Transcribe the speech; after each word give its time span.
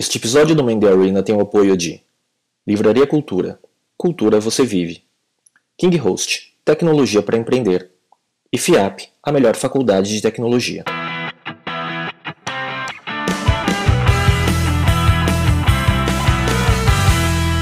Este 0.00 0.16
episódio 0.16 0.56
do 0.56 0.64
Mendy 0.64 0.88
Arena 0.88 1.22
tem 1.22 1.34
o 1.34 1.42
apoio 1.42 1.76
de 1.76 2.02
Livraria 2.66 3.06
Cultura. 3.06 3.60
Cultura 3.98 4.40
você 4.40 4.64
vive. 4.64 5.04
King 5.76 5.94
Host, 5.98 6.54
tecnologia 6.64 7.20
para 7.20 7.36
empreender. 7.36 7.90
E 8.50 8.56
FIAP, 8.56 9.10
a 9.22 9.30
melhor 9.30 9.54
faculdade 9.56 10.08
de 10.08 10.22
tecnologia. 10.22 10.84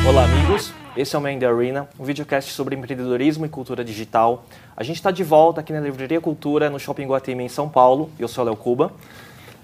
Olá, 0.09 0.23
amigos. 0.23 0.73
Esse 0.97 1.17
é 1.17 1.19
o 1.19 1.21
Mendy 1.21 1.45
Arena, 1.45 1.89
um 1.99 2.05
videocast 2.05 2.53
sobre 2.53 2.77
empreendedorismo 2.77 3.47
e 3.47 3.49
cultura 3.49 3.85
digital. 3.85 4.45
A 4.77 4.85
gente 4.85 4.97
está 4.99 5.11
de 5.11 5.25
volta 5.25 5.61
aqui 5.61 5.73
na 5.73 5.81
Livraria 5.81 6.21
Cultura, 6.21 6.71
no 6.71 6.79
Shopping 6.79 7.09
Guatemi, 7.09 7.43
em 7.43 7.49
São 7.49 7.69
Paulo. 7.69 8.13
Eu 8.17 8.29
sou 8.29 8.45
o 8.45 8.47
Léo 8.47 8.57
Cuba. 8.57 8.93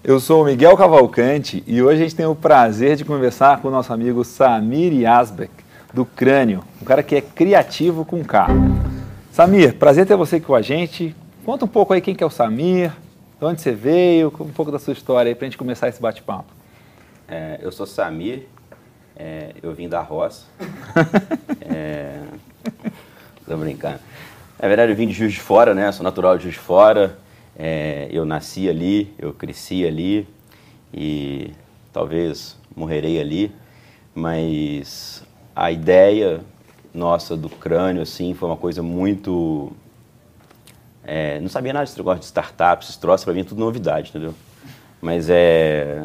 Eu 0.07 0.21
sou 0.21 0.43
o 0.43 0.45
Miguel 0.45 0.77
Cavalcante 0.77 1.65
e 1.67 1.83
hoje 1.83 2.03
a 2.03 2.05
gente 2.05 2.15
tem 2.15 2.27
o 2.27 2.35
prazer 2.35 2.95
de 2.95 3.07
conversar 3.07 3.63
com 3.63 3.69
o 3.69 3.71
nosso 3.71 3.91
amigo 3.91 4.23
Samir 4.23 4.93
Yazbek, 4.93 5.51
do 5.95 6.05
Crânio, 6.05 6.63
um 6.83 6.85
cara 6.85 7.03
que 7.03 7.17
é 7.17 7.23
criativo 7.23 8.05
com 8.05 8.23
carro. 8.23 8.55
Samir, 9.33 9.77
prazer 9.77 10.05
ter 10.05 10.15
você 10.15 10.37
aqui 10.37 10.45
com 10.45 10.55
a 10.55 10.61
gente. 10.61 11.17
Conta 11.43 11.65
um 11.65 11.69
pouco 11.69 11.95
aí 11.95 12.03
quem 12.03 12.15
que 12.15 12.23
é 12.23 12.27
o 12.27 12.29
Samir, 12.29 12.91
de 13.39 13.47
onde 13.47 13.63
você 13.63 13.73
veio, 13.73 14.29
um 14.41 14.53
pouco 14.53 14.71
da 14.71 14.79
sua 14.79 14.93
história 14.93 15.31
aí 15.31 15.35
para 15.35 15.47
a 15.47 15.49
gente 15.49 15.57
começar 15.57 15.89
esse 15.89 16.03
bate-papo. 16.03 16.53
É, 17.27 17.59
eu 17.63 17.73
sou 17.73 17.87
Samir, 17.87 18.47
é, 19.17 19.53
eu 19.63 19.73
vim 19.73 19.89
da 19.89 20.03
roça. 20.03 20.45
é, 21.65 22.19
tô 23.47 23.57
brincando. 23.57 24.01
Na 24.61 24.69
verdade, 24.69 24.93
eu 24.93 24.97
vim 24.97 25.09
de 25.09 25.15
Juiz 25.15 25.33
de 25.33 25.41
Fora, 25.41 25.73
né? 25.73 25.91
Sou 25.93 26.05
natural 26.05 26.37
de 26.37 26.43
Juiz 26.43 26.57
de 26.57 26.61
Fora. 26.61 27.24
É, 27.57 28.09
eu 28.11 28.25
nasci 28.25 28.69
ali, 28.69 29.15
eu 29.19 29.33
cresci 29.33 29.87
ali 29.87 30.27
e 30.93 31.53
talvez 31.93 32.57
morrerei 32.75 33.21
ali, 33.21 33.53
mas 34.15 35.23
a 35.55 35.71
ideia 35.71 36.41
nossa 36.93 37.37
do 37.37 37.49
crânio 37.49 38.03
assim 38.03 38.35
foi 38.35 38.49
uma 38.49 38.57
coisa 38.57 38.83
muito 38.83 39.73
é, 41.05 41.39
não 41.39 41.49
sabia 41.49 41.73
nada 41.73 41.85
desse 41.85 41.99
negócio 41.99 42.21
de 42.21 42.27
startups, 42.27 42.89
esses 42.89 42.97
troços, 42.97 43.25
para 43.25 43.35
mim 43.35 43.41
é 43.41 43.45
tudo 43.45 43.61
novidade, 43.61 44.09
entendeu? 44.09 44.35
Mas 45.03 45.29
é, 45.29 46.03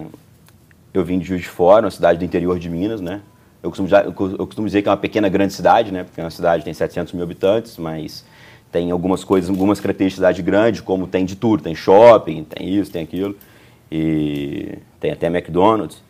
eu 0.93 1.05
vim 1.05 1.17
de 1.19 1.25
Juiz 1.25 1.41
de 1.41 1.47
Fora, 1.47 1.85
uma 1.85 1.91
cidade 1.91 2.19
do 2.19 2.25
interior 2.25 2.59
de 2.59 2.69
Minas, 2.69 2.99
né? 2.99 3.21
Eu 3.63 3.69
costumo, 3.69 3.89
eu 3.89 4.45
costumo 4.45 4.67
dizer 4.67 4.81
que 4.81 4.89
é 4.89 4.91
uma 4.91 4.97
pequena 4.97 5.29
grande 5.29 5.53
cidade, 5.53 5.91
né? 5.91 6.03
Porque 6.03 6.19
é 6.19 6.23
uma 6.23 6.29
cidade 6.29 6.61
que 6.61 6.65
tem 6.65 6.73
700 6.73 7.13
mil 7.13 7.23
habitantes, 7.23 7.77
mas 7.77 8.25
tem 8.71 8.91
algumas 8.91 9.23
coisas, 9.23 9.49
algumas 9.49 9.79
características 9.79 10.13
de 10.13 10.35
cidade 10.35 10.41
grande, 10.41 10.83
como 10.83 11.07
tem 11.07 11.25
de 11.25 11.35
tudo, 11.35 11.63
tem 11.63 11.73
shopping, 11.73 12.43
tem 12.43 12.69
isso, 12.69 12.91
tem 12.91 13.03
aquilo, 13.03 13.35
e 13.91 14.77
tem 14.99 15.11
até 15.11 15.27
McDonald's, 15.27 16.01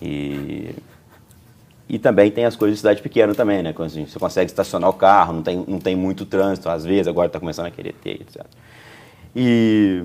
e, 0.00 0.74
e 1.88 1.98
também 1.98 2.30
tem 2.30 2.44
as 2.44 2.54
coisas 2.54 2.76
de 2.76 2.80
cidade 2.80 3.02
pequena 3.02 3.34
também, 3.34 3.62
né? 3.62 3.72
Quando 3.72 3.90
você 3.90 4.18
consegue 4.18 4.50
estacionar 4.50 4.90
o 4.90 4.92
carro, 4.92 5.32
não 5.32 5.42
tem, 5.42 5.64
não 5.66 5.78
tem 5.78 5.96
muito 5.96 6.24
trânsito, 6.24 6.68
às 6.68 6.84
vezes, 6.84 7.08
agora 7.08 7.26
está 7.26 7.40
começando 7.40 7.66
a 7.66 7.70
querer 7.70 7.94
ter, 7.94 8.20
etc. 8.20 8.44
E 9.34 10.04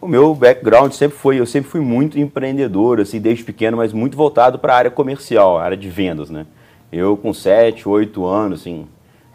o 0.00 0.08
meu 0.08 0.34
background 0.34 0.92
sempre 0.92 1.16
foi, 1.16 1.38
eu 1.38 1.46
sempre 1.46 1.70
fui 1.70 1.80
muito 1.80 2.18
empreendedor, 2.18 3.00
assim, 3.00 3.20
desde 3.20 3.44
pequeno, 3.44 3.76
mas 3.76 3.92
muito 3.92 4.16
voltado 4.16 4.58
para 4.58 4.74
a 4.74 4.76
área 4.76 4.90
comercial, 4.90 5.58
a 5.58 5.62
área 5.62 5.76
de 5.76 5.88
vendas, 5.88 6.30
né? 6.30 6.46
Eu 6.90 7.16
com 7.16 7.32
7, 7.32 7.88
8 7.88 8.24
anos, 8.24 8.60
assim, 8.60 8.86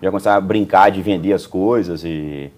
já 0.04 0.12
começava 0.12 0.38
a 0.38 0.42
brincar 0.42 0.92
de 0.92 1.02
vender 1.02 1.34
as 1.34 1.48
coisas 1.48 2.04
e 2.04 2.52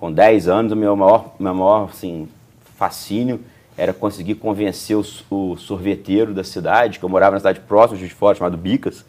com 0.00 0.10
10 0.10 0.48
anos 0.48 0.72
o 0.72 0.76
meu 0.76 0.96
maior, 0.96 1.34
meu 1.38 1.54
maior 1.54 1.90
assim, 1.90 2.28
fascínio 2.76 3.40
era 3.76 3.92
conseguir 3.92 4.36
convencer 4.36 4.96
o, 4.96 5.04
o, 5.30 5.56
sorveteiro 5.56 6.32
da 6.32 6.42
cidade, 6.42 6.98
que 6.98 7.04
eu 7.04 7.08
morava 7.08 7.32
na 7.32 7.38
cidade 7.38 7.60
próxima 7.60 7.98
de 7.98 8.08
Fora, 8.08 8.34
chamado 8.34 8.56
Bicas, 8.56 9.04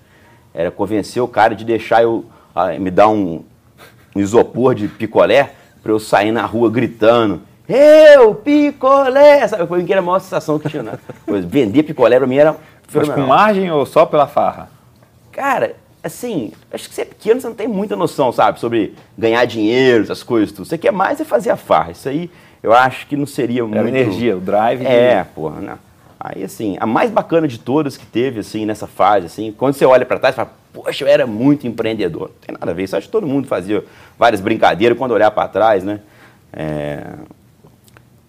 era 0.53 0.69
convencer 0.69 1.23
o 1.23 1.27
cara 1.27 1.55
de 1.55 1.63
deixar 1.63 2.03
eu 2.03 2.25
me 2.79 2.91
dar 2.91 3.07
um, 3.07 3.43
um 4.13 4.19
isopor 4.19 4.75
de 4.75 4.89
picolé 4.89 5.53
para 5.81 5.91
eu 5.91 5.99
sair 5.99 6.31
na 6.31 6.45
rua 6.45 6.69
gritando 6.69 7.41
eu, 7.67 8.33
picolé! 8.33 9.45
Sabe, 9.45 9.67
foi 9.67 9.93
a 9.93 10.01
maior 10.01 10.19
sensação 10.19 10.57
que 10.57 10.69
tinha. 10.69 10.83
Né? 10.83 10.97
Vender 11.45 11.83
picolé 11.83 12.17
para 12.17 12.25
mim 12.25 12.37
era. 12.37 12.55
Mas 12.93 13.09
com 13.09 13.21
margem 13.21 13.69
ou 13.69 13.85
só 13.85 14.05
pela 14.05 14.25
farra? 14.25 14.69
Cara, 15.33 15.75
assim, 16.07 16.51
acho 16.71 16.89
que 16.89 16.95
você 16.95 17.01
é 17.01 17.05
pequeno, 17.05 17.39
você 17.39 17.47
não 17.47 17.55
tem 17.55 17.67
muita 17.67 17.95
noção, 17.95 18.31
sabe, 18.31 18.59
sobre 18.59 18.93
ganhar 19.17 19.45
dinheiro, 19.45 20.03
essas 20.03 20.23
coisas, 20.23 20.51
tudo. 20.51 20.65
Você 20.65 20.77
quer 20.77 20.91
mais 20.91 21.21
é 21.21 21.23
fazer 21.23 21.51
a 21.51 21.57
farra. 21.57 21.91
Isso 21.91 22.09
aí 22.09 22.29
eu 22.61 22.73
acho 22.73 23.07
que 23.07 23.15
não 23.15 23.25
seria 23.25 23.61
Era 23.61 23.65
muito... 23.65 23.87
energia, 23.87 24.35
o 24.35 24.39
drive. 24.39 24.85
É, 24.85 25.23
de... 25.23 25.29
porra? 25.29 25.79
Aí, 26.19 26.43
assim, 26.43 26.75
a 26.79 26.85
mais 26.85 27.11
bacana 27.11 27.47
de 27.47 27.59
todas 27.59 27.95
que 27.95 28.05
teve, 28.05 28.39
assim, 28.39 28.65
nessa 28.65 28.87
fase, 28.87 29.27
assim, 29.27 29.53
quando 29.55 29.75
você 29.75 29.85
olha 29.85 30.05
para 30.05 30.17
trás, 30.19 30.33
você 30.33 30.41
fala, 30.41 30.53
poxa, 30.73 31.03
eu 31.03 31.07
era 31.07 31.27
muito 31.27 31.67
empreendedor. 31.67 32.29
Não 32.29 32.47
tem 32.47 32.57
nada 32.59 32.71
a 32.71 32.73
ver, 32.73 32.83
isso 32.83 32.97
acho 32.97 33.05
que 33.05 33.11
todo 33.11 33.27
mundo 33.27 33.47
fazia 33.47 33.83
várias 34.17 34.41
brincadeiras 34.41 34.97
quando 34.97 35.11
olhar 35.11 35.29
para 35.31 35.47
trás, 35.47 35.83
né? 35.83 35.99
É... 36.51 37.03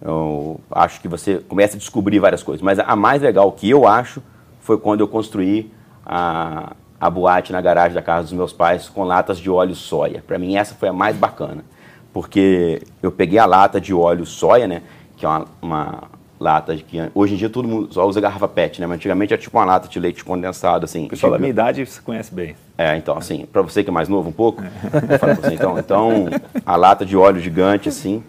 Eu 0.00 0.61
acho 0.71 1.00
que 1.00 1.09
você 1.09 1.38
começa 1.49 1.77
a 1.77 1.78
descobrir 1.78 2.21
várias 2.21 2.43
coisas, 2.43 2.62
mas 2.62 2.78
a 2.78 2.94
mais 2.94 3.21
legal 3.21 3.50
que 3.50 3.69
eu 3.69 3.88
acho 3.88 4.22
foi 4.61 4.78
quando 4.78 5.00
eu 5.00 5.09
construí 5.09 5.72
a, 6.06 6.77
a 7.00 7.09
boate 7.09 7.53
na 7.53 7.60
garagem 7.60 7.94
da 7.94 8.03
casa 8.03 8.25
dos 8.25 8.32
meus 8.32 8.53
pais 8.53 8.88
com 8.88 9.04
latas 9.04 9.38
de 9.38 9.50
óleo 9.50 9.75
soia. 9.75 10.22
Para 10.26 10.38
mim 10.38 10.56
essa 10.56 10.75
foi 10.75 10.88
a 10.88 10.92
mais 10.92 11.16
bacana, 11.16 11.64
porque 12.12 12.82
eu 13.03 13.12
peguei 13.12 13.38
a 13.38 13.47
lata 13.47 13.81
de 13.81 13.94
óleo 13.94 14.26
soia, 14.26 14.66
né, 14.66 14.82
que 15.16 15.25
é 15.25 15.28
uma, 15.28 15.47
uma 15.62 16.03
lata 16.41 16.75
de 16.76 16.82
que 16.82 16.98
hoje 17.14 17.34
em 17.34 17.37
dia 17.37 17.50
todo 17.50 17.66
mundo 17.66 17.92
só 17.92 18.06
usa 18.06 18.20
garrafa 18.20 18.48
PET, 18.48 18.81
né, 18.81 18.87
mas 18.87 18.97
antigamente 18.97 19.32
era 19.32 19.41
tipo 19.41 19.56
uma 19.56 19.64
lata 19.64 19.88
de 19.88 19.98
leite 19.98 20.25
condensado 20.25 20.84
assim. 20.84 21.06
O 21.06 21.08
pessoal 21.10 21.31
tipo, 21.31 21.38
da 21.38 21.38
minha 21.38 21.50
idade 21.50 21.84
você 21.87 22.00
conhece 22.00 22.34
bem. 22.34 22.56
É, 22.76 22.97
então 22.97 23.16
assim, 23.16 23.47
para 23.47 23.62
você 23.62 23.82
que 23.84 23.91
é 23.91 23.92
mais 23.92 24.08
novo 24.08 24.28
um 24.28 24.32
pouco, 24.32 24.62
você, 24.62 25.54
então, 25.54 25.78
então 25.78 26.26
a 26.64 26.76
lata 26.76 27.04
de 27.04 27.16
óleo 27.16 27.41
gigante 27.41 27.88
assim. 27.88 28.22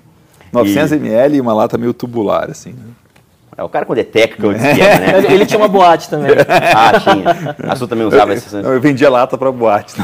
900 0.52 0.92
e... 0.92 0.96
ml 0.96 1.38
e 1.38 1.42
uma 1.42 1.54
lata 1.54 1.78
meio 1.78 1.94
tubular 1.94 2.50
assim. 2.50 2.72
Né? 2.72 2.86
É, 3.60 3.64
o 3.64 3.68
cara 3.68 3.86
quando 3.86 4.00
é 4.00 4.06
técnico 4.06 4.54
é 4.54 4.56
esquema, 4.56 5.20
né? 5.22 5.34
Ele 5.34 5.46
tinha 5.46 5.60
uma 5.60 5.68
boate 5.68 6.10
também. 6.10 6.32
ah, 6.74 6.98
tinha. 6.98 7.56
A 7.70 7.76
sua 7.76 7.90
também 7.90 8.08
usava 8.08 8.34
esse... 8.34 8.56
Eu, 8.56 8.74
eu 8.74 8.80
vendia 8.80 9.10
lata 9.10 9.38
para 9.38 9.52
boate. 9.52 9.96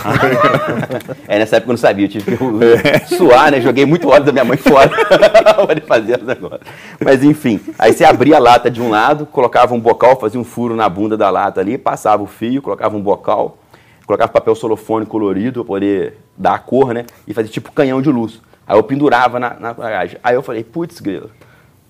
é, 1.26 1.40
nessa 1.40 1.56
época 1.56 1.72
eu 1.72 1.74
não 1.74 1.78
sabia, 1.78 2.06
eu 2.06 2.10
tive 2.10 2.36
que 2.36 2.44
é. 2.90 3.00
suar, 3.06 3.52
né? 3.52 3.62
Joguei 3.62 3.86
muito 3.86 4.10
óleo 4.10 4.26
da 4.26 4.34
minha 4.34 4.44
mãe 4.44 4.58
fora 4.58 4.90
para 4.90 5.82
fazer 5.88 6.22
o 6.22 6.26
negócio. 6.26 6.60
Mas 7.02 7.24
enfim, 7.24 7.62
aí 7.80 7.94
você 7.94 8.04
abria 8.04 8.36
a 8.36 8.40
lata 8.40 8.70
de 8.70 8.82
um 8.82 8.90
lado, 8.90 9.26
colocava 9.26 9.74
um 9.74 9.80
bocal, 9.80 10.20
fazia 10.20 10.40
um 10.40 10.44
furo 10.44 10.76
na 10.76 10.90
bunda 10.90 11.16
da 11.16 11.30
lata 11.30 11.62
ali, 11.62 11.78
passava 11.78 12.22
o 12.22 12.28
fio, 12.28 12.62
colocava 12.62 12.98
um 12.98 13.02
bocal, 13.02 13.58
colocava 14.06 14.30
papel 14.34 14.54
solofone 14.54 15.06
colorido 15.06 15.64
para 15.64 15.68
poder 15.76 16.18
dar 16.38 16.56
a 16.56 16.60
cor, 16.60 16.94
né? 16.94 17.06
E 17.26 17.34
fazia 17.34 17.50
tipo 17.50 17.72
canhão 17.72 18.02
de 18.02 18.10
luz. 18.10 18.42
Aí 18.68 18.78
eu 18.78 18.84
pendurava 18.84 19.40
na, 19.40 19.54
na 19.58 19.72
garagem. 19.72 20.18
Aí 20.22 20.36
eu 20.36 20.42
falei, 20.42 20.64
putz, 20.64 21.00
grilo, 21.00 21.30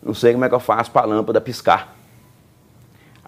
não 0.06 0.14
sei 0.14 0.34
como 0.34 0.46
é 0.46 0.50
que 0.50 0.56
eu 0.56 0.60
faço 0.60 0.92
para 0.92 1.02
a 1.02 1.06
lâmpada 1.06 1.42
piscar. 1.42 1.96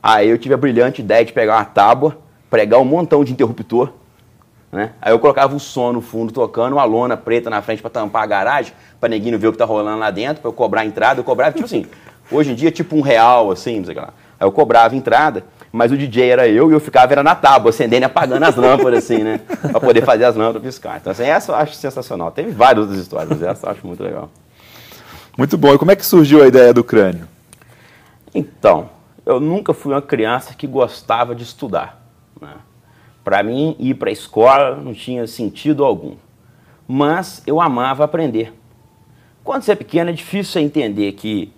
Aí 0.02 0.30
eu 0.30 0.38
tive 0.38 0.54
a 0.54 0.58
brilhante 0.58 1.02
ideia 1.02 1.26
de 1.26 1.34
pegar 1.34 1.56
uma 1.58 1.66
tábua, 1.66 2.18
pregar 2.52 2.80
um 2.80 2.86
montão 2.86 3.24
de 3.24 3.34
interruptor, 3.34 3.92
né? 4.72 4.92
Aí 5.02 5.12
eu 5.12 5.18
colocava 5.18 5.56
o 5.56 5.60
som 5.60 5.92
no 5.92 6.02
fundo 6.02 6.32
tocando, 6.32 6.74
uma 6.74 6.84
lona 6.84 7.18
preta 7.18 7.50
na 7.50 7.62
frente 7.64 7.82
para 7.82 7.90
tampar 7.90 8.24
a 8.24 8.26
garagem, 8.28 8.74
para 9.00 9.10
ninguém 9.10 9.36
ver 9.38 9.48
o 9.48 9.52
que 9.52 9.58
tá 9.58 9.66
rolando 9.66 9.98
lá 9.98 10.12
dentro, 10.12 10.42
para 10.42 10.50
eu 10.50 10.54
cobrar 10.54 10.82
a 10.82 10.86
entrada. 10.86 11.20
Eu 11.20 11.24
cobrava, 11.24 11.52
tipo 11.52 11.66
assim, 11.66 11.86
hoje 12.32 12.52
em 12.52 12.56
dia, 12.56 12.70
tipo 12.70 12.96
um 12.96 13.02
real, 13.02 13.50
assim, 13.50 13.78
não 13.78 13.86
sei 13.86 13.94
o 13.94 13.98
que 13.98 14.06
lá. 14.06 14.14
Aí 14.40 14.46
eu 14.46 14.52
cobrava 14.52 14.94
a 14.94 14.98
entrada, 14.98 15.46
mas 15.72 15.92
o 15.92 15.98
DJ 15.98 16.30
era 16.30 16.48
eu 16.48 16.70
e 16.70 16.74
eu 16.74 16.80
ficava 16.80 17.12
era 17.12 17.24
na 17.24 17.34
tábua, 17.34 17.72
acendendo 17.72 18.04
e 18.04 18.06
apagando 18.06 18.44
as 18.44 18.56
lâmpadas, 18.56 19.04
assim, 19.04 19.24
né? 19.24 19.40
Para 19.72 19.80
poder 19.80 20.06
fazer 20.06 20.26
as 20.26 20.36
lâmpadas 20.36 20.62
piscar. 20.62 20.98
Então, 21.02 21.12
assim, 21.12 21.24
essa 21.24 21.52
eu 21.52 21.56
acho 21.56 21.74
sensacional. 21.74 22.30
Teve 22.30 22.52
várias 22.52 22.84
outras 22.84 23.02
histórias, 23.02 23.30
mas 23.30 23.42
essa 23.42 23.66
eu 23.66 23.72
acho 23.72 23.88
muito 23.88 24.04
legal. 24.04 24.30
Muito 25.38 25.56
bom. 25.56 25.76
E 25.76 25.78
como 25.78 25.92
é 25.92 25.96
que 25.96 26.04
surgiu 26.04 26.42
a 26.42 26.48
ideia 26.48 26.74
do 26.74 26.84
crânio? 26.84 27.28
Então, 28.34 28.90
eu 29.24 29.40
nunca 29.40 29.72
fui 29.72 29.94
uma 29.94 30.02
criança 30.02 30.56
que 30.56 30.66
gostava 30.66 31.36
de 31.36 31.44
estudar. 31.44 32.02
Né? 32.42 32.56
Para 33.24 33.44
mim, 33.44 33.76
ir 33.78 33.94
para 33.94 34.10
a 34.10 34.12
escola 34.12 34.76
não 34.76 34.96
tinha 34.96 35.28
sentido 35.28 35.86
algum. 35.86 36.16
Mas 36.88 37.44
eu 37.46 37.62
amava 37.62 38.04
aprender. 38.04 38.52
Quando 39.44 39.62
você 39.62 39.74
é 39.74 39.76
pequeno, 39.76 40.10
é 40.10 40.14
difícil 40.14 40.60
entender 40.60 41.12
que 41.12 41.54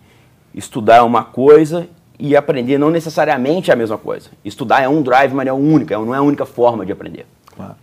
estudar 0.54 0.98
é 0.98 1.02
uma 1.02 1.24
coisa 1.24 1.88
e 2.20 2.36
aprender 2.36 2.78
não 2.78 2.90
necessariamente 2.90 3.72
é 3.72 3.74
a 3.74 3.78
mesma 3.78 3.98
coisa. 3.98 4.30
Estudar 4.44 4.82
é 4.82 4.90
um 4.90 5.02
drive, 5.02 5.34
mas 5.34 5.48
é 5.48 5.54
única, 5.54 5.98
não 5.98 6.14
é 6.14 6.18
a 6.18 6.22
única 6.22 6.46
forma 6.46 6.86
de 6.86 6.92
aprender. 6.92 7.26
Claro. 7.56 7.76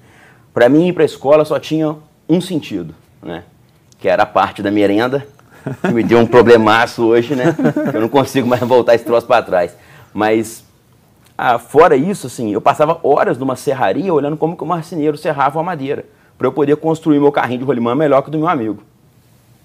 Para 0.52 0.68
mim, 0.68 0.88
ir 0.88 0.92
para 0.92 1.04
a 1.04 1.06
escola 1.06 1.44
só 1.44 1.58
tinha 1.58 1.96
um 2.28 2.40
sentido, 2.40 2.94
né? 3.22 3.44
que 3.98 4.08
era 4.08 4.24
a 4.24 4.26
parte 4.26 4.62
da 4.62 4.70
merenda 4.70 5.26
que 5.80 5.92
me 5.92 6.02
deu 6.02 6.18
um 6.18 6.26
problemaço 6.26 7.04
hoje, 7.04 7.34
né? 7.34 7.54
Eu 7.92 8.00
não 8.00 8.08
consigo 8.08 8.46
mais 8.46 8.62
voltar 8.62 8.94
esse 8.94 9.04
troço 9.04 9.26
para 9.26 9.42
trás. 9.42 9.76
Mas, 10.12 10.64
ah, 11.36 11.58
fora 11.58 11.96
isso, 11.96 12.26
assim, 12.26 12.52
eu 12.52 12.60
passava 12.60 12.98
horas 13.02 13.38
numa 13.38 13.56
serraria 13.56 14.12
olhando 14.12 14.36
como 14.36 14.56
que 14.56 14.62
o 14.62 14.66
marceneiro 14.66 15.16
serrava 15.16 15.60
a 15.60 15.62
madeira, 15.62 16.04
para 16.38 16.46
eu 16.46 16.52
poder 16.52 16.76
construir 16.76 17.18
meu 17.18 17.32
carrinho 17.32 17.60
de 17.60 17.64
rolimã 17.64 17.94
melhor 17.94 18.22
que 18.22 18.28
o 18.28 18.32
do 18.32 18.38
meu 18.38 18.48
amigo. 18.48 18.82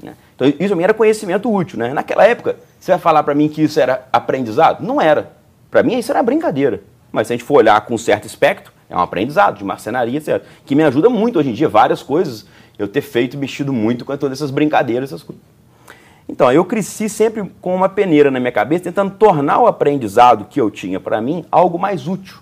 Né? 0.02 0.14
Então, 0.36 0.48
isso 0.48 0.70
também 0.70 0.84
era 0.84 0.94
conhecimento 0.94 1.54
útil, 1.54 1.78
né? 1.78 1.94
Naquela 1.94 2.26
época, 2.26 2.58
você 2.80 2.92
vai 2.92 3.00
falar 3.00 3.24
para 3.24 3.36
mim 3.36 3.48
que 3.48 3.62
isso 3.62 3.80
era 3.80 4.08
aprendizado? 4.12 4.84
Não 4.84 5.00
era. 5.00 5.32
Para 5.70 5.84
mim, 5.84 5.98
isso 5.98 6.12
era 6.12 6.22
brincadeira. 6.24 6.82
Mas 7.12 7.28
se 7.28 7.34
a 7.34 7.36
gente 7.38 7.46
for 7.46 7.56
olhar 7.56 7.80
com 7.82 7.98
certo 7.98 8.26
espectro, 8.26 8.74
é 8.90 8.96
um 8.96 9.00
aprendizado 9.00 9.58
de 9.58 9.64
marcenaria, 9.64 10.18
etc. 10.18 10.44
Que 10.66 10.76
me 10.76 10.84
ajuda 10.84 11.10
muito 11.10 11.40
hoje 11.40 11.50
em 11.50 11.54
dia, 11.54 11.70
várias 11.70 12.04
coisas, 12.04 12.46
eu 12.78 12.88
ter 12.88 13.02
feito, 13.02 13.38
mexido 13.38 13.72
muito 13.72 14.04
com 14.04 14.16
todas 14.18 14.38
essas 14.38 14.52
brincadeiras, 14.52 15.10
essas 15.10 15.24
coisas. 15.24 15.51
Então, 16.28 16.52
eu 16.52 16.64
cresci 16.64 17.10
sempre 17.10 17.52
com 17.62 17.76
uma 17.76 17.90
peneira 17.90 18.32
na 18.32 18.40
minha 18.40 18.52
cabeça, 18.52 18.86
tentando 18.86 19.16
tornar 19.16 19.60
o 19.60 19.68
aprendizado 19.68 20.46
que 20.46 20.62
eu 20.62 20.72
tinha 20.72 21.00
para 21.00 21.20
mim 21.22 21.46
algo 21.52 21.78
mais 21.78 22.08
útil, 22.08 22.38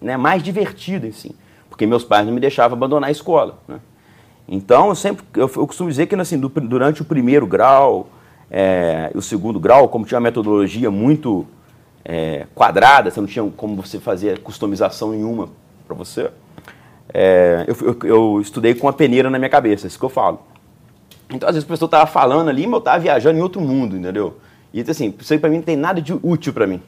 né? 0.00 0.16
mais 0.16 0.42
divertido, 0.42 1.06
assim. 1.06 1.32
Porque 1.68 1.86
meus 1.86 2.04
pais 2.04 2.26
não 2.26 2.32
me 2.32 2.40
deixavam 2.40 2.76
abandonar 2.76 3.08
a 3.08 3.10
escola. 3.10 3.58
Né? 3.66 3.80
Então, 4.46 4.88
eu 4.88 4.94
sempre 4.94 5.24
eu, 5.34 5.50
eu 5.56 5.66
costumo 5.66 5.88
dizer 5.88 6.06
que 6.06 6.14
assim, 6.14 6.38
do, 6.38 6.48
durante 6.48 7.02
o 7.02 7.04
primeiro 7.04 7.46
grau, 7.46 8.08
é, 8.50 9.10
o 9.14 9.22
segundo 9.22 9.58
grau, 9.58 9.88
como 9.88 10.04
tinha 10.04 10.18
uma 10.18 10.24
metodologia 10.24 10.90
muito 10.90 11.46
é, 12.04 12.46
quadrada, 12.54 13.10
você 13.10 13.20
não 13.20 13.26
tinha 13.26 13.50
como 13.56 13.74
você 13.76 13.98
fazer 13.98 14.40
customização 14.40 15.12
nenhuma 15.12 15.48
para 15.86 15.96
você, 15.96 16.30
é, 17.12 17.64
eu, 17.66 17.76
eu, 17.80 18.08
eu, 18.08 18.40
estudei 18.40 18.74
com 18.74 18.88
a 18.88 18.92
peneira 18.92 19.30
na 19.30 19.38
minha 19.38 19.48
cabeça, 19.48 19.86
é 19.86 19.88
isso 19.88 19.98
que 19.98 20.04
eu 20.04 20.10
falo. 20.10 20.40
Então, 21.32 21.48
às 21.48 21.54
vezes, 21.54 21.64
o 21.64 21.66
professor 21.66 21.86
estava 21.86 22.06
falando 22.06 22.48
ali, 22.48 22.66
mas 22.66 22.74
eu 22.74 22.78
estava 22.78 22.98
viajando 22.98 23.38
em 23.38 23.42
outro 23.42 23.60
mundo, 23.60 23.96
entendeu? 23.96 24.38
E 24.72 24.80
assim, 24.80 25.14
isso 25.18 25.32
aí 25.32 25.38
para 25.38 25.50
mim 25.50 25.56
não 25.56 25.62
tem 25.62 25.76
nada 25.76 26.00
de 26.00 26.12
útil 26.22 26.52
para 26.52 26.66
mim. 26.66 26.80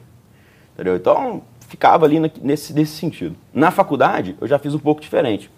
Entendeu? 0.73 0.95
Então, 0.95 1.41
ficava 1.67 2.05
ali 2.05 2.19
nesse, 2.41 2.73
nesse 2.73 2.93
sentido. 2.97 3.35
Na 3.53 3.71
faculdade, 3.71 4.35
eu 4.39 4.47
já 4.47 4.59
fiz 4.59 4.73
um 4.73 4.79
pouco 4.79 5.01
diferente. 5.01 5.49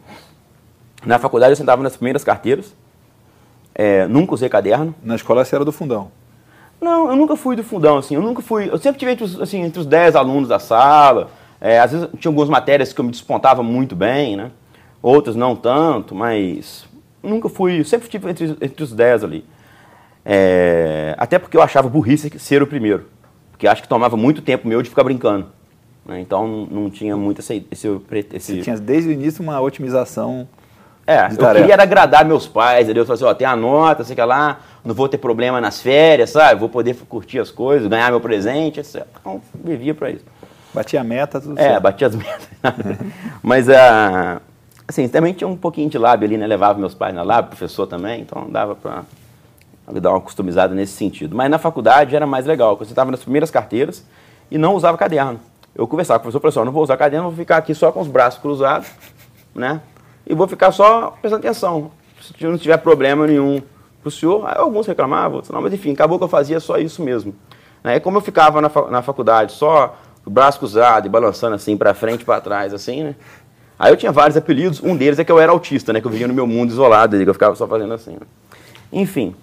Na 1.06 1.20
faculdade, 1.20 1.52
eu 1.52 1.56
sentava 1.56 1.82
nas 1.84 1.96
primeiras 1.96 2.24
carteiras, 2.24 2.76
é, 3.74 4.08
nunca 4.08 4.34
usei 4.34 4.50
caderno. 4.50 4.96
Na 5.04 5.16
escola, 5.16 5.46
você 5.46 5.56
era 5.56 5.64
do 5.64 5.72
fundão? 5.72 6.12
Não, 6.80 7.10
eu 7.10 7.16
nunca 7.16 7.36
fui 7.36 7.56
do 7.56 7.64
fundão, 7.64 7.98
assim, 7.98 8.14
eu 8.16 8.22
nunca 8.22 8.42
fui, 8.42 8.70
eu 8.70 8.78
sempre 8.78 9.00
tive 9.00 9.12
entre 9.12 9.24
os, 9.24 9.42
assim, 9.42 9.62
entre 9.62 9.80
os 9.80 9.86
10 9.86 10.16
alunos 10.16 10.48
da 10.48 10.60
sala, 10.60 11.32
é, 11.60 11.80
às 11.80 11.92
vezes 11.92 12.08
tinha 12.20 12.30
algumas 12.30 12.50
matérias 12.50 12.94
que 12.94 13.02
eu 13.02 13.06
me 13.06 13.10
despontava 13.10 13.64
muito 13.64 13.96
bem, 13.96 14.38
né, 14.38 14.52
outras 15.02 15.36
não 15.36 15.56
tanto, 15.56 16.14
mas 16.14 16.87
nunca 17.22 17.50
fui, 17.50 17.84
sempre 17.84 18.08
tive 18.10 18.30
entre, 18.30 18.58
entre 18.62 18.84
os 18.84 18.94
10 18.94 19.24
ali. 19.24 19.46
É, 20.26 21.16
até 21.18 21.40
porque 21.40 21.56
eu 21.56 21.62
achava 21.62 21.88
burrice 21.88 22.32
ser 22.38 22.62
o 22.62 22.68
primeiro, 22.68 23.06
porque 23.52 23.68
acho 23.68 23.82
que 23.82 23.88
tomava 23.88 24.18
muito 24.18 24.42
tempo 24.42 24.68
meu 24.68 24.82
de 24.82 24.90
ficar 24.90 25.04
brincando, 25.04 25.48
né, 26.06 26.20
então 26.20 26.48
não, 26.48 26.66
não, 26.66 26.90
tinha 26.90 27.16
muito 27.16 27.40
esse, 27.40 27.66
esse, 27.72 27.88
esse... 28.34 28.56
Você 28.56 28.62
tinha 28.62 28.78
desde 28.78 29.10
o 29.10 29.14
início 29.14 29.42
uma 29.42 29.60
otimização 29.62 30.48
é, 31.08 31.30
eu 31.32 31.56
queria 31.56 31.82
agradar 31.82 32.26
meus 32.26 32.46
pais? 32.46 32.90
Eu 32.90 33.06
falei 33.06 33.14
assim, 33.14 33.24
ó, 33.24 33.34
tem 33.34 33.48
a 33.48 33.56
nota, 33.56 34.04
sei 34.04 34.14
que 34.14 34.22
lá, 34.22 34.60
não 34.84 34.94
vou 34.94 35.08
ter 35.08 35.18
problema 35.18 35.62
nas 35.62 35.82
férias, 35.82 36.32
sabe? 36.32 36.60
Vou 36.60 36.68
poder 36.68 36.94
curtir 37.08 37.40
as 37.40 37.50
coisas, 37.50 37.88
ganhar 37.88 38.12
meu 38.12 38.20
presente, 38.20 38.82
etc. 38.82 39.06
Então, 39.22 39.42
vivia 39.56 39.96
para 39.96 40.12
isso. 40.12 40.26
Batia 40.74 41.00
a 41.00 41.06
meta, 41.06 41.40
tudo 41.40 41.58
É, 41.58 41.64
certo. 41.64 41.82
batia 41.82 42.08
as 42.08 42.16
metas. 42.16 42.50
Mas, 43.42 43.70
uh, 43.70 44.42
assim, 44.88 45.08
também 45.08 45.34
tinha 45.34 45.48
um 45.48 45.58
pouquinho 45.58 45.90
de 45.90 45.98
lábio 45.98 46.28
ali, 46.28 46.38
né? 46.38 46.48
Levava 46.48 46.80
meus 46.80 46.94
pais 46.94 47.14
na 47.14 47.24
lábio, 47.24 47.50
professor 47.50 47.88
também, 47.88 48.22
então 48.22 48.50
dava 48.50 48.76
para 48.76 49.04
dar 50.00 50.12
uma 50.12 50.22
customizada 50.22 50.74
nesse 50.74 50.94
sentido. 50.94 51.36
Mas 51.36 51.50
na 51.50 51.58
faculdade 51.58 52.16
era 52.16 52.26
mais 52.26 52.46
legal, 52.46 52.76
porque 52.76 52.86
você 52.86 52.92
estava 52.94 53.12
nas 53.12 53.22
primeiras 53.22 53.52
carteiras 53.52 54.06
e 54.50 54.58
não 54.58 54.76
usava 54.76 54.98
caderno. 54.98 55.40
Eu 55.76 55.88
conversava 55.88 56.20
com 56.20 56.24
o 56.24 56.32
professor, 56.32 56.40
professor, 56.40 56.66
não 56.66 56.72
vou 56.72 56.84
usar 56.84 56.98
caderno, 56.98 57.30
vou 57.30 57.38
ficar 57.38 57.58
aqui 57.58 57.76
só 57.76 57.92
com 57.92 58.02
os 58.02 58.08
braços 58.08 58.42
cruzados, 58.42 58.88
né? 59.54 59.82
e 60.28 60.36
vou 60.36 60.48
ficar 60.48 60.72
só 60.72 61.12
prestando 61.22 61.46
atenção. 61.46 61.92
Se 62.22 62.46
não 62.46 62.58
tiver 62.58 62.78
problema 62.78 63.26
nenhum 63.26 63.62
para 64.02 64.10
o 64.10 64.12
senhor, 64.12 64.46
aí 64.46 64.58
alguns 64.58 64.86
reclamavam, 64.86 65.42
não, 65.52 65.62
mas 65.62 65.74
enfim, 65.74 65.94
acabou 65.94 66.18
que 66.18 66.24
eu 66.24 66.28
fazia 66.28 66.60
só 66.60 66.78
isso 66.78 67.02
mesmo. 67.02 67.34
Né? 67.84 68.00
como 68.00 68.18
eu 68.18 68.22
ficava 68.22 68.60
na, 68.60 68.70
na 68.90 69.02
faculdade 69.02 69.54
só 69.54 69.96
o 70.26 70.30
braço 70.30 70.60
cruzado 70.60 71.06
e 71.06 71.10
balançando 71.10 71.56
assim 71.56 71.78
para 71.78 71.94
frente 71.94 72.22
e 72.22 72.26
para 72.26 72.42
trás, 72.42 72.74
assim, 72.74 73.04
né? 73.04 73.16
Aí 73.80 73.92
eu 73.92 73.98
tinha 73.98 74.12
vários 74.12 74.36
apelidos, 74.36 74.82
um 74.82 74.96
deles 74.96 75.20
é 75.20 75.24
que 75.24 75.32
eu 75.32 75.40
era 75.40 75.52
autista, 75.52 75.94
né? 75.94 76.02
Que 76.02 76.08
eu 76.08 76.12
vivia 76.12 76.28
no 76.28 76.34
meu 76.34 76.48
mundo 76.48 76.72
isolado, 76.72 77.18
que 77.18 77.30
eu 77.30 77.34
ficava 77.34 77.56
só 77.56 77.68
fazendo 77.68 77.94
assim. 77.94 78.12
Né? 78.12 78.26
Enfim, 78.92 79.36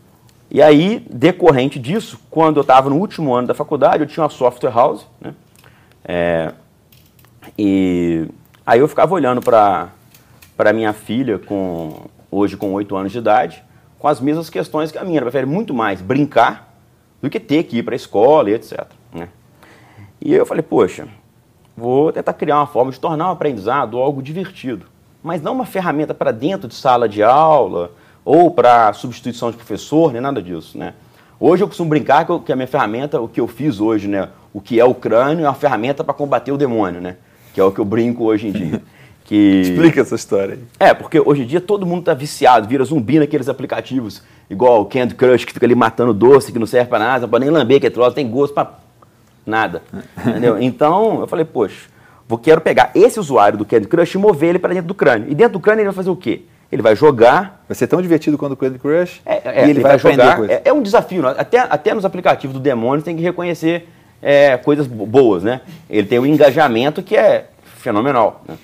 e 0.51 0.61
aí, 0.63 1.05
decorrente 1.11 1.79
disso, 1.79 2.19
quando 2.31 2.59
eu 2.59 2.63
estava 2.63 2.91
no 2.91 2.97
último 2.97 3.35
ano 3.35 3.49
da 3.49 3.55
faculdade, 3.55 4.03
eu 4.03 4.07
tinha 4.07 4.23
uma 4.23 4.31
software 4.31 4.71
house, 4.71 5.07
né? 5.21 5.35
É, 6.05 6.53
e 7.59 8.29
aí 8.67 8.79
eu 8.81 8.89
ficava 8.89 9.15
olhando 9.15 9.41
para 9.41 9.89
para 10.57 10.73
minha 10.73 10.93
filha, 10.93 11.39
com 11.39 12.03
hoje 12.31 12.57
com 12.57 12.73
8 12.73 12.95
anos 12.95 13.11
de 13.11 13.19
idade, 13.19 13.63
com 13.99 14.07
as 14.07 14.21
mesmas 14.21 14.49
questões 14.49 14.93
que 14.93 14.99
a 14.99 15.05
minha. 15.05 15.19
Ela 15.19 15.27
prefere 15.27 15.47
muito 15.47 15.75
mais 15.75 16.01
brincar 16.01 16.73
do 17.21 17.29
que 17.29 17.41
ter 17.41 17.65
que 17.65 17.79
ir 17.79 17.83
para 17.83 17.95
a 17.95 17.97
escola 17.97 18.51
e 18.51 18.55
etc. 18.55 18.87
Né? 19.13 19.29
E 20.21 20.33
eu 20.33 20.47
falei, 20.47 20.63
poxa, 20.63 21.09
vou 21.77 22.13
tentar 22.13 22.33
criar 22.33 22.59
uma 22.59 22.67
forma 22.67 22.91
de 22.91 23.01
tornar 23.01 23.29
o 23.29 23.33
aprendizado 23.33 23.99
algo 23.99 24.23
divertido, 24.23 24.87
mas 25.23 25.43
não 25.43 25.53
uma 25.53 25.67
ferramenta 25.67 26.15
para 26.15 26.31
dentro 26.31 26.69
de 26.69 26.75
sala 26.75 27.09
de 27.09 27.23
aula 27.23 27.91
ou 28.25 28.51
para 28.51 28.93
substituição 28.93 29.51
de 29.51 29.57
professor, 29.57 30.13
nem 30.13 30.21
nada 30.21 30.41
disso, 30.41 30.79
né? 30.79 30.95
Hoje 31.39 31.63
eu 31.63 31.69
costumo 31.69 31.91
brincar 31.91 32.27
que 32.45 32.53
a 32.53 32.57
minha 32.57 32.69
ferramenta, 32.69 33.21
o 33.21 33.29
que 33.29 33.41
eu 33.41 33.49
fiz 33.49 33.81
hoje, 33.81 34.09
né, 34.09 34.29
o 34.53 34.61
que 34.61 34.79
é 34.79 34.85
o 34.85 34.95
crânio, 34.95 35.45
é 35.45 35.49
uma 35.49 35.55
ferramenta 35.55 36.05
para 36.05 36.15
combater 36.15 36.53
o 36.53 36.57
demônio, 36.57 37.01
né? 37.01 37.17
Que 37.53 37.61
é 37.61 37.65
o 37.65 37.73
que 37.73 37.81
eu 37.81 37.85
brinco 37.85 38.25
hoje 38.25 38.49
em 38.49 38.53
dia. 38.53 38.83
Que... 39.25 39.63
Explica 39.63 40.03
essa 40.03 40.15
história 40.15 40.55
aí. 40.57 40.61
É, 40.79 40.93
porque 40.93 41.19
hoje 41.19 41.45
em 41.45 41.47
dia 41.47 41.59
todo 41.59 41.87
mundo 41.87 42.05
tá 42.05 42.13
viciado, 42.13 42.69
vira 42.69 42.85
zumbi 42.85 43.19
naqueles 43.19 43.49
aplicativos, 43.49 44.23
igual 44.51 44.83
o 44.83 44.85
Candy 44.85 45.15
Crush, 45.15 45.47
que 45.47 45.53
fica 45.55 45.65
ali 45.65 45.75
matando 45.75 46.13
doce, 46.13 46.53
que 46.53 46.59
não 46.59 46.67
serve 46.67 46.91
para 46.91 46.99
nada, 46.99 47.27
pode 47.27 47.43
nem 47.43 47.51
lamber 47.51 47.81
que 47.81 47.87
é 47.87 47.91
troço, 47.91 48.15
tem 48.15 48.29
gosto 48.29 48.53
para 48.53 48.71
nada. 49.47 49.83
entendeu? 50.27 50.61
Então, 50.61 51.21
eu 51.21 51.27
falei, 51.27 51.45
poxa, 51.45 51.89
vou 52.29 52.39
quero 52.39 52.61
pegar 52.61 52.91
esse 52.95 53.19
usuário 53.19 53.59
do 53.59 53.65
Candy 53.65 53.87
Crush 53.87 54.15
e 54.15 54.19
mover 54.19 54.51
ele 54.51 54.59
para 54.59 54.75
dentro 54.75 54.89
do 54.89 54.95
crânio. 54.95 55.31
E 55.31 55.35
dentro 55.35 55.55
do 55.55 55.61
crânio 55.61 55.81
ele 55.81 55.89
vai 55.89 55.95
fazer 55.95 56.11
o 56.11 56.17
quê? 56.17 56.43
Ele 56.71 56.83
vai 56.83 56.97
jogar. 56.97 57.65
Vai 57.69 57.75
ser 57.75 57.87
tão 57.87 58.03
divertido 58.03 58.37
quanto 58.37 58.53
o 58.53 58.57
Candy 58.57 58.79
Crush. 58.79 59.21
É, 59.25 59.35
é, 59.35 59.61
e 59.61 59.63
ele, 59.63 59.71
ele 59.71 59.81
vai, 59.81 59.97
vai 59.97 60.13
jogar. 60.13 60.51
É, 60.51 60.63
é, 60.65 60.73
um 60.73 60.83
desafio. 60.83 61.27
Até, 61.29 61.59
até 61.59 61.95
nos 61.95 62.05
aplicativos 62.05 62.55
do 62.55 62.61
demônio 62.61 63.05
tem 63.05 63.17
que 63.17 63.23
reconhecer 63.23 63.89
é, 64.21 64.57
coisas 64.57 64.87
boas, 64.87 65.43
né? 65.43 65.61
Ele 65.89 66.07
tem 66.07 66.19
um 66.19 66.27
engajamento 66.27 67.03
que 67.03 67.17
é 67.17 67.49
fenomenal. 67.77 68.43
Né? 68.49 68.57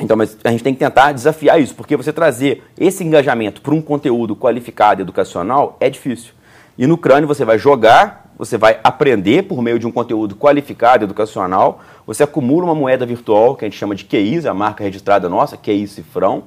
Então, 0.00 0.16
mas 0.16 0.36
a 0.44 0.50
gente 0.50 0.62
tem 0.62 0.72
que 0.72 0.78
tentar 0.78 1.12
desafiar 1.12 1.60
isso, 1.60 1.74
porque 1.74 1.96
você 1.96 2.12
trazer 2.12 2.62
esse 2.78 3.02
engajamento 3.04 3.60
para 3.60 3.74
um 3.74 3.82
conteúdo 3.82 4.34
qualificado 4.36 5.02
educacional 5.02 5.76
é 5.80 5.90
difícil. 5.90 6.32
E 6.78 6.86
no 6.86 6.96
crânio 6.96 7.26
você 7.26 7.44
vai 7.44 7.58
jogar, 7.58 8.27
você 8.38 8.56
vai 8.56 8.78
aprender 8.84 9.42
por 9.42 9.60
meio 9.60 9.78
de 9.78 9.86
um 9.86 9.90
conteúdo 9.90 10.36
qualificado 10.36 11.04
educacional, 11.04 11.80
você 12.06 12.22
acumula 12.22 12.64
uma 12.66 12.74
moeda 12.74 13.04
virtual 13.04 13.56
que 13.56 13.64
a 13.64 13.68
gente 13.68 13.76
chama 13.76 13.94
de 13.94 14.04
QIs, 14.04 14.46
a 14.46 14.54
marca 14.54 14.84
registrada 14.84 15.28
nossa, 15.28 15.56
QI 15.56 15.88
Cifrão, 15.88 16.44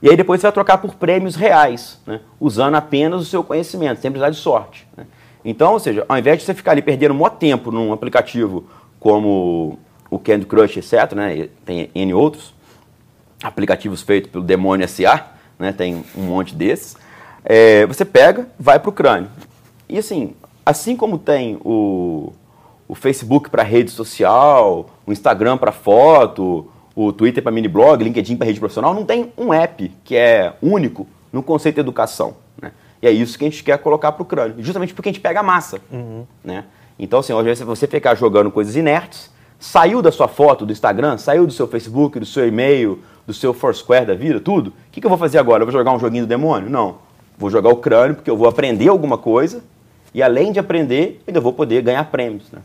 e 0.00 0.08
aí 0.08 0.16
depois 0.16 0.40
você 0.40 0.46
vai 0.46 0.52
trocar 0.52 0.78
por 0.78 0.94
prêmios 0.94 1.34
reais, 1.34 2.00
né, 2.06 2.20
usando 2.38 2.76
apenas 2.76 3.22
o 3.22 3.24
seu 3.24 3.42
conhecimento, 3.42 4.00
sem 4.00 4.10
precisar 4.10 4.30
de 4.30 4.36
sorte. 4.36 4.86
Né. 4.96 5.06
Então, 5.44 5.72
ou 5.72 5.80
seja, 5.80 6.04
ao 6.08 6.16
invés 6.16 6.38
de 6.38 6.44
você 6.44 6.54
ficar 6.54 6.72
ali 6.72 6.82
perdendo 6.82 7.14
um 7.14 7.28
tempo 7.28 7.70
num 7.72 7.92
aplicativo 7.92 8.64
como 9.00 9.78
o 10.10 10.18
Candy 10.18 10.46
Crush, 10.46 10.76
etc., 10.76 11.12
né, 11.14 11.48
tem 11.64 11.90
N 11.94 12.14
outros, 12.14 12.54
aplicativos 13.42 14.02
feitos 14.02 14.30
pelo 14.30 14.44
Demônio 14.44 14.88
SA, 14.88 15.26
né, 15.58 15.72
tem 15.72 16.04
um 16.16 16.22
monte 16.22 16.54
desses, 16.54 16.96
é, 17.44 17.84
você 17.86 18.04
pega, 18.04 18.46
vai 18.58 18.78
para 18.78 18.88
o 18.88 18.92
crânio. 18.92 19.28
E 19.88 19.98
assim, 19.98 20.34
assim 20.64 20.96
como 20.96 21.18
tem 21.18 21.58
o, 21.64 22.32
o 22.88 22.94
Facebook 22.94 23.50
para 23.50 23.62
rede 23.62 23.90
social, 23.90 24.86
o 25.06 25.12
Instagram 25.12 25.58
para 25.58 25.72
foto, 25.72 26.68
o 26.94 27.12
Twitter 27.12 27.42
para 27.42 27.52
mini 27.52 27.68
blog, 27.68 28.02
LinkedIn 28.02 28.36
para 28.36 28.46
rede 28.46 28.60
profissional, 28.60 28.94
não 28.94 29.04
tem 29.04 29.32
um 29.36 29.52
app 29.52 29.90
que 30.04 30.16
é 30.16 30.54
único 30.62 31.06
no 31.32 31.42
conceito 31.42 31.76
de 31.76 31.80
educação. 31.80 32.36
Né? 32.60 32.72
E 33.02 33.06
é 33.06 33.10
isso 33.10 33.38
que 33.38 33.44
a 33.44 33.50
gente 33.50 33.62
quer 33.62 33.78
colocar 33.78 34.12
para 34.12 34.22
o 34.22 34.26
crânio, 34.26 34.56
justamente 34.58 34.94
porque 34.94 35.08
a 35.08 35.12
gente 35.12 35.20
pega 35.20 35.40
a 35.40 35.42
massa. 35.42 35.80
Uhum. 35.90 36.24
Né? 36.42 36.64
Então, 36.98 37.18
assim, 37.18 37.32
hoje 37.32 37.64
você 37.64 37.86
ficar 37.86 38.14
jogando 38.14 38.50
coisas 38.50 38.76
inertes, 38.76 39.30
saiu 39.58 40.00
da 40.00 40.12
sua 40.12 40.28
foto 40.28 40.64
do 40.64 40.72
Instagram, 40.72 41.18
saiu 41.18 41.46
do 41.46 41.52
seu 41.52 41.66
Facebook, 41.66 42.20
do 42.20 42.26
seu 42.26 42.46
e-mail, 42.46 43.00
do 43.26 43.34
seu 43.34 43.52
Foursquare 43.52 44.06
da 44.06 44.14
vida, 44.14 44.38
tudo. 44.38 44.68
O 44.68 44.72
que, 44.92 45.00
que 45.00 45.06
eu 45.06 45.10
vou 45.10 45.18
fazer 45.18 45.38
agora? 45.38 45.62
Eu 45.62 45.66
vou 45.66 45.72
jogar 45.72 45.92
um 45.92 45.98
joguinho 45.98 46.24
do 46.24 46.28
demônio? 46.28 46.70
Não. 46.70 46.98
Vou 47.36 47.50
jogar 47.50 47.70
o 47.70 47.76
crânio 47.76 48.14
porque 48.14 48.30
eu 48.30 48.36
vou 48.36 48.46
aprender 48.46 48.88
alguma 48.88 49.18
coisa 49.18 49.62
e 50.14 50.22
além 50.22 50.52
de 50.52 50.58
aprender, 50.58 51.22
ainda 51.26 51.40
vou 51.40 51.52
poder 51.52 51.82
ganhar 51.82 52.04
prêmios. 52.04 52.44
Né? 52.52 52.60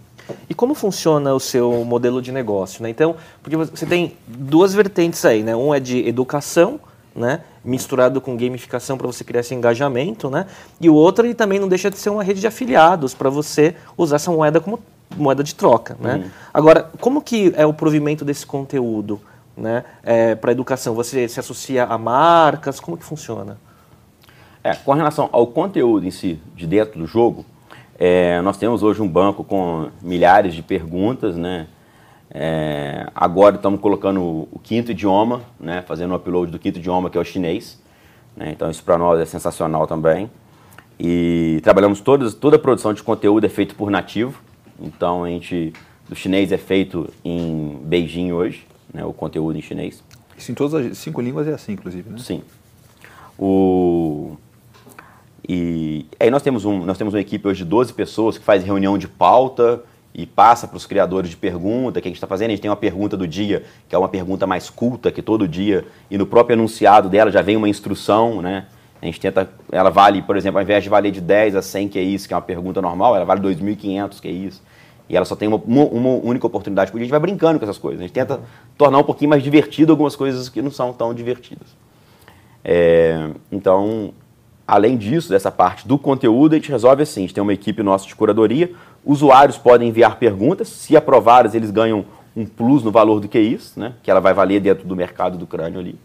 E 0.47 0.53
como 0.53 0.73
funciona 0.73 1.33
o 1.33 1.39
seu 1.39 1.83
modelo 1.83 2.21
de 2.21 2.31
negócio? 2.31 2.83
Né? 2.83 2.89
Então, 2.89 3.15
porque 3.41 3.57
você 3.57 3.85
tem 3.85 4.13
duas 4.27 4.73
vertentes 4.73 5.25
aí, 5.25 5.41
né? 5.41 5.55
Um 5.55 5.73
é 5.73 5.79
de 5.79 6.07
educação, 6.07 6.79
né? 7.15 7.41
misturado 7.65 8.21
com 8.21 8.37
gamificação 8.37 8.97
para 8.97 9.07
você 9.07 9.23
criar 9.23 9.41
esse 9.41 9.53
engajamento, 9.53 10.29
né? 10.29 10.45
E 10.79 10.89
o 10.89 10.93
outro 10.93 11.25
ele 11.25 11.33
também 11.33 11.59
não 11.59 11.67
deixa 11.67 11.89
de 11.89 11.97
ser 11.97 12.09
uma 12.09 12.23
rede 12.23 12.39
de 12.39 12.47
afiliados 12.47 13.13
para 13.13 13.29
você 13.29 13.75
usar 13.97 14.15
essa 14.15 14.31
moeda 14.31 14.61
como 14.61 14.79
moeda 15.17 15.43
de 15.43 15.53
troca, 15.55 15.97
né? 15.99 16.15
Uhum. 16.15 16.29
Agora, 16.53 16.89
como 17.01 17.21
que 17.21 17.51
é 17.57 17.65
o 17.65 17.73
provimento 17.73 18.23
desse 18.23 18.45
conteúdo? 18.45 19.19
né, 19.59 19.83
é, 20.01 20.35
para 20.35 20.51
a 20.51 20.53
educação? 20.53 20.95
Você 20.95 21.27
se 21.27 21.39
associa 21.39 21.83
a 21.83 21.97
marcas? 21.97 22.79
Como 22.79 22.97
que 22.97 23.03
funciona? 23.03 23.57
É, 24.69 24.75
com 24.75 24.93
relação 24.93 25.27
ao 25.31 25.47
conteúdo 25.47 26.05
em 26.05 26.11
si, 26.11 26.39
de 26.55 26.67
dentro 26.67 26.99
do 26.99 27.07
jogo, 27.07 27.43
é, 27.97 28.39
nós 28.41 28.55
temos 28.55 28.83
hoje 28.83 29.01
um 29.01 29.07
banco 29.07 29.43
com 29.43 29.89
milhares 29.99 30.53
de 30.53 30.61
perguntas, 30.61 31.35
né? 31.35 31.65
É, 32.29 33.07
agora 33.15 33.55
estamos 33.55 33.79
colocando 33.79 34.21
o 34.21 34.59
quinto 34.61 34.91
idioma, 34.91 35.41
né, 35.59 35.81
fazendo 35.81 36.11
o 36.11 36.15
upload 36.15 36.51
do 36.51 36.59
quinto 36.59 36.77
idioma, 36.77 37.09
que 37.09 37.17
é 37.17 37.21
o 37.21 37.23
chinês. 37.23 37.81
Né, 38.37 38.51
então 38.51 38.69
isso 38.69 38.83
para 38.83 38.95
nós 38.95 39.19
é 39.19 39.25
sensacional 39.25 39.87
também. 39.87 40.29
E 40.99 41.59
trabalhamos 41.63 41.99
todas, 41.99 42.35
toda 42.35 42.57
a 42.57 42.59
produção 42.59 42.93
de 42.93 43.01
conteúdo 43.01 43.47
é 43.47 43.49
feito 43.49 43.73
por 43.73 43.89
nativo. 43.89 44.39
Então 44.79 45.23
a 45.23 45.29
gente, 45.29 45.73
o 46.11 46.15
chinês 46.15 46.51
é 46.51 46.59
feito 46.59 47.11
em 47.25 47.79
Beijing 47.85 48.33
hoje, 48.33 48.67
né, 48.93 49.03
o 49.03 49.13
conteúdo 49.13 49.57
em 49.57 49.63
chinês. 49.63 50.03
Isso 50.37 50.51
em 50.51 50.53
todas 50.53 50.75
as 50.75 50.95
cinco 50.99 51.21
línguas 51.21 51.47
é 51.47 51.53
assim, 51.53 51.71
inclusive, 51.71 52.07
né? 52.07 52.19
Sim. 52.19 52.43
O... 53.35 54.37
E 55.51 56.05
aí 56.19 56.29
nós 56.29 56.43
temos, 56.43 56.63
um, 56.63 56.85
nós 56.85 56.95
temos 56.95 57.15
uma 57.15 57.19
equipe 57.19 57.47
hoje 57.47 57.63
de 57.63 57.69
12 57.69 57.91
pessoas 57.93 58.37
que 58.37 58.45
faz 58.45 58.63
reunião 58.63 58.99
de 58.99 59.07
pauta, 59.07 59.83
e 60.13 60.25
passa 60.25 60.67
para 60.67 60.75
os 60.75 60.85
criadores 60.85 61.29
de 61.29 61.37
pergunta 61.37 62.01
que 62.01 62.07
a 62.07 62.09
gente 62.09 62.17
está 62.17 62.27
fazendo. 62.27 62.47
A 62.47 62.51
gente 62.51 62.61
tem 62.61 62.69
uma 62.69 62.75
pergunta 62.75 63.15
do 63.15 63.27
dia, 63.27 63.63
que 63.87 63.95
é 63.95 63.97
uma 63.97 64.09
pergunta 64.09 64.45
mais 64.45 64.69
culta, 64.69 65.11
que 65.11 65.21
todo 65.21 65.47
dia, 65.47 65.85
e 66.09 66.17
no 66.17 66.25
próprio 66.25 66.55
enunciado 66.55 67.09
dela 67.09 67.31
já 67.31 67.41
vem 67.41 67.55
uma 67.55 67.69
instrução, 67.69 68.41
né? 68.41 68.65
A 69.01 69.05
gente 69.05 69.19
tenta, 69.19 69.49
ela 69.71 69.89
vale, 69.89 70.21
por 70.21 70.35
exemplo, 70.35 70.57
ao 70.57 70.63
invés 70.63 70.83
de 70.83 70.89
valer 70.89 71.11
de 71.11 71.21
10 71.21 71.55
a 71.55 71.61
100, 71.61 71.87
que 71.87 71.97
é 71.97 72.01
isso, 72.01 72.27
que 72.27 72.33
é 72.33 72.37
uma 72.37 72.41
pergunta 72.41 72.81
normal, 72.81 73.15
ela 73.15 73.23
vale 73.23 73.39
2.500, 73.39 74.19
que 74.19 74.27
é 74.27 74.31
isso. 74.31 74.61
E 75.07 75.15
ela 75.15 75.25
só 75.25 75.35
tem 75.35 75.47
uma, 75.47 75.57
uma, 75.57 76.09
única 76.21 76.45
oportunidade 76.45 76.91
por. 76.91 76.97
A 76.97 77.01
gente 77.01 77.11
vai 77.11 77.19
brincando 77.19 77.57
com 77.57 77.65
essas 77.65 77.77
coisas. 77.77 78.01
A 78.01 78.03
gente 78.03 78.13
tenta 78.13 78.41
tornar 78.77 78.97
um 78.97 79.03
pouquinho 79.03 79.29
mais 79.29 79.41
divertido 79.41 79.93
algumas 79.93 80.15
coisas 80.15 80.49
que 80.49 80.61
não 80.61 80.69
são 80.69 80.91
tão 80.91 81.13
divertidas. 81.13 81.67
É, 82.63 83.29
então, 83.51 84.13
além 84.69 84.97
disso, 84.97 85.29
dessa 85.29 85.51
parte 85.51 85.87
do 85.87 85.97
conteúdo, 85.97 86.53
a 86.53 86.55
gente 86.57 86.69
resolve 86.69 87.01
assim. 87.01 87.21
A 87.21 87.23
gente 87.23 87.33
tem 87.33 87.41
uma 87.41 87.53
equipe 87.53 87.81
nossa 87.81 88.05
de 88.05 88.15
curadoria, 88.15 88.71
Usuários 89.03 89.57
podem 89.57 89.89
enviar 89.89 90.17
perguntas, 90.17 90.67
se 90.67 90.95
aprovadas, 90.95 91.55
eles 91.55 91.71
ganham 91.71 92.05
um 92.35 92.45
plus 92.45 92.83
no 92.83 92.91
valor 92.91 93.19
do 93.19 93.27
que 93.27 93.39
isso, 93.39 93.79
né? 93.79 93.93
que 94.03 94.11
ela 94.11 94.19
vai 94.19 94.33
valer 94.33 94.59
dentro 94.59 94.87
do 94.87 94.95
mercado 94.95 95.37
do 95.37 95.47
crânio 95.47 95.79
ali. 95.79 95.97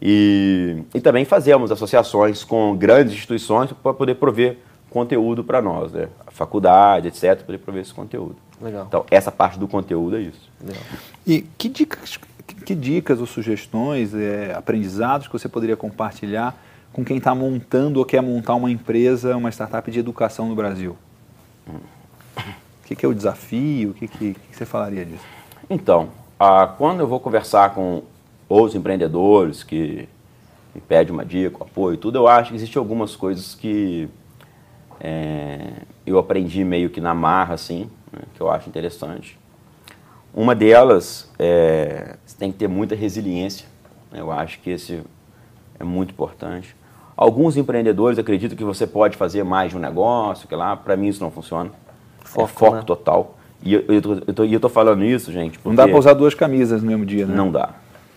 E, 0.00 0.82
e 0.94 1.00
também 1.00 1.24
fazemos 1.24 1.72
associações 1.72 2.44
com 2.44 2.76
grandes 2.76 3.14
instituições 3.14 3.72
para 3.72 3.94
poder 3.94 4.16
prover 4.16 4.58
conteúdo 4.90 5.42
para 5.42 5.62
nós, 5.62 5.92
né? 5.92 6.08
a 6.26 6.30
faculdade, 6.30 7.08
etc., 7.08 7.36
para 7.36 7.44
poder 7.46 7.58
prover 7.58 7.82
esse 7.82 7.94
conteúdo. 7.94 8.36
Legal. 8.60 8.84
Então, 8.88 9.04
essa 9.10 9.30
parte 9.30 9.58
do 9.58 9.68
conteúdo 9.68 10.16
é 10.16 10.20
isso. 10.20 10.50
Legal. 10.60 10.82
E 11.26 11.42
que 11.56 11.68
dicas, 11.68 12.18
que 12.64 12.74
dicas 12.74 13.20
ou 13.20 13.26
sugestões, 13.26 14.14
é, 14.14 14.52
aprendizados 14.54 15.28
que 15.28 15.32
você 15.32 15.48
poderia 15.48 15.76
compartilhar 15.76 16.54
com 16.92 17.04
quem 17.04 17.18
está 17.18 17.34
montando 17.34 17.98
ou 17.98 18.04
quer 18.04 18.20
montar 18.20 18.54
uma 18.54 18.70
empresa, 18.70 19.36
uma 19.36 19.50
startup 19.50 19.90
de 19.90 19.98
educação 19.98 20.48
no 20.48 20.54
Brasil? 20.54 20.96
O 21.66 22.86
que, 22.86 22.96
que 22.96 23.04
é 23.04 23.08
o 23.08 23.14
desafio? 23.14 23.90
O 23.90 23.94
que, 23.94 24.08
que, 24.08 24.34
que 24.34 24.56
você 24.56 24.64
falaria 24.64 25.04
disso? 25.04 25.24
Então, 25.68 26.08
ah, 26.40 26.66
quando 26.66 27.00
eu 27.00 27.06
vou 27.06 27.20
conversar 27.20 27.74
com 27.74 28.02
outros 28.48 28.74
empreendedores 28.74 29.62
que 29.62 30.08
me 30.74 30.80
pedem 30.80 31.12
uma 31.12 31.24
dica, 31.24 31.58
um 31.58 31.62
apoio, 31.62 31.96
tudo, 31.96 32.16
eu 32.16 32.28
acho 32.28 32.50
que 32.50 32.56
existem 32.56 32.78
algumas 32.78 33.14
coisas 33.14 33.54
que 33.54 34.08
é, 35.00 35.72
eu 36.06 36.18
aprendi 36.18 36.64
meio 36.64 36.90
que 36.90 37.00
na 37.00 37.14
marra, 37.14 37.54
assim, 37.54 37.90
né, 38.12 38.20
que 38.34 38.40
eu 38.40 38.50
acho 38.50 38.68
interessante. 38.68 39.38
Uma 40.32 40.54
delas 40.54 41.30
é 41.38 42.16
você 42.24 42.36
tem 42.36 42.52
que 42.52 42.58
ter 42.58 42.68
muita 42.68 42.94
resiliência. 42.94 43.66
Né, 44.10 44.20
eu 44.20 44.30
acho 44.30 44.60
que 44.60 44.70
esse 44.70 45.02
é 45.78 45.84
muito 45.84 46.10
importante. 46.10 46.74
Alguns 47.16 47.56
empreendedores 47.56 48.18
acreditam 48.18 48.56
que 48.56 48.64
você 48.64 48.86
pode 48.86 49.16
fazer 49.16 49.44
mais 49.44 49.70
de 49.70 49.76
um 49.76 49.80
negócio, 49.80 50.46
que 50.46 50.54
lá, 50.54 50.76
para 50.76 50.96
mim 50.96 51.08
isso 51.08 51.22
não 51.22 51.30
funciona. 51.30 51.70
Foco, 52.22 52.44
é 52.44 52.46
foco 52.46 52.76
né? 52.76 52.82
total. 52.86 53.34
E 53.62 53.74
eu, 53.74 54.60
tô 54.60 54.68
falando 54.68 55.04
isso, 55.04 55.32
gente. 55.32 55.58
Não 55.64 55.74
dá 55.74 55.86
para 55.88 55.98
usar 55.98 56.14
duas 56.14 56.34
camisas 56.34 56.80
no 56.80 56.88
mesmo 56.88 57.04
dia, 57.04 57.26
né? 57.26 57.34
Não 57.34 57.50
dá. 57.50 57.70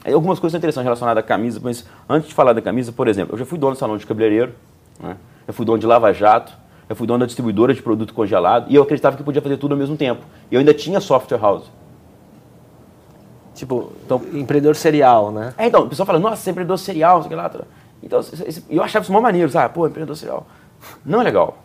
Algumas 0.05 0.39
coisas 0.39 0.57
interessantes 0.57 0.85
relacionadas 0.85 1.23
à 1.23 1.25
camisa, 1.25 1.59
mas 1.63 1.85
antes 2.07 2.29
de 2.29 2.35
falar 2.35 2.53
da 2.53 2.61
camisa, 2.61 2.91
por 2.91 3.07
exemplo, 3.07 3.33
eu 3.33 3.39
já 3.39 3.45
fui 3.45 3.57
dono 3.57 3.73
de 3.73 3.79
salão 3.79 3.97
de 3.97 4.05
cabeleireiro, 4.05 4.53
né? 4.99 5.15
eu 5.47 5.53
fui 5.53 5.65
dono 5.65 5.77
de 5.79 5.85
lava-jato, 5.85 6.53
eu 6.89 6.95
fui 6.95 7.07
dono 7.07 7.19
da 7.19 7.25
distribuidora 7.25 7.73
de 7.73 7.81
produto 7.81 8.13
congelado 8.13 8.65
e 8.69 8.75
eu 8.75 8.83
acreditava 8.83 9.15
que 9.15 9.23
podia 9.23 9.41
fazer 9.41 9.57
tudo 9.57 9.73
ao 9.73 9.77
mesmo 9.77 9.95
tempo. 9.95 10.21
E 10.49 10.55
eu 10.55 10.59
ainda 10.59 10.73
tinha 10.73 10.99
software 10.99 11.39
house. 11.39 11.71
Tipo, 13.61 13.91
então, 14.03 14.19
empreendedor 14.33 14.75
serial, 14.75 15.31
né? 15.31 15.53
É, 15.55 15.67
então, 15.67 15.83
o 15.83 15.87
pessoal 15.87 16.07
fala, 16.07 16.17
nossa, 16.17 16.37
você 16.37 16.49
é 16.49 16.51
empreendedor 16.51 16.79
serial, 16.79 17.21
sei 17.21 17.35
lá. 17.35 17.51
Então, 18.01 18.19
eu 18.67 18.81
achava 18.81 19.03
isso 19.03 19.11
uma 19.11 19.21
maneiro, 19.21 19.51
sabe? 19.51 19.71
Pô, 19.71 19.85
empreendedor 19.85 20.15
serial. 20.15 20.47
Não 21.05 21.21
é 21.21 21.23
legal. 21.23 21.59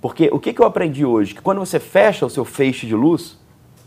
Porque 0.00 0.28
o 0.32 0.40
que, 0.40 0.52
que 0.52 0.60
eu 0.60 0.66
aprendi 0.66 1.04
hoje? 1.04 1.36
Que 1.36 1.40
quando 1.40 1.58
você 1.58 1.78
fecha 1.78 2.26
o 2.26 2.28
seu 2.28 2.44
feixe 2.44 2.84
de 2.84 2.96
luz, 2.96 3.38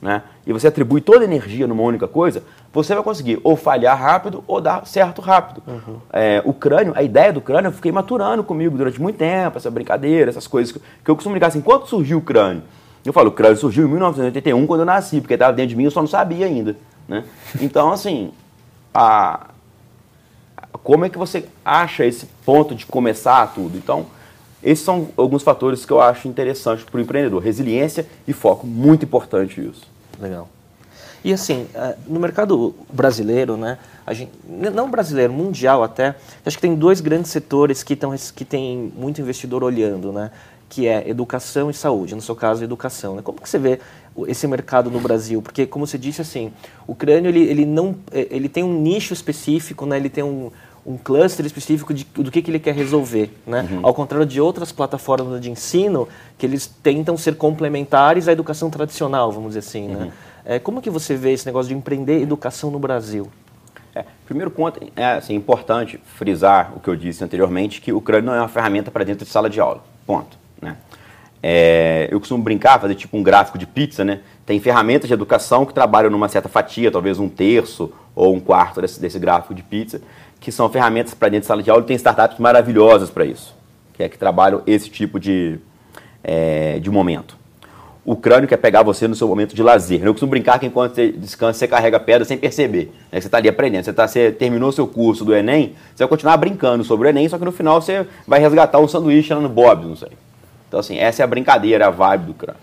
né, 0.02 0.24
e 0.48 0.54
você 0.54 0.70
atribui 0.70 1.02
toda 1.02 1.20
a 1.20 1.24
energia 1.26 1.68
numa 1.68 1.84
única 1.84 2.08
coisa, 2.08 2.44
você 2.72 2.94
vai 2.94 3.04
conseguir 3.04 3.42
ou 3.44 3.58
falhar 3.58 4.00
rápido 4.00 4.42
ou 4.48 4.62
dar 4.62 4.88
certo 4.88 5.22
rápido. 5.22 5.62
Uhum. 5.68 5.98
É, 6.14 6.42
o 6.46 6.54
crânio, 6.54 6.94
a 6.96 7.04
ideia 7.04 7.34
do 7.34 7.42
crânio, 7.42 7.68
eu 7.68 7.74
fiquei 7.74 7.92
maturando 7.92 8.42
comigo 8.42 8.78
durante 8.78 9.02
muito 9.02 9.18
tempo, 9.18 9.58
essa 9.58 9.70
brincadeira, 9.70 10.30
essas 10.30 10.48
coisas 10.48 10.72
que, 10.72 10.80
que 10.80 11.12
eu 11.12 11.16
costumo 11.16 11.36
ligar 11.36 11.48
assim, 11.48 11.60
quando 11.60 11.88
surgiu 11.88 12.20
o 12.20 12.22
crânio? 12.22 12.64
Eu 13.04 13.12
falo, 13.12 13.28
o 13.28 13.34
crânio 13.34 13.58
surgiu 13.58 13.86
em 13.86 13.90
1981, 13.90 14.66
quando 14.66 14.80
eu 14.80 14.86
nasci, 14.86 15.20
porque 15.20 15.34
estava 15.34 15.52
dentro 15.52 15.72
de 15.72 15.76
mim, 15.76 15.84
eu 15.84 15.92
só 15.92 16.00
não 16.00 16.08
sabia 16.08 16.46
ainda. 16.46 16.78
Né? 17.10 17.26
Então, 17.60 17.92
assim, 17.92 18.32
a, 18.94 19.48
como 20.84 21.06
é 21.06 21.10
que 21.10 21.18
você 21.18 21.46
acha 21.66 22.06
esse 22.06 22.28
ponto 22.46 22.76
de 22.76 22.86
começar 22.86 23.48
tudo? 23.54 23.78
Então, 23.78 24.06
esses 24.62 24.86
são 24.86 25.10
alguns 25.18 25.42
fatores 25.42 25.86
que 25.86 25.92
eu 25.92 26.00
acho 26.00 26.28
interessantes 26.28 26.86
para 26.86 26.98
o 26.98 27.02
empreendedor. 27.02 27.42
Resiliência 27.42 28.06
e 28.28 28.34
foco, 28.34 28.68
muito 28.68 29.06
importante 29.06 29.60
isso. 29.60 29.88
Legal. 30.20 30.48
E 31.24 31.34
assim, 31.34 31.68
é, 31.74 31.96
no 32.08 32.20
mercado 32.20 32.76
brasileiro, 32.94 33.58
né, 33.58 33.78
a 34.06 34.14
gente, 34.14 34.32
não 34.48 34.90
brasileiro, 34.90 35.34
mundial 35.34 35.84
até, 35.84 36.16
acho 36.46 36.58
que 36.58 36.62
tem 36.62 36.76
dois 36.76 37.02
grandes 37.02 37.32
setores 37.32 37.84
que, 37.84 37.96
tão, 37.96 38.16
que 38.36 38.46
tem 38.46 38.92
muito 38.96 39.20
investidor 39.20 39.64
olhando, 39.64 40.14
né, 40.14 40.32
que 40.70 40.88
é 40.88 41.10
educação 41.10 41.70
e 41.70 41.74
saúde, 41.74 42.16
no 42.16 42.22
seu 42.22 42.36
caso, 42.36 42.64
educação. 42.64 43.16
Né? 43.16 43.22
Como 43.22 43.42
que 43.42 43.50
você 43.50 43.58
vê 43.58 43.80
esse 44.28 44.48
mercado 44.48 44.90
no 44.90 45.00
Brasil? 45.00 45.42
Porque, 45.42 45.66
como 45.66 45.86
você 45.86 45.98
disse, 45.98 46.22
assim, 46.22 46.52
o 46.88 46.96
crânio 46.96 47.30
ele, 47.30 47.42
ele, 47.42 47.66
não, 47.66 47.96
é, 48.12 48.28
ele 48.32 48.50
tem 48.50 48.64
um 48.64 48.74
nicho 48.82 49.14
específico, 49.14 49.86
né, 49.86 49.98
ele 49.98 50.10
tem 50.10 50.24
um, 50.24 50.52
um 50.86 50.98
cluster 50.98 51.46
específico 51.46 51.94
de, 51.94 52.04
do 52.04 52.32
que, 52.32 52.42
que 52.42 52.50
ele 52.50 52.60
quer 52.60 52.74
resolver, 52.74 53.32
né? 53.46 53.68
Uhum. 53.70 53.80
Ao 53.84 53.94
contrário 53.94 54.26
de 54.26 54.42
outras 54.42 54.72
plataformas 54.72 55.40
de 55.40 55.52
ensino 55.52 56.08
que 56.38 56.46
eles 56.46 56.66
tentam 56.66 57.18
ser 57.18 57.36
complementares 57.36 58.28
à 58.28 58.32
educação 58.32 58.70
tradicional, 58.70 59.32
vamos 59.32 59.50
dizer 59.50 59.60
assim, 59.60 59.88
né? 59.88 59.96
uhum. 59.96 60.06
né? 60.06 60.14
É, 60.46 60.58
como 60.58 60.82
que 60.82 60.90
você 60.90 61.16
vê 61.16 61.34
esse 61.34 61.46
negócio 61.46 61.70
de 61.70 61.76
empreender 61.76 62.22
educação 62.22 62.72
no 62.72 62.80
Brasil? 62.80 63.28
É, 63.94 64.06
primeiro 64.26 64.50
ponto, 64.50 64.80
é 64.96 65.06
assim, 65.06 65.36
importante 65.36 66.00
frisar 66.16 66.74
o 66.76 66.80
que 66.80 66.90
eu 66.90 66.96
disse 66.96 67.24
anteriormente, 67.24 67.82
que 67.82 67.92
o 67.92 68.00
crânio 68.00 68.28
não 68.28 68.34
é 68.34 68.40
uma 68.40 68.48
ferramenta 68.48 68.90
para 68.90 69.04
dentro 69.04 69.26
de 69.26 69.32
sala 69.32 69.50
de 69.50 69.60
aula, 69.60 69.84
ponto. 70.08 70.38
Né? 70.62 70.76
É, 71.42 72.08
eu 72.12 72.20
costumo 72.20 72.44
brincar, 72.44 72.80
fazer 72.80 72.96
tipo 72.96 73.18
um 73.18 73.24
gráfico 73.24 73.58
de 73.58 73.66
pizza, 73.66 74.04
né? 74.04 74.20
Tem 74.46 74.60
ferramentas 74.60 75.08
de 75.08 75.14
educação 75.14 75.66
que 75.66 75.74
trabalham 75.74 76.10
numa 76.10 76.28
certa 76.28 76.50
fatia, 76.50 76.92
talvez 76.92 77.20
um 77.20 77.30
terço 77.30 77.92
ou 78.14 78.36
um 78.36 78.40
quarto 78.40 78.82
desse, 78.82 79.00
desse 79.00 79.18
gráfico 79.18 79.54
de 79.54 79.64
pizza, 79.64 80.02
que 80.40 80.52
são 80.52 80.70
ferramentas 80.70 81.14
para 81.14 81.30
dentro 81.30 81.42
de 81.42 81.48
sala 81.48 81.64
de 81.64 81.70
aula 81.70 81.84
e 81.84 81.86
tem 81.86 81.96
startups 81.96 82.40
maravilhosas 82.40 83.10
para 83.10 83.26
isso, 83.26 83.56
que 83.94 84.04
é 84.04 84.10
que 84.10 84.18
trabalham 84.18 84.62
esse 84.68 84.90
tipo 84.90 85.20
de, 85.20 85.60
é, 86.24 86.80
de 86.80 86.90
momento. 86.90 87.38
O 88.04 88.16
crânio 88.16 88.48
quer 88.48 88.58
pegar 88.58 88.82
você 88.82 89.08
no 89.08 89.16
seu 89.16 89.28
momento 89.28 89.54
de 89.54 89.62
lazer. 89.62 90.04
Eu 90.04 90.14
costumo 90.14 90.32
brincar 90.32 90.58
que 90.58 90.66
enquanto 90.66 90.96
você 90.96 91.12
descansa, 91.12 91.60
você 91.60 91.68
carrega 91.68 92.00
pedra 92.00 92.26
sem 92.26 92.38
perceber. 92.38 92.92
Né? 93.12 93.22
Você 93.22 93.28
está 93.28 93.38
ali 93.38 93.48
aprendendo. 93.48 93.84
Você, 93.84 93.94
tá, 93.94 94.08
você 94.08 94.32
terminou 94.32 94.72
seu 94.72 94.88
curso 94.88 95.24
do 95.24 95.36
Enem, 95.36 95.76
você 95.94 96.04
vai 96.04 96.08
continuar 96.08 96.38
brincando 96.38 96.84
sobre 96.84 97.08
o 97.08 97.10
Enem, 97.10 97.30
só 97.30 97.38
que 97.38 97.46
no 97.46 97.52
final 97.52 97.80
você 97.80 98.08
vai 98.26 98.40
resgatar 98.40 98.80
um 98.80 98.88
sanduíche 98.88 99.32
lá 99.34 99.40
no 99.40 99.50
Bob, 99.50 99.86
não 99.86 99.96
sei. 99.96 100.10
Então, 100.70 100.80
assim, 100.80 100.98
essa 100.98 101.22
é 101.22 101.26
a 101.26 101.28
brincadeira, 101.28 101.88
a 101.88 101.90
vibe 101.90 102.26
do 102.26 102.34
crânio. 102.36 102.62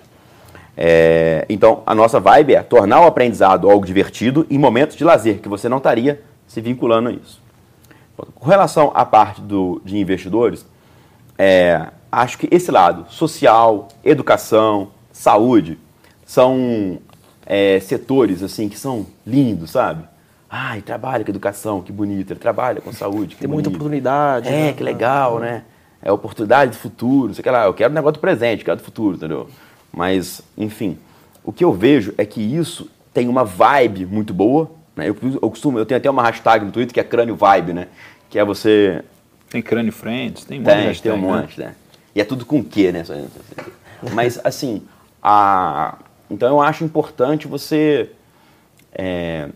É, 0.77 1.45
então, 1.49 1.83
a 1.85 1.95
nossa 1.95 2.21
vibe 2.21 2.55
é 2.55 2.63
tornar 2.63 3.01
o 3.01 3.07
aprendizado 3.07 3.69
algo 3.69 3.85
divertido 3.85 4.47
em 4.49 4.59
momentos 4.59 4.97
de 4.97 5.03
lazer, 5.03 5.41
que 5.41 5.49
você 5.49 5.69
não 5.69 5.79
estaria 5.79 6.23
se 6.47 6.61
vinculando 6.61 7.09
a 7.09 7.13
isso. 7.13 7.43
Com 8.37 8.49
relação 8.49 8.93
à 8.95 9.05
parte 9.05 9.41
do, 9.41 9.83
de 9.85 9.99
investidores, 9.99 10.65
é, 11.37 11.89
acho 12.11 12.39
que 12.39 12.49
esse 12.51 12.71
lado, 12.71 13.07
social, 13.11 13.89
educação, 14.05 14.89
saúde, 15.13 15.79
são 16.25 16.99
é, 17.45 17.81
setores 17.81 18.43
assim 18.43 18.69
que 18.69 18.79
são 18.79 19.07
lindos, 19.27 19.71
sabe? 19.73 20.05
Ai, 20.49 20.81
trabalha 20.81 21.25
com 21.25 21.31
educação, 21.31 21.83
que 21.83 21.91
bonito. 21.91 22.33
Ele 22.33 22.41
trabalha 22.41 22.81
com 22.81 22.93
saúde, 22.93 23.35
que 23.35 23.41
Tem 23.41 23.49
bonito. 23.49 23.67
muita 23.67 23.69
oportunidade. 23.69 24.49
É, 24.49 24.67
né? 24.67 24.73
que 24.73 24.83
legal, 24.83 25.41
né? 25.41 25.65
É 26.03 26.13
oportunidade 26.13 26.73
do 26.73 26.77
futuro, 26.77 27.35
sei 27.35 27.51
lá. 27.51 27.65
Eu 27.65 27.75
quero 27.75 27.91
um 27.91 27.95
negócio 27.95 28.15
do 28.15 28.21
presente, 28.21 28.65
quero 28.65 28.77
do 28.77 28.83
futuro, 28.83 29.17
entendeu? 29.17 29.49
Mas, 29.93 30.43
enfim, 30.57 30.99
o 31.43 31.53
que 31.53 31.65
eu 31.65 31.73
vejo 31.73 32.15
é 32.19 32.25
que 32.25 32.41
isso 32.41 32.89
tem 33.13 33.29
uma 33.29 33.45
vibe 33.45 34.05
muito 34.05 34.35
boa, 34.35 34.71
né? 34.95 35.09
Eu, 35.09 35.17
eu, 35.23 35.51
costumo, 35.51 35.79
eu 35.79 35.87
tenho 35.87 35.99
até 35.99 36.11
uma 36.11 36.23
hashtag 36.23 36.65
no 36.65 36.71
Twitter 36.71 36.93
que 36.93 37.01
é 37.01 37.05
crânio 37.05 37.37
vibe, 37.37 37.73
né? 37.73 37.89
Que 38.29 38.39
é 38.39 38.45
você. 38.45 39.03
Tem 39.49 39.63
crânio 39.63 39.93
friends, 39.93 40.45
tem 40.45 40.59
um 40.59 40.63
monte 40.63 40.75
tem, 40.75 40.87
hashtag, 40.87 41.03
tem 41.03 41.13
um 41.13 41.33
né? 41.33 41.41
monte, 41.41 41.61
né? 41.61 41.75
E 42.15 42.21
é 42.21 42.25
tudo 42.25 42.45
com 42.45 42.59
o 42.59 42.65
quê, 42.65 42.91
né? 42.91 43.05
Mas 44.13 44.41
assim, 44.45 44.83
a... 45.23 45.99
então 46.29 46.49
eu 46.49 46.61
acho 46.61 46.85
importante 46.85 47.47
você 47.47 48.11
é, 48.93 49.49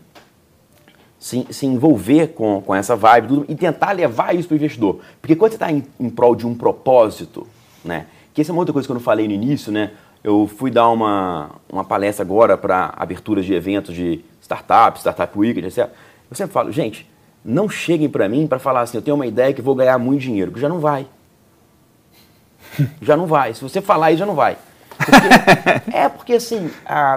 se, 1.21 1.45
se, 1.51 1.67
envolver 1.67 2.29
com, 2.29 2.63
com 2.63 2.73
essa 2.73 2.95
vibe 2.95 3.27
tudo, 3.27 3.45
e 3.47 3.53
tentar 3.53 3.91
levar 3.91 4.33
isso 4.33 4.47
para 4.47 4.55
o 4.55 4.57
investidor. 4.57 5.01
Porque 5.21 5.35
quando 5.35 5.51
você 5.51 5.55
está 5.55 5.71
em, 5.71 5.85
em 5.99 6.09
prol 6.09 6.35
de 6.35 6.47
um 6.47 6.55
propósito, 6.55 7.45
né? 7.85 8.07
Que 8.33 8.41
essa 8.41 8.51
é 8.51 8.53
uma 8.53 8.61
outra 8.61 8.73
coisa 8.73 8.87
que 8.87 8.91
eu 8.91 8.95
não 8.95 9.01
falei 9.01 9.27
no 9.27 9.33
início, 9.33 9.71
né? 9.71 9.91
Eu 10.23 10.47
fui 10.47 10.71
dar 10.71 10.89
uma, 10.89 11.51
uma 11.71 11.83
palestra 11.83 12.25
agora 12.25 12.57
para 12.57 12.91
aberturas 12.97 13.45
de 13.45 13.53
eventos 13.53 13.93
de 13.93 14.25
startups, 14.41 15.01
Startup 15.01 15.37
Week, 15.37 15.59
etc. 15.59 15.89
Eu 16.27 16.35
sempre 16.35 16.53
falo, 16.53 16.71
gente, 16.71 17.07
não 17.45 17.69
cheguem 17.69 18.09
para 18.09 18.27
mim 18.27 18.47
para 18.47 18.57
falar 18.57 18.81
assim, 18.81 18.97
eu 18.97 19.03
tenho 19.03 19.13
uma 19.13 19.27
ideia 19.27 19.53
que 19.53 19.61
vou 19.61 19.75
ganhar 19.75 19.99
muito 19.99 20.21
dinheiro, 20.21 20.49
porque 20.49 20.61
já 20.61 20.69
não 20.69 20.79
vai. 20.79 21.05
já 22.99 23.15
não 23.15 23.27
vai. 23.27 23.53
Se 23.53 23.61
você 23.61 23.79
falar 23.79 24.09
isso, 24.09 24.19
já 24.19 24.25
não 24.25 24.35
vai. 24.35 24.57
Porque, 24.97 25.91
é 25.95 26.09
porque 26.09 26.33
assim, 26.33 26.65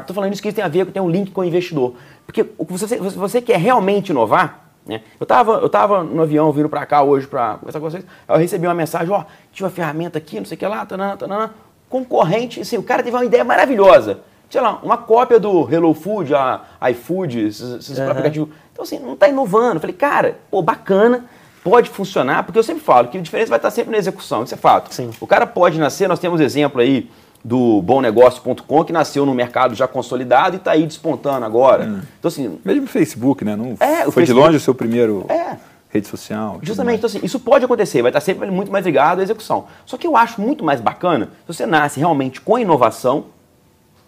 estou 0.00 0.14
falando 0.14 0.34
isso 0.34 0.42
que 0.42 0.52
tem 0.52 0.62
a 0.62 0.68
ver, 0.68 0.84
tem 0.86 1.02
um 1.02 1.08
link 1.08 1.30
com 1.30 1.40
o 1.40 1.44
investidor. 1.44 1.94
Porque 2.26 2.44
você, 2.58 2.96
você 2.98 3.40
quer 3.40 3.58
realmente 3.58 4.10
inovar, 4.10 4.70
né? 4.86 5.02
Eu 5.18 5.24
estava 5.24 5.52
eu 5.54 5.68
tava 5.68 6.02
no 6.02 6.22
avião 6.22 6.50
vindo 6.52 6.68
para 6.68 6.84
cá 6.86 7.02
hoje 7.02 7.26
para 7.26 7.54
conversar 7.54 7.80
com 7.80 7.90
vocês, 7.90 8.04
eu 8.28 8.36
recebi 8.36 8.66
uma 8.66 8.74
mensagem, 8.74 9.12
ó, 9.12 9.24
tinha 9.52 9.66
uma 9.66 9.72
ferramenta 9.72 10.18
aqui, 10.18 10.38
não 10.38 10.46
sei 10.46 10.56
o 10.56 10.58
que 10.58 10.66
lá, 10.66 10.84
tanana, 10.84 11.16
tanana, 11.16 11.54
concorrente, 11.88 12.60
assim, 12.60 12.76
o 12.76 12.82
cara 12.82 13.02
teve 13.02 13.16
uma 13.16 13.24
ideia 13.24 13.44
maravilhosa. 13.44 14.20
Sei 14.50 14.60
lá, 14.60 14.78
uma 14.82 14.96
cópia 14.96 15.40
do 15.40 15.68
Hello 15.72 15.94
Food, 15.94 16.34
a 16.34 16.90
iFood, 16.90 17.46
esses, 17.46 17.72
esses 17.72 17.98
uhum. 17.98 18.10
aplicativos. 18.10 18.48
Então, 18.72 18.84
assim, 18.84 18.98
não 18.98 19.14
está 19.14 19.28
inovando. 19.28 19.76
Eu 19.76 19.80
falei, 19.80 19.96
cara, 19.96 20.38
pô, 20.50 20.62
bacana, 20.62 21.24
pode 21.64 21.88
funcionar, 21.88 22.44
porque 22.44 22.58
eu 22.58 22.62
sempre 22.62 22.82
falo 22.82 23.08
que 23.08 23.16
a 23.16 23.20
diferença 23.20 23.48
vai 23.48 23.58
estar 23.58 23.70
sempre 23.70 23.90
na 23.90 23.98
execução, 23.98 24.44
isso 24.44 24.54
é 24.54 24.56
fato. 24.56 24.94
Sim. 24.94 25.10
O 25.18 25.26
cara 25.26 25.46
pode 25.46 25.78
nascer, 25.78 26.06
nós 26.08 26.18
temos 26.18 26.40
exemplo 26.40 26.80
aí 26.80 27.10
do 27.44 27.82
bomnegócio.com, 27.82 28.84
que 28.84 28.92
nasceu 28.92 29.26
no 29.26 29.34
mercado 29.34 29.74
já 29.74 29.86
consolidado 29.86 30.56
e 30.56 30.58
está 30.58 30.72
aí 30.72 30.86
despontando 30.86 31.44
agora. 31.44 31.84
Hum. 31.84 32.00
Então, 32.18 32.28
assim, 32.30 32.58
Mesmo 32.64 32.84
o 32.84 32.86
Facebook, 32.86 33.44
né? 33.44 33.54
Não 33.54 33.76
é, 33.78 34.04
foi 34.04 34.12
Facebook, 34.12 34.24
de 34.24 34.32
longe 34.32 34.56
o 34.56 34.60
seu 34.60 34.74
primeiro 34.74 35.26
é, 35.28 35.58
rede 35.90 36.08
social. 36.08 36.58
Justamente, 36.62 36.98
então, 36.98 37.08
assim, 37.08 37.20
isso 37.22 37.38
pode 37.38 37.62
acontecer, 37.62 38.00
vai 38.00 38.08
estar 38.08 38.20
sempre 38.20 38.50
muito 38.50 38.72
mais 38.72 38.86
ligado 38.86 39.20
à 39.20 39.22
execução. 39.22 39.66
Só 39.84 39.98
que 39.98 40.06
eu 40.06 40.16
acho 40.16 40.40
muito 40.40 40.64
mais 40.64 40.80
bacana 40.80 41.26
se 41.46 41.52
você 41.54 41.66
nasce 41.66 42.00
realmente 42.00 42.40
com 42.40 42.58
inovação, 42.58 43.26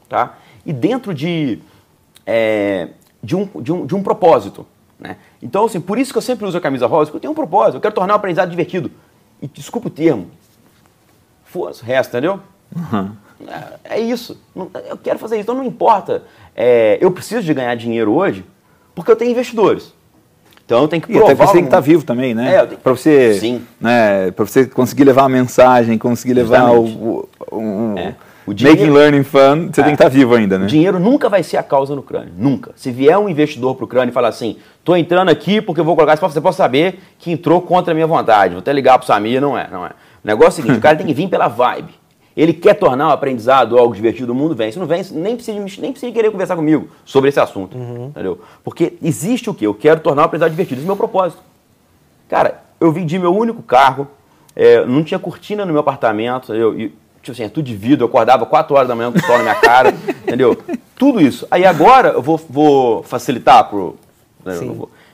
tá? 0.09 0.39
E 0.65 0.73
dentro 0.73 1.13
de, 1.13 1.59
é, 2.25 2.89
de, 3.23 3.37
um, 3.37 3.47
de, 3.61 3.71
um, 3.71 3.85
de 3.85 3.95
um 3.95 4.03
propósito. 4.03 4.67
Né? 4.99 5.19
Então, 5.43 5.67
assim, 5.67 5.81
por 5.81 5.99
isso 5.99 6.11
que 6.11 6.17
eu 6.17 6.23
sempre 6.23 6.47
uso 6.47 6.57
a 6.57 6.61
camisa 6.61 6.87
rosa, 6.87 7.11
porque 7.11 7.19
eu 7.19 7.21
tenho 7.21 7.33
um 7.33 7.37
propósito, 7.37 7.77
eu 7.77 7.81
quero 7.83 7.95
tornar 7.95 8.15
o 8.15 8.17
aprendizado 8.17 8.49
divertido. 8.49 8.91
E 9.43 9.47
desculpa 9.47 9.89
o 9.89 9.91
termo. 9.91 10.31
Força, 11.45 11.85
resto, 11.85 12.11
entendeu? 12.11 12.41
Uhum. 12.75 13.13
É, 13.47 13.97
é, 13.97 14.01
isso. 14.01 14.39
Eu 14.55 14.97
quero 15.03 15.19
fazer 15.19 15.37
isso. 15.37 15.43
Então 15.43 15.55
não 15.55 15.65
importa. 15.65 16.23
É, 16.55 16.99
eu 17.01 17.11
preciso 17.11 17.43
de 17.43 17.53
ganhar 17.53 17.75
dinheiro 17.75 18.13
hoje 18.13 18.45
porque 18.95 19.11
eu 19.11 19.17
tenho 19.17 19.31
investidores. 19.31 19.95
Então 20.65 20.83
eu 20.83 20.89
tenho 20.89 21.01
que 21.01 21.13
provar. 21.13 21.29
E 21.29 21.33
até 21.33 21.47
você 21.47 21.53
tem 21.53 21.63
que 21.63 21.69
estar 21.69 21.81
vivo 21.81 22.05
também, 22.05 22.35
né? 22.35 22.57
É, 22.57 22.67
tenho... 22.67 22.81
Para 22.81 22.93
você, 22.93 23.35
Sim. 23.35 23.63
Né, 23.81 24.33
para 24.33 24.45
você 24.45 24.67
conseguir 24.67 25.05
levar 25.05 25.25
a 25.25 25.29
mensagem, 25.29 25.97
conseguir 25.97 26.35
levar 26.35 26.73
o, 26.73 26.85
o, 26.85 27.29
o, 27.53 27.95
é. 27.97 28.15
o 28.45 28.53
dinheiro... 28.53 28.81
making 28.81 28.93
learning 28.93 29.23
fun, 29.23 29.69
você 29.73 29.81
é. 29.81 29.85
tem 29.85 29.97
que 29.97 30.03
estar 30.03 30.09
vivo 30.09 30.35
ainda, 30.35 30.59
né? 30.59 30.65
O 30.65 30.69
dinheiro 30.69 30.99
nunca 30.99 31.29
vai 31.29 31.45
ser 31.45 31.57
a 31.57 31.63
causa 31.63 31.95
no 31.95 32.03
crânio, 32.03 32.33
nunca. 32.37 32.73
Se 32.75 32.91
vier 32.91 33.17
um 33.17 33.29
investidor 33.29 33.77
para 33.77 33.85
o 33.85 33.87
crânio 33.87 34.11
e 34.11 34.13
falar 34.13 34.27
assim, 34.27 34.57
estou 34.81 34.97
entrando 34.97 35.29
aqui 35.29 35.61
porque 35.61 35.81
eu 35.81 35.85
vou 35.85 35.95
colocar, 35.95 36.17
você 36.17 36.41
pode 36.41 36.57
saber 36.57 36.99
que 37.17 37.31
entrou 37.31 37.63
contra 37.63 37.93
a 37.93 37.95
minha 37.95 38.07
vontade. 38.07 38.55
Vou 38.55 38.61
até 38.61 38.73
ligar 38.73 38.99
para 38.99 39.05
o 39.05 39.07
Samir, 39.07 39.41
não 39.41 39.57
é, 39.57 39.69
não 39.71 39.87
é. 39.87 39.91
O 39.91 40.27
negócio 40.27 40.59
é 40.59 40.63
o 40.63 40.65
seguinte, 40.65 40.79
o 40.79 40.83
cara 40.83 40.97
tem 40.97 41.07
que 41.07 41.15
vir 41.15 41.29
pela 41.29 41.47
vibe. 41.47 41.95
Ele 42.37 42.53
quer 42.53 42.75
tornar 42.75 43.09
o 43.09 43.13
aprendizado 43.13 43.79
algo 43.79 43.95
divertido, 43.95 44.33
o 44.33 44.35
mundo 44.35 44.55
vem. 44.55 44.71
Se 44.71 44.79
não 44.79 44.87
vem, 44.87 45.03
nem 45.13 45.37
precisa, 45.37 45.59
nem 45.59 45.91
precisa 45.91 46.13
querer 46.13 46.31
conversar 46.31 46.55
comigo 46.55 46.89
sobre 47.03 47.31
esse 47.31 47.41
assunto. 47.41 47.79
Uhum. 47.79 48.09
Entendeu? 48.09 48.41
Porque 48.63 48.99
existe 49.03 49.49
o 49.49 49.55
quê? 49.55 49.67
Eu 49.67 49.73
quero 49.73 50.01
tornar 50.01 50.23
o 50.23 50.25
aprendizado 50.27 50.51
divertido. 50.51 50.81
Esse 50.81 50.87
é 50.87 50.89
o 50.89 50.89
meu 50.89 50.97
propósito. 50.97 51.43
Cara, 52.29 52.63
eu 52.79 52.93
vendi 52.93 53.19
meu 53.19 53.35
único 53.35 53.63
carro, 53.63 54.07
é, 54.55 54.85
não 54.85 55.03
tinha 55.03 55.19
cortina 55.19 55.65
no 55.65 55.73
meu 55.73 55.81
apartamento, 55.81 56.53
eu, 56.53 56.79
eu, 56.79 56.91
tipo 57.23 57.33
assim, 57.33 57.45
é 57.45 57.49
tudo 57.49 57.65
de 57.65 57.75
vidro, 57.75 58.05
eu 58.05 58.09
acordava 58.09 58.45
4 58.45 58.75
horas 58.75 58.89
da 58.89 58.95
manhã 58.95 59.11
com 59.11 59.19
o 59.19 59.23
sol 59.23 59.39
na 59.39 59.43
minha 59.43 59.55
cara, 59.55 59.95
entendeu? 60.27 60.59
Tudo 60.99 61.23
isso. 61.23 61.47
Aí 61.51 61.65
agora 61.65 62.11
eu 62.11 62.23
vou, 62.23 62.39
vou 62.51 63.03
facilitar 63.03 63.67
pro. 63.71 63.97
Né, 64.45 64.59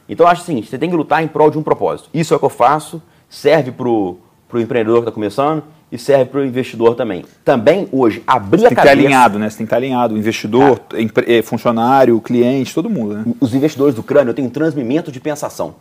então 0.09 0.27
eu 0.27 0.31
acho 0.31 0.43
o 0.43 0.45
seguinte, 0.45 0.69
você 0.69 0.77
tem 0.77 0.91
que 0.91 0.97
lutar 0.97 1.23
em 1.23 1.29
prol 1.29 1.51
de 1.51 1.59
um 1.59 1.63
propósito. 1.63 2.09
Isso 2.13 2.35
é 2.35 2.37
o 2.37 2.41
que 2.41 2.45
eu 2.45 2.51
faço, 2.51 3.01
serve 3.29 3.71
pro, 3.71 4.19
pro 4.49 4.61
empreendedor 4.61 4.97
que 4.97 5.03
está 5.03 5.13
começando 5.13 5.63
e 5.93 5.99
serve 5.99 6.25
para 6.25 6.41
o 6.41 6.45
investidor 6.45 6.95
também. 6.95 7.23
Também 7.45 7.87
hoje, 7.93 8.23
abrir 8.27 8.65
a 8.65 8.69
cabeça... 8.69 8.69
Tem 8.69 8.77
que 8.77 8.81
estar 8.81 8.91
alinhado, 8.91 9.39
né? 9.39 9.51
Você 9.51 9.59
tem 9.59 9.67
que 9.67 9.69
estar 9.69 9.77
alinhado. 9.77 10.15
O 10.15 10.19
investidor, 10.19 10.81
ah. 10.91 11.43
funcionário, 11.45 12.19
cliente, 12.19 12.75
todo 12.75 12.89
mundo, 12.89 13.15
né? 13.15 13.25
Os 13.39 13.55
investidores 13.55 13.95
do 13.95 14.03
crânio 14.03 14.33
têm 14.33 14.47
um 14.47 14.51
transmimento 14.51 15.13
de 15.13 15.21
pensação. 15.21 15.75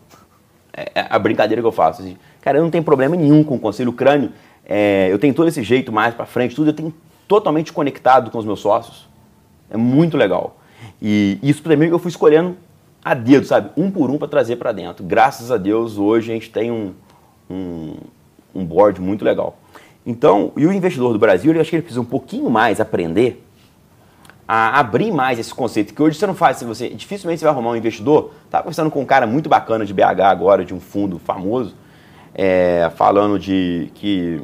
É, 0.74 0.92
é 0.96 1.08
a 1.10 1.18
brincadeira 1.18 1.62
que 1.62 1.68
eu 1.68 1.72
faço. 1.72 2.02
Assim. 2.02 2.18
Cara, 2.42 2.58
eu 2.58 2.62
não 2.62 2.70
tenho 2.70 2.84
problema 2.84 3.16
nenhum 3.16 3.42
com 3.42 3.56
o 3.56 3.60
conselho 3.60 3.94
crânio. 3.94 4.34
É, 4.66 5.08
eu 5.10 5.18
tenho 5.18 5.34
todo 5.34 5.48
esse 5.48 5.64
jeito 5.64 5.94
mais 5.94 6.14
para 6.14 6.26
frente, 6.26 6.54
tudo. 6.54 6.72
Eu 6.72 6.74
tenho 6.74 6.94
totalmente 7.26 7.72
conectado 7.72 8.30
com 8.30 8.38
os 8.38 8.44
meus 8.44 8.60
sócios. 8.60 9.08
É 9.70 9.78
muito 9.78 10.18
legal. 10.18 10.58
E 11.02 11.40
isso 11.42 11.64
mim 11.78 11.86
eu 11.86 12.00
fui 12.00 12.10
escolhendo 12.10 12.58
a 13.02 13.14
dedo, 13.14 13.46
sabe? 13.46 13.70
Um 13.78 13.90
por 13.90 14.12
um 14.12 14.18
para 14.18 14.28
trazer 14.28 14.58
para 14.58 14.74
dentro. 14.74 15.06
Graças 15.06 15.52
a 15.52 15.58
Deus, 15.58 15.98
hoje 15.98 16.32
a 16.32 16.34
gente 16.34 16.50
tem 16.50 16.70
um, 16.70 16.94
um, 17.50 17.94
um 18.54 18.66
board 18.66 19.00
muito 19.00 19.24
legal. 19.24 19.58
Então, 20.06 20.52
e 20.58 20.66
o 20.66 20.74
investidor 20.74 21.14
do 21.14 21.20
Brasil, 21.20 21.54
eu 21.54 21.62
acho 21.62 21.70
que 21.70 21.76
ele 21.76 21.84
precisa 21.84 22.02
um 22.02 22.06
pouquinho 22.06 22.50
mais 22.50 22.80
aprender 22.80 23.46
a 24.48 24.80
abrir 24.80 25.12
mais 25.12 25.40
esse 25.40 25.54
conceito, 25.54 25.94
que 25.94 26.02
hoje 26.02 26.18
você 26.18 26.28
não 26.28 26.36
faz, 26.36 26.62
você 26.62 26.90
dificilmente 26.90 27.40
você 27.40 27.46
vai 27.46 27.54
arrumar 27.54 27.70
um 27.70 27.76
investidor. 27.76 28.34
Estava 28.44 28.64
conversando 28.64 28.92
com 28.92 29.00
um 29.00 29.06
cara 29.06 29.26
muito 29.26 29.48
bacana 29.48 29.86
de 29.86 29.94
BH 29.94 30.22
agora, 30.24 30.66
de 30.66 30.74
um 30.74 30.80
fundo 30.80 31.18
famoso, 31.20 31.74
é, 32.34 32.92
falando 32.96 33.40
de 33.40 33.90
que 33.94 34.42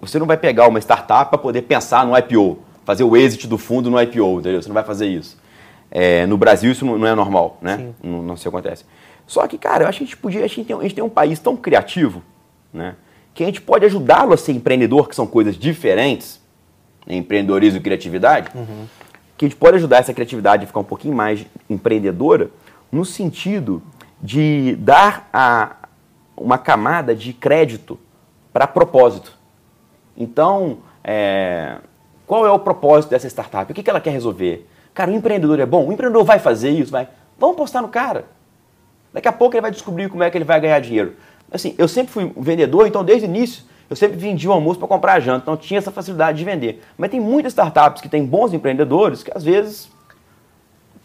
você 0.00 0.18
não 0.18 0.26
vai 0.26 0.36
pegar 0.36 0.66
uma 0.66 0.80
startup 0.80 1.30
para 1.30 1.38
poder 1.38 1.62
pensar 1.62 2.04
no 2.04 2.18
IPO, 2.18 2.58
fazer 2.84 3.04
o 3.04 3.16
exit 3.16 3.46
do 3.46 3.56
fundo 3.56 3.90
no 3.90 4.02
IPO, 4.02 4.40
entendeu? 4.40 4.60
Você 4.60 4.68
não 4.68 4.74
vai 4.74 4.84
fazer 4.84 5.06
isso. 5.06 5.38
É, 5.88 6.26
no 6.26 6.36
Brasil 6.36 6.72
isso 6.72 6.84
não 6.84 7.06
é 7.06 7.14
normal, 7.14 7.56
né? 7.62 7.90
Não, 8.02 8.22
não 8.22 8.36
se 8.36 8.48
acontece. 8.48 8.84
Só 9.24 9.46
que, 9.46 9.56
cara, 9.56 9.84
eu 9.84 9.88
acho 9.88 9.98
que 9.98 10.04
a 10.04 10.06
gente 10.06 10.16
podia, 10.16 10.44
a 10.44 10.48
gente 10.48 10.64
tem, 10.64 10.76
a 10.76 10.82
gente 10.82 10.94
tem 10.96 11.04
um 11.04 11.08
país 11.08 11.38
tão 11.38 11.56
criativo, 11.56 12.22
né? 12.72 12.96
Que 13.34 13.42
a 13.42 13.46
gente 13.46 13.60
pode 13.60 13.84
ajudá-lo 13.84 14.32
a 14.32 14.36
ser 14.36 14.52
empreendedor, 14.52 15.08
que 15.08 15.16
são 15.16 15.26
coisas 15.26 15.58
diferentes, 15.58 16.40
né, 17.04 17.16
empreendedorismo 17.16 17.80
e 17.80 17.82
criatividade, 17.82 18.48
uhum. 18.54 18.86
que 19.36 19.44
a 19.44 19.48
gente 19.48 19.58
pode 19.58 19.76
ajudar 19.76 19.98
essa 19.98 20.14
criatividade 20.14 20.64
a 20.64 20.66
ficar 20.66 20.80
um 20.80 20.84
pouquinho 20.84 21.14
mais 21.14 21.44
empreendedora, 21.68 22.50
no 22.92 23.04
sentido 23.04 23.82
de 24.22 24.76
dar 24.76 25.28
a, 25.32 25.76
uma 26.36 26.56
camada 26.56 27.14
de 27.14 27.32
crédito 27.32 27.98
para 28.52 28.68
propósito. 28.68 29.36
Então, 30.16 30.78
é, 31.02 31.78
qual 32.24 32.46
é 32.46 32.50
o 32.50 32.58
propósito 32.58 33.10
dessa 33.10 33.26
startup? 33.26 33.70
O 33.70 33.74
que, 33.74 33.82
que 33.82 33.90
ela 33.90 34.00
quer 34.00 34.10
resolver? 34.10 34.68
Cara, 34.94 35.10
o 35.10 35.14
empreendedor 35.14 35.58
é 35.58 35.66
bom? 35.66 35.88
O 35.88 35.92
empreendedor 35.92 36.24
vai 36.24 36.38
fazer 36.38 36.70
isso? 36.70 36.92
Vai. 36.92 37.08
Vamos 37.36 37.56
postar 37.56 37.82
no 37.82 37.88
cara. 37.88 38.26
Daqui 39.12 39.26
a 39.26 39.32
pouco 39.32 39.54
ele 39.54 39.60
vai 39.60 39.72
descobrir 39.72 40.08
como 40.08 40.22
é 40.22 40.30
que 40.30 40.38
ele 40.38 40.44
vai 40.44 40.60
ganhar 40.60 40.78
dinheiro. 40.80 41.16
Assim, 41.50 41.74
eu 41.78 41.86
sempre 41.86 42.12
fui 42.12 42.32
vendedor, 42.36 42.86
então 42.86 43.04
desde 43.04 43.26
o 43.26 43.28
início 43.28 43.64
eu 43.88 43.96
sempre 43.96 44.16
vendi 44.16 44.48
o 44.48 44.52
almoço 44.52 44.78
para 44.78 44.88
comprar 44.88 45.14
a 45.14 45.20
janta, 45.20 45.42
então 45.42 45.56
tinha 45.56 45.78
essa 45.78 45.90
facilidade 45.90 46.38
de 46.38 46.44
vender. 46.44 46.82
Mas 46.96 47.10
tem 47.10 47.20
muitas 47.20 47.52
startups 47.52 48.00
que 48.00 48.08
têm 48.08 48.24
bons 48.24 48.52
empreendedores 48.52 49.22
que 49.22 49.30
às 49.34 49.44
vezes 49.44 49.88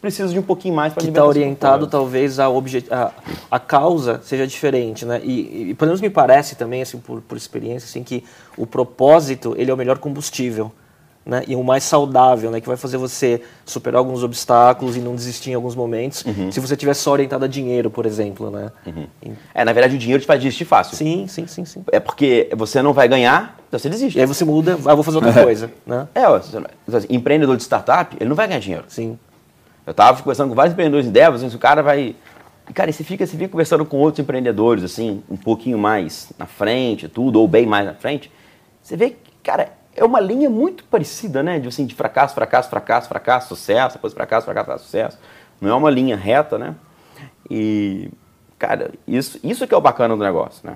precisam 0.02 0.32
de 0.32 0.40
um 0.40 0.44
pouquinho 0.44 0.74
mais 0.74 0.94
para 0.94 1.04
está 1.04 1.26
orientado 1.26 1.86
talvez 1.86 2.40
a, 2.40 2.48
a, 2.48 3.12
a 3.52 3.60
causa 3.60 4.22
seja 4.24 4.48
diferente, 4.48 5.06
né? 5.06 5.20
E, 5.24 5.72
e 5.72 5.74
pelo 5.74 5.90
menos 5.90 6.00
me 6.00 6.10
parece 6.10 6.56
também, 6.56 6.82
assim, 6.82 7.00
por, 7.00 7.22
por 7.22 7.38
experiência, 7.38 7.86
assim, 7.86 8.02
que 8.02 8.24
o 8.58 8.66
propósito 8.66 9.54
ele 9.58 9.70
é 9.70 9.74
o 9.74 9.78
melhor 9.78 9.98
combustível 9.98 10.72
né, 11.30 11.44
e 11.48 11.56
o 11.56 11.64
mais 11.64 11.84
saudável, 11.84 12.50
né, 12.50 12.60
que 12.60 12.68
vai 12.68 12.76
fazer 12.76 12.98
você 12.98 13.42
superar 13.64 14.00
alguns 14.00 14.24
obstáculos 14.24 14.98
e 14.98 15.00
não 15.00 15.14
desistir 15.16 15.52
em 15.52 15.54
alguns 15.54 15.76
momentos, 15.76 16.26
uhum. 16.26 16.52
se 16.52 16.60
você 16.60 16.76
tiver 16.76 16.96
só 16.96 17.12
orientado 17.12 17.46
a 17.46 17.48
dinheiro, 17.48 17.92
por 17.92 18.06
exemplo. 18.06 18.50
Né? 18.50 18.72
Uhum. 18.88 19.36
É, 19.54 19.64
na 19.64 19.72
verdade, 19.72 19.96
o 19.96 20.00
dinheiro 20.00 20.22
te 20.22 20.26
faz 20.26 20.42
desistir 20.42 20.66
fácil. 20.66 20.98
Sim, 20.98 21.28
sim, 21.28 21.46
sim, 21.46 21.66
sim. 21.66 21.84
É 21.92 22.00
porque 22.00 22.50
você 22.58 22.82
não 22.82 22.94
vai 22.94 23.08
ganhar, 23.08 23.58
então 23.68 23.80
você 23.80 23.90
desiste. 23.90 24.18
E 24.18 24.22
aí 24.22 24.26
você 24.26 24.44
muda, 24.44 24.74
ah, 24.86 24.96
vou 24.96 25.04
fazer 25.04 25.18
outra 25.18 25.44
coisa. 25.44 25.72
Né? 25.86 26.08
É, 26.16 26.24
assim, 26.26 27.08
empreendedor 27.10 27.56
de 27.56 27.64
startup, 27.64 28.18
ele 28.20 28.28
não 28.28 28.36
vai 28.36 28.48
ganhar 28.48 28.60
dinheiro. 28.60 28.86
Sim. 28.88 29.18
Eu 29.86 29.92
estava 29.92 30.18
conversando 30.18 30.50
com 30.50 30.56
vários 30.56 30.74
empreendedores 30.74 31.06
em 31.08 31.12
Devas, 31.12 31.44
assim, 31.44 31.56
o 31.56 31.60
cara 31.60 31.84
vai... 31.84 32.16
Cara, 32.74 32.92
você 32.92 33.04
fica, 33.04 33.26
você 33.26 33.36
fica 33.36 33.50
conversando 33.50 33.84
com 33.86 33.98
outros 33.98 34.20
empreendedores, 34.20 34.84
assim, 34.84 35.24
um 35.30 35.38
pouquinho 35.38 35.78
mais 35.78 36.32
na 36.38 36.46
frente, 36.46 37.08
tudo, 37.08 37.40
ou 37.40 37.48
bem 37.48 37.66
mais 37.66 37.86
na 37.86 37.96
frente, 37.96 38.32
você 38.82 38.96
vê 38.96 39.10
que, 39.12 39.32
cara, 39.44 39.79
é 40.00 40.06
uma 40.06 40.20
linha 40.20 40.50
muito 40.50 40.84
parecida, 40.86 41.44
né? 41.44 41.60
De, 41.60 41.68
assim, 41.68 41.86
de 41.86 41.94
fracasso, 41.94 42.34
fracasso, 42.34 42.70
fracasso, 42.70 43.08
fracasso, 43.08 43.48
sucesso, 43.50 43.96
depois 43.96 44.14
fracasso, 44.14 44.46
fracasso, 44.46 44.86
sucesso. 44.86 45.18
Não 45.60 45.70
é 45.70 45.74
uma 45.74 45.90
linha 45.90 46.16
reta, 46.16 46.58
né? 46.58 46.76
E, 47.50 48.10
cara, 48.58 48.92
isso, 49.08 49.40
isso 49.44 49.68
que 49.68 49.74
é 49.74 49.78
o 49.78 49.82
bacana 49.82 50.16
do 50.16 50.24
negócio, 50.24 50.62
né? 50.64 50.76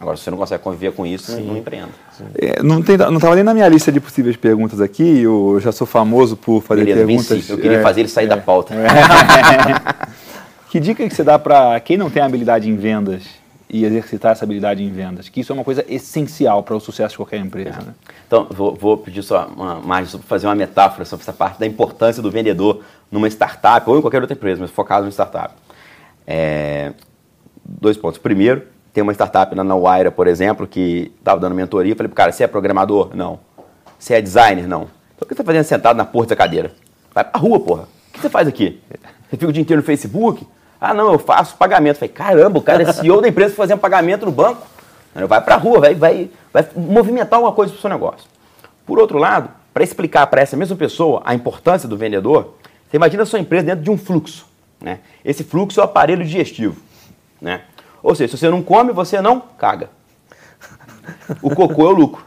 Agora, 0.00 0.16
se 0.16 0.24
você 0.24 0.30
não 0.30 0.38
consegue 0.38 0.62
conviver 0.62 0.92
com 0.92 1.06
isso, 1.06 1.30
Sim. 1.30 1.46
não 1.46 1.56
empreenda. 1.56 1.90
É, 2.34 2.60
não 2.62 2.80
estava 2.80 3.36
nem 3.36 3.44
na 3.44 3.54
minha 3.54 3.68
lista 3.68 3.92
de 3.92 4.00
possíveis 4.00 4.36
perguntas 4.36 4.80
aqui, 4.80 5.20
eu 5.20 5.58
já 5.60 5.70
sou 5.70 5.86
famoso 5.86 6.36
por 6.36 6.60
fazer 6.62 6.84
Beleza, 6.84 7.06
perguntas. 7.06 7.48
Eu 7.48 7.56
queria 7.58 7.78
é, 7.78 7.82
fazer 7.82 8.00
ele 8.00 8.08
sair 8.08 8.24
é, 8.24 8.28
da 8.28 8.36
pauta. 8.36 8.74
Que 10.74 10.80
dica 10.80 11.08
que 11.08 11.14
você 11.14 11.22
dá 11.22 11.38
para 11.38 11.78
quem 11.78 11.96
não 11.96 12.10
tem 12.10 12.20
habilidade 12.20 12.68
em 12.68 12.74
vendas 12.74 13.22
e 13.74 13.84
exercitar 13.84 14.30
essa 14.30 14.44
habilidade 14.44 14.84
em 14.84 14.88
vendas? 14.88 15.28
Que 15.28 15.40
isso 15.40 15.50
é 15.50 15.54
uma 15.54 15.64
coisa 15.64 15.84
essencial 15.88 16.62
para 16.62 16.76
o 16.76 16.80
sucesso 16.80 17.14
de 17.14 17.16
qualquer 17.16 17.38
empresa. 17.38 17.80
Né? 17.80 17.92
Então, 18.24 18.46
vou, 18.48 18.72
vou, 18.72 18.96
pedir 18.96 19.20
só 19.24 19.48
uma 19.48 19.80
para 19.80 20.06
fazer 20.20 20.46
uma 20.46 20.54
metáfora 20.54 21.04
sobre 21.04 21.24
essa 21.24 21.32
parte 21.32 21.58
da 21.58 21.66
importância 21.66 22.22
do 22.22 22.30
vendedor 22.30 22.84
numa 23.10 23.26
startup 23.26 23.90
ou 23.90 23.98
em 23.98 24.00
qualquer 24.00 24.20
outra 24.20 24.36
empresa, 24.36 24.60
mas 24.60 24.70
focado 24.70 25.02
numa 25.02 25.10
startup. 25.10 25.54
É, 26.24 26.92
dois 27.64 27.96
pontos. 27.96 28.18
Primeiro, 28.18 28.62
tem 28.92 29.02
uma 29.02 29.12
startup 29.12 29.52
na 29.56 29.64
Nawaira, 29.64 30.12
por 30.12 30.28
exemplo, 30.28 30.68
que 30.68 31.10
estava 31.18 31.40
dando 31.40 31.56
mentoria. 31.56 31.96
Falei, 31.96 32.12
cara, 32.12 32.30
você 32.30 32.44
é 32.44 32.46
programador? 32.46 33.10
Não. 33.12 33.40
Você 33.98 34.14
é 34.14 34.22
designer? 34.22 34.68
Não. 34.68 34.82
Então 35.16 35.22
o 35.22 35.26
que 35.26 35.34
você 35.34 35.40
está 35.40 35.44
fazendo 35.44 35.64
sentado 35.64 35.96
na 35.96 36.04
porta 36.04 36.36
da 36.36 36.36
cadeira? 36.36 36.70
Vai 37.12 37.24
pra 37.24 37.40
rua, 37.40 37.58
porra. 37.58 37.82
O 37.82 38.12
que 38.12 38.20
você 38.20 38.30
faz 38.30 38.46
aqui? 38.46 38.80
Você 39.28 39.36
fica 39.36 39.48
o 39.48 39.52
dia 39.52 39.62
inteiro 39.62 39.82
no 39.82 39.86
Facebook? 39.86 40.46
Ah, 40.84 40.92
não, 40.92 41.14
eu 41.14 41.18
faço 41.18 41.56
pagamento. 41.56 41.96
Falei, 41.96 42.12
caramba, 42.12 42.58
o 42.58 42.62
cara 42.62 42.82
é 42.82 42.92
CEO 42.92 43.22
da 43.22 43.26
empresa 43.26 43.54
fazendo 43.54 43.78
pagamento 43.78 44.26
no 44.26 44.32
banco. 44.32 44.66
Vai 45.26 45.40
pra 45.40 45.56
rua, 45.56 45.80
vai, 45.80 45.94
vai, 45.94 46.30
vai 46.52 46.68
movimentar 46.76 47.38
alguma 47.38 47.54
coisa 47.54 47.72
pro 47.72 47.80
seu 47.80 47.88
negócio. 47.88 48.28
Por 48.84 48.98
outro 48.98 49.16
lado, 49.16 49.48
para 49.72 49.82
explicar 49.82 50.26
para 50.26 50.42
essa 50.42 50.58
mesma 50.58 50.76
pessoa 50.76 51.22
a 51.24 51.34
importância 51.34 51.88
do 51.88 51.96
vendedor, 51.96 52.56
você 52.86 52.98
imagina 52.98 53.22
a 53.22 53.26
sua 53.26 53.38
empresa 53.38 53.64
dentro 53.64 53.82
de 53.82 53.90
um 53.90 53.96
fluxo. 53.96 54.46
Né? 54.78 54.98
Esse 55.24 55.42
fluxo 55.42 55.80
é 55.80 55.82
o 55.82 55.86
aparelho 55.86 56.22
digestivo. 56.22 56.76
Né? 57.40 57.62
Ou 58.02 58.14
seja, 58.14 58.32
se 58.32 58.38
você 58.38 58.50
não 58.50 58.62
come, 58.62 58.92
você 58.92 59.22
não 59.22 59.40
caga. 59.56 59.88
O 61.40 61.54
cocô 61.54 61.86
é 61.86 61.88
o 61.88 61.92
lucro. 61.92 62.22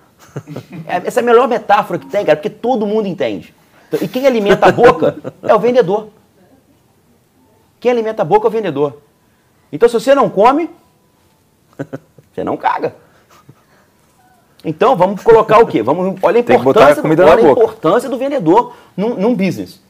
É, 0.88 1.08
essa 1.08 1.20
é 1.20 1.24
a 1.24 1.26
melhor 1.26 1.48
metáfora 1.48 2.00
que 2.00 2.08
tem, 2.08 2.26
cara, 2.26 2.36
porque 2.36 2.50
todo 2.50 2.88
mundo 2.88 3.08
entende. 3.08 3.54
Então, 3.88 4.00
e 4.02 4.08
quem 4.08 4.26
alimenta 4.26 4.66
a 4.66 4.72
boca 4.72 5.18
é 5.44 5.54
o 5.54 5.60
vendedor. 5.60 6.10
Quem 7.80 7.92
alimenta 7.92 8.22
a 8.22 8.26
boca 8.26 8.48
é 8.48 8.50
o 8.50 8.52
vendedor. 8.52 9.02
Então, 9.72 9.88
se 9.88 9.94
você 9.94 10.16
não 10.16 10.30
come, 10.30 10.70
você 12.34 12.44
não 12.44 12.58
caga. 12.58 12.96
Então, 14.66 14.96
vamos 14.96 15.22
colocar 15.22 15.60
o 15.60 15.68
quê? 15.68 15.82
Vamos, 15.82 16.18
olha 16.22 16.38
a 16.38 16.40
importância, 16.40 17.04
a 17.04 17.30
olha 17.30 17.48
a 17.48 17.52
importância 17.52 18.10
do 18.10 18.18
vendedor 18.18 18.74
num, 18.96 19.16
num 19.16 19.36
business. 19.36 19.82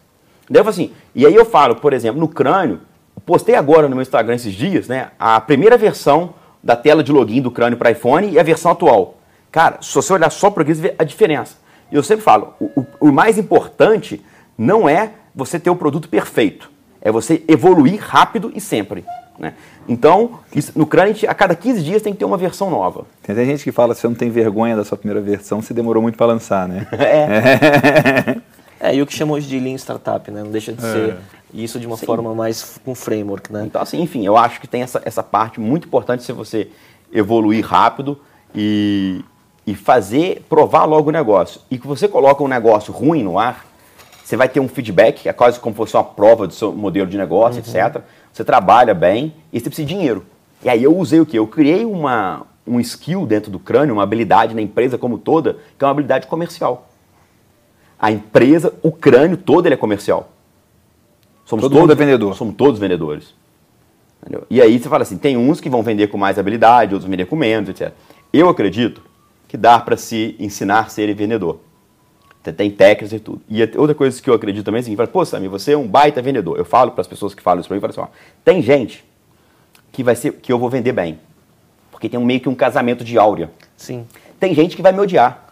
Daí 0.50 0.65
assim, 0.65 0.93
e 1.13 1.26
aí 1.26 1.36
eu 1.36 1.45
falo, 1.45 1.76
por 1.76 1.93
exemplo, 1.93 2.19
no 2.19 2.28
crânio, 2.28 2.82
postei 3.26 3.56
agora 3.56 3.89
no 3.89 3.95
meu 3.95 4.02
Instagram 4.02 4.36
esses 4.36 4.54
dias, 4.54 4.88
né, 4.88 5.12
a 5.19 5.39
primeira 5.41 5.78
versão 5.78 6.34
da 6.63 6.76
tela 6.76 7.04
de 7.04 7.12
login 7.12 7.41
do 7.41 7.52
crânio 7.52 7.78
para 7.78 7.91
iPhone 7.91 8.30
e 8.30 8.39
a 8.39 8.43
versão 8.43 8.71
atual. 8.71 9.17
Cara, 9.52 9.78
se 9.82 9.93
você 9.93 10.13
olhar 10.13 10.30
só 10.30 10.50
para 10.50 10.63
o 10.63 10.65
você 10.65 10.82
vê 10.82 10.95
a 10.97 11.04
diferença. 11.04 11.58
E 11.91 11.95
eu 11.95 12.04
sempre 12.04 12.23
falo, 12.23 12.54
o, 12.60 12.65
o, 12.82 12.86
o 13.10 13.12
mais 13.12 13.38
importante 13.38 14.23
não 14.58 14.88
é 14.88 15.12
você 15.34 15.60
ter 15.60 15.69
o 15.69 15.76
produto 15.76 16.10
perfeito, 16.10 16.69
é 17.08 17.12
você 17.12 17.41
evoluir 17.48 18.02
rápido 18.02 18.52
e 18.54 18.60
sempre. 18.60 19.06
Né? 19.39 19.54
Então, 19.88 20.39
isso, 20.54 20.74
no 20.76 20.86
crânio, 20.86 21.15
a 21.26 21.34
cada 21.34 21.56
15 21.56 21.82
dias 21.82 22.02
tem 22.02 22.12
que 22.12 22.20
ter 22.20 22.26
uma 22.26 22.38
versão 22.38 22.70
nova. 22.70 23.06
Tem 23.24 23.34
até 23.34 23.46
gente 23.46 23.63
que 23.63 23.72
fala 23.72 23.96
que 23.96 24.02
você 24.02 24.08
não 24.08 24.15
tem 24.15 24.30
vergonha 24.30 24.76
da 24.76 24.84
sua 24.84 24.98
primeira 24.98 25.22
versão, 25.22 25.62
se 25.62 25.74
demorou 25.74 26.04
muito 26.04 26.17
para 26.17 26.26
lançar, 26.26 26.67
né? 26.67 26.86
É. 26.98 28.41
é, 28.91 28.96
e 28.96 29.02
o 29.02 29.06
que 29.06 29.13
chamamos 29.13 29.46
de 29.46 29.58
Lean 29.58 29.76
Startup, 29.76 30.30
né? 30.30 30.43
Não 30.43 30.52
deixa 30.52 30.74
de 30.74 30.86
é. 30.86 30.91
ser 30.91 31.17
isso 31.54 31.80
de 31.80 31.88
uma 31.88 31.96
Sim. 31.96 32.06
forma 32.06 32.36
mais 32.36 32.78
com 32.84 32.93
framework, 32.93 33.54
né? 33.54 33.63
Então, 33.65 33.82
assim, 33.82 34.02
enfim, 34.02 34.26
eu 34.26 34.36
acho 34.36 34.60
que 34.60 34.67
tem 34.67 34.82
essa, 34.82 35.02
essa 35.06 35.24
parte 35.24 35.62
muito 35.62 35.88
importante 35.88 36.24
se 36.24 36.34
você 36.34 36.67
evoluir 37.13 37.65
rápido 37.65 38.20
e, 38.54 39.24
e 39.65 39.76
fazer, 39.76 40.46
provar 40.50 40.84
logo 40.84 41.08
o 41.08 41.13
negócio. 41.13 41.62
E 41.72 41.78
que 41.78 41.88
você 41.88 42.06
coloca 42.06 42.43
um 42.43 42.50
negócio 42.50 42.91
ruim 42.91 43.24
no 43.24 43.39
ar, 43.39 43.65
você 44.28 44.36
vai 44.36 44.50
ter 44.50 44.60
um 44.60 44.68
feedback, 44.68 45.30
é 45.30 45.32
quase 45.32 45.58
como 45.58 45.74
se 45.74 45.78
fosse 45.78 45.96
uma 45.96 46.04
prova 46.04 46.46
do 46.46 46.54
seu 46.54 46.74
modelo 46.74 47.10
de 47.10 47.18
negócio, 47.18 47.63
uhum. 47.66 47.66
etc. 47.66 48.02
Você 48.34 48.44
trabalha 48.44 48.94
bem 48.94 49.34
e 49.54 49.60
você 49.60 49.70
precisa 49.70 49.88
de 49.88 49.94
dinheiro. 49.94 50.26
E 50.62 50.68
aí 50.68 50.84
eu 50.84 50.98
usei 50.98 51.22
o 51.22 51.26
quê? 51.26 51.40
Eu 51.40 51.48
criei 51.48 51.86
uma, 51.86 52.46
um 52.68 52.78
skill 52.82 53.26
dentro 53.26 53.50
do 53.50 53.58
crânio, 53.58 53.94
uma 53.94 54.04
habilidade 54.04 54.54
na 54.54 54.62
empresa 54.62 54.98
como 54.98 55.18
toda, 55.18 55.54
que 55.78 55.86
é 55.86 55.88
uma 55.88 55.92
habilidade 55.92 56.28
comercial. 56.28 56.90
A 57.98 58.12
empresa, 58.12 58.74
o 58.84 58.92
crânio 58.92 59.38
todo 59.38 59.66
ele 59.66 59.76
é 59.76 59.78
comercial. 59.78 60.30
Somos 61.46 61.63
Todo 61.63 61.72
todos, 61.72 61.82
mundo 61.84 61.94
é 61.94 61.96
vendedor. 61.96 62.36
Somos 62.36 62.56
todos 62.56 62.82
vendedores. 62.82 63.34
Entendeu? 64.22 64.46
E 64.50 64.62
aí 64.62 64.78
você 64.78 64.90
fala 64.90 65.04
assim, 65.04 65.18
tem 65.18 65.38
uns 65.38 65.62
que 65.62 65.70
vão 65.70 65.82
vender 65.82 66.08
com 66.08 66.18
mais 66.18 66.38
habilidade, 66.38 66.94
outros 66.94 67.06
vão 67.06 67.12
vender 67.12 67.28
com 67.28 67.38
menos, 67.38 67.70
etc. 67.70 67.94
Eu 68.34 68.50
acredito 68.50 69.02
que 69.48 69.56
dá 69.56 69.80
para 69.80 69.96
se 69.96 70.36
ensinar 70.38 70.82
a 70.82 70.90
ser 70.90 71.16
vendedor. 71.16 71.62
Tem 72.51 72.69
técnicas 72.69 73.13
e 73.13 73.19
tudo. 73.19 73.41
E 73.49 73.62
outra 73.75 73.95
coisa 73.95 74.21
que 74.21 74.29
eu 74.29 74.33
acredito 74.33 74.65
também 74.65 74.79
é 74.79 74.81
assim, 74.81 74.95
fala, 74.95 75.07
pô, 75.07 75.25
Samir, 75.25 75.49
você 75.49 75.73
é 75.73 75.77
um 75.77 75.88
baita 75.88 76.21
vendedor. 76.21 76.57
Eu 76.57 76.65
falo 76.65 76.91
para 76.91 77.01
as 77.01 77.07
pessoas 77.07 77.33
que 77.33 77.41
falam 77.41 77.60
isso 77.60 77.67
para 77.67 77.75
mim, 77.75 77.81
falo 77.81 77.91
assim, 77.91 78.01
ó, 78.01 78.07
tem 78.43 78.62
gente 78.62 79.03
que 79.91 80.03
vai 80.03 80.15
ser 80.15 80.33
que 80.33 80.51
eu 80.51 80.60
vou 80.60 80.69
vender 80.69 80.91
bem. 80.91 81.19
Porque 81.91 82.07
tem 82.07 82.19
um, 82.19 82.25
meio 82.25 82.39
que 82.39 82.47
um 82.47 82.55
casamento 82.55 83.03
de 83.03 83.17
áurea. 83.17 83.49
Sim. 83.75 84.05
Tem 84.39 84.53
gente 84.53 84.75
que 84.75 84.81
vai 84.81 84.91
me 84.91 84.99
odiar. 84.99 85.47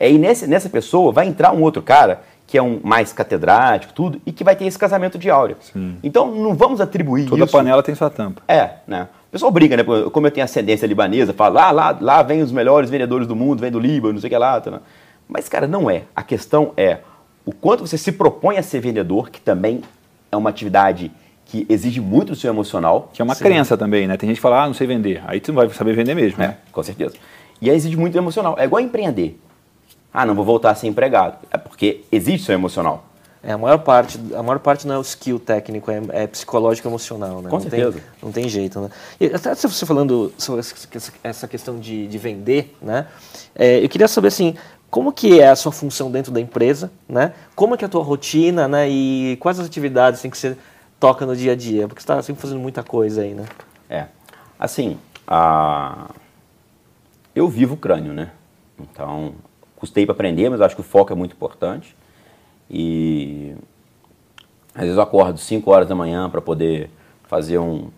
E 0.00 0.16
nesse, 0.18 0.46
nessa 0.46 0.68
pessoa 0.68 1.12
vai 1.12 1.26
entrar 1.26 1.52
um 1.52 1.62
outro 1.62 1.82
cara 1.82 2.22
que 2.46 2.58
é 2.58 2.62
um 2.62 2.80
mais 2.82 3.12
catedrático, 3.12 3.94
tudo, 3.94 4.20
e 4.26 4.32
que 4.32 4.44
vai 4.44 4.54
ter 4.54 4.66
esse 4.66 4.78
casamento 4.78 5.18
de 5.18 5.30
áurea. 5.30 5.56
Sim. 5.60 5.96
Então 6.02 6.30
não 6.30 6.54
vamos 6.54 6.80
atribuir 6.80 7.24
Toda 7.24 7.44
isso. 7.44 7.50
Toda 7.50 7.64
panela 7.64 7.82
tem 7.82 7.94
sua 7.94 8.10
tampa. 8.10 8.42
É, 8.46 8.74
né? 8.86 9.08
O 9.28 9.32
pessoal 9.32 9.50
briga, 9.50 9.74
né? 9.74 9.82
Como 10.12 10.26
eu 10.26 10.30
tenho 10.30 10.44
ascendência 10.44 10.86
libanesa, 10.86 11.32
fala, 11.32 11.68
ah, 11.68 11.70
lá, 11.70 11.98
lá 11.98 12.22
vem 12.22 12.42
os 12.42 12.52
melhores 12.52 12.90
vendedores 12.90 13.26
do 13.26 13.34
mundo, 13.34 13.60
vem 13.60 13.70
do 13.70 13.78
Líbano, 13.78 14.14
não 14.14 14.20
sei 14.20 14.28
o 14.28 14.30
que 14.30 14.36
lá. 14.36 14.60
Tá, 14.60 14.80
Mas, 15.32 15.48
cara, 15.48 15.66
não 15.66 15.90
é. 15.90 16.02
A 16.14 16.22
questão 16.22 16.72
é 16.76 16.98
o 17.44 17.52
quanto 17.52 17.86
você 17.86 17.96
se 17.96 18.12
propõe 18.12 18.58
a 18.58 18.62
ser 18.62 18.80
vendedor, 18.80 19.30
que 19.30 19.40
também 19.40 19.82
é 20.30 20.36
uma 20.36 20.50
atividade 20.50 21.10
que 21.46 21.66
exige 21.68 22.00
muito 22.00 22.30
do 22.30 22.36
seu 22.36 22.50
emocional. 22.50 23.10
Que 23.12 23.22
é 23.22 23.24
uma 23.24 23.34
Sim. 23.34 23.44
crença 23.44 23.76
também, 23.76 24.06
né? 24.06 24.16
Tem 24.16 24.28
gente 24.28 24.36
que 24.36 24.42
fala, 24.42 24.62
ah, 24.62 24.66
não 24.66 24.74
sei 24.74 24.86
vender. 24.86 25.22
Aí 25.26 25.40
tu 25.40 25.52
não 25.52 25.56
vai 25.56 25.68
saber 25.70 25.94
vender 25.94 26.14
mesmo, 26.14 26.38
né? 26.38 26.58
É, 26.66 26.70
com 26.70 26.82
certeza. 26.82 27.14
E 27.60 27.70
aí 27.70 27.76
exige 27.76 27.96
muito 27.96 28.12
do 28.12 28.18
emocional. 28.18 28.56
É 28.58 28.64
igual 28.64 28.80
empreender. 28.80 29.38
Ah, 30.12 30.26
não 30.26 30.34
vou 30.34 30.44
voltar 30.44 30.70
a 30.70 30.74
ser 30.74 30.86
empregado. 30.86 31.38
É 31.50 31.56
porque 31.56 32.04
existe 32.12 32.46
seu 32.46 32.54
emocional. 32.54 33.04
É, 33.42 33.52
a 33.52 33.58
maior 33.58 33.78
parte, 33.78 34.20
a 34.36 34.42
maior 34.42 34.60
parte 34.60 34.86
não 34.86 34.94
é 34.94 34.98
o 34.98 35.02
skill 35.02 35.38
técnico, 35.40 35.90
é, 35.90 36.00
é 36.10 36.26
psicológico 36.28 36.86
emocional, 36.86 37.42
né? 37.42 37.50
Com 37.50 37.56
não 37.56 37.60
certeza. 37.60 37.92
Tem, 37.92 38.02
não 38.22 38.30
tem 38.30 38.48
jeito, 38.48 38.80
né? 38.80 38.88
E 39.20 39.26
até 39.26 39.54
você 39.54 39.84
falando 39.84 40.32
sobre 40.38 40.64
essa 41.24 41.48
questão 41.48 41.80
de, 41.80 42.06
de 42.06 42.18
vender, 42.18 42.76
né? 42.80 43.06
É, 43.54 43.84
eu 43.84 43.88
queria 43.88 44.06
saber, 44.06 44.28
assim, 44.28 44.54
como 44.92 45.10
que 45.10 45.40
é 45.40 45.48
a 45.48 45.56
sua 45.56 45.72
função 45.72 46.10
dentro 46.10 46.30
da 46.30 46.38
empresa, 46.38 46.92
né? 47.08 47.32
Como 47.56 47.72
é 47.72 47.78
que 47.78 47.84
é 47.84 47.86
a 47.86 47.88
tua 47.88 48.02
rotina, 48.02 48.68
né? 48.68 48.90
E 48.90 49.38
quais 49.40 49.58
as 49.58 49.66
atividades 49.66 50.20
assim, 50.20 50.28
que 50.28 50.36
você 50.36 50.54
toca 51.00 51.24
no 51.24 51.34
dia 51.34 51.52
a 51.52 51.56
dia? 51.56 51.88
Porque 51.88 52.02
você 52.02 52.04
está 52.04 52.20
sempre 52.20 52.42
fazendo 52.42 52.60
muita 52.60 52.82
coisa 52.82 53.22
aí, 53.22 53.32
né? 53.32 53.46
É, 53.88 54.08
assim, 54.58 54.98
a... 55.26 56.10
eu 57.34 57.48
vivo 57.48 57.72
o 57.72 57.76
crânio, 57.78 58.12
né? 58.12 58.32
Então, 58.78 59.32
custei 59.76 60.04
para 60.04 60.12
aprender, 60.12 60.50
mas 60.50 60.60
acho 60.60 60.74
que 60.74 60.82
o 60.82 60.84
foco 60.84 61.10
é 61.10 61.16
muito 61.16 61.32
importante. 61.32 61.96
E 62.70 63.56
às 64.74 64.82
vezes 64.82 64.96
eu 64.98 65.02
acordo 65.02 65.38
5 65.38 65.70
horas 65.70 65.88
da 65.88 65.94
manhã 65.94 66.28
para 66.28 66.42
poder 66.42 66.90
fazer 67.22 67.56
um, 67.56 67.88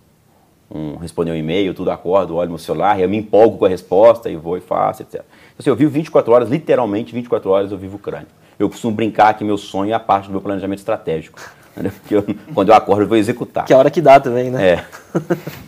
um, 0.71 0.95
responder 0.99 1.33
um 1.33 1.37
e-mail, 1.37 1.75
tudo 1.75 1.91
acordo, 1.91 2.37
olho 2.37 2.53
no 2.53 2.59
celular, 2.59 3.01
eu 3.01 3.09
me 3.09 3.17
empolgo 3.17 3.59
com 3.59 3.65
a 3.65 3.69
resposta 3.69 4.31
e 4.31 4.37
vou 4.37 4.57
e 4.57 4.61
faço, 4.61 5.03
etc. 5.03 5.25
Então, 5.55 5.61
assim, 5.61 5.71
eu 5.71 5.77
vivo 5.77 5.91
24 5.93 6.33
horas, 6.33 6.49
literalmente 6.49 7.15
24 7.15 7.51
horas 7.51 7.73
eu 7.73 7.79
vivo 7.79 7.97
o 7.97 7.99
crânio. 7.99 8.29
Eu 8.59 8.69
costumo 8.69 8.95
brincar 8.95 9.35
que 9.35 9.45
meu 9.45 9.57
sonho 9.57 9.91
é 9.91 9.95
a 9.95 10.01
parte 10.01 10.27
do 10.27 10.33
meu 10.33 10.41
planejamento 10.41 10.79
estratégico. 10.79 11.41
Porque 11.75 12.15
eu, 12.15 12.25
quando 12.55 12.69
eu 12.69 12.75
acordo 12.75 13.03
eu 13.03 13.09
vou 13.09 13.17
executar. 13.17 13.65
Que 13.65 13.73
é 13.73 13.77
a 13.77 13.79
hora 13.79 13.91
que 13.91 14.01
dá 14.01 14.21
também, 14.21 14.51
né? 14.51 14.75
É. 14.75 14.87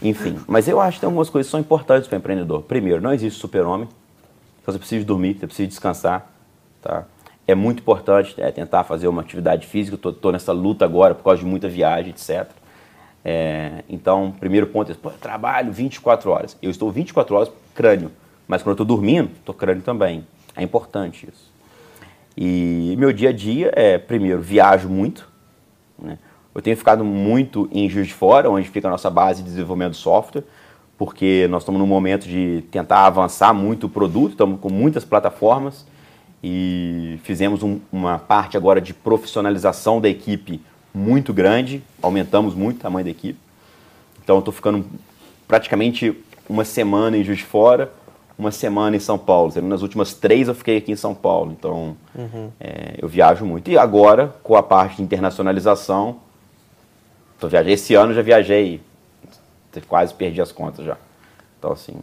Enfim, 0.03 0.39
mas 0.47 0.69
eu 0.69 0.81
acho 0.81 0.97
que 0.97 1.01
tem 1.01 1.07
algumas 1.07 1.29
coisas 1.31 1.49
que 1.49 1.51
são 1.51 1.61
importantes 1.61 2.09
para 2.09 2.17
o 2.17 2.19
empreendedor. 2.19 2.63
Primeiro, 2.63 3.01
não 3.01 3.13
existe 3.13 3.41
super-homem. 3.41 3.89
Então, 4.63 4.73
você 4.73 4.79
precisa 4.79 5.05
dormir, 5.05 5.37
você 5.39 5.47
precisa 5.47 5.69
descansar, 5.69 6.31
tá? 6.83 7.05
é 7.47 7.55
muito 7.55 7.81
importante 7.81 8.35
é, 8.39 8.51
tentar 8.51 8.85
fazer 8.85 9.07
uma 9.07 9.23
atividade 9.23 9.67
física. 9.67 9.97
Estou 10.09 10.33
nessa 10.33 10.53
luta 10.53 10.85
agora 10.85 11.15
por 11.15 11.23
causa 11.23 11.41
de 11.41 11.47
muita 11.47 11.69
viagem, 11.69 12.11
etc. 12.11 12.51
É, 13.25 13.85
então, 13.89 14.35
primeiro 14.39 14.67
ponto 14.67 14.91
é: 14.91 14.95
pô, 14.95 15.11
eu 15.11 15.19
trabalho 15.19 15.73
24 15.73 16.31
horas. 16.31 16.57
Eu 16.61 16.71
estou 16.71 16.91
24 16.91 17.37
horas 17.37 17.51
crânio, 17.75 18.11
mas 18.47 18.63
quando 18.63 18.79
eu 18.79 18.83
estou 18.83 18.87
dormindo, 18.87 19.31
estou 19.39 19.55
crânio 19.55 19.83
também. 19.83 20.27
É 20.55 20.63
importante 20.63 21.29
isso. 21.31 21.53
E 22.37 22.95
meu 22.99 23.13
dia 23.13 23.31
a 23.31 23.33
dia 23.33 23.73
é, 23.75 23.99
primeiro, 23.99 24.41
viajo 24.41 24.89
muito. 24.89 25.29
Né? 25.99 26.19
Eu 26.55 26.63
tenho 26.63 26.77
ficado 26.77 27.05
muito 27.05 27.69
em 27.73 27.89
Juiz 27.89 28.07
de 28.07 28.15
Fora, 28.15 28.51
onde 28.51 28.69
fica 28.69 28.89
a 28.89 28.91
nossa 28.91 29.11
base 29.11 29.43
de 29.43 29.49
desenvolvimento 29.49 29.93
de 29.93 29.99
software, 29.99 30.45
porque 30.97 31.47
nós 31.51 31.63
estamos 31.63 31.79
num 31.79 31.87
momento 31.87 32.27
de 32.27 32.65
tentar 32.71 33.07
avançar 33.07 33.53
muito 33.53 33.87
o 33.87 33.89
produto, 33.91 34.33
estamos 34.33 34.61
com 34.61 34.71
muitas 34.71 35.05
plataformas 35.05 35.87
e 36.43 37.19
fizemos 37.25 37.63
um, 37.63 37.81
uma 37.93 38.19
parte 38.19 38.57
agora 38.57 38.81
de 38.81 38.95
profissionalização 38.95 40.01
da 40.01 40.09
equipe 40.09 40.61
muito 40.95 41.35
grande, 41.35 41.83
aumentamos 42.01 42.55
muito 42.55 42.79
o 42.79 42.81
tamanho 42.81 43.05
da 43.05 43.11
equipe. 43.11 43.39
Então 44.23 44.39
estou 44.39 44.53
ficando 44.53 44.85
praticamente 45.47 46.17
uma 46.49 46.65
semana 46.65 47.17
em 47.17 47.25
Juiz 47.25 47.39
de 47.39 47.45
Fora, 47.45 47.93
uma 48.39 48.51
semana 48.51 48.97
em 48.97 49.01
São 49.01 49.19
Paulo. 49.19 49.53
Nas 49.63 49.83
últimas 49.83 50.15
três 50.15 50.49
eu 50.49 50.55
fiquei 50.55 50.77
aqui 50.77 50.93
em 50.93 50.97
São 50.97 51.15
Paulo, 51.15 51.55
então 51.59 51.97
uhum. 52.15 52.51
é, 52.61 52.95
eu 52.99 53.09
viajo 53.09 53.45
muito. 53.45 53.71
E 53.71 53.79
agora, 53.79 54.35
com 54.43 54.57
a 54.57 54.63
parte 54.63 54.97
de 54.97 55.03
internacionalização, 55.03 56.17
tô 57.39 57.49
viajando. 57.49 57.73
esse 57.73 57.95
ano 57.95 58.13
já 58.13 58.23
viajei, 58.23 58.81
quase 59.89 60.15
perdi 60.15 60.41
as 60.41 60.53
contas 60.53 60.85
já. 60.85 60.97
Então, 61.59 61.73
assim, 61.73 61.95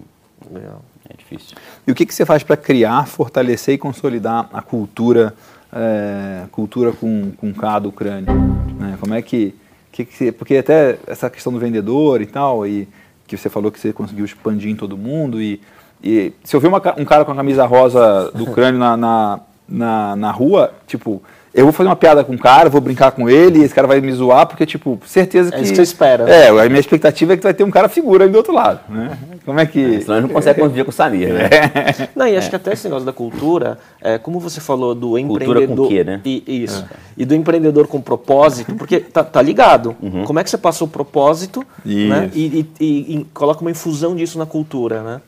Legal. 0.52 0.82
é 1.10 1.16
difícil. 1.16 1.56
E 1.86 1.92
o 1.92 1.96
que, 1.96 2.06
que 2.06 2.14
você 2.14 2.26
faz 2.26 2.44
para 2.44 2.58
criar, 2.58 3.08
fortalecer 3.08 3.76
e 3.76 3.78
consolidar 3.78 4.50
a 4.52 4.62
cultura, 4.62 5.34
é, 5.72 6.46
cultura 6.52 6.92
com, 6.92 7.32
com 7.32 7.54
K 7.54 7.80
do 7.80 7.92
crânio? 7.92 8.34
Né? 8.80 8.98
Como 9.00 9.14
é 9.14 9.22
que, 9.22 9.56
que, 9.92 10.06
que 10.06 10.32
porque 10.32 10.58
até 10.58 10.98
essa 11.08 11.30
questão 11.30 11.54
do 11.54 11.60
vendedor 11.60 12.22
e 12.22 12.26
tal, 12.26 12.66
e 12.68 12.88
que 13.28 13.38
você 13.38 13.50
falou 13.50 13.72
que 13.72 13.80
você 13.80 13.94
conseguiu 13.94 14.26
expandir 14.26 14.70
em 14.70 14.76
todo 14.76 14.98
mundo 14.98 15.42
e 15.42 15.62
e 16.04 16.34
se 16.44 16.56
eu 16.56 16.60
ver 16.60 16.68
uma, 16.68 16.82
um 16.98 17.06
cara 17.06 17.24
com 17.24 17.32
a 17.32 17.36
camisa 17.36 17.66
rosa 17.66 18.32
do 18.36 18.48
crânio 18.48 18.80
na, 18.80 18.98
na, 18.98 19.40
na, 19.68 20.16
na 20.16 20.32
rua, 20.32 20.74
tipo, 20.86 21.22
eu 21.54 21.66
vou 21.66 21.72
fazer 21.72 21.88
uma 21.88 21.96
piada 21.96 22.24
com 22.24 22.34
o 22.34 22.38
cara, 22.38 22.68
vou 22.68 22.82
brincar 22.82 23.12
com 23.12 23.30
ele, 23.30 23.60
e 23.60 23.64
esse 23.64 23.76
cara 23.76 23.88
vai 23.88 24.02
me 24.02 24.12
zoar, 24.12 24.48
porque, 24.48 24.66
tipo, 24.66 25.00
certeza 25.06 25.52
que. 25.52 25.58
É 25.58 25.62
isso 25.62 25.72
que 25.72 25.76
você 25.76 25.84
espera. 25.84 26.26
Né? 26.26 26.48
É, 26.48 26.50
a 26.50 26.68
minha 26.68 26.80
expectativa 26.80 27.34
é 27.34 27.38
que 27.38 27.44
vai 27.44 27.54
ter 27.54 27.64
um 27.64 27.70
cara 27.70 27.88
figura 27.88 28.24
ali 28.24 28.32
do 28.34 28.38
outro 28.38 28.52
lado, 28.52 28.80
né? 28.90 29.16
Como 29.46 29.60
é 29.60 29.66
que. 29.66 29.80
É, 29.80 30.02
senão 30.02 30.16
a 30.16 30.20
gente 30.20 30.30
não 30.30 30.34
consegue 30.36 30.60
conviver 30.60 30.84
com 30.84 30.90
o 30.90 30.94
Samir, 30.94 31.32
né? 31.32 31.44
É. 31.44 32.10
Não, 32.16 32.28
e 32.28 32.36
acho 32.36 32.50
que 32.50 32.56
até 32.56 32.74
esse 32.74 32.86
negócio 32.86 33.06
da 33.06 33.14
cultura, 33.14 33.78
é, 34.02 34.18
como 34.18 34.40
você 34.40 34.60
falou 34.60 34.96
do 34.96 35.18
empreendedor. 35.18 35.68
Cultura 35.68 35.88
com 35.88 35.88
quê, 35.88 36.04
né? 36.04 36.22
E, 36.26 36.64
isso. 36.64 36.86
É. 36.92 36.96
E 37.16 37.24
do 37.24 37.36
empreendedor 37.36 37.86
com 37.86 38.02
propósito, 38.02 38.74
porque 38.74 39.00
tá, 39.00 39.24
tá 39.24 39.42
ligado. 39.42 39.96
Uhum. 40.02 40.26
Como 40.26 40.40
é 40.40 40.44
que 40.44 40.50
você 40.50 40.58
passa 40.58 40.84
o 40.84 40.88
propósito 40.88 41.64
né? 41.86 42.32
E, 42.34 42.42
e, 42.80 42.84
e, 42.84 43.16
e 43.16 43.26
coloca 43.34 43.62
uma 43.62 43.70
infusão 43.70 44.16
disso 44.16 44.40
na 44.40 44.46
cultura, 44.46 45.04
né? 45.04 45.22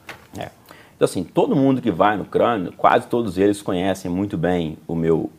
Então, 0.96 1.06
assim, 1.06 1.24
todo 1.24 1.56
mundo 1.56 1.82
que 1.82 1.92
vai 1.92 2.16
no 2.16 2.24
crânio, 2.24 2.72
quase 2.72 3.08
todos 3.08 3.38
eles 3.38 3.62
conhecem 3.62 4.10
muito 4.10 4.38
bem 4.38 4.78
o 4.88 4.96
meu, 4.96 5.30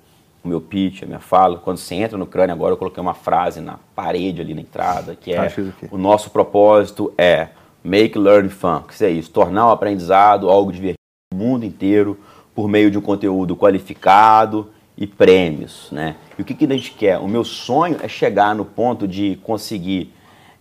o 0.45 0.49
meu 0.49 0.61
pitch, 0.61 1.03
a 1.03 1.07
minha 1.07 1.19
fala. 1.19 1.57
Quando 1.57 1.79
você 1.79 1.95
entra 1.95 2.19
no 2.19 2.27
crânio, 2.27 2.55
agora 2.55 2.75
eu 2.75 2.77
coloquei 2.77 3.01
uma 3.01 3.15
frase 3.15 3.61
na 3.61 3.79
parede 3.95 4.43
ali 4.43 4.55
na 4.55 4.61
entrada, 4.61 5.15
que 5.15 5.33
é 5.33 5.51
o 5.91 5.97
nosso 5.97 6.31
propósito 6.31 7.13
é 7.17 7.49
make 7.83 8.19
learn 8.19 8.51
fun. 8.51 8.83
Que 8.83 9.05
é 9.05 9.11
isso, 9.11 9.31
tornar 9.31 9.69
o 9.69 9.71
aprendizado 9.71 10.51
algo 10.51 10.71
divertido 10.71 10.99
no 11.33 11.39
mundo 11.39 11.65
inteiro 11.65 12.19
por 12.55 12.69
meio 12.69 12.91
de 12.91 12.99
um 12.99 13.03
conteúdo 13.03 13.57
qualificado 13.57 14.71
e 14.97 15.07
prêmios, 15.07 15.89
né? 15.93 16.17
E 16.39 16.43
o 16.43 16.45
que, 16.45 16.55
que 16.55 16.65
a 16.65 16.69
gente 16.69 16.93
quer? 16.93 17.19
O 17.19 17.29
meu 17.29 17.45
sonho 17.45 17.99
é 18.03 18.09
chegar 18.09 18.55
no 18.55 18.65
ponto 18.65 19.07
de 19.07 19.39
conseguir, 19.43 20.13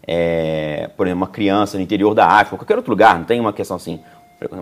é, 0.05 0.89
por 0.95 1.07
exemplo, 1.07 1.21
uma 1.23 1.31
criança 1.31 1.77
no 1.77 1.83
interior 1.83 2.13
da 2.13 2.27
África, 2.27 2.57
qualquer 2.57 2.75
outro 2.75 2.91
lugar, 2.91 3.17
não 3.17 3.25
tem 3.25 3.39
uma 3.39 3.53
questão 3.53 3.77
assim, 3.77 4.01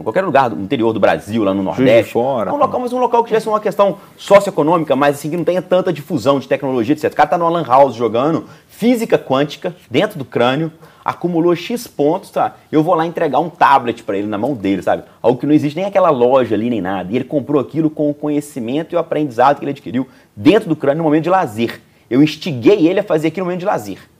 qualquer 0.03 0.23
lugar 0.23 0.49
do 0.49 0.61
interior 0.61 0.93
do 0.93 0.99
Brasil, 0.99 1.43
lá 1.43 1.53
no 1.53 1.63
Nordeste. 1.63 2.13
Fora, 2.13 2.53
um 2.53 2.57
local, 2.57 2.79
mas 2.79 2.93
um 2.93 2.99
local 2.99 3.23
que 3.23 3.29
tivesse 3.29 3.47
uma 3.47 3.59
questão 3.59 3.97
socioeconômica, 4.17 4.95
mas 4.95 5.15
assim, 5.15 5.29
que 5.29 5.37
não 5.37 5.43
tenha 5.43 5.61
tanta 5.61 5.91
difusão 5.91 6.39
de 6.39 6.47
tecnologia, 6.47 6.93
etc. 6.93 7.11
O 7.11 7.15
cara 7.15 7.29
tá 7.29 7.37
no 7.37 7.49
Lan 7.49 7.65
House 7.65 7.95
jogando 7.95 8.45
física 8.67 9.17
quântica 9.17 9.75
dentro 9.89 10.17
do 10.17 10.25
crânio, 10.25 10.71
acumulou 11.03 11.55
X 11.55 11.87
pontos, 11.87 12.29
tá? 12.31 12.55
Eu 12.71 12.83
vou 12.83 12.95
lá 12.95 13.05
entregar 13.05 13.39
um 13.39 13.49
tablet 13.49 14.03
para 14.03 14.17
ele 14.17 14.27
na 14.27 14.37
mão 14.37 14.53
dele, 14.53 14.81
sabe? 14.81 15.03
Algo 15.21 15.39
que 15.39 15.45
não 15.45 15.53
existe 15.53 15.75
nem 15.75 15.85
aquela 15.85 16.09
loja 16.09 16.55
ali, 16.55 16.69
nem 16.69 16.81
nada. 16.81 17.11
E 17.11 17.15
ele 17.15 17.25
comprou 17.25 17.59
aquilo 17.59 17.89
com 17.89 18.09
o 18.09 18.13
conhecimento 18.13 18.93
e 18.93 18.95
o 18.95 18.99
aprendizado 18.99 19.57
que 19.57 19.63
ele 19.63 19.71
adquiriu 19.71 20.07
dentro 20.35 20.69
do 20.69 20.75
crânio 20.75 20.99
no 20.99 21.03
momento 21.03 21.23
de 21.23 21.29
lazer. 21.29 21.81
Eu 22.09 22.21
instiguei 22.21 22.87
ele 22.87 22.99
a 22.99 23.03
fazer 23.03 23.29
aquilo 23.29 23.45
no 23.45 23.49
momento 23.49 23.61
de 23.61 23.65
lazer. 23.65 24.12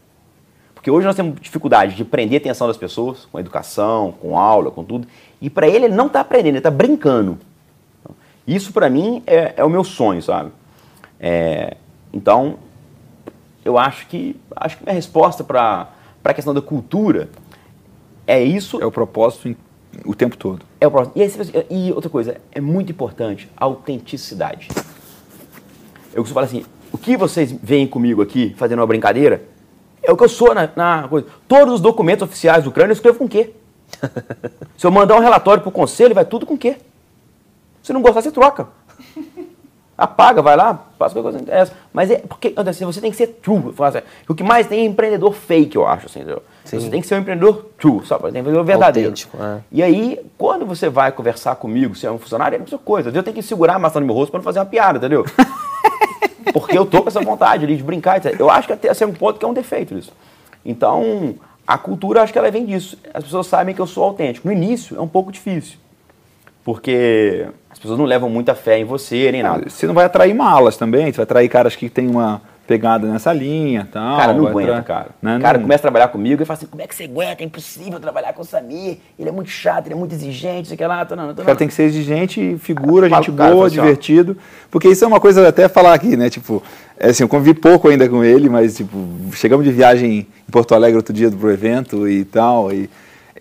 Porque 0.84 0.92
hoje 0.92 1.08
nós 1.08 1.16
temos 1.16 1.40
dificuldade 1.40 1.96
de 1.96 2.04
prender 2.04 2.42
a 2.42 2.42
atenção 2.42 2.68
das 2.68 2.76
pessoas, 2.76 3.26
com 3.32 3.40
educação, 3.40 4.12
com 4.12 4.38
aula, 4.38 4.70
com 4.70 4.84
tudo. 4.84 5.08
E 5.40 5.50
para 5.50 5.66
ele, 5.66 5.86
ele 5.86 5.96
não 5.96 6.08
está 6.08 6.20
aprendendo, 6.20 6.50
ele 6.50 6.58
está 6.58 6.70
brincando. 6.70 7.40
Isso 8.46 8.74
para 8.74 8.90
mim 8.90 9.24
é, 9.26 9.54
é, 9.56 9.64
o 9.64 9.70
meu 9.70 9.86
sonho, 9.86 10.22
sabe? 10.22 10.52
É, 11.18 11.78
então, 12.12 12.58
eu 13.64 13.78
acho 13.78 14.08
que 14.08 14.36
acho 14.58 14.78
que 14.78 14.84
minha 14.84 14.94
resposta 14.94 15.42
para 15.42 15.88
a 16.22 16.34
questão 16.34 16.54
da 16.54 16.62
cultura 16.62 17.30
é 18.28 18.44
isso. 18.44 18.82
É 18.82 18.86
o 18.86 18.92
propósito 18.92 19.48
em, 19.48 19.56
o 20.04 20.14
tempo 20.14 20.36
todo. 20.36 20.66
É 20.82 20.88
o 20.88 20.92
propósito. 20.92 21.18
E, 21.70 21.88
e 21.88 21.94
outra 21.94 22.10
coisa, 22.10 22.42
é 22.52 22.60
muito 22.60 22.92
importante, 22.92 23.50
a 23.56 23.64
autenticidade. 23.64 24.68
Eu 26.14 26.24
costumo 26.24 26.34
falar 26.34 26.48
assim, 26.48 26.66
o 26.92 26.98
que 26.98 27.16
vocês 27.16 27.54
veem 27.54 27.88
comigo 27.88 28.22
aqui, 28.22 28.54
fazendo 28.58 28.80
uma 28.80 28.88
brincadeira, 28.88 29.53
é 30.04 30.12
o 30.12 30.18
que 30.18 30.24
eu 30.24 30.30
sou 30.30 30.54
na, 30.54 30.70
na 30.76 31.08
coisa. 31.08 31.28
Todos 31.48 31.76
os 31.76 31.82
documentos 31.82 32.24
oficiais 32.24 32.64
do 32.64 32.72
crânio 32.72 32.92
eu 32.92 32.96
escrevo 32.96 33.18
com 33.18 33.26
o 33.26 33.30
quê? 33.30 33.54
Se 34.78 34.86
eu 34.86 34.92
mandar 34.92 35.16
um 35.16 35.20
relatório 35.20 35.62
para 35.62 35.70
o 35.70 35.72
conselho, 35.72 36.14
vai 36.14 36.26
tudo 36.26 36.46
com 36.46 36.56
o 36.56 36.58
quê? 36.58 36.78
Se 37.82 37.94
não 37.94 38.02
gostar, 38.02 38.22
você 38.22 38.32
troca. 38.32 38.68
Apaga, 39.96 40.42
vai 40.42 40.56
lá, 40.56 40.88
faz 40.98 41.14
qualquer 41.14 41.38
coisa 41.38 41.52
essa. 41.52 41.74
Mas 41.94 42.10
é 42.10 42.18
porque 42.18 42.54
assim, 42.56 42.84
você 42.84 43.00
tem 43.00 43.12
que 43.12 43.18
ser 43.18 43.28
true. 43.28 43.74
Assim, 43.80 44.00
o 44.28 44.34
que 44.34 44.44
mais 44.44 44.66
tem 44.66 44.80
é 44.80 44.86
empreendedor 44.86 45.34
fake, 45.34 45.76
eu 45.76 45.86
acho. 45.86 46.08
Assim, 46.08 46.26
você 46.66 46.90
tem 46.90 47.00
que 47.00 47.08
ser 47.08 47.16
um 47.16 47.20
empreendedor 47.20 47.68
true, 47.78 48.04
só 48.04 48.18
tem 48.18 48.26
um 48.26 48.30
empreendedor 48.30 48.66
verdadeiro. 48.66 49.14
É. 49.40 49.60
E 49.72 49.84
aí, 49.84 50.20
quando 50.38 50.66
você 50.66 50.90
vai 50.90 51.12
conversar 51.12 51.56
comigo, 51.58 51.94
se 51.94 52.08
é 52.08 52.12
um 52.12 52.18
funcionário, 52.18 52.56
é 52.56 52.58
a 52.58 52.62
mesma 52.62 52.80
coisa. 52.80 53.10
Eu 53.10 53.24
tenho 53.24 53.36
que 53.36 53.44
segurar 53.44 53.76
a 53.76 53.80
maçã 53.80 54.00
no 54.00 54.06
meu 54.06 54.16
rosto 54.16 54.32
para 54.32 54.40
não 54.40 54.44
fazer 54.44 54.60
uma 54.60 54.66
piada, 54.66 54.98
entendeu? 54.98 55.26
Porque 56.52 56.78
eu 56.78 56.86
tô 56.86 57.02
com 57.02 57.10
essa 57.10 57.22
vontade 57.22 57.66
ali 57.66 57.78
de 57.78 57.84
brincar. 57.84 58.18
Etc. 58.18 58.40
Eu 58.40 58.50
acho 58.50 58.68
que 58.68 58.74
até 58.74 58.90
esse 58.90 59.04
é 59.04 59.08
um 59.08 59.14
ponto 59.14 59.40
que 59.40 59.46
é 59.46 59.48
um 59.48 59.54
defeito 59.54 59.98
isso. 59.98 60.12
Então, 60.66 61.36
a 61.66 61.78
cultura, 61.78 62.22
acho 62.22 62.34
que 62.34 62.40
ela 62.40 62.52
vem 62.52 62.66
disso. 62.66 62.98
As 63.14 63.24
pessoas 63.24 63.48
sabem 63.48 63.74
que 63.74 63.82
eu 63.82 63.88
sou 63.88 64.04
autêntico. 64.04 64.48
No 64.48 64.54
início 64.54 64.98
é 64.98 65.02
um 65.02 65.08
pouco 65.08 65.32
difícil. 65.32 65.78
Porque 66.64 67.46
as 67.70 67.78
pessoas 67.78 68.00
não 68.00 68.06
levam 68.06 68.30
muita 68.30 68.56
fé 68.56 68.80
em 68.80 68.86
você, 68.86 69.32
nem 69.32 69.44
nada. 69.44 69.70
Você 69.70 69.86
não 69.86 69.94
vai 69.94 70.06
atrair 70.06 70.34
malas 70.34 70.78
também, 70.78 71.12
você 71.12 71.18
vai 71.18 71.24
atrair 71.24 71.50
caras 71.50 71.76
que 71.76 71.90
têm 71.90 72.08
uma 72.08 72.42
pegada 72.66 73.08
nessa 73.08 73.34
linha 73.34 73.88
tal. 73.92 74.18
Cara, 74.18 74.34
não 74.34 74.48
aguenta, 74.48 74.74
tra... 74.74 74.84
cara. 74.84 75.10
Né? 75.22 75.40
cara 75.42 75.58
não... 75.58 75.64
começa 75.64 75.82
a 75.82 75.84
trabalhar 75.84 76.08
comigo 76.08 76.42
e 76.42 76.46
fala 76.46 76.58
assim, 76.58 76.68
como 76.68 76.82
é 76.82 76.88
que 76.88 76.96
você 76.96 77.04
aguenta? 77.04 77.44
É 77.44 77.46
impossível 77.46 78.00
trabalhar 78.00 78.34
com 78.34 78.42
o 78.42 78.46
Samir. 78.46 78.98
Ele 79.20 79.30
é 79.30 79.32
muito 79.32 79.50
chato, 79.50 79.88
ele 79.88 79.96
é 79.96 79.98
muito 79.98 80.14
exigente, 80.14 80.70
sei 80.70 80.78
que 80.78 80.86
lá. 80.86 81.06
Tô, 81.06 81.16
não, 81.16 81.28
tô, 81.28 81.34
não. 81.36 81.44
O 81.44 81.46
cara 81.46 81.58
tem 81.58 81.68
que 81.68 81.74
ser 81.74 81.84
exigente, 81.84 82.58
figura, 82.60 83.10
gente 83.10 83.32
boa, 83.32 83.68
assim, 83.68 83.76
divertido. 83.76 84.38
Porque 84.72 84.88
isso 84.88 85.04
é 85.04 85.08
uma 85.08 85.20
coisa 85.20 85.48
até 85.48 85.68
falar 85.68 85.94
aqui, 85.94 86.16
né? 86.16 86.30
Tipo, 86.30 86.64
é 86.98 87.10
assim, 87.10 87.24
eu 87.24 87.28
convivi 87.28 87.60
pouco 87.60 87.90
ainda 87.90 88.08
com 88.08 88.24
ele, 88.24 88.50
mas 88.50 88.78
tipo, 88.78 88.98
chegamos 89.34 89.66
de 89.66 89.72
viagem 89.72 90.28
em 90.48 90.52
Porto 90.52 90.74
Alegre 90.74 90.96
outro 90.98 91.14
dia 91.14 91.30
pro 91.30 91.52
evento 91.52 92.08
e 92.08 92.24
tal. 92.24 92.72
E 92.72 92.90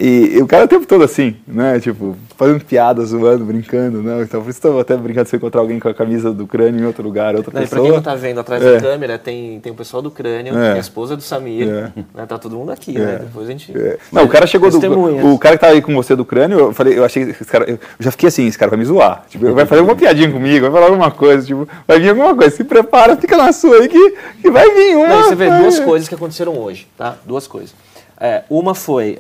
e, 0.05 0.37
e, 0.37 0.43
o 0.43 0.49
cara 0.49 0.65
o 0.65 0.69
tempo 0.69 0.85
todo 0.85 1.05
assim, 1.05 1.37
né? 1.47 1.79
Tipo, 1.79 2.17
fazendo 2.37 2.65
piadas, 2.65 3.11
zoando, 3.11 3.45
brincando, 3.45 4.03
né? 4.03 4.23
Então 4.23 4.43
por 4.43 4.51
isso 4.51 4.59
estou 4.59 4.81
até 4.81 4.97
brincando 4.97 5.29
se 5.29 5.37
eu 5.37 5.39
encontrar 5.39 5.61
alguém 5.61 5.79
com 5.79 5.89
a 5.89 5.95
camisa 5.95 6.33
do 6.33 6.45
crânio 6.45 6.81
em 6.81 6.85
outro 6.85 7.05
lugar, 7.05 7.37
outra 7.37 7.53
não, 7.55 7.61
pessoa. 7.61 7.81
Pra 7.81 7.89
quem 7.89 7.97
não 7.97 8.03
tá 8.03 8.17
vendo 8.17 8.41
atrás 8.41 8.61
é. 8.61 8.73
da 8.73 8.81
câmera, 8.81 9.17
tem, 9.17 9.61
tem 9.61 9.71
o 9.71 9.77
pessoal 9.77 10.03
do 10.03 10.11
crânio, 10.11 10.59
é. 10.59 10.73
a 10.73 10.79
esposa 10.79 11.15
do 11.15 11.23
Samir, 11.23 11.69
é. 11.69 11.93
né? 12.13 12.27
Tá 12.27 12.37
todo 12.37 12.57
mundo 12.57 12.73
aqui, 12.73 12.99
né? 12.99 13.15
é. 13.15 13.19
Depois 13.21 13.47
a 13.47 13.53
gente. 13.53 13.79
É. 13.79 13.97
Não, 14.11 14.25
o 14.25 14.29
cara 14.29 14.45
chegou 14.45 14.69
do. 14.71 15.33
O 15.33 15.39
cara 15.39 15.55
que 15.55 15.61
tava 15.61 15.75
aí 15.75 15.81
com 15.81 15.95
você 15.95 16.17
do 16.17 16.25
crânio, 16.25 16.59
eu 16.59 16.73
falei, 16.73 16.99
eu 16.99 17.05
achei 17.05 17.23
esse 17.23 17.45
cara. 17.45 17.71
Eu 17.71 17.79
já 18.01 18.11
fiquei 18.11 18.29
assim, 18.29 18.47
esse 18.47 18.59
cara 18.59 18.71
vai 18.71 18.81
me 18.81 18.85
zoar. 18.85 19.25
Tipo, 19.29 19.53
vai 19.53 19.67
fazer 19.67 19.83
alguma 19.83 19.97
piadinha 19.97 20.33
comigo, 20.33 20.63
vai 20.63 20.73
falar 20.73 20.87
alguma 20.87 21.13
coisa, 21.13 21.47
tipo, 21.47 21.69
vai 21.87 22.01
vir 22.01 22.09
alguma 22.09 22.35
coisa. 22.35 22.57
Se 22.57 22.65
prepara, 22.65 23.17
fica 23.17 23.37
na 23.37 23.53
sua 23.53 23.77
aí 23.77 23.89
que, 23.89 24.17
que 24.41 24.51
vai 24.51 24.69
vir 24.69 24.97
uma. 24.97 25.07
Não, 25.07 25.23
você 25.29 25.37
vê 25.37 25.49
duas 25.49 25.79
coisas 25.79 26.09
que 26.09 26.15
aconteceram 26.17 26.59
hoje, 26.59 26.89
tá? 26.99 27.17
Duas 27.25 27.47
coisas. 27.47 27.73
É, 28.19 28.43
uma 28.51 28.75
foi 28.75 29.17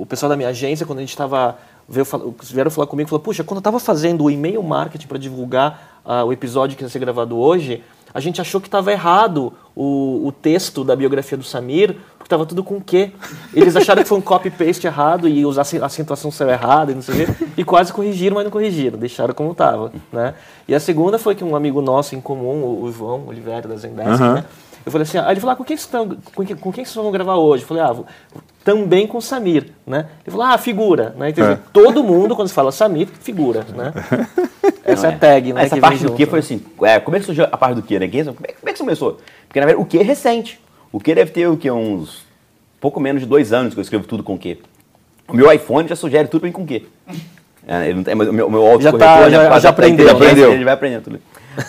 o 0.00 0.06
pessoal 0.06 0.30
da 0.30 0.36
minha 0.36 0.48
agência, 0.48 0.86
quando 0.86 0.98
a 0.98 1.02
gente 1.02 1.10
estava 1.10 1.58
vieram 1.88 2.70
falar 2.70 2.86
comigo, 2.86 3.08
falou, 3.08 3.22
puxa, 3.22 3.42
quando 3.42 3.56
eu 3.56 3.60
estava 3.60 3.80
fazendo 3.80 4.24
o 4.24 4.30
e-mail 4.30 4.62
marketing 4.62 5.08
para 5.08 5.18
divulgar 5.18 6.00
uh, 6.04 6.24
o 6.24 6.32
episódio 6.32 6.76
que 6.76 6.84
ia 6.84 6.88
ser 6.88 7.00
gravado 7.00 7.36
hoje, 7.36 7.82
a 8.14 8.20
gente 8.20 8.40
achou 8.40 8.60
que 8.60 8.68
estava 8.68 8.92
errado 8.92 9.52
o, 9.74 10.26
o, 10.26 10.32
texto 10.32 10.84
da 10.84 10.94
biografia 10.94 11.36
do 11.36 11.44
Samir, 11.44 11.96
porque 12.16 12.26
estava 12.26 12.44
tudo 12.46 12.62
com 12.62 12.76
o 12.76 12.80
quê? 12.80 13.12
Eles 13.52 13.74
acharam 13.76 14.02
que 14.02 14.08
foi 14.08 14.18
um 14.18 14.22
copy-paste 14.22 14.86
errado 14.86 15.28
e 15.28 15.42
a 15.44 15.84
acentuação 15.86 16.30
saiu 16.30 16.50
errada 16.50 16.92
e 16.92 16.94
não 16.94 17.02
sei 17.02 17.24
o 17.24 17.26
quê, 17.26 17.46
e 17.56 17.64
quase 17.64 17.92
corrigiram, 17.92 18.36
mas 18.36 18.44
não 18.44 18.50
corrigiram, 18.50 18.98
deixaram 18.98 19.34
como 19.34 19.52
estava. 19.52 19.92
Né? 20.12 20.34
E 20.68 20.74
a 20.74 20.80
segunda 20.80 21.18
foi 21.18 21.34
que 21.34 21.44
um 21.44 21.54
amigo 21.54 21.80
nosso 21.80 22.14
em 22.14 22.20
comum, 22.20 22.82
o 22.82 22.92
João 22.92 23.28
Oliveira 23.28 23.68
da 23.68 23.76
Zendesk, 23.76 24.20
uhum. 24.20 24.34
né? 24.34 24.44
Eu 24.84 24.90
falei 24.90 25.02
assim, 25.02 25.18
ah, 25.18 25.30
ele 25.30 25.40
falou, 25.40 25.52
ah, 25.52 25.56
com 25.56 25.64
quem 25.64 25.76
vocês 25.76 25.86
estão, 25.86 26.16
com 26.34 26.44
quem, 26.44 26.56
com 26.56 26.72
quem 26.72 26.84
vocês 26.84 26.94
vão 26.94 27.10
gravar 27.10 27.36
hoje? 27.36 27.64
Eu 27.64 27.68
falei, 27.68 27.82
ah, 27.82 27.96
também 28.64 29.06
com 29.06 29.18
o 29.18 29.22
Samir, 29.22 29.72
né? 29.86 30.06
Ele 30.24 30.30
falou, 30.30 30.46
ah, 30.46 30.58
figura, 30.58 31.14
né? 31.18 31.30
Então, 31.30 31.46
é. 31.46 31.58
todo 31.72 32.02
mundo, 32.02 32.34
quando 32.34 32.48
se 32.48 32.54
fala 32.54 32.72
Samir, 32.72 33.06
figura, 33.06 33.66
né? 33.76 33.92
Essa 34.84 35.02
Não, 35.04 35.10
é 35.10 35.14
a 35.14 35.18
tag, 35.18 35.52
né? 35.52 35.64
Essa 35.64 35.76
parte 35.76 36.04
do 36.04 36.14
que 36.14 36.26
foi 36.26 36.38
assim, 36.38 36.62
é, 36.82 36.98
como 36.98 37.16
é 37.16 37.20
que 37.20 37.26
surgiu 37.26 37.44
a 37.44 37.56
parte 37.56 37.76
do 37.76 37.82
que, 37.82 37.98
né? 37.98 38.08
Como 38.08 38.20
é, 38.20 38.32
como 38.32 38.68
é 38.68 38.72
que 38.72 38.78
você 38.78 38.84
começou? 38.84 39.18
Porque, 39.46 39.60
na 39.60 39.66
verdade, 39.66 39.84
o 39.84 39.86
que 39.86 39.98
é 39.98 40.02
recente. 40.02 40.60
O 40.92 40.98
que 40.98 41.14
deve 41.14 41.30
ter, 41.30 41.46
o 41.46 41.56
que, 41.56 41.70
uns 41.70 42.24
pouco 42.80 42.98
menos 42.98 43.22
de 43.22 43.28
dois 43.28 43.52
anos 43.52 43.74
que 43.74 43.80
eu 43.80 43.82
escrevo 43.82 44.04
tudo 44.04 44.22
com 44.22 44.34
o 44.34 44.38
que. 44.38 44.58
O 45.28 45.34
meu 45.34 45.52
iPhone 45.52 45.88
já 45.88 45.94
sugere 45.94 46.26
tudo 46.26 46.40
para 46.40 46.48
mim 46.48 46.52
com 46.52 46.62
o 46.62 46.66
que. 46.66 46.86
É, 47.66 47.84
ele 47.84 47.94
não 47.94 48.02
tem, 48.02 48.14
mas 48.14 48.28
o 48.28 48.32
meu, 48.32 48.46
o 48.48 48.50
meu 48.50 48.80
já, 48.80 48.90
tá, 48.92 49.30
já, 49.30 49.44
já, 49.44 49.58
já, 49.60 49.68
aprendeu, 49.68 50.06
já 50.06 50.12
aprendeu. 50.12 50.52
Ele 50.52 50.64
vai 50.64 50.74
aprendendo 50.74 51.04
tudo. 51.04 51.20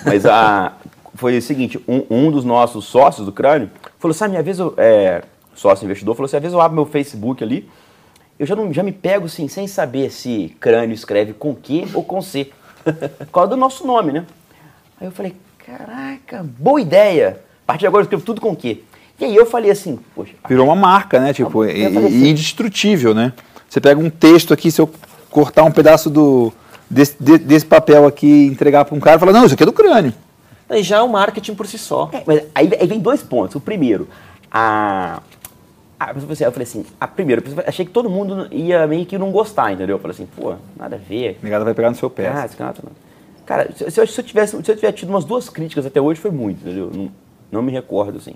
Mas 0.04 0.26
a, 0.26 0.74
foi 1.22 1.38
o 1.38 1.42
seguinte, 1.42 1.80
um, 1.88 2.04
um 2.10 2.32
dos 2.32 2.44
nossos 2.44 2.86
sócios 2.86 3.28
do 3.28 3.32
crânio 3.32 3.70
falou, 4.00 4.12
sabe, 4.12 4.32
minha 4.32 4.42
vez 4.42 4.58
eu, 4.58 4.74
é, 4.76 5.22
sócio 5.54 5.86
investidor, 5.86 6.16
falou 6.16 6.26
assim, 6.26 6.38
às 6.38 6.42
vezes 6.42 6.56
eu 6.56 6.60
abro 6.60 6.74
meu 6.76 6.86
Facebook 6.88 7.44
ali, 7.44 7.70
eu 8.40 8.48
já, 8.48 8.56
não, 8.56 8.74
já 8.74 8.82
me 8.82 8.92
pego 8.92 9.28
assim, 9.28 9.48
sem 9.48 9.68
saber 9.68 10.12
se 10.12 10.56
crânio 10.60 10.96
escreve 10.96 11.34
com 11.34 11.54
Q 11.54 11.90
ou 11.94 12.04
com 12.04 12.24
C. 12.24 12.50
Por 12.84 13.28
causa 13.28 13.52
do 13.52 13.56
nosso 13.56 13.86
nome, 13.86 14.12
né? 14.12 14.26
Aí 15.00 15.06
eu 15.06 15.12
falei, 15.12 15.36
caraca, 15.64 16.44
boa 16.58 16.82
ideia. 16.82 17.40
A 17.64 17.68
partir 17.68 17.82
de 17.82 17.88
agora 17.88 18.02
eu 18.02 18.06
escrevo 18.06 18.24
tudo 18.24 18.42
com 18.42 18.56
Q. 18.56 18.82
E 19.20 19.26
aí 19.26 19.36
eu 19.36 19.46
falei 19.46 19.70
assim, 19.70 20.00
poxa. 20.16 20.34
Virou 20.50 20.66
uma 20.66 20.76
marca, 20.76 21.20
né? 21.20 21.34
Tipo, 21.34 21.64
e, 21.66 21.86
assim- 21.86 22.30
indestrutível, 22.30 23.14
né? 23.14 23.32
Você 23.70 23.80
pega 23.80 24.00
um 24.02 24.10
texto 24.10 24.56
aqui, 24.56 24.72
se 24.72 24.82
eu 24.82 24.90
cortar 25.30 25.64
um 25.66 25.72
pedaço 25.72 26.10
do, 26.10 26.52
desse, 26.90 27.16
de- 27.20 27.38
desse 27.38 27.68
papel 27.68 28.08
aqui 28.08 28.26
e 28.26 28.48
entregar 28.48 28.86
para 28.86 28.96
um 28.96 29.00
cara, 29.00 29.20
fala, 29.20 29.32
não, 29.32 29.46
isso 29.46 29.54
aqui 29.54 29.62
é 29.62 29.68
do 29.68 29.72
crânio. 29.72 30.12
Aí 30.72 30.84
já 30.84 30.98
é 30.98 31.02
o 31.02 31.10
marketing 31.10 31.54
por 31.54 31.68
si 31.68 31.78
só. 31.78 32.10
É, 32.14 32.24
mas 32.26 32.44
aí, 32.56 32.72
aí 32.80 32.88
vem 32.88 33.00
dois 33.00 33.22
pontos. 33.22 33.56
O 33.56 33.60
primeiro, 33.60 34.08
a. 34.50 35.22
a 36.00 36.12
eu 36.12 36.52
falei 36.52 36.64
assim, 36.64 36.86
a 37.00 37.08
primeira, 37.08 37.44
achei 37.68 37.86
que 37.86 37.92
todo 37.92 38.10
mundo 38.10 38.48
ia 38.52 38.88
meio 38.88 39.06
que 39.06 39.18
não 39.18 39.32
gostar, 39.32 39.74
entendeu? 39.74 39.98
Eu 39.98 40.00
falei 40.00 40.16
assim, 40.16 40.26
pô, 40.26 40.56
nada 40.78 40.96
a 40.96 41.00
ver. 41.00 41.38
Negada 41.44 41.66
vai 41.66 41.74
pegar 41.74 41.90
no 41.90 41.96
seu 41.98 42.10
pé. 42.10 42.32
Ah, 42.34 42.46
esse 42.46 42.56
cara, 42.56 42.76
não. 42.82 42.92
Cara, 43.46 43.70
se, 43.76 43.92
se 43.92 44.00
eu, 44.00 44.08
se 44.08 44.22
eu 44.22 44.24
tivesse, 44.24 44.64
se 44.64 44.72
eu 44.72 44.76
tiver 44.76 44.94
tido 44.94 45.10
umas 45.10 45.26
duas 45.26 45.50
críticas 45.50 45.86
até 45.86 46.00
hoje, 46.00 46.22
foi 46.22 46.32
muito, 46.32 46.62
entendeu? 46.62 46.90
Não, 46.94 47.12
não 47.52 47.62
me 47.62 47.72
recordo, 47.72 48.18
assim. 48.18 48.36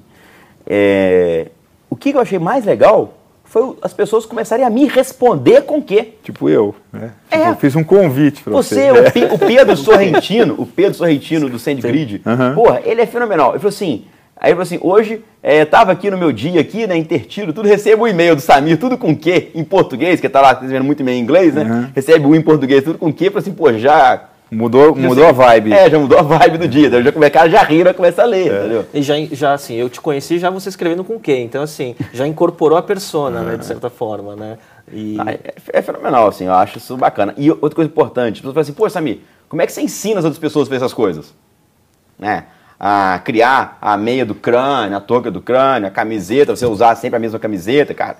É, 0.67 1.51
o 1.89 1.95
que 1.95 2.09
eu 2.09 2.19
achei 2.19 2.37
mais 2.37 2.65
legal 2.65 3.13
foi 3.55 3.77
as 3.81 3.93
pessoas 3.93 4.25
começarem 4.25 4.65
a 4.65 4.69
me 4.69 4.85
responder 4.85 5.61
com 5.61 5.77
o 5.77 5.81
quê? 5.81 6.15
Tipo 6.21 6.49
eu, 6.49 6.75
né? 6.91 7.11
É. 7.31 7.37
Tipo, 7.37 7.51
eu 7.51 7.55
fiz 7.55 7.73
um 7.73 7.85
convite 7.85 8.43
para 8.43 8.51
você. 8.51 8.91
Você, 8.91 9.21
o, 9.21 9.35
o 9.35 9.39
Pedro 9.39 9.77
Sorrentino, 9.77 10.55
o 10.57 10.65
Pedro 10.65 10.93
Sorrentino 10.93 11.49
do 11.49 11.57
SandGrid, 11.57 12.21
Aham. 12.25 12.53
porra, 12.53 12.81
ele 12.83 12.99
é 12.99 13.05
fenomenal. 13.05 13.51
Ele 13.51 13.59
falou 13.59 13.69
assim, 13.69 14.03
aí 14.35 14.51
ele 14.51 14.55
falou 14.55 14.63
assim, 14.63 14.79
hoje, 14.81 15.23
é, 15.41 15.63
tava 15.63 15.93
aqui 15.93 16.11
no 16.11 16.17
meu 16.17 16.33
dia 16.33 16.59
aqui, 16.59 16.85
né, 16.85 16.97
intertido, 16.97 17.53
tudo, 17.53 17.65
recebo 17.65 18.03
um 18.03 18.07
e-mail 18.09 18.35
do 18.35 18.41
Samir, 18.41 18.77
tudo 18.77 18.97
com 18.97 19.15
quê? 19.15 19.51
Em 19.55 19.63
português, 19.63 20.19
que 20.19 20.27
tá 20.27 20.41
lá 20.41 20.51
recebendo 20.51 20.83
muito 20.83 20.99
e-mail 20.99 21.17
em 21.17 21.21
inglês, 21.21 21.53
né? 21.53 21.63
Uhum. 21.63 21.87
Recebe 21.95 22.25
um 22.25 22.35
em 22.35 22.41
português, 22.41 22.83
tudo 22.83 22.99
com 22.99 23.13
quê? 23.13 23.29
Falei 23.29 23.39
assim, 23.39 23.53
pô, 23.53 23.71
já... 23.71 24.21
Mudou, 24.51 24.95
mudou 24.95 25.25
a 25.27 25.31
vibe. 25.31 25.73
É, 25.73 25.89
já 25.89 25.97
mudou 25.99 26.17
a 26.19 26.21
vibe 26.21 26.57
do 26.59 26.67
dia. 26.67 26.89
Já, 27.03 27.11
come- 27.11 27.25
o 27.27 27.31
cara 27.31 27.49
já 27.49 27.63
ri, 27.63 27.83
já 27.83 27.93
começa 27.93 28.21
a 28.21 28.25
ler, 28.25 28.47
entendeu? 28.59 28.85
E 28.93 29.01
já, 29.01 29.15
já 29.31 29.53
assim, 29.53 29.73
eu 29.75 29.89
te 29.89 29.99
conheci 29.99 30.37
já 30.37 30.49
você 30.49 30.69
escrevendo 30.69 31.03
com 31.03 31.19
quem? 31.19 31.43
Então, 31.45 31.63
assim, 31.63 31.95
já 32.13 32.27
incorporou 32.27 32.77
a 32.77 32.81
persona, 32.83 33.41
né, 33.41 33.57
de 33.57 33.65
certa 33.65 33.89
forma, 33.89 34.35
né? 34.35 34.57
E 34.93 35.17
Ah, 35.19 35.31
é, 35.31 35.39
é 35.73 35.81
fenomenal, 35.81 36.27
assim, 36.27 36.45
eu 36.45 36.53
acho 36.53 36.77
isso 36.77 36.95
bacana. 36.95 37.33
E 37.37 37.49
outra 37.49 37.71
coisa 37.75 37.89
importante, 37.89 38.35
as 38.35 38.39
pessoas 38.39 38.53
falam 38.53 38.61
assim, 38.61 38.73
pô, 38.73 38.89
Samir, 38.89 39.19
como 39.49 39.61
é 39.61 39.65
que 39.65 39.71
você 39.73 39.81
ensina 39.81 40.19
as 40.19 40.25
outras 40.25 40.39
pessoas 40.39 40.67
a 40.67 40.69
fazer 40.69 40.77
essas 40.85 40.93
coisas? 40.93 41.33
Né? 42.17 42.45
A 42.79 43.19
criar 43.23 43.77
a 43.81 43.97
meia 43.97 44.25
do 44.25 44.35
crânio, 44.35 44.95
a 44.95 45.01
touca 45.01 45.31
do 45.31 45.41
crânio, 45.41 45.87
a 45.87 45.91
camiseta, 45.91 46.55
você 46.55 46.65
usar 46.65 46.95
sempre 46.95 47.17
a 47.17 47.19
mesma 47.19 47.39
camiseta, 47.39 47.93
cara. 47.93 48.17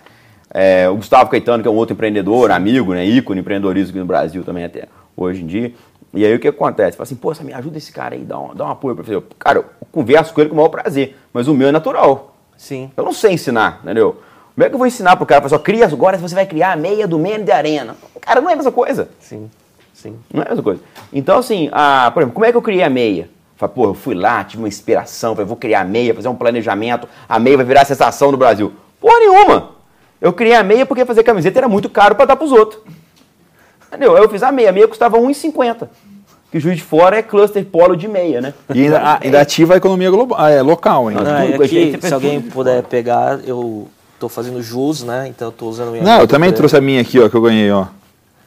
É, 0.54 0.88
o 0.90 0.96
Gustavo 0.96 1.30
Caetano, 1.30 1.62
que 1.62 1.68
é 1.68 1.72
um 1.72 1.76
outro 1.76 1.94
empreendedor, 1.94 2.50
amigo, 2.52 2.94
né, 2.94 3.06
ícone 3.06 3.42
empreendedorismo 3.42 3.90
aqui 3.92 4.00
no 4.00 4.06
Brasil 4.06 4.44
também 4.44 4.64
até 4.64 4.86
hoje 5.16 5.44
em 5.44 5.46
dia. 5.46 5.74
E 6.16 6.26
aí 6.26 6.34
o 6.34 6.40
que 6.40 6.48
acontece? 6.48 6.96
Fala 6.96 7.04
assim, 7.04 7.16
pô, 7.16 7.34
Samir, 7.36 7.56
ajuda 7.58 7.78
esse 7.78 7.92
cara 7.92 8.16
aí, 8.16 8.24
dá 8.24 8.40
um, 8.40 8.56
dá 8.56 8.66
um 8.66 8.72
apoio 8.72 8.96
pra 8.96 9.04
fazer. 9.04 9.22
Cara, 9.38 9.60
eu 9.60 9.66
converso 9.92 10.34
com 10.34 10.42
ele 10.42 10.50
com 10.50 10.56
o 10.56 10.58
maior 10.58 10.70
prazer, 10.70 11.18
mas 11.34 11.48
o 11.48 11.54
meu 11.54 11.68
é 11.68 11.72
natural. 11.72 12.36
sim. 12.58 12.90
Eu 12.96 13.04
não 13.04 13.14
sei 13.14 13.34
ensinar, 13.34 13.82
entendeu? 13.84 14.22
Como 14.54 14.66
é 14.66 14.70
que 14.70 14.76
eu 14.76 14.78
vou 14.80 14.88
ensinar 14.88 15.18
pro 15.18 15.26
cara? 15.26 15.42
Pessoal, 15.42 15.60
cria 15.60 15.86
agora 15.86 16.18
você 16.18 16.34
vai 16.34 16.46
criar 16.46 16.72
a 16.72 16.76
meia 16.78 17.06
do 17.06 17.20
Mene 17.20 17.44
de 17.44 17.52
Arena. 17.52 17.98
Cara, 18.22 18.40
não 18.40 18.50
é 18.50 18.54
a 18.54 18.56
mesma 18.56 18.72
coisa. 18.72 19.10
Sim, 19.20 19.52
sim. 19.94 20.18
Não 20.34 20.42
é 20.42 20.46
a 20.46 20.50
mesma 20.50 20.64
coisa. 20.64 20.82
Então, 21.12 21.40
assim, 21.40 21.70
a, 21.74 22.10
por 22.14 22.22
exemplo, 22.22 22.34
como 22.34 22.46
é 22.46 22.52
que 22.52 22.58
eu 22.58 22.62
criei 22.62 22.84
a 22.84 22.90
meia? 22.90 23.30
Falei, 23.58 23.76
pô, 23.76 23.86
eu 23.86 23.94
fui 23.94 24.16
lá, 24.16 24.44
tive 24.46 24.62
uma 24.62 24.70
inspiração, 24.70 25.36
falei, 25.36 25.46
vou 25.48 25.58
criar 25.58 25.82
a 25.82 25.86
meia, 25.86 26.14
fazer 26.16 26.30
um 26.30 26.36
planejamento, 26.36 27.08
a 27.28 27.38
meia 27.38 27.58
vai 27.58 27.66
virar 27.66 27.82
a 27.82 27.86
sensação 27.86 28.32
do 28.32 28.38
Brasil. 28.38 28.72
Porra 29.02 29.20
nenhuma! 29.20 29.72
Eu 30.22 30.32
criei 30.32 30.56
a 30.56 30.64
meia 30.64 30.86
porque 30.86 31.06
fazer 31.06 31.24
camiseta 31.24 31.60
era 31.60 31.68
muito 31.68 31.90
caro 31.90 32.16
para 32.16 32.26
dar 32.26 32.36
pros 32.38 32.54
outros. 32.54 32.82
Entendeu? 33.88 34.16
Aí 34.16 34.24
eu 34.24 34.30
fiz 34.30 34.44
a 34.44 34.52
meia, 34.52 34.70
a 34.70 34.74
meia 34.74 34.88
custava 34.88 35.18
R$1,50. 35.18 35.88
Que 36.52 36.60
Juiz 36.60 36.78
de 36.78 36.84
Fora 36.84 37.18
é 37.18 37.22
cluster 37.22 37.64
polo 37.66 37.96
de 37.96 38.08
meia, 38.08 38.40
né? 38.42 38.54
E 38.74 38.84
ainda, 38.84 39.00
a- 39.00 39.20
ainda 39.22 39.42
ativa 39.42 39.74
a 39.74 39.78
economia 39.78 40.10
global, 40.10 40.48
é, 40.48 40.62
local 40.62 41.08
ainda. 41.10 41.24
Não, 41.24 41.52
tudo- 41.52 41.64
é 41.64 41.68
que, 41.68 41.92
tudo- 41.94 42.08
se 42.08 42.14
alguém 42.14 42.42
puder 42.42 42.84
pegar, 42.84 43.40
eu 43.46 43.88
tô 44.20 44.30
fazendo 44.30 44.62
jus, 44.62 45.04
né? 45.04 45.28
Então 45.28 45.50
eu 45.50 45.52
tô 45.52 45.66
usando 45.68 45.92
minha 45.92 46.04
Não, 46.04 46.22
eu 46.22 46.28
também 46.28 46.50
pra- 46.50 46.58
trouxe 46.58 46.78
a 46.78 46.82
minha 46.82 47.02
aqui, 47.02 47.20
ó, 47.20 47.28
que 47.28 47.36
eu 47.36 47.42
ganhei, 47.42 47.70
ó. 47.72 47.88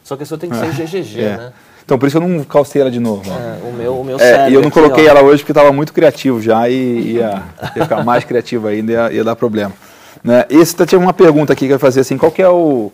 Só 0.05 0.16
que 0.16 0.22
a 0.22 0.27
sua 0.27 0.38
tem 0.38 0.48
que 0.48 0.57
ser 0.57 0.72
GGG, 0.72 1.20
É. 1.20 1.37
né? 1.37 1.53
Então 1.85 1.98
por 1.98 2.07
isso 2.07 2.16
eu 2.16 2.20
não 2.20 2.44
calcei 2.44 2.81
ela 2.81 2.90
de 2.90 3.01
novo. 3.01 3.22
É, 3.31 3.68
o 3.68 3.72
meu, 3.72 4.01
o 4.01 4.05
meu 4.05 4.16
É, 4.16 4.20
serve 4.20 4.51
e 4.51 4.55
eu 4.55 4.61
não 4.61 4.68
aqui, 4.68 4.79
coloquei 4.81 5.07
ó. 5.07 5.11
ela 5.11 5.22
hoje 5.22 5.42
porque 5.42 5.53
estava 5.53 5.72
muito 5.72 5.92
criativo 5.92 6.40
já 6.40 6.68
e 6.68 6.74
ia, 7.14 7.42
ia 7.77 7.83
ficar 7.83 8.05
mais 8.05 8.24
criativo 8.24 8.68
ainda, 8.68 8.92
ia, 8.92 9.12
ia 9.12 9.24
dar 9.24 9.35
problema. 9.37 9.72
Né? 10.24 10.44
Esse 10.51 10.74
tá, 10.77 10.85
tinha 10.87 10.98
uma 10.98 11.12
pergunta 11.12 11.53
aqui 11.53 11.66
que 11.66 11.72
eu 11.72 11.77
ia 11.77 11.79
fazer 11.79 12.01
assim, 12.01 12.16
qual 12.18 12.31
que 12.33 12.40
é 12.42 12.48
o 12.48 12.90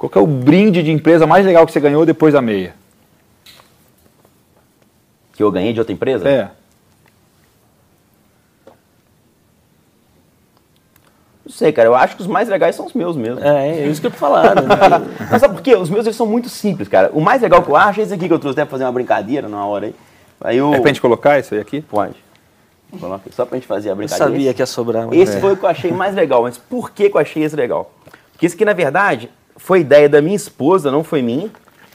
qual 0.00 0.08
que 0.08 0.16
é 0.16 0.20
o 0.22 0.26
brinde 0.26 0.82
de 0.82 0.90
empresa 0.90 1.26
mais 1.26 1.44
legal 1.44 1.66
que 1.66 1.72
você 1.72 1.78
ganhou 1.78 2.06
depois 2.06 2.32
da 2.32 2.40
meia? 2.40 2.74
Que 5.34 5.42
eu 5.42 5.52
ganhei 5.52 5.74
de 5.74 5.78
outra 5.78 5.92
empresa? 5.92 6.26
É. 6.26 6.50
Não 11.44 11.52
sei, 11.52 11.70
cara. 11.70 11.86
Eu 11.88 11.94
acho 11.94 12.16
que 12.16 12.22
os 12.22 12.26
mais 12.28 12.48
legais 12.48 12.74
são 12.76 12.86
os 12.86 12.94
meus 12.94 13.14
mesmo. 13.14 13.44
É, 13.44 13.80
é 13.80 13.86
isso 13.88 14.00
que 14.00 14.06
eu 14.06 14.10
ia 14.10 14.16
falar. 14.16 14.54
Né? 14.54 14.62
Mas 15.30 15.38
sabe 15.38 15.52
por 15.54 15.62
quê? 15.62 15.76
Os 15.76 15.90
meus 15.90 16.06
eles 16.06 16.16
são 16.16 16.24
muito 16.26 16.48
simples, 16.48 16.88
cara. 16.88 17.10
O 17.12 17.20
mais 17.20 17.42
legal 17.42 17.62
que 17.62 17.68
eu 17.70 17.76
acho 17.76 18.00
é 18.00 18.02
esse 18.02 18.14
aqui 18.14 18.26
que 18.26 18.32
eu 18.32 18.38
trouxe 18.38 18.58
até 18.58 18.64
pra 18.64 18.70
fazer 18.70 18.84
uma 18.84 18.92
brincadeira 18.92 19.50
na 19.50 19.66
hora 19.66 19.84
aí. 19.88 19.94
Aí 20.40 20.56
eu... 20.56 20.72
É 20.72 20.80
pra 20.80 20.88
gente 20.88 21.02
colocar 21.02 21.38
isso 21.38 21.52
aí 21.54 21.60
aqui? 21.60 21.82
Pode. 21.82 22.14
Coloca 22.98 23.30
Só 23.32 23.44
pra 23.44 23.58
gente 23.58 23.66
fazer 23.66 23.90
a 23.90 23.92
Eu 23.92 23.96
brincadeira. 23.96 24.32
sabia 24.32 24.54
que 24.54 24.62
ia 24.62 24.66
sobrar. 24.66 25.06
mas- 25.08 25.18
Esse 25.18 25.36
É. 25.36 25.40
foi 25.40 25.52
o 25.52 25.56
que 25.58 25.64
eu 25.66 25.68
achei 25.68 25.92
mais 25.92 26.14
legal. 26.14 26.42
Mas 26.42 26.56
por 26.56 26.90
que, 26.90 27.10
que 27.10 27.16
eu 27.18 27.20
achei 27.20 27.42
esse 27.42 27.54
legal? 27.54 27.92
Porque 28.32 28.46
esse 28.46 28.54
aqui, 28.54 28.64
na 28.64 28.72
verdade, 28.72 29.28
foi 29.62 29.80
ideia 29.80 30.08
da 30.08 30.20
minha 30.22 30.34
esposa, 30.34 30.90
não 30.90 31.04
foi 31.04 31.20
minha. 31.22 31.50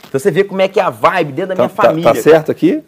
Então 0.08 0.20
você 0.20 0.30
vê 0.30 0.44
como 0.44 0.60
é 0.62 0.68
que 0.68 0.78
é 0.78 0.82
a 0.82 0.88
vibe 0.90 1.32
dentro 1.32 1.48
da 1.48 1.56
Tá, 1.56 1.62
minha 1.64 1.68
tá- 1.76 1.82
família. 1.82 2.14
tá 2.14 2.20
certo 2.22 2.50
aqui? 2.52 2.82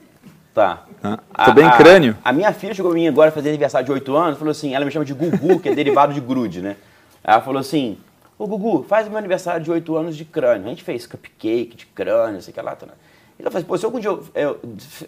Tá. 0.55 0.85
Ah, 1.03 1.45
tô 1.47 1.53
bem 1.53 1.69
crânio. 1.73 2.17
A 2.25 2.33
minha 2.33 2.53
filha 2.53 2.73
chegou 2.75 2.91
a 2.91 2.95
mim 2.95 3.07
agora 3.07 3.31
fazer 3.31 3.49
aniversário 3.51 3.85
de 3.87 3.93
8 3.93 4.17
anos, 4.17 4.39
falou 4.39 4.51
assim, 4.53 4.75
ela 4.75 4.85
me 4.85 4.91
chama 4.91 5.05
de 5.05 5.13
Gugu, 5.15 5.61
que 5.61 5.69
é 5.69 5.75
derivado 5.75 6.13
de 6.13 6.21
grude, 6.21 6.61
né? 6.63 6.77
Ela 7.23 7.41
falou 7.41 7.61
assim, 7.61 7.99
ô 8.39 8.47
Gugu, 8.47 8.85
faz 8.89 9.07
o 9.07 9.11
meu 9.11 9.19
aniversário 9.19 9.63
de 9.63 9.71
8 9.71 9.97
anos 9.97 10.17
de 10.17 10.25
crânio. 10.25 10.67
A 10.67 10.71
gente 10.71 10.83
fez 10.83 11.07
cupcake 11.07 11.77
de 11.77 11.87
crânio, 11.87 12.41
sei 12.41 12.53
que 12.55 12.61
lá. 12.61 12.75
Tá, 12.75 12.87
né? 12.87 12.93
Então 13.39 13.49
eu 13.49 13.53
falei, 13.53 13.67
pô, 13.67 13.77
se 13.79 13.85
algum 13.85 14.01
dia 14.01 14.11
eu, 14.11 14.25
eu, 14.35 14.59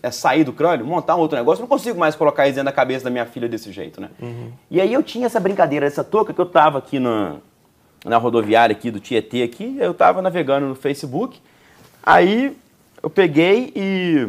é, 0.03 0.11
sair 0.13 0.45
do 0.45 0.53
crânio, 0.53 0.87
montar 0.87 1.17
um 1.17 1.21
outro 1.21 1.37
negócio, 1.37 1.61
eu 1.61 1.63
não 1.63 1.69
consigo 1.69 1.99
mais 1.99 2.15
colocar 2.15 2.47
isso 2.47 2.55
dentro 2.55 2.67
da 2.67 2.73
cabeça 2.73 3.05
da 3.05 3.11
minha 3.11 3.27
filha 3.27 3.49
desse 3.49 3.73
jeito, 3.73 4.01
né? 4.01 4.09
E 4.71 4.81
aí 4.81 4.93
eu 4.93 5.03
tinha 5.03 5.27
essa 5.27 5.41
brincadeira, 5.41 5.87
essa 5.87 6.05
touca 6.05 6.33
que 6.33 6.41
eu 6.41 6.47
tava 6.47 6.79
aqui 6.79 7.01
na, 7.01 7.37
na 8.05 8.17
rodoviária 8.17 8.73
aqui 8.75 8.91
do 8.91 9.01
Tietê 9.01 9.43
aqui, 9.43 9.77
eu 9.79 9.93
tava 9.93 10.23
navegando 10.23 10.67
no 10.67 10.75
Facebook, 10.75 11.41
aí 12.03 12.57
eu 13.03 13.11
peguei 13.11 13.73
e 13.75 14.29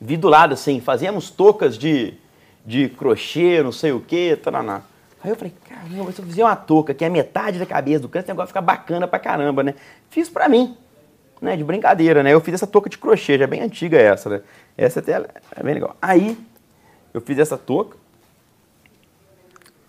vi 0.00 0.16
do 0.16 0.28
lado 0.28 0.54
assim, 0.54 0.80
fazíamos 0.80 1.30
toucas 1.30 1.76
de, 1.76 2.14
de 2.64 2.88
crochê, 2.88 3.62
não 3.62 3.72
sei 3.72 3.92
o 3.92 4.00
que, 4.00 4.36
taraná. 4.36 4.82
Aí 5.22 5.30
eu 5.30 5.36
falei, 5.36 5.52
caramba, 5.68 6.12
se 6.12 6.20
eu 6.20 6.26
fizer 6.26 6.44
uma 6.44 6.56
touca 6.56 6.94
que 6.94 7.04
é 7.04 7.08
metade 7.08 7.58
da 7.58 7.66
cabeça 7.66 8.00
do 8.00 8.08
crânio, 8.08 8.24
esse 8.24 8.32
negócio 8.32 8.48
fica 8.48 8.60
bacana 8.60 9.08
pra 9.08 9.18
caramba, 9.18 9.62
né? 9.62 9.74
Fiz 10.10 10.28
pra 10.28 10.48
mim, 10.48 10.76
né, 11.40 11.56
de 11.56 11.64
brincadeira, 11.64 12.22
né? 12.22 12.32
Eu 12.32 12.40
fiz 12.40 12.54
essa 12.54 12.66
touca 12.66 12.88
de 12.88 12.98
crochê, 12.98 13.38
já 13.38 13.44
é 13.44 13.46
bem 13.46 13.62
antiga 13.62 13.98
essa, 13.98 14.28
né? 14.28 14.40
Essa 14.76 15.00
até 15.00 15.12
é 15.14 15.62
bem 15.62 15.74
legal. 15.74 15.96
Aí, 16.00 16.38
eu 17.12 17.20
fiz 17.20 17.38
essa 17.38 17.56
touca, 17.56 17.96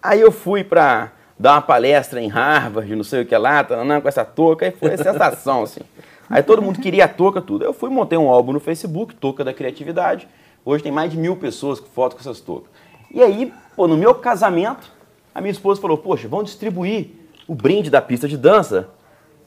Aí 0.01 0.21
eu 0.21 0.31
fui 0.31 0.63
pra 0.63 1.11
dar 1.39 1.53
uma 1.53 1.61
palestra 1.61 2.21
em 2.21 2.27
Harvard, 2.27 2.95
não 2.95 3.03
sei 3.03 3.21
o 3.21 3.25
que 3.25 3.37
lá, 3.37 3.63
tananã, 3.63 4.01
com 4.01 4.07
essa 4.07 4.25
touca, 4.25 4.65
aí 4.65 4.71
foi 4.71 4.93
a 4.93 4.97
sensação, 4.97 5.63
assim. 5.63 5.81
Aí 6.29 6.43
todo 6.43 6.61
mundo 6.61 6.79
queria 6.79 7.05
a 7.05 7.07
touca, 7.07 7.41
tudo. 7.41 7.63
Eu 7.63 7.73
fui, 7.73 7.89
montei 7.89 8.17
um 8.17 8.29
álbum 8.29 8.51
no 8.51 8.59
Facebook, 8.59 9.15
Touca 9.15 9.43
da 9.43 9.53
Criatividade. 9.53 10.27
Hoje 10.65 10.83
tem 10.83 10.91
mais 10.91 11.09
de 11.09 11.17
mil 11.17 11.37
pessoas 11.37 11.79
com 11.79 11.87
foto 11.87 12.15
com 12.15 12.19
essas 12.19 12.41
toucas. 12.41 12.69
E 13.09 13.21
aí, 13.21 13.53
pô, 13.75 13.87
no 13.87 13.95
meu 13.95 14.13
casamento, 14.15 14.91
a 15.33 15.39
minha 15.39 15.51
esposa 15.51 15.79
falou, 15.79 15.97
poxa, 15.97 16.27
vamos 16.27 16.45
distribuir 16.45 17.11
o 17.47 17.55
brinde 17.55 17.89
da 17.89 18.01
pista 18.01 18.27
de 18.27 18.35
dança, 18.35 18.89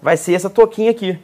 vai 0.00 0.16
ser 0.16 0.33
essa 0.33 0.48
touquinha 0.48 0.90
aqui. 0.90 1.18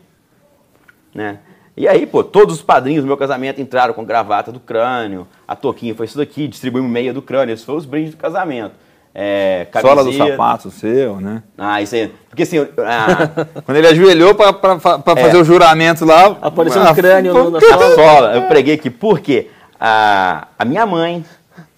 Né? 1.15 1.39
E 1.75 1.89
aí, 1.89 2.07
pô, 2.07 2.23
todos 2.23 2.57
os 2.57 2.63
padrinhos 2.63 3.05
do 3.05 3.07
meu 3.07 3.17
casamento 3.17 3.61
entraram 3.61 3.95
com 3.95 4.05
gravata 4.05 4.53
do 4.53 4.61
crânio, 4.61 5.27
a 5.49 5.57
touquinha 5.57 5.95
foi 5.95 6.05
isso 6.05 6.19
daqui, 6.19 6.47
distribuímos 6.47 6.91
meia 6.91 7.13
do 7.13 7.23
crânio, 7.23 7.55
esses 7.55 7.65
foram 7.65 7.79
os 7.79 7.87
brindes 7.87 8.11
do 8.11 8.19
casamento. 8.19 8.75
É, 9.19 9.67
Sola 9.81 10.05
do 10.05 10.13
sapato 10.13 10.71
seu, 10.71 11.19
né? 11.23 11.43
Ah, 11.57 11.81
isso 11.81 11.95
aí. 11.95 12.13
Porque 12.29 12.43
assim, 12.43 12.59
ah, 12.79 13.47
Quando 13.65 13.79
ele 13.79 13.87
ajoelhou 13.87 14.35
pra, 14.35 14.53
pra, 14.53 14.77
pra 14.77 14.99
pra 14.99 15.17
fazer 15.17 15.39
o 15.39 15.45
juramento 15.45 16.05
lá. 16.05 16.37
Apareceu 16.43 16.83
ah, 16.83 16.91
um 16.91 16.95
crânio 16.95 17.33
no, 17.33 17.51
na 17.53 17.59
sola. 17.59 17.95
sola, 17.95 18.35
eu 18.35 18.43
preguei 18.43 18.75
aqui, 18.75 18.91
por 18.91 19.21
quê? 19.21 19.49
A, 19.81 20.49
a 20.59 20.67
minha 20.67 20.85
mãe, 20.85 21.25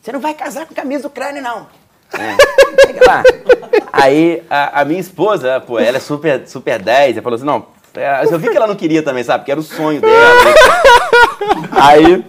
você 0.03 0.11
não 0.11 0.19
vai 0.19 0.35
casar 0.35 0.67
com 0.67 0.75
camisa 0.75 1.05
do 1.05 1.11
crânio, 1.11 1.41
não. 1.41 1.69
É, 2.13 3.07
lá. 3.07 3.23
Aí 3.93 4.43
a, 4.51 4.81
a 4.81 4.85
minha 4.85 4.99
esposa, 4.99 5.61
pô, 5.61 5.79
ela 5.79 5.99
é 5.99 6.01
super, 6.01 6.43
super 6.49 6.83
10, 6.83 7.19
ela 7.19 7.23
falou 7.23 7.37
assim, 7.37 7.47
não, 7.47 7.67
é, 7.95 8.25
eu 8.25 8.39
vi 8.41 8.51
que 8.51 8.57
ela 8.57 8.67
não 8.67 8.75
queria 8.75 9.03
também, 9.03 9.23
sabe? 9.23 9.43
Porque 9.43 9.53
era 9.53 9.61
o 9.61 9.63
sonho 9.63 10.01
dela. 10.01 10.45
né? 10.45 10.55
Aí, 11.71 12.25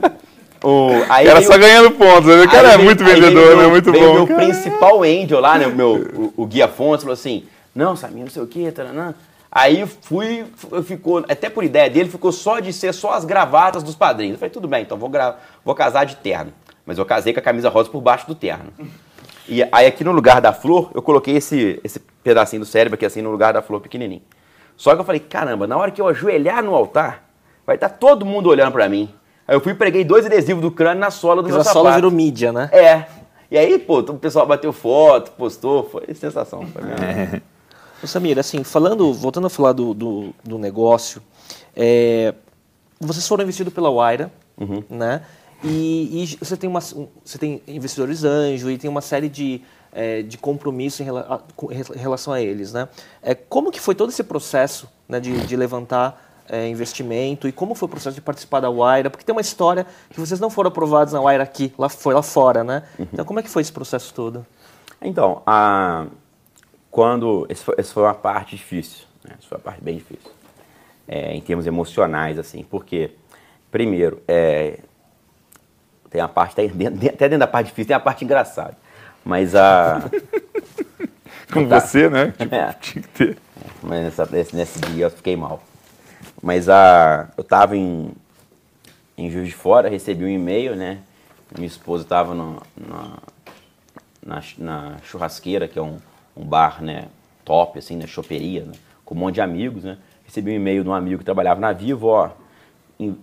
o, 0.64 0.90
aí 1.10 1.28
Era 1.28 1.40
veio- 1.40 1.52
só 1.52 1.58
ganhando 1.58 1.92
pontos. 1.92 2.26
né? 2.26 2.44
O 2.44 2.50
cara 2.50 2.70
é 2.70 2.72
veio- 2.76 2.84
muito 2.84 3.04
vendedor, 3.04 3.58
né? 3.58 3.68
Muito 3.68 3.92
veio 3.92 4.08
bom. 4.08 4.14
meu 4.14 4.28
cara. 4.28 4.40
principal 4.42 5.04
angel 5.04 5.40
lá, 5.40 5.58
né? 5.58 5.68
O 5.68 5.76
meu 5.76 5.96
o, 6.14 6.34
o 6.44 6.46
guia 6.46 6.68
fontes 6.68 7.04
falou 7.04 7.14
assim: 7.14 7.46
Não, 7.74 7.96
Samir, 7.96 8.24
não 8.24 8.30
sei 8.32 8.42
o 8.42 8.48
quê, 8.48 8.72
taranã. 8.72 9.14
Aí 9.52 9.84
fui, 10.02 10.46
ficou, 10.84 11.26
até 11.28 11.50
por 11.50 11.64
ideia 11.64 11.90
dele, 11.90 12.08
ficou 12.08 12.32
só 12.32 12.60
de 12.60 12.72
ser 12.72 12.94
só 12.94 13.14
as 13.14 13.26
gravatas 13.26 13.82
dos 13.82 13.96
padrinhos. 13.96 14.34
Eu 14.34 14.40
falei, 14.40 14.52
tudo 14.52 14.68
bem, 14.68 14.84
então 14.84 14.96
vou, 14.96 15.10
vou 15.66 15.74
casar 15.74 16.06
de 16.06 16.18
terno. 16.18 16.54
Mas 16.86 17.00
eu 17.00 17.06
casei 17.06 17.34
com 17.34 17.40
a 17.40 17.44
camisa 17.44 17.68
rosa 17.68 17.90
por 17.90 18.00
baixo 18.00 18.28
do 18.28 18.36
terno. 18.36 18.72
E 19.48 19.64
aí 19.72 19.88
aqui 19.88 20.04
no 20.04 20.12
lugar 20.12 20.40
da 20.40 20.54
flor, 20.54 20.92
eu 20.94 21.02
coloquei 21.02 21.36
esse, 21.38 21.80
esse 21.84 22.00
pedacinho 22.24 22.60
do 22.60 22.66
cérebro 22.66 22.94
aqui 22.94 23.06
assim 23.06 23.24
no 23.24 23.32
lugar 23.32 23.52
da 23.52 23.62
flor 23.64 23.82
pequenininho. 23.82 24.22
Só 24.78 24.94
que 24.94 25.02
eu 25.02 25.06
falei, 25.06 25.20
caramba, 25.20 25.66
na 25.66 25.76
hora 25.76 25.90
que 25.90 26.00
eu 26.00 26.08
ajoelhar 26.08 26.64
no 26.64 26.76
altar, 26.76 27.24
vai 27.66 27.76
estar 27.76 27.90
tá 27.90 27.96
todo 27.96 28.26
mundo 28.26 28.50
olhando 28.50 28.72
para 28.72 28.88
mim. 28.88 29.10
Aí 29.50 29.56
eu 29.56 29.60
fui 29.60 29.72
e 29.72 29.76
preguei 29.76 30.04
dois 30.04 30.28
adesivos 30.28 30.62
do 30.62 30.70
crânio 30.70 31.00
na 31.00 31.10
sola 31.10 31.38
do 31.38 31.42
Porque 31.42 31.56
meu 31.56 31.64
sapato. 31.64 31.80
A 31.80 31.82
sola 31.82 31.96
virou 31.96 32.12
mídia, 32.12 32.54
né? 32.54 32.70
É. 32.72 33.08
E 33.50 33.58
aí, 33.58 33.80
pô, 33.80 33.98
o 33.98 34.14
pessoal 34.20 34.46
bateu 34.46 34.72
foto, 34.72 35.32
postou, 35.32 35.90
foi 35.90 36.14
sensação. 36.14 36.68
Foi 36.68 36.84
é. 36.84 37.42
Samir, 38.06 38.38
assim, 38.38 38.64
falando, 38.64 39.12
voltando 39.12 39.48
a 39.48 39.50
falar 39.50 39.74
do, 39.74 39.96
do, 39.96 40.36
do 40.44 40.60
negócio, 40.60 41.20
é, 41.76 42.36
vocês 43.00 43.28
foram 43.28 43.44
investidos 43.44 43.74
pela 43.74 43.90
Waira, 43.90 44.32
uhum. 44.56 44.84
né? 44.88 45.24
E, 45.64 46.24
e, 46.24 46.38
você, 46.40 46.56
tem 46.56 46.70
uma, 46.70 46.80
você 46.80 47.40
tem 47.40 47.60
investidores 47.68 48.24
anjo 48.24 48.70
e 48.70 48.78
tem 48.78 48.88
uma 48.88 49.02
série 49.02 49.28
de, 49.28 49.64
é, 49.92 50.22
de 50.22 50.38
compromissos 50.38 51.00
em, 51.00 51.06
rela, 51.06 51.44
em, 51.72 51.98
relação 51.98 52.34
a 52.34 52.40
eles, 52.40 52.72
né? 52.72 52.88
É, 53.20 53.34
como 53.34 53.72
que 53.72 53.80
foi 53.80 53.96
todo 53.96 54.12
esse 54.12 54.24
processo 54.24 54.88
né, 55.08 55.20
de, 55.20 55.36
de 55.48 55.56
levantar 55.56 56.29
é, 56.50 56.68
investimento 56.68 57.48
e 57.48 57.52
como 57.52 57.76
foi 57.76 57.88
o 57.88 57.90
processo 57.90 58.16
de 58.16 58.22
participar 58.22 58.60
da 58.60 58.70
Waira? 58.70 59.10
Porque 59.10 59.24
tem 59.24 59.34
uma 59.34 59.42
história 59.42 59.86
que 60.10 60.20
vocês 60.20 60.40
não 60.40 60.50
foram 60.50 60.70
aprovados 60.70 61.14
na 61.14 61.22
Waira 61.22 61.44
aqui, 61.44 61.74
lá, 61.78 61.88
foi 61.88 62.14
lá 62.14 62.22
fora, 62.22 62.64
né? 62.64 62.84
Uhum. 62.98 63.08
Então, 63.14 63.26
como 63.26 63.40
é 63.40 63.44
que 63.44 63.50
foi 63.50 63.62
esse 63.62 63.72
processo 63.72 64.14
todo? 64.14 64.46
Então, 65.02 65.42
a, 65.46 66.08
quando... 66.92 67.46
Essa 67.50 67.64
foi, 67.64 67.84
foi 67.84 68.04
uma 68.04 68.14
parte 68.14 68.56
difícil, 68.56 69.06
né? 69.24 69.36
Essa 69.38 69.48
foi 69.48 69.58
uma 69.58 69.64
parte 69.64 69.82
bem 69.82 69.98
difícil, 69.98 70.32
é, 71.08 71.34
em 71.34 71.42
termos 71.42 71.68
emocionais, 71.68 72.38
assim, 72.38 72.64
porque, 72.64 73.12
primeiro, 73.72 74.22
é, 74.28 74.80
tem 76.10 76.20
a 76.20 76.28
parte, 76.28 76.60
até 76.60 76.68
dentro 77.30 77.40
da 77.40 77.48
parte 77.48 77.68
difícil, 77.68 77.88
tem 77.88 77.96
a 77.96 78.00
parte 78.00 78.26
engraçada, 78.26 78.78
mas 79.24 79.56
a... 79.56 80.04
Com 81.52 81.68
tá. 81.68 81.80
você, 81.80 82.10
né? 82.10 82.34
Tipo, 82.38 82.56
é. 82.56 82.74
tinha 82.74 83.02
que 83.02 83.08
ter. 83.10 83.38
Mas 83.82 84.04
nessa, 84.04 84.26
nesse, 84.28 84.56
nesse 84.56 84.80
dia 84.82 85.06
eu 85.06 85.12
fiquei 85.12 85.36
mal. 85.36 85.64
Mas 86.42 86.70
a, 86.70 87.30
eu 87.38 87.42
estava 87.42 87.76
em, 87.76 88.12
em 89.18 89.30
Juiz 89.30 89.50
de 89.50 89.56
Fora, 89.56 89.90
recebi 89.90 90.24
um 90.24 90.30
e-mail, 90.30 90.76
né? 90.76 91.00
Minha 91.56 91.68
esposa 91.68 92.04
estava 92.04 92.36
na, 92.36 93.18
na, 94.58 94.98
churrasqueira, 95.04 95.68
que 95.68 95.78
é 95.78 95.82
um, 95.82 95.98
um 96.36 96.46
bar, 96.46 96.82
né? 96.82 97.08
Top, 97.44 97.78
assim, 97.78 97.98
na 97.98 98.08
choperia, 98.08 98.64
né? 98.64 98.74
com 99.04 99.16
um 99.16 99.18
monte 99.18 99.36
de 99.36 99.42
amigos, 99.42 99.84
né? 99.84 99.98
Recebi 100.24 100.52
um 100.52 100.54
e-mail 100.54 100.84
de 100.84 100.90
um 100.90 100.94
amigo 100.94 101.18
que 101.18 101.26
trabalhava 101.26 101.60
na 101.60 101.74
Vivo, 101.74 102.08
ó, 102.08 102.30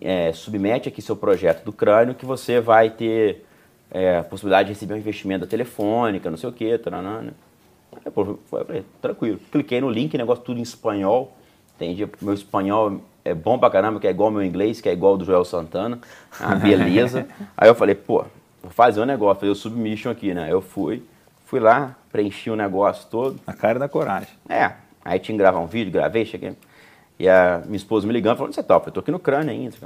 é, 0.01 0.33
submete 0.33 0.89
aqui 0.89 1.01
seu 1.01 1.15
projeto 1.15 1.65
do 1.65 1.73
crânio 1.73 2.15
que 2.15 2.27
você 2.27 2.61
vai 2.61 2.91
ter 2.91 3.47
é, 3.91 4.19
a 4.19 4.25
possibilidade 4.25 4.67
de 4.67 4.73
receber 4.73 4.95
um 4.95 4.97
investimento 4.97 5.45
da 5.45 5.47
telefônica, 5.47 6.29
não 6.29 6.37
sei 6.37 6.49
o 6.49 6.53
quê, 6.53 6.77
taranã, 6.77 7.23
né? 7.23 7.33
Eu 8.05 8.39
falei, 8.51 8.85
tranquilo. 9.01 9.39
Cliquei 9.51 9.81
no 9.81 9.89
link, 9.89 10.19
negócio 10.19 10.43
tudo 10.45 10.59
em 10.59 10.63
espanhol. 10.63 11.37
Entendi. 11.77 12.09
Meu 12.21 12.35
espanhol 12.35 13.01
é 13.25 13.35
bom 13.35 13.59
pra 13.59 13.71
caramba, 13.71 14.01
que 14.01 14.07
é 14.07 14.11
igual 14.11 14.29
ao 14.29 14.33
meu 14.33 14.43
inglês, 14.43 14.81
que 14.81 14.89
é 14.89 14.93
igual 14.93 15.13
ao 15.13 15.19
do 15.19 15.25
Joel 15.25 15.45
Santana. 15.45 15.99
Ah, 16.41 16.55
beleza. 16.57 17.27
Aí 17.57 17.69
eu 17.69 17.75
falei, 17.75 17.95
pô, 17.95 18.25
vou 18.63 18.71
fazer 18.71 19.01
um 19.01 19.05
negócio, 19.05 19.41
fazer 19.41 19.53
o 19.53 19.55
submission 19.55 20.11
aqui, 20.11 20.33
né? 20.33 20.51
Eu 20.51 20.61
fui, 20.61 21.03
fui 21.45 21.61
lá, 21.61 21.95
preenchi 22.11 22.51
o 22.51 22.57
negócio 22.57 23.07
todo. 23.11 23.39
A 23.47 23.53
cara 23.53 23.79
da 23.79 23.89
coragem. 23.89 24.29
É. 24.49 24.73
Aí 25.05 25.19
tinha 25.19 25.37
que 25.37 25.39
gravar 25.39 25.61
um 25.61 25.67
vídeo, 25.67 25.93
gravei, 25.93 26.25
cheguei. 26.25 26.57
E 27.19 27.29
a 27.29 27.63
minha 27.65 27.77
esposa 27.77 28.07
me 28.07 28.13
ligando, 28.13 28.37
falando, 28.37 28.55
você 28.55 28.63
topa? 28.63 28.89
Eu 28.89 28.93
tô 28.93 29.01
aqui 29.01 29.11
no 29.11 29.19
crânio 29.19 29.51
ainda. 29.51 29.77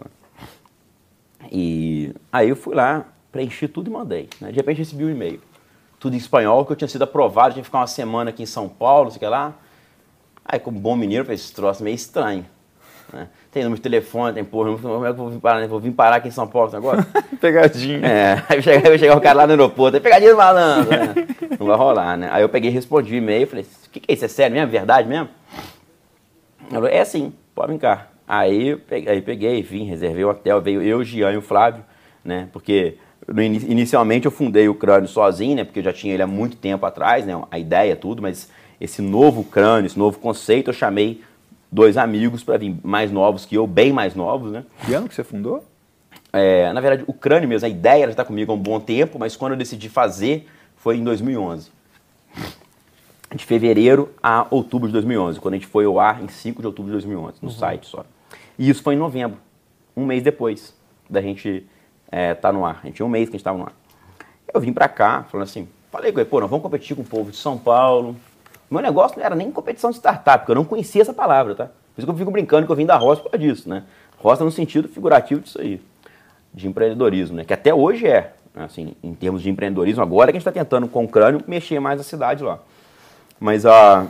E 1.51 2.15
aí 2.33 2.49
eu 2.49 2.57
fui 2.57 2.75
lá, 2.75 3.05
preenchi 3.31 3.69
tudo 3.69 3.89
e 3.89 3.93
mandei. 3.93 4.29
Né? 4.41 4.51
De 4.51 4.57
repente 4.57 4.79
recebi 4.79 5.05
um 5.05 5.11
e-mail. 5.11 5.41
Tudo 5.99 6.15
em 6.15 6.19
espanhol, 6.19 6.65
que 6.65 6.73
eu 6.73 6.77
tinha 6.77 6.89
sido 6.89 7.03
aprovado, 7.03 7.55
tinha 7.55 7.63
que 7.63 7.67
ficar 7.67 7.79
uma 7.79 7.87
semana 7.87 8.31
aqui 8.31 8.43
em 8.43 8.47
São 8.47 8.69
Paulo, 8.69 9.05
não 9.05 9.11
sei 9.11 9.19
o 9.19 9.21
que 9.21 9.27
lá. 9.27 9.55
Aí, 10.45 10.59
como 10.59 10.79
bom 10.79 10.97
mineiro, 10.97 11.23
eu 11.23 11.27
falei, 11.27 11.37
esse 11.37 11.53
troço 11.53 11.83
meio 11.83 11.95
estranho. 11.95 12.45
Né? 13.13 13.29
Tem 13.51 13.63
número 13.65 13.79
de 13.79 13.83
telefone, 13.83 14.35
tem 14.35 14.45
porra, 14.45 14.77
como 14.79 15.05
é 15.05 15.13
que 15.13 15.19
eu 15.19 15.25
vou 15.25 15.31
vir 15.31 15.41
parar, 15.41 15.67
vou 15.67 15.81
vir 15.81 15.93
parar 15.93 16.17
aqui 16.17 16.29
em 16.29 16.33
São 16.33 16.47
Paulo 16.47 16.75
agora? 16.75 17.07
pegadinha. 17.41 18.07
É, 18.07 18.43
aí 18.49 18.63
chegar, 18.63 18.89
vai 18.89 18.99
chegar 18.99 19.17
o 19.17 19.21
cara 19.21 19.39
lá 19.39 19.47
no 19.47 19.53
aeroporto, 19.53 19.97
é 19.97 20.01
pegadinha 20.01 20.31
do 20.31 20.37
malandro, 20.37 20.91
né? 20.91 21.15
Não 21.59 21.67
vai 21.67 21.77
rolar, 21.77 22.17
né? 22.17 22.29
Aí 22.31 22.43
eu 22.43 22.49
peguei, 22.49 22.71
respondi 22.71 23.15
o 23.15 23.17
e-mail, 23.17 23.47
falei, 23.47 23.65
o 23.65 23.91
que, 23.91 24.01
que 24.01 24.13
é 24.13 24.15
isso? 24.15 24.25
É 24.25 24.29
sério 24.29 24.55
mesmo? 24.55 24.71
Verdade 24.71 25.09
mesmo? 25.09 25.29
Ela 26.71 26.71
falou, 26.71 26.89
é 26.89 27.05
sim, 27.05 27.33
pode 27.55 27.77
cá. 27.79 28.07
Aí 28.27 28.77
peguei, 28.77 29.13
aí 29.13 29.21
peguei, 29.21 29.63
vim, 29.63 29.85
reservei 29.85 30.25
o 30.25 30.31
hotel, 30.31 30.61
veio 30.61 30.81
eu, 30.81 30.99
o 30.99 31.05
Gian 31.05 31.33
e 31.33 31.37
o 31.37 31.43
Flávio, 31.43 31.85
né? 32.25 32.49
Porque 32.53 32.97
inicialmente 33.29 34.27
eu 34.27 34.31
fundei 34.31 34.69
o 34.69 34.75
crânio 34.75 35.09
sozinho, 35.09 35.57
né? 35.57 35.65
Porque 35.65 35.81
eu 35.81 35.85
já 35.85 35.93
tinha 35.93 36.15
ele 36.15 36.23
há 36.23 36.27
muito 36.29 36.57
tempo 36.57 36.87
atrás, 36.87 37.27
né? 37.27 37.41
A 37.51 37.59
ideia, 37.59 37.97
tudo, 37.97 38.23
mas 38.23 38.49
esse 38.81 39.03
novo 39.03 39.45
crânio, 39.45 39.87
esse 39.87 39.99
novo 39.99 40.19
conceito, 40.19 40.71
eu 40.71 40.75
chamei 40.75 41.23
dois 41.71 41.97
amigos 41.97 42.43
para 42.43 42.57
vir 42.57 42.75
mais 42.83 43.13
novos 43.13 43.45
que 43.45 43.55
eu, 43.55 43.67
bem 43.67 43.93
mais 43.93 44.15
novos, 44.15 44.51
né? 44.51 44.65
Que 44.85 44.95
ano 44.95 45.09
que 45.09 45.15
você 45.15 45.23
fundou? 45.23 45.65
É, 46.33 46.73
na 46.73 46.81
verdade, 46.81 47.05
o 47.07 47.13
crânio 47.13 47.49
mesmo, 47.49 47.67
a 47.67 47.69
ideia 47.69 48.05
já 48.07 48.13
está 48.13 48.25
comigo 48.25 48.51
há 48.51 48.55
um 48.55 48.59
bom 48.59 48.81
tempo, 48.81 49.19
mas 49.19 49.37
quando 49.37 49.53
eu 49.53 49.59
decidi 49.59 49.89
fazer 49.89 50.49
foi 50.77 50.97
em 50.97 51.05
2011. 51.05 51.71
De 53.35 53.45
fevereiro 53.45 54.13
a 54.23 54.47
outubro 54.51 54.89
de 54.89 54.93
2011, 54.95 55.39
quando 55.39 55.55
a 55.55 55.57
gente 55.59 55.67
foi 55.67 55.85
ao 55.85 56.01
ar 56.01 56.23
em 56.23 56.29
5 56.29 56.61
de 56.61 56.67
outubro 56.67 56.91
de 56.91 56.93
2011, 56.95 57.37
no 57.43 57.49
uhum. 57.49 57.55
site 57.55 57.87
só. 57.87 58.05
E 58.59 58.69
isso 58.69 58.83
foi 58.83 58.95
em 58.95 58.99
novembro, 58.99 59.39
um 59.97 60.05
mês 60.05 60.23
depois 60.23 60.75
da 61.09 61.21
gente 61.21 61.67
estar 62.07 62.17
é, 62.17 62.35
tá 62.35 62.53
no 62.53 62.65
ar. 62.65 62.81
A 62.83 62.87
gente 62.87 62.97
tinha 62.97 63.07
um 63.07 63.11
mês 63.11 63.29
que 63.29 63.37
a 63.37 63.39
gente 63.39 63.43
estava 63.43 63.59
no 63.59 63.65
ar. 63.65 63.73
Eu 64.53 64.61
vim 64.61 64.73
para 64.73 64.89
cá, 64.89 65.25
falando 65.25 65.47
assim, 65.47 65.69
falei 65.93 66.11
com 66.11 66.19
ele, 66.19 66.29
pô, 66.29 66.41
nós 66.41 66.51
vamos 66.51 66.63
competir 66.63 66.97
com 66.97 67.03
o 67.03 67.05
povo 67.05 67.31
de 67.31 67.37
São 67.37 67.57
Paulo, 67.57 68.17
meu 68.71 68.83
negócio 68.83 69.19
não 69.19 69.25
era 69.25 69.35
nem 69.35 69.51
competição 69.51 69.91
de 69.91 69.97
startup, 69.97 70.39
porque 70.39 70.53
eu 70.53 70.57
não 70.57 70.65
conhecia 70.65 71.03
essa 71.03 71.13
palavra, 71.13 71.55
tá? 71.55 71.65
Por 71.67 71.99
isso 71.99 72.07
que 72.07 72.13
eu 72.13 72.17
fico 72.17 72.31
brincando 72.31 72.67
que 72.67 72.73
eu 72.73 72.77
vim 72.77 72.87
da 72.87 72.97
roça 72.97 73.21
por 73.21 73.31
causa 73.31 73.45
disso, 73.45 73.69
né? 73.69 73.83
Roça 74.19 74.45
no 74.45 74.51
sentido 74.51 74.89
figurativo 74.89 75.41
disso 75.41 75.61
aí, 75.61 75.81
de 76.55 76.69
empreendedorismo, 76.69 77.37
né? 77.37 77.45
Que 77.45 77.53
até 77.53 77.75
hoje 77.75 78.07
é, 78.07 78.33
assim, 78.55 78.95
em 79.03 79.15
termos 79.15 79.43
de 79.43 79.51
empreendedorismo, 79.51 80.03
agora 80.03 80.31
que 80.31 80.37
a 80.37 80.41
gente 80.41 80.49
está 80.49 80.53
tentando 80.53 80.87
com 80.89 81.05
o 81.05 81.09
crânio 81.09 81.43
mexer 81.47 81.81
mais 81.81 82.01
a 82.01 82.05
cidade 82.05 82.45
lá. 82.45 82.61
Mas 83.39 83.65
a. 83.65 84.05
Uh, 84.05 84.09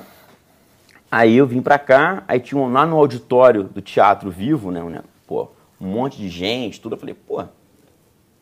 aí 1.11 1.37
eu 1.37 1.47
vim 1.47 1.63
para 1.63 1.79
cá, 1.79 2.25
aí 2.27 2.41
tinha 2.41 2.61
um, 2.61 2.71
lá 2.71 2.85
no 2.85 2.97
auditório 2.97 3.65
do 3.65 3.81
Teatro 3.81 4.31
Vivo, 4.31 4.71
né? 4.71 4.83
né 4.83 5.03
pô, 5.27 5.49
um 5.81 5.87
monte 5.87 6.19
de 6.19 6.29
gente, 6.29 6.81
tudo. 6.81 6.97
Eu 6.97 6.99
falei, 6.99 7.15
pô, 7.15 7.43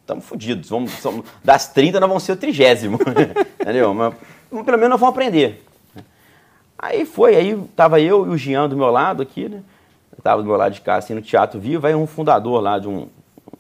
estamos 0.01 0.25
fodidos. 0.25 0.71
Vamos, 0.71 0.93
das 1.45 1.69
30 1.69 2.01
nós 2.01 2.09
vamos 2.09 2.23
ser 2.23 2.33
o 2.33 2.37
trigésimo. 2.37 2.99
Entendeu? 3.61 3.93
Mas 3.93 4.14
pelo 4.51 4.79
menos 4.79 4.91
nós 4.91 5.01
vamos 5.01 5.14
aprender. 5.14 5.68
Aí 6.79 7.05
foi, 7.05 7.35
aí 7.35 7.61
tava 7.74 8.01
eu 8.01 8.24
e 8.26 8.31
o 8.31 8.37
Jean 8.37 8.68
do 8.68 8.76
meu 8.76 8.91
lado 8.91 9.22
aqui, 9.22 9.49
né? 9.49 9.62
Eu 10.16 10.22
tava 10.22 10.43
do 10.43 10.47
meu 10.47 10.57
lado 10.57 10.72
de 10.72 10.81
cá, 10.81 10.97
assim, 10.97 11.12
no 11.12 11.20
Teatro 11.20 11.59
Vivo, 11.59 11.87
aí 11.87 11.95
um 11.95 12.07
fundador 12.07 12.61
lá 12.61 12.79
de 12.79 12.87
um, 12.87 13.09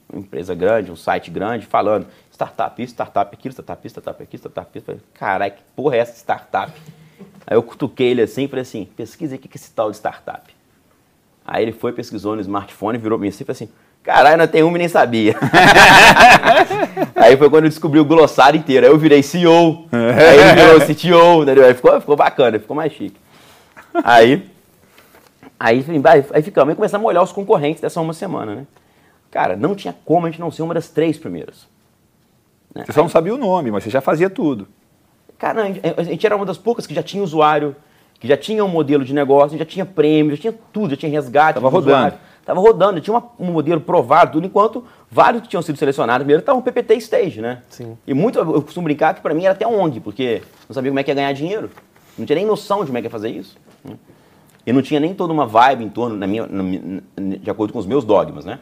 uma 0.08 0.20
empresa 0.20 0.54
grande, 0.54 0.92
um 0.92 0.96
site 0.96 1.30
grande, 1.30 1.66
falando 1.66 2.06
startup 2.32 2.80
isso, 2.80 2.92
startup 2.92 3.34
aquilo, 3.34 3.52
startup 3.52 3.84
isso, 3.84 3.94
startup 3.94 4.22
aquilo, 4.22 4.40
startup 4.40 4.78
isso. 4.78 4.86
Falei, 4.86 5.00
caralho, 5.14 5.52
que 5.52 5.62
porra 5.74 5.96
é 5.96 5.98
essa 5.98 6.16
startup? 6.16 6.72
Aí 7.46 7.56
eu 7.56 7.62
cutuquei 7.62 8.10
ele 8.10 8.22
assim 8.22 8.44
e 8.44 8.48
falei 8.48 8.62
assim, 8.62 8.84
pesquisa 8.84 9.34
aí 9.34 9.38
o 9.38 9.40
que 9.40 9.48
é 9.48 9.56
esse 9.56 9.72
tal 9.72 9.90
de 9.90 9.96
startup. 9.96 10.54
Aí 11.44 11.62
ele 11.62 11.72
foi, 11.72 11.92
pesquisou 11.92 12.36
no 12.36 12.40
smartphone, 12.40 12.98
virou 12.98 13.18
pra 13.18 13.22
mim 13.22 13.28
assim 13.28 13.42
e 13.42 13.46
falou 13.46 13.56
assim, 13.56 13.68
Caralho, 14.02 14.38
não 14.38 14.46
tem 14.46 14.62
uma 14.62 14.76
e 14.76 14.80
nem 14.80 14.88
sabia. 14.88 15.34
aí 17.14 17.36
foi 17.36 17.50
quando 17.50 17.64
eu 17.64 17.70
descobri 17.70 18.00
o 18.00 18.04
glossário 18.04 18.58
inteiro. 18.58 18.86
Aí 18.86 18.92
eu 18.92 18.98
virei 18.98 19.22
CEO. 19.22 19.86
aí 19.92 20.38
ele 20.38 20.54
virou 20.54 20.80
CTO, 20.80 21.42
entendeu? 21.42 21.66
Aí 21.66 21.74
ficou, 21.74 22.00
ficou 22.00 22.16
bacana, 22.16 22.58
ficou 22.58 22.74
mais 22.74 22.92
chique. 22.92 23.16
Aí, 24.02 24.48
aí, 25.58 25.84
aí 26.32 26.42
ficamos, 26.42 26.70
aí 26.70 26.76
começamos 26.76 27.04
a 27.04 27.08
olhar 27.08 27.22
os 27.22 27.32
concorrentes 27.32 27.80
dessa 27.80 28.00
uma 28.00 28.12
semana, 28.12 28.54
né? 28.54 28.66
Cara, 29.30 29.56
não 29.56 29.74
tinha 29.74 29.94
como 30.04 30.26
a 30.26 30.30
gente 30.30 30.40
não 30.40 30.50
ser 30.50 30.62
uma 30.62 30.72
das 30.72 30.88
três 30.88 31.18
primeiras. 31.18 31.66
Né? 32.74 32.84
Você 32.86 32.92
só 32.92 33.02
não 33.02 33.08
sabia 33.08 33.34
o 33.34 33.38
nome, 33.38 33.70
mas 33.70 33.84
você 33.84 33.90
já 33.90 34.00
fazia 34.00 34.30
tudo. 34.30 34.68
Cara, 35.38 35.62
não, 35.64 35.74
a 35.96 36.02
gente 36.02 36.24
era 36.24 36.34
uma 36.34 36.46
das 36.46 36.58
poucas 36.58 36.86
que 36.86 36.94
já 36.94 37.02
tinha 37.02 37.22
usuário, 37.22 37.76
que 38.18 38.26
já 38.26 38.36
tinha 38.36 38.64
um 38.64 38.68
modelo 38.68 39.04
de 39.04 39.14
negócio, 39.14 39.58
já 39.58 39.64
tinha 39.64 39.84
prêmio, 39.84 40.34
já 40.34 40.40
tinha 40.42 40.54
tudo, 40.72 40.90
já 40.90 40.96
tinha 40.96 41.12
resgate. 41.12 41.54
Tava 41.54 41.68
rodando. 41.68 41.96
Usuário. 41.96 42.18
Estava 42.48 42.62
rodando, 42.62 42.98
tinha 42.98 43.12
uma, 43.12 43.28
um 43.38 43.52
modelo 43.52 43.78
provado, 43.78 44.32
tudo, 44.32 44.46
enquanto 44.46 44.82
vários 45.10 45.42
que 45.42 45.48
tinham 45.48 45.60
sido 45.60 45.76
selecionados 45.76 46.20
primeiro 46.24 46.40
estavam 46.40 46.62
PPT 46.62 46.94
stage, 46.94 47.42
né? 47.42 47.60
Sim. 47.68 47.94
E 48.06 48.14
muito, 48.14 48.38
eu 48.38 48.62
costumo 48.62 48.84
brincar 48.84 49.12
que 49.12 49.20
para 49.20 49.34
mim 49.34 49.44
era 49.44 49.52
até 49.52 49.66
ONG, 49.66 50.00
porque 50.00 50.40
não 50.66 50.72
sabia 50.72 50.90
como 50.90 50.98
é 50.98 51.02
que 51.02 51.10
ia 51.10 51.14
ganhar 51.14 51.32
dinheiro. 51.34 51.70
Não 52.16 52.24
tinha 52.24 52.36
nem 52.36 52.46
noção 52.46 52.80
de 52.80 52.86
como 52.86 52.96
é 52.96 53.02
que 53.02 53.06
ia 53.06 53.10
fazer 53.10 53.28
isso. 53.28 53.58
E 54.66 54.72
não 54.72 54.80
tinha 54.80 54.98
nem 54.98 55.12
toda 55.14 55.30
uma 55.30 55.46
vibe 55.46 55.84
em 55.84 55.90
torno, 55.90 56.16
na 56.16 56.26
minha, 56.26 56.46
na 56.46 57.36
de 57.36 57.50
acordo 57.50 57.70
com 57.70 57.78
os 57.78 57.84
meus 57.84 58.02
dogmas, 58.02 58.46
né? 58.46 58.60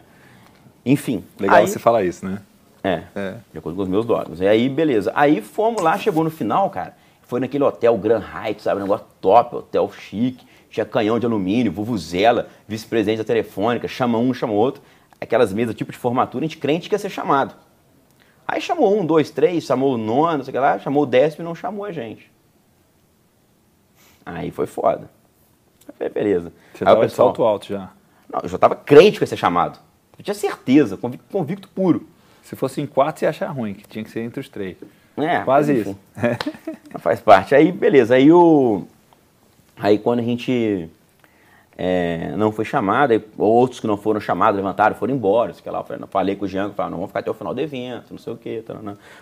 Enfim. 0.85 1.23
Legal 1.39 1.59
aí, 1.59 1.69
você 1.69 1.79
falar 1.79 2.03
isso, 2.03 2.27
né? 2.27 2.41
É, 2.83 3.03
é, 3.15 3.35
de 3.53 3.59
acordo 3.59 3.77
com 3.77 3.83
os 3.83 3.89
meus 3.89 4.05
dogmas. 4.05 4.41
E 4.41 4.49
aí, 4.49 4.69
beleza. 4.69 5.13
Aí 5.15 5.41
fomos 5.41 5.81
lá, 5.81 5.97
chegou 5.97 6.25
no 6.25 6.31
final, 6.31 6.71
cara. 6.71 6.97
Foi 7.23 7.39
naquele 7.39 7.63
hotel 7.63 7.97
Grand 7.97 8.23
Hyatt, 8.23 8.63
sabe? 8.63 8.81
Um 8.81 8.83
negócio 8.83 9.07
top, 9.21 9.55
hotel 9.55 9.89
chique. 9.93 10.45
Tinha 10.77 10.85
canhão 10.85 11.19
de 11.19 11.25
alumínio, 11.25 11.73
vuvuzela, 11.73 12.51
vice-presidente 12.69 13.17
da 13.17 13.25
telefônica, 13.25 13.89
chama 13.89 14.19
um, 14.19 14.35
chama 14.35 14.53
outro. 14.53 14.83
Aquelas 15.19 15.51
mesas 15.51 15.75
tipo 15.75 15.91
de 15.91 15.97
formatura, 15.97 16.45
a 16.45 16.47
gente 16.49 16.59
crente 16.59 16.87
que 16.91 16.95
ia 16.95 16.99
ser 16.99 17.09
chamado. 17.09 17.55
Aí 18.47 18.61
chamou 18.61 19.01
um, 19.01 19.07
dois, 19.07 19.31
três, 19.31 19.65
chamou 19.65 19.95
o 19.95 19.97
nono, 19.97 20.37
não 20.37 20.45
sei 20.45 20.51
o 20.51 20.53
que 20.53 20.59
lá, 20.59 20.79
chamou 20.79 21.05
o 21.05 21.07
décimo 21.07 21.43
e 21.43 21.47
não 21.47 21.55
chamou 21.55 21.87
a 21.87 21.93
gente. 21.93 22.31
Aí 24.27 24.51
foi 24.51 24.67
foda. 24.67 25.09
Aí 25.89 25.95
falei, 25.97 26.13
beleza. 26.13 26.53
Você 26.75 26.85
Aí 26.85 26.89
tava 26.89 27.01
pessoal- 27.01 27.29
salto 27.29 27.43
alto 27.43 27.67
já. 27.69 27.91
Não, 28.31 28.41
eu 28.43 28.49
já 28.51 28.59
tava 28.59 28.77
crente 28.77 29.17
que 29.17 29.23
ia 29.23 29.27
ser 29.27 29.39
chamado. 29.39 29.79
Eu 30.19 30.25
tinha 30.25 30.35
certeza, 30.35 30.99
convicto, 30.99 31.25
convicto 31.33 31.69
puro. 31.71 32.07
Se 32.43 32.55
fosse 32.55 32.83
em 32.83 32.87
quatro, 32.87 33.21
você 33.21 33.25
ia 33.25 33.31
achar 33.31 33.49
ruim, 33.49 33.73
que 33.73 33.89
tinha 33.89 34.05
que 34.05 34.11
ser 34.11 34.21
entre 34.21 34.41
os 34.41 34.51
três. 34.51 34.77
É, 35.17 35.39
Quase 35.41 35.73
isso. 35.73 35.99
Faz 37.01 37.19
parte. 37.19 37.55
Aí, 37.55 37.73
beleza. 37.73 38.17
Aí 38.17 38.31
o. 38.31 38.87
Aí 39.79 39.99
quando 39.99 40.21
a 40.21 40.23
gente 40.23 40.89
é, 41.77 42.33
não 42.37 42.51
foi 42.51 42.65
chamado, 42.65 43.11
aí 43.13 43.23
outros 43.37 43.81
que 43.81 43.87
não 43.87 43.97
foram 43.97 44.19
chamados 44.19 44.57
levantaram, 44.57 44.97
foram 44.97 45.15
embora. 45.15 45.53
Sei 45.53 45.71
lá, 45.71 45.81
eu 45.81 45.85
falei, 45.85 46.03
falei 46.09 46.37
com 46.37 46.45
o 46.47 46.49
Jean, 46.49 46.71
falei, 46.71 46.91
não, 46.91 46.99
vamos 46.99 47.11
ficar 47.11 47.21
até 47.21 47.31
o 47.31 47.35
final 47.35 47.53
do 47.53 47.61
evento, 47.61 48.07
não 48.11 48.19
sei 48.19 48.33
o 48.33 48.37
quê. 48.37 48.65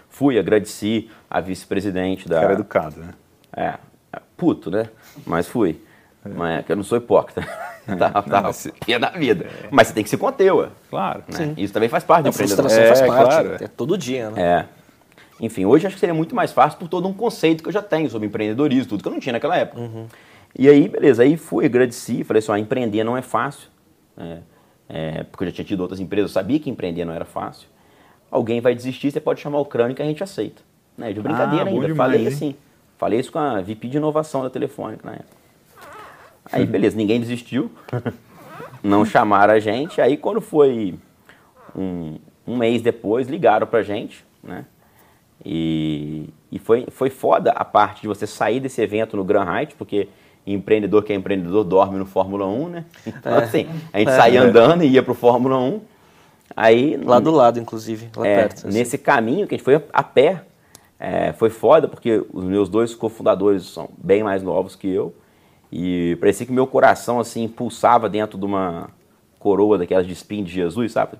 Fui, 0.09 0.39
agradeci 0.39 1.11
a 1.29 1.41
vice-presidente 1.41 2.29
da. 2.29 2.41
Cara 2.41 2.53
educado, 2.53 3.01
né? 3.01 3.15
É, 3.57 3.75
é, 4.13 4.21
puto, 4.37 4.71
né? 4.71 4.89
Mas 5.27 5.49
fui. 5.49 5.81
Mas 6.25 6.61
é 6.61 6.63
que 6.63 6.73
eu 6.73 6.77
não 6.77 6.85
sou 6.85 6.97
hipócrita. 6.97 7.43
tá, 7.99 8.23
tá, 8.23 8.41
mas 8.43 8.57
se- 8.57 8.73
é 8.89 8.99
na 8.99 9.11
vida. 9.11 9.47
Mas 9.71 9.89
você 9.89 9.95
tem 9.95 10.03
que 10.05 10.09
se 10.09 10.17
conter, 10.17 10.53
ué. 10.53 10.69
Claro. 10.89 11.23
né? 11.29 11.55
Isso 11.57 11.73
também 11.75 11.89
faz 11.89 12.03
parte 12.05 12.25
do 12.25 12.33
frustração 12.33 12.81
É, 12.83 12.87
faz 12.87 13.01
parte, 13.01 13.25
claro. 13.29 13.65
é 13.65 13.69
todo 13.69 13.99
dia, 13.99 14.31
né? 14.31 14.43
É. 14.43 14.65
Enfim, 15.41 15.65
hoje 15.67 15.87
acho 15.87 15.97
que 15.97 16.01
seria 16.01 16.15
muito 16.15 16.35
mais 16.35 16.53
fácil 16.53 16.79
por 16.79 16.89
todo 16.89 17.07
um 17.09 17.13
conceito 17.13 17.63
que 17.63 17.69
eu 17.69 17.73
já 17.73 17.83
tenho 17.83 18.09
sobre 18.09 18.29
empreendedorismo, 18.29 18.89
tudo 18.89 19.03
que 19.03 19.09
eu 19.09 19.13
não 19.13 19.21
tinha 19.21 19.33
naquela 19.33 19.57
época. 19.57 19.83
E 20.57 20.69
aí, 20.69 20.89
beleza, 20.89 21.23
aí 21.23 21.37
fui, 21.37 21.67
agradeci, 21.67 22.23
falei 22.23 22.39
assim, 22.39 22.53
ó, 22.53 22.57
empreender 22.57 23.03
não 23.03 23.17
é 23.17 23.23
fácil, 23.23 23.69
é, 24.17 24.39
é, 24.89 25.23
porque 25.25 25.45
eu 25.45 25.49
já 25.49 25.55
tinha 25.55 25.65
tido 25.65 25.81
outras 25.81 25.99
empresas, 25.99 26.31
eu 26.31 26.33
sabia 26.35 26.61
que 26.61 26.71
empreender 26.71 27.05
não 27.05 27.13
era 27.13 27.25
fácil. 27.25 27.69
Alguém 28.31 28.61
vai 28.61 28.75
desistir, 28.75 29.11
você 29.11 29.21
pode 29.21 29.41
chamar 29.41 29.59
o 29.59 29.65
crânio 29.65 29.97
que 29.97 30.03
a 30.03 30.05
gente 30.05 30.23
aceita. 30.23 30.63
Né? 30.97 31.13
De 31.13 31.21
brincadeira 31.21 31.65
Ah, 31.65 31.69
ainda. 31.69 31.87
demais, 31.87 31.97
falei 31.97 32.21
hein? 32.23 32.29
assim, 32.29 32.57
falei 32.97 33.19
isso 33.19 33.33
com 33.33 33.39
a 33.39 33.61
VP 33.61 33.89
de 33.89 33.97
inovação 33.97 34.43
da 34.43 34.51
Telefônica 34.51 35.05
na 35.05 35.17
época. 35.17 35.37
Aí, 36.53 36.65
beleza, 36.67 36.97
ninguém 36.97 37.19
desistiu, 37.19 37.71
não 38.83 39.05
chamaram 39.05 39.55
a 39.55 39.59
gente, 39.59 40.01
aí 40.01 40.17
quando 40.17 40.41
foi 40.41 40.95
um, 41.75 42.19
um 42.47 42.57
mês 42.57 42.81
depois, 42.81 43.27
ligaram 43.27 43.67
pra 43.67 43.83
gente, 43.83 44.25
né? 44.43 44.65
E, 45.45 46.29
e 46.51 46.59
foi, 46.59 46.87
foi 46.91 47.11
foda 47.11 47.51
a 47.53 47.65
parte 47.65 48.03
de 48.03 48.09
você 48.09 48.27
sair 48.27 48.61
desse 48.61 48.81
evento 48.81 49.17
no 49.17 49.25
Grand 49.25 49.49
Height, 49.49 49.75
porque 49.75 50.09
empreendedor 50.47 51.03
que 51.03 51.13
é 51.13 51.17
empreendedor 51.17 51.65
dorme 51.65 51.99
no 51.99 52.07
Fórmula 52.07 52.47
1, 52.47 52.69
né? 52.69 52.85
Então, 53.07 53.35
assim, 53.37 53.67
a 53.93 53.99
gente 53.99 54.13
saía 54.13 54.43
andando 54.43 54.85
e 54.85 54.89
ia 54.89 55.03
pro 55.03 55.15
Fórmula 55.15 55.59
1. 55.59 55.81
Aí, 56.57 56.97
Lá 56.97 57.19
do 57.19 57.31
lado, 57.31 57.59
inclusive, 57.59 58.11
lá 58.17 58.27
é, 58.27 58.37
perto. 58.37 58.67
assim. 58.69 58.79
nesse 58.79 58.99
caminho 58.99 59.47
que 59.47 59.55
a 59.55 59.57
gente 59.57 59.65
foi 59.65 59.83
a 59.93 60.03
pé, 60.03 60.43
é, 60.99 61.33
foi 61.33 61.51
foda, 61.51 61.89
porque 61.89 62.25
os 62.33 62.45
meus 62.45 62.69
dois 62.69 62.95
cofundadores 62.95 63.65
são 63.65 63.89
bem 63.99 64.23
mais 64.23 64.43
novos 64.43 64.77
que 64.77 64.89
eu. 64.89 65.15
E 65.73 66.17
parecia 66.21 66.47
que 66.47 66.53
meu 66.53 66.67
coração, 66.67 67.19
assim, 67.19 67.49
pulsava 67.49 68.09
dentro 68.09 68.39
de 68.39 68.45
uma 68.45 68.91
coroa 69.39 69.77
daquelas 69.77 70.07
de 70.07 70.13
espinho 70.13 70.45
de 70.45 70.53
Jesus, 70.53 70.93
sabe? 70.93 71.19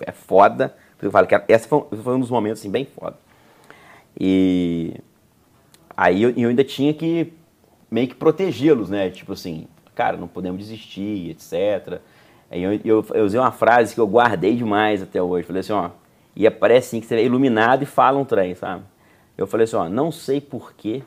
É 0.00 0.12
foda. 0.12 0.74
Eu 1.00 1.10
falo 1.10 1.26
que 1.26 1.40
esse 1.48 1.68
foi, 1.68 1.84
foi 2.02 2.14
um 2.14 2.20
dos 2.20 2.30
momentos, 2.30 2.60
assim, 2.60 2.70
bem 2.70 2.84
foda. 2.84 3.16
E 4.18 4.94
aí 5.96 6.22
eu, 6.22 6.30
eu 6.30 6.48
ainda 6.48 6.64
tinha 6.64 6.92
que 6.94 7.32
meio 7.90 8.08
que 8.08 8.14
protegê-los, 8.14 8.90
né? 8.90 9.10
Tipo 9.10 9.32
assim, 9.32 9.66
cara, 9.94 10.16
não 10.16 10.28
podemos 10.28 10.60
desistir, 10.60 11.30
etc. 11.30 12.00
Aí 12.50 12.62
eu, 12.62 12.72
eu, 12.84 13.06
eu 13.14 13.24
usei 13.24 13.38
uma 13.38 13.52
frase 13.52 13.94
que 13.94 14.00
eu 14.00 14.06
guardei 14.06 14.54
demais 14.56 15.02
até 15.02 15.22
hoje. 15.22 15.46
Falei 15.46 15.60
assim, 15.60 15.72
ó, 15.72 15.90
e 16.34 16.46
aparece 16.46 16.88
assim 16.88 17.00
que 17.00 17.06
você 17.06 17.16
é 17.16 17.24
iluminado 17.24 17.82
e 17.82 17.86
fala 17.86 18.18
um 18.18 18.24
trem, 18.24 18.54
sabe? 18.54 18.82
Eu 19.36 19.46
falei 19.46 19.64
assim, 19.64 19.76
ó, 19.76 19.88
não 19.88 20.10
sei 20.10 20.40
porquê, 20.40 21.02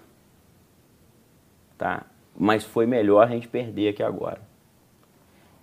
tá? 1.77 2.03
Mas 2.37 2.63
foi 2.63 2.85
melhor 2.85 3.23
a 3.23 3.27
gente 3.27 3.47
perder 3.47 3.89
aqui 3.89 4.03
agora. 4.03 4.39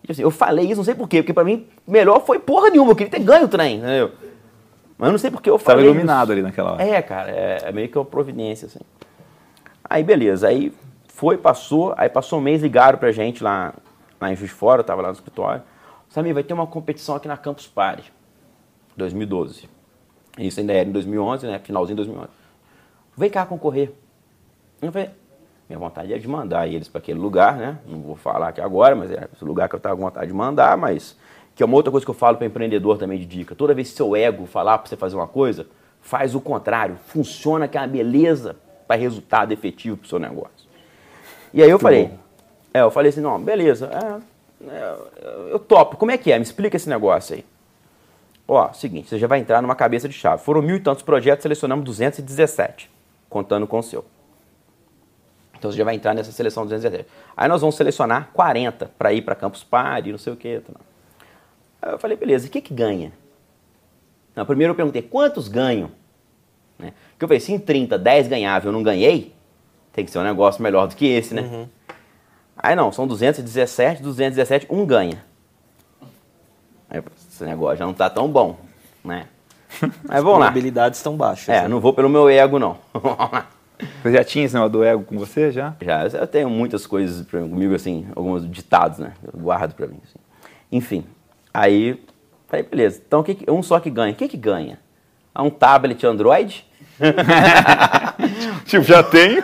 E, 0.06 0.12
assim, 0.12 0.22
eu 0.22 0.30
falei 0.30 0.66
isso, 0.66 0.76
não 0.76 0.84
sei 0.84 0.94
porquê, 0.94 1.22
porque 1.22 1.32
pra 1.32 1.44
mim, 1.44 1.66
melhor 1.86 2.24
foi 2.24 2.38
porra 2.38 2.70
nenhuma, 2.70 2.92
eu 2.92 2.96
queria 2.96 3.10
ter 3.10 3.20
ganho 3.20 3.44
o 3.44 3.48
trem, 3.48 3.78
entendeu? 3.78 4.12
Mas 4.96 5.08
eu 5.08 5.12
não 5.12 5.18
sei 5.18 5.30
porque 5.30 5.48
eu 5.48 5.56
Estava 5.56 5.76
falei 5.78 5.90
iluminado 5.90 6.28
isso. 6.28 6.32
ali 6.32 6.42
naquela 6.42 6.72
hora. 6.72 6.82
É, 6.82 7.00
cara, 7.00 7.30
é, 7.30 7.58
é 7.64 7.72
meio 7.72 7.88
que 7.88 7.96
uma 7.98 8.04
providência, 8.04 8.66
assim. 8.66 8.80
Aí, 9.84 10.02
beleza, 10.02 10.48
aí 10.48 10.72
foi, 11.18 11.36
passou, 11.36 11.92
aí 11.96 12.08
passou 12.08 12.38
um 12.38 12.42
mês, 12.42 12.62
ligaram 12.62 12.96
pra 12.96 13.10
gente 13.10 13.42
lá, 13.42 13.74
lá 14.20 14.32
em 14.32 14.36
Juiz 14.36 14.52
Fora, 14.52 14.82
eu 14.82 14.84
tava 14.84 15.02
lá 15.02 15.08
no 15.08 15.14
escritório. 15.14 15.64
Samir, 16.08 16.32
vai 16.32 16.44
ter 16.44 16.54
uma 16.54 16.64
competição 16.64 17.16
aqui 17.16 17.26
na 17.26 17.36
Campus 17.36 17.66
Party, 17.66 18.12
2012. 18.96 19.68
Isso 20.38 20.60
ainda 20.60 20.72
era 20.74 20.88
em 20.88 20.92
2011, 20.92 21.44
né, 21.44 21.58
finalzinho 21.58 21.96
de 21.96 22.04
2011. 22.04 22.30
Vem 23.16 23.28
cá 23.28 23.44
concorrer. 23.44 23.92
Eu 24.80 24.92
falei, 24.92 25.10
minha 25.68 25.80
vontade 25.80 26.14
é 26.14 26.18
de 26.18 26.28
mandar 26.28 26.68
eles 26.68 26.86
para 26.86 27.00
aquele 27.00 27.18
lugar, 27.18 27.56
né? 27.56 27.80
Não 27.84 28.00
vou 28.00 28.14
falar 28.14 28.50
aqui 28.50 28.60
agora, 28.60 28.94
mas 28.94 29.10
é 29.10 29.28
esse 29.34 29.44
lugar 29.44 29.68
que 29.68 29.74
eu 29.74 29.80
tava 29.80 29.96
com 29.96 30.02
vontade 30.02 30.28
de 30.28 30.32
mandar, 30.32 30.76
mas 30.76 31.18
que 31.52 31.64
é 31.64 31.66
uma 31.66 31.74
outra 31.74 31.90
coisa 31.90 32.06
que 32.06 32.10
eu 32.10 32.14
falo 32.14 32.36
para 32.36 32.46
empreendedor 32.46 32.96
também 32.96 33.18
de 33.18 33.26
dica. 33.26 33.56
Toda 33.56 33.74
vez 33.74 33.90
que 33.90 33.96
seu 33.96 34.14
ego 34.14 34.46
falar 34.46 34.78
para 34.78 34.88
você 34.88 34.96
fazer 34.96 35.16
uma 35.16 35.26
coisa, 35.26 35.66
faz 36.00 36.36
o 36.36 36.40
contrário. 36.40 36.96
Funciona 37.08 37.66
que 37.66 37.76
é 37.76 37.80
uma 37.80 37.88
beleza 37.88 38.54
para 38.86 38.94
resultado 38.94 39.50
efetivo 39.50 39.96
para 39.96 40.06
o 40.06 40.08
seu 40.08 40.20
negócio. 40.20 40.57
E 41.52 41.62
aí 41.62 41.70
eu 41.70 41.78
falei, 41.78 42.10
é, 42.72 42.80
eu 42.80 42.90
falei 42.90 43.10
assim, 43.10 43.20
não, 43.20 43.40
beleza, 43.40 43.90
é, 43.92 44.68
é, 44.70 44.96
eu 45.50 45.58
topo. 45.58 45.96
Como 45.96 46.10
é 46.10 46.18
que 46.18 46.30
é? 46.32 46.38
Me 46.38 46.42
explica 46.42 46.76
esse 46.76 46.88
negócio 46.88 47.36
aí. 47.36 47.44
Ó, 48.46 48.72
seguinte, 48.72 49.08
você 49.08 49.18
já 49.18 49.26
vai 49.26 49.40
entrar 49.40 49.60
numa 49.60 49.74
cabeça 49.74 50.08
de 50.08 50.14
chave. 50.14 50.42
Foram 50.42 50.62
mil 50.62 50.76
e 50.76 50.80
tantos 50.80 51.02
projetos, 51.02 51.42
selecionamos 51.42 51.84
217, 51.84 52.90
contando 53.28 53.66
com 53.66 53.78
o 53.78 53.82
seu. 53.82 54.04
Então 55.58 55.70
você 55.70 55.76
já 55.76 55.84
vai 55.84 55.94
entrar 55.94 56.14
nessa 56.14 56.32
seleção 56.32 56.64
217. 56.64 57.08
Aí 57.36 57.48
nós 57.48 57.60
vamos 57.60 57.76
selecionar 57.76 58.30
40 58.32 58.90
para 58.96 59.12
ir 59.12 59.22
para 59.22 59.34
Campus 59.34 59.64
Party, 59.64 60.12
não 60.12 60.18
sei 60.18 60.32
o 60.32 60.36
quê. 60.36 60.62
Tá. 60.66 60.80
Aí 61.82 61.92
eu 61.92 61.98
falei, 61.98 62.16
beleza, 62.16 62.46
e 62.46 62.48
o 62.48 62.50
que 62.50 62.60
que 62.60 62.72
ganha? 62.72 63.12
Não, 64.34 64.46
primeiro 64.46 64.70
eu 64.72 64.76
perguntei, 64.76 65.02
quantos 65.02 65.48
ganham? 65.48 65.90
Né? 66.78 66.94
Porque 67.10 67.24
eu 67.24 67.28
falei, 67.28 67.40
se 67.40 67.52
em 67.52 67.58
30, 67.58 67.98
10 67.98 68.28
ganhava 68.28 68.68
eu 68.68 68.72
não 68.72 68.82
ganhei, 68.82 69.34
tem 69.98 70.04
que 70.04 70.12
ser 70.12 70.20
um 70.20 70.22
negócio 70.22 70.62
melhor 70.62 70.86
do 70.86 70.94
que 70.94 71.04
esse, 71.06 71.34
né? 71.34 71.66
Aí 72.56 72.76
não, 72.76 72.92
são 72.92 73.04
217, 73.04 74.00
217, 74.00 74.68
um 74.70 74.86
ganha. 74.86 75.24
Aí 76.88 77.02
esse 77.28 77.42
negócio 77.44 77.78
já 77.78 77.84
não 77.84 77.92
tá 77.92 78.08
tão 78.08 78.28
bom, 78.30 78.56
né? 79.04 79.26
Mas 80.08 80.22
vamos 80.22 80.38
lá. 80.38 80.46
probabilidades 80.46 81.00
estão 81.00 81.16
baixas. 81.16 81.48
É, 81.48 81.62
né? 81.62 81.68
não 81.68 81.80
vou 81.80 81.92
pelo 81.92 82.08
meu 82.08 82.28
ego, 82.28 82.60
não. 82.60 82.78
Você 84.02 84.12
já 84.12 84.22
tinha 84.24 84.44
esse 84.44 84.54
negócio 84.54 84.72
do 84.72 84.84
ego 84.84 85.04
com 85.04 85.16
você, 85.18 85.52
já? 85.52 85.74
Já, 85.80 86.04
eu 86.06 86.26
tenho 86.26 86.50
muitas 86.50 86.84
coisas 86.84 87.24
pra- 87.24 87.40
comigo, 87.40 87.74
assim, 87.76 88.06
alguns 88.16 88.48
ditados, 88.48 88.98
né? 88.98 89.12
Eu 89.22 89.38
guardo 89.40 89.72
pra 89.74 89.86
mim, 89.86 89.98
assim. 90.02 90.18
Enfim, 90.72 91.04
aí, 91.54 92.02
falei, 92.48 92.64
beleza. 92.66 93.00
Então, 93.06 93.20
o 93.20 93.24
que 93.24 93.34
que- 93.36 93.50
um 93.50 93.62
só 93.62 93.78
que 93.78 93.88
ganha. 93.88 94.12
O 94.12 94.16
que 94.16 94.26
que 94.26 94.36
ganha? 94.36 94.80
Ah, 95.32 95.44
Um 95.44 95.50
tablet 95.50 96.04
Android? 96.04 96.66
Tipo, 98.66 98.84
já 98.84 99.02
tenho. 99.02 99.42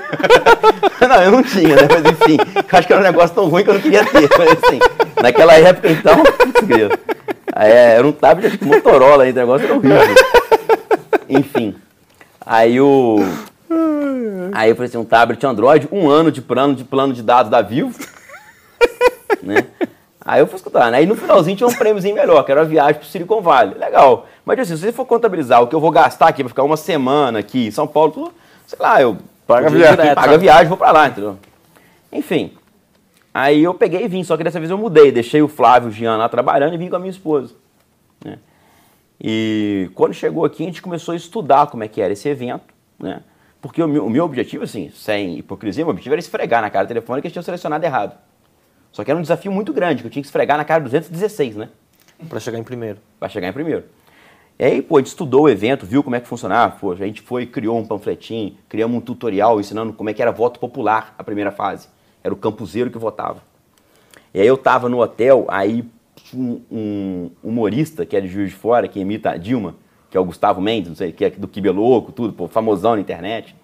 não, 1.09 1.23
eu 1.23 1.31
não 1.31 1.43
tinha, 1.43 1.77
né? 1.77 1.89
Mas 1.89 2.05
enfim, 2.05 2.37
acho 2.71 2.87
que 2.87 2.93
era 2.93 3.03
um 3.03 3.05
negócio 3.05 3.35
tão 3.35 3.49
ruim 3.49 3.65
que 3.65 3.71
eu 3.71 3.75
não 3.75 3.81
queria 3.81 4.05
ter. 4.05 4.29
Mas 4.37 4.51
assim, 4.51 4.79
naquela 5.23 5.55
época, 5.55 5.91
então, 5.91 6.23
é, 7.57 7.97
era 7.97 8.07
um 8.07 8.13
tablet, 8.13 8.49
acho 8.49 8.59
que 8.59 8.65
Motorola, 8.65 9.25
aí, 9.25 9.31
o 9.31 9.35
negócio 9.35 9.65
era 9.65 9.75
horrível. 9.75 10.15
Enfim, 11.29 11.75
aí 12.45 12.81
o... 12.81 13.19
Aí 14.53 14.71
eu 14.71 14.77
falei 14.77 14.89
assim, 14.89 14.99
um 14.99 15.05
tablet 15.05 15.43
Android, 15.45 15.89
um 15.91 16.09
ano 16.09 16.31
de 16.31 16.43
plano 16.43 16.75
de, 16.75 16.85
plano 16.85 17.13
de 17.13 17.23
dados 17.23 17.51
da 17.51 17.63
Vivo, 17.63 17.99
né? 19.43 19.65
Aí 20.25 20.41
eu 20.41 20.47
fui 20.47 20.57
escutar, 20.57 20.91
né? 20.91 20.99
Aí 20.99 21.07
no 21.07 21.17
finalzinho 21.17 21.57
tinha 21.57 21.69
um 21.69 21.75
prêmiozinho 21.75 22.15
melhor, 22.15 22.43
que 22.45 22.53
era 22.53 22.63
a 22.63 22.65
viagem 22.65 22.95
pro 22.95 23.09
Silicon 23.09 23.43
Valley. 23.43 23.77
Legal. 23.77 24.27
Mas 24.45 24.59
assim, 24.59 24.77
se 24.77 24.83
você 24.83 24.93
for 24.93 25.07
contabilizar 25.07 25.63
o 25.63 25.67
que 25.67 25.75
eu 25.75 25.81
vou 25.81 25.91
gastar 25.91 26.29
aqui 26.29 26.43
pra 26.43 26.49
ficar 26.49 26.63
uma 26.63 26.77
semana 26.77 27.39
aqui 27.39 27.67
em 27.69 27.71
São 27.71 27.87
Paulo, 27.87 28.33
sei 28.67 28.79
lá, 28.79 29.01
eu 29.01 29.17
Paga 29.47 29.69
viagem. 29.69 29.97
direto, 29.97 30.15
paga 30.15 30.39
viagem, 30.39 30.69
vou 30.69 30.77
pra 30.77 30.91
lá, 30.91 31.09
entendeu? 31.09 31.37
Enfim. 32.13 32.53
Aí 33.33 33.63
eu 33.63 33.75
peguei 33.75 34.05
e 34.05 34.09
vim, 34.09 34.23
só 34.23 34.37
que 34.37 34.45
dessa 34.45 34.59
vez 34.59 34.71
eu 34.71 34.79
mudei, 34.79 35.11
deixei 35.11 35.43
o 35.43 35.49
Flávio 35.49 35.89
e 35.89 35.91
o 35.91 35.93
Jean 35.93 36.17
lá 36.17 36.29
trabalhando 36.29 36.75
e 36.75 36.79
vim 36.79 36.89
com 36.89 36.97
a 36.97 36.99
minha 36.99 37.11
esposa. 37.11 37.55
né? 38.25 38.39
E 39.21 39.91
quando 39.95 40.15
chegou 40.15 40.45
aqui, 40.45 40.63
a 40.63 40.67
gente 40.67 40.81
começou 40.81 41.13
a 41.13 41.17
estudar 41.17 41.67
como 41.67 41.83
é 41.85 41.89
que 41.89 42.01
era 42.01 42.13
esse 42.13 42.29
evento, 42.29 42.65
né? 42.99 43.23
Porque 43.61 43.83
o 43.83 43.89
meu, 43.89 44.07
o 44.07 44.11
meu 44.11 44.25
objetivo, 44.25 44.65
assim, 44.65 44.91
sem 44.95 45.39
hipocrisia, 45.39 45.85
meu 45.85 45.91
objetivo 45.91 46.15
era 46.15 46.21
esfregar 46.21 46.63
na 46.63 46.71
cara 46.71 46.87
telefônica 46.87 47.23
que 47.23 47.27
eles 47.29 47.33
tinham 47.33 47.43
selecionado 47.43 47.85
errado. 47.85 48.17
Só 48.93 49.03
que 49.03 49.11
era 49.11 49.19
um 49.19 49.23
desafio 49.23 49.51
muito 49.51 49.73
grande, 49.73 50.03
que 50.03 50.07
eu 50.07 50.11
tinha 50.11 50.23
que 50.23 50.29
esfregar 50.29 50.57
na 50.57 50.65
cara 50.65 50.83
216, 50.85 51.57
né? 51.57 51.69
Pra 52.29 52.39
chegar 52.39 52.59
em 52.59 52.63
primeiro. 52.63 52.99
Para 53.19 53.29
chegar 53.29 53.49
em 53.49 53.53
primeiro. 53.53 53.85
E 54.57 54.65
aí, 54.65 54.83
pô, 54.83 54.97
a 54.97 55.01
gente 55.01 55.09
estudou 55.09 55.43
o 55.43 55.49
evento, 55.49 55.85
viu 55.85 56.03
como 56.03 56.15
é 56.15 56.21
que 56.21 56.29
funcionava, 56.29 56.77
pô, 56.77 56.93
a 56.93 56.97
gente 56.97 57.21
foi, 57.21 57.45
criou 57.45 57.77
um 57.77 57.85
panfletinho, 57.85 58.57
criamos 58.69 58.97
um 58.97 59.01
tutorial 59.01 59.59
ensinando 59.59 59.93
como 59.93 60.09
é 60.11 60.15
que 60.15 60.23
era 60.23 60.31
voto 60.31 60.61
popular, 60.61 61.13
a 61.19 61.25
primeira 61.25 61.51
fase. 61.51 61.89
Era 62.23 62.33
o 62.33 62.37
campuseiro 62.37 62.89
que 62.89 62.97
votava. 62.97 63.43
E 64.33 64.41
aí 64.41 64.47
eu 64.47 64.57
tava 64.57 64.89
no 64.89 65.01
hotel, 65.01 65.47
aí 65.49 65.85
um, 66.33 66.61
um 66.71 67.31
humorista 67.43 68.07
que 68.07 68.17
é 68.17 68.21
de 68.21 68.29
Juiz 68.29 68.51
de 68.51 68.57
Fora, 68.57 68.87
que 68.87 69.01
imita 69.01 69.31
a 69.31 69.37
Dilma, 69.37 69.75
que 70.09 70.17
é 70.17 70.21
o 70.21 70.25
Gustavo 70.25 70.61
Mendes, 70.61 70.89
não 70.89 70.97
sei, 70.97 71.11
que 71.11 71.25
é 71.25 71.31
do 71.31 71.49
Quibeloco, 71.49 72.13
tudo, 72.13 72.33
pô, 72.33 72.47
famosão 72.47 72.95
na 72.95 73.01
internet. 73.01 73.57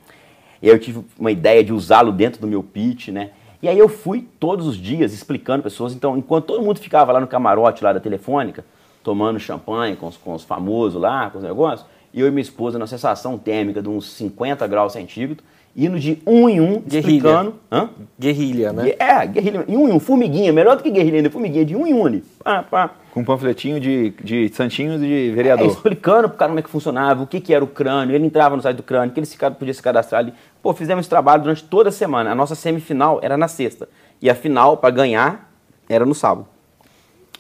E 0.61 0.68
aí 0.68 0.74
eu 0.74 0.78
tive 0.78 1.05
uma 1.16 1.30
ideia 1.30 1.62
de 1.62 1.72
usá-lo 1.72 2.11
dentro 2.11 2.41
do 2.41 2.49
meu 2.49 2.62
pitch, 2.64 3.09
né? 3.09 3.30
E 3.62 3.68
aí 3.68 3.78
eu 3.78 3.88
fui 3.88 4.26
todos 4.41 4.66
os 4.66 4.76
dias 4.76 5.12
explicando 5.12 5.62
pessoas. 5.62 5.95
Então, 5.95 6.16
enquanto 6.16 6.47
todo 6.47 6.62
mundo 6.62 6.80
ficava 6.80 7.12
lá 7.12 7.20
no 7.20 7.26
camarote 7.26 7.84
lá 7.84 7.93
da 7.93 8.01
telefônica, 8.01 8.64
tomando 9.03 9.38
champanhe 9.40 9.96
com 9.96 10.07
os, 10.09 10.16
com 10.16 10.34
os 10.34 10.44
famosos 10.44 11.01
lá, 11.01 11.30
com 11.30 11.38
os 11.38 11.44
negócios, 11.44 11.88
e 12.12 12.20
eu 12.20 12.26
e 12.26 12.30
minha 12.30 12.42
esposa 12.42 12.78
na 12.78 12.86
sensação 12.86 13.38
térmica 13.38 13.80
de 13.80 13.88
uns 13.88 14.11
50 14.12 14.66
graus 14.66 14.92
centígrados, 14.92 15.44
indo 15.76 16.01
de 16.01 16.20
um 16.26 16.48
em 16.48 16.61
um, 16.61 16.80
Guerrilha. 16.80 16.98
explicando. 16.98 17.55
Hã? 17.70 17.88
Guerrilha, 18.18 18.72
né? 18.72 18.92
É, 18.98 19.24
guerrilha, 19.26 19.64
em 19.68 19.76
um 19.76 19.88
em 19.88 19.92
um, 19.92 20.01
formiguinha, 20.01 20.53
melhor 20.53 20.76
do 20.76 20.82
que 20.82 20.90
guerrilha 20.90 21.18
ainda, 21.18 21.30
formiguinha, 21.30 21.64
de 21.64 21.76
um 21.76 21.86
em 21.86 21.94
um 21.94 22.05
ali. 22.05 22.24
Pá, 22.42 22.64
pá. 22.64 22.90
Com 23.12 23.20
um 23.20 23.24
panfletinho 23.24 23.78
de, 23.80 24.11
de 24.22 24.48
santinho 24.48 24.98
de 24.98 25.30
É, 25.30 25.32
vereador. 25.32 25.66
explicando 25.68 26.28
pro 26.28 26.36
cara 26.38 26.48
como 26.51 26.59
é 26.59 26.62
que 26.62 26.68
funcionava, 26.70 27.22
o 27.22 27.26
que, 27.26 27.40
que 27.40 27.55
era 27.55 27.62
o 27.62 27.68
crânio, 27.68 28.14
ele 28.16 28.26
entrava 28.26 28.57
no 28.57 28.62
site 28.62 28.76
do 28.76 28.82
crânio, 28.82 29.14
que 29.14 29.20
ele 29.20 29.26
se, 29.26 29.38
podia 29.38 29.72
se 29.74 29.82
cadastrar 29.82 30.20
ali. 30.20 30.34
Pô, 30.61 30.72
fizemos 30.74 31.03
esse 31.03 31.11
trabalho 31.11 31.42
durante 31.42 31.62
toda 31.62 31.88
a 31.88 31.92
semana. 31.92 32.32
A 32.32 32.34
nossa 32.34 32.57
semifinal 32.57 33.20
era 33.22 33.36
na 33.36 33.46
sexta. 33.46 33.88
E 34.20 34.28
a 34.28 34.34
final, 34.34 34.76
para 34.76 34.90
ganhar, 34.90 35.53
era 35.88 36.05
no 36.05 36.14
sábado. 36.14 36.46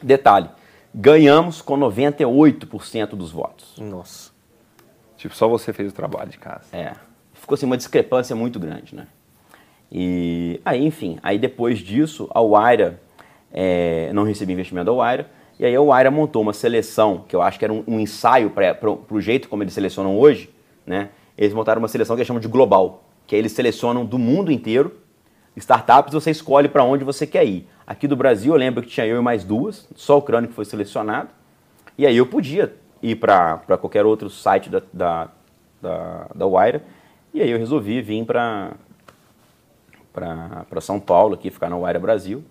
Detalhe, 0.02 0.48
ganhamos 0.94 1.62
com 1.62 1.78
98% 1.78 3.10
dos 3.10 3.30
votos. 3.30 3.74
Nossa. 3.78 4.30
Tipo, 5.16 5.34
só 5.34 5.48
você 5.48 5.72
fez 5.72 5.90
o 5.90 5.94
trabalho 5.94 6.30
de 6.30 6.38
casa. 6.38 6.64
É. 6.72 6.94
Ficou 7.32 7.54
assim 7.54 7.66
uma 7.66 7.76
discrepância 7.76 8.34
muito 8.34 8.58
grande, 8.58 8.94
né? 8.94 9.06
E 9.92 10.60
aí, 10.64 10.84
enfim, 10.84 11.18
aí 11.22 11.38
depois 11.38 11.78
disso, 11.78 12.28
a 12.32 12.40
Waira, 12.40 13.00
é, 13.52 14.12
não 14.12 14.22
recebi 14.22 14.52
investimento 14.52 14.86
da 14.86 14.92
Waira, 14.92 15.28
e 15.58 15.64
aí 15.64 15.74
a 15.74 15.80
Waira 15.80 16.10
montou 16.10 16.40
uma 16.42 16.52
seleção, 16.52 17.24
que 17.26 17.34
eu 17.34 17.42
acho 17.42 17.58
que 17.58 17.64
era 17.64 17.72
um, 17.72 17.82
um 17.86 18.00
ensaio 18.00 18.50
para 18.50 18.78
o 19.10 19.20
jeito 19.20 19.48
como 19.48 19.62
eles 19.62 19.74
selecionam 19.74 20.18
hoje, 20.18 20.48
né? 20.86 21.10
Eles 21.36 21.52
montaram 21.52 21.80
uma 21.80 21.88
seleção 21.88 22.14
que 22.14 22.20
eles 22.20 22.26
chamam 22.26 22.40
de 22.40 22.48
global, 22.48 23.04
que 23.26 23.34
aí 23.34 23.40
eles 23.40 23.52
selecionam 23.52 24.04
do 24.04 24.18
mundo 24.18 24.52
inteiro 24.52 24.99
startups, 25.56 26.12
você 26.12 26.30
escolhe 26.30 26.68
para 26.68 26.84
onde 26.84 27.04
você 27.04 27.26
quer 27.26 27.44
ir. 27.44 27.66
Aqui 27.86 28.06
do 28.06 28.16
Brasil, 28.16 28.52
eu 28.52 28.58
lembro 28.58 28.82
que 28.82 28.88
tinha 28.88 29.06
eu 29.06 29.18
e 29.18 29.22
mais 29.22 29.44
duas, 29.44 29.88
só 29.94 30.18
o 30.18 30.22
Crânio 30.22 30.48
que 30.48 30.54
foi 30.54 30.64
selecionado, 30.64 31.30
e 31.98 32.06
aí 32.06 32.16
eu 32.16 32.26
podia 32.26 32.74
ir 33.02 33.16
para 33.16 33.58
qualquer 33.80 34.06
outro 34.06 34.30
site 34.30 34.70
da, 34.70 34.82
da, 34.92 35.28
da, 35.80 36.26
da 36.34 36.46
Waira, 36.46 36.82
e 37.34 37.42
aí 37.42 37.50
eu 37.50 37.58
resolvi 37.58 38.00
vir 38.00 38.24
para 38.24 38.76
São 40.80 40.98
Paulo, 41.00 41.34
aqui 41.34 41.50
ficar 41.50 41.68
na 41.68 41.76
Waira 41.76 41.98
Brasil. 41.98 42.44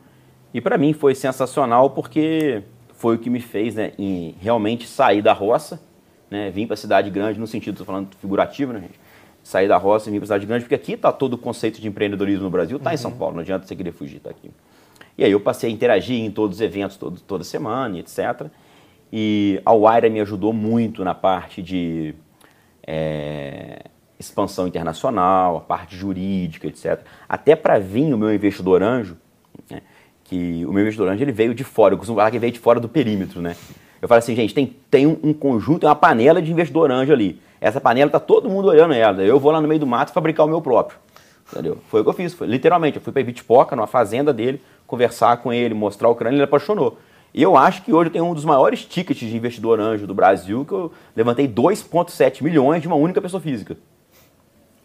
E 0.53 0.59
para 0.59 0.77
mim 0.77 0.93
foi 0.93 1.13
sensacional 1.13 1.89
porque 1.91 2.63
foi 2.93 3.15
o 3.15 3.19
que 3.19 3.29
me 3.29 3.39
fez 3.39 3.75
né, 3.75 3.93
realmente 4.39 4.87
sair 4.87 5.21
da 5.21 5.31
roça, 5.31 5.81
né, 6.29 6.49
vim 6.49 6.67
para 6.67 6.73
a 6.73 6.77
cidade 6.77 7.09
grande, 7.09 7.39
no 7.39 7.47
sentido, 7.47 7.73
estou 7.75 7.85
falando 7.85 8.09
figurativo, 8.19 8.73
né, 8.73 8.81
gente? 8.81 8.99
Sair 9.43 9.67
da 9.67 9.77
roça 9.77 10.09
e 10.09 10.11
vir 10.11 10.19
para 10.19 10.25
a 10.25 10.27
cidade 10.27 10.45
grande, 10.45 10.63
porque 10.65 10.75
aqui 10.75 10.93
está 10.93 11.11
todo 11.11 11.33
o 11.33 11.37
conceito 11.37 11.81
de 11.81 11.87
empreendedorismo 11.87 12.43
no 12.43 12.49
Brasil, 12.49 12.77
está 12.77 12.93
em 12.93 12.97
São 12.97 13.11
Paulo, 13.11 13.35
não 13.35 13.41
adianta 13.41 13.65
você 13.65 13.75
querer 13.75 13.91
fugir, 13.91 14.17
está 14.17 14.29
aqui. 14.29 14.51
E 15.17 15.23
aí 15.23 15.31
eu 15.31 15.39
passei 15.39 15.69
a 15.69 15.73
interagir 15.73 16.17
em 16.17 16.31
todos 16.31 16.57
os 16.57 16.61
eventos, 16.61 16.95
todo, 16.97 17.19
toda 17.19 17.43
semana, 17.43 17.99
etc. 17.99 18.47
E 19.11 19.61
a 19.65 19.73
Waira 19.73 20.09
me 20.09 20.21
ajudou 20.21 20.53
muito 20.53 21.03
na 21.03 21.13
parte 21.15 21.61
de 21.61 22.13
é, 22.85 23.83
expansão 24.19 24.67
internacional, 24.67 25.57
a 25.57 25.61
parte 25.61 25.95
jurídica, 25.95 26.67
etc. 26.67 27.01
Até 27.27 27.55
para 27.55 27.79
vir 27.79 28.13
o 28.13 28.17
meu 28.17 28.33
investidor 28.33 28.83
anjo, 28.83 29.17
né, 29.69 29.81
que 30.23 30.65
o 30.65 30.71
meu 30.71 30.81
investidor 30.81 31.09
anjo 31.09 31.23
ele 31.23 31.31
veio 31.31 31.55
de 31.55 31.63
fora, 31.63 31.93
eu 31.93 31.97
costumo 31.97 32.17
falar 32.17 32.31
que 32.31 32.39
veio 32.39 32.53
de 32.53 32.59
fora 32.59 32.79
do 32.79 32.87
perímetro, 32.87 33.41
né? 33.41 33.55
Eu 34.01 34.07
falo 34.07 34.19
assim, 34.19 34.35
gente, 34.35 34.53
tem, 34.53 34.75
tem 34.89 35.05
um, 35.05 35.17
um 35.23 35.33
conjunto, 35.33 35.85
uma 35.85 35.95
panela 35.95 36.41
de 36.41 36.51
investidor 36.51 36.91
anjo 36.91 37.11
ali. 37.11 37.41
Essa 37.61 37.81
panela 37.81 38.09
tá 38.09 38.19
todo 38.19 38.49
mundo 38.49 38.67
olhando 38.69 38.93
ela. 38.93 39.21
Eu 39.21 39.39
vou 39.39 39.51
lá 39.51 39.59
no 39.59 39.67
meio 39.67 39.79
do 39.79 39.87
mato 39.87 40.13
fabricar 40.13 40.45
o 40.45 40.49
meu 40.49 40.61
próprio. 40.61 40.97
Entendeu? 41.51 41.77
Foi 41.89 42.01
o 42.01 42.03
que 42.03 42.09
eu 42.09 42.13
fiz. 42.13 42.33
Foi, 42.33 42.47
literalmente, 42.47 42.97
eu 42.97 43.01
fui 43.01 43.11
para 43.11 43.23
Vitipoca, 43.23 43.75
numa 43.75 43.87
fazenda 43.87 44.31
dele, 44.31 44.61
conversar 44.85 45.37
com 45.37 45.51
ele, 45.51 45.73
mostrar 45.73 46.09
o 46.09 46.15
crânio, 46.15 46.37
ele 46.37 46.43
apaixonou. 46.43 46.97
E 47.33 47.41
eu 47.43 47.55
acho 47.55 47.83
que 47.83 47.93
hoje 47.93 48.09
eu 48.09 48.13
tenho 48.13 48.25
um 48.25 48.33
dos 48.33 48.45
maiores 48.45 48.85
tickets 48.85 49.27
de 49.27 49.35
investidor 49.35 49.79
anjo 49.79 50.07
do 50.07 50.13
Brasil, 50.13 50.65
que 50.65 50.73
eu 50.73 50.91
levantei 51.15 51.47
2,7 51.47 52.41
milhões 52.43 52.81
de 52.81 52.87
uma 52.87 52.95
única 52.95 53.21
pessoa 53.21 53.41
física. 53.41 53.77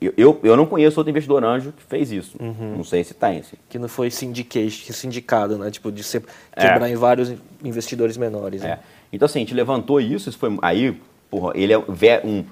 Eu, 0.01 0.13
eu, 0.17 0.41
eu 0.43 0.57
não 0.57 0.67
conheço 0.67 1.01
outro 1.01 1.11
investidor 1.11 1.43
anjo 1.43 1.73
que 1.73 1.83
fez 1.83 2.13
isso. 2.13 2.37
Não 2.77 2.85
sei 2.85 3.03
se 3.03 3.15
tem. 3.15 3.43
Se... 3.43 3.59
Que 3.69 3.79
não 3.79 3.89
foi 3.89 4.11
sindicado, 4.11 5.57
né? 5.57 5.71
Tipo, 5.71 5.91
de 5.91 6.03
ser, 6.03 6.23
quebrar 6.55 6.91
em 6.91 6.97
vários 6.97 7.33
investidores 7.63 8.17
menores. 8.17 8.63
É. 8.63 8.69
Né? 8.69 8.79
Então, 9.13 9.25
assim, 9.25 9.39
a 9.39 9.43
gente 9.43 9.55
levantou 9.55 10.01
isso, 10.01 10.29
isso 10.29 10.37
foi. 10.37 10.55
Aí, 10.61 11.01
porra, 11.31 11.53
ele 11.55 11.73
é 11.73 11.79
um. 11.79 12.45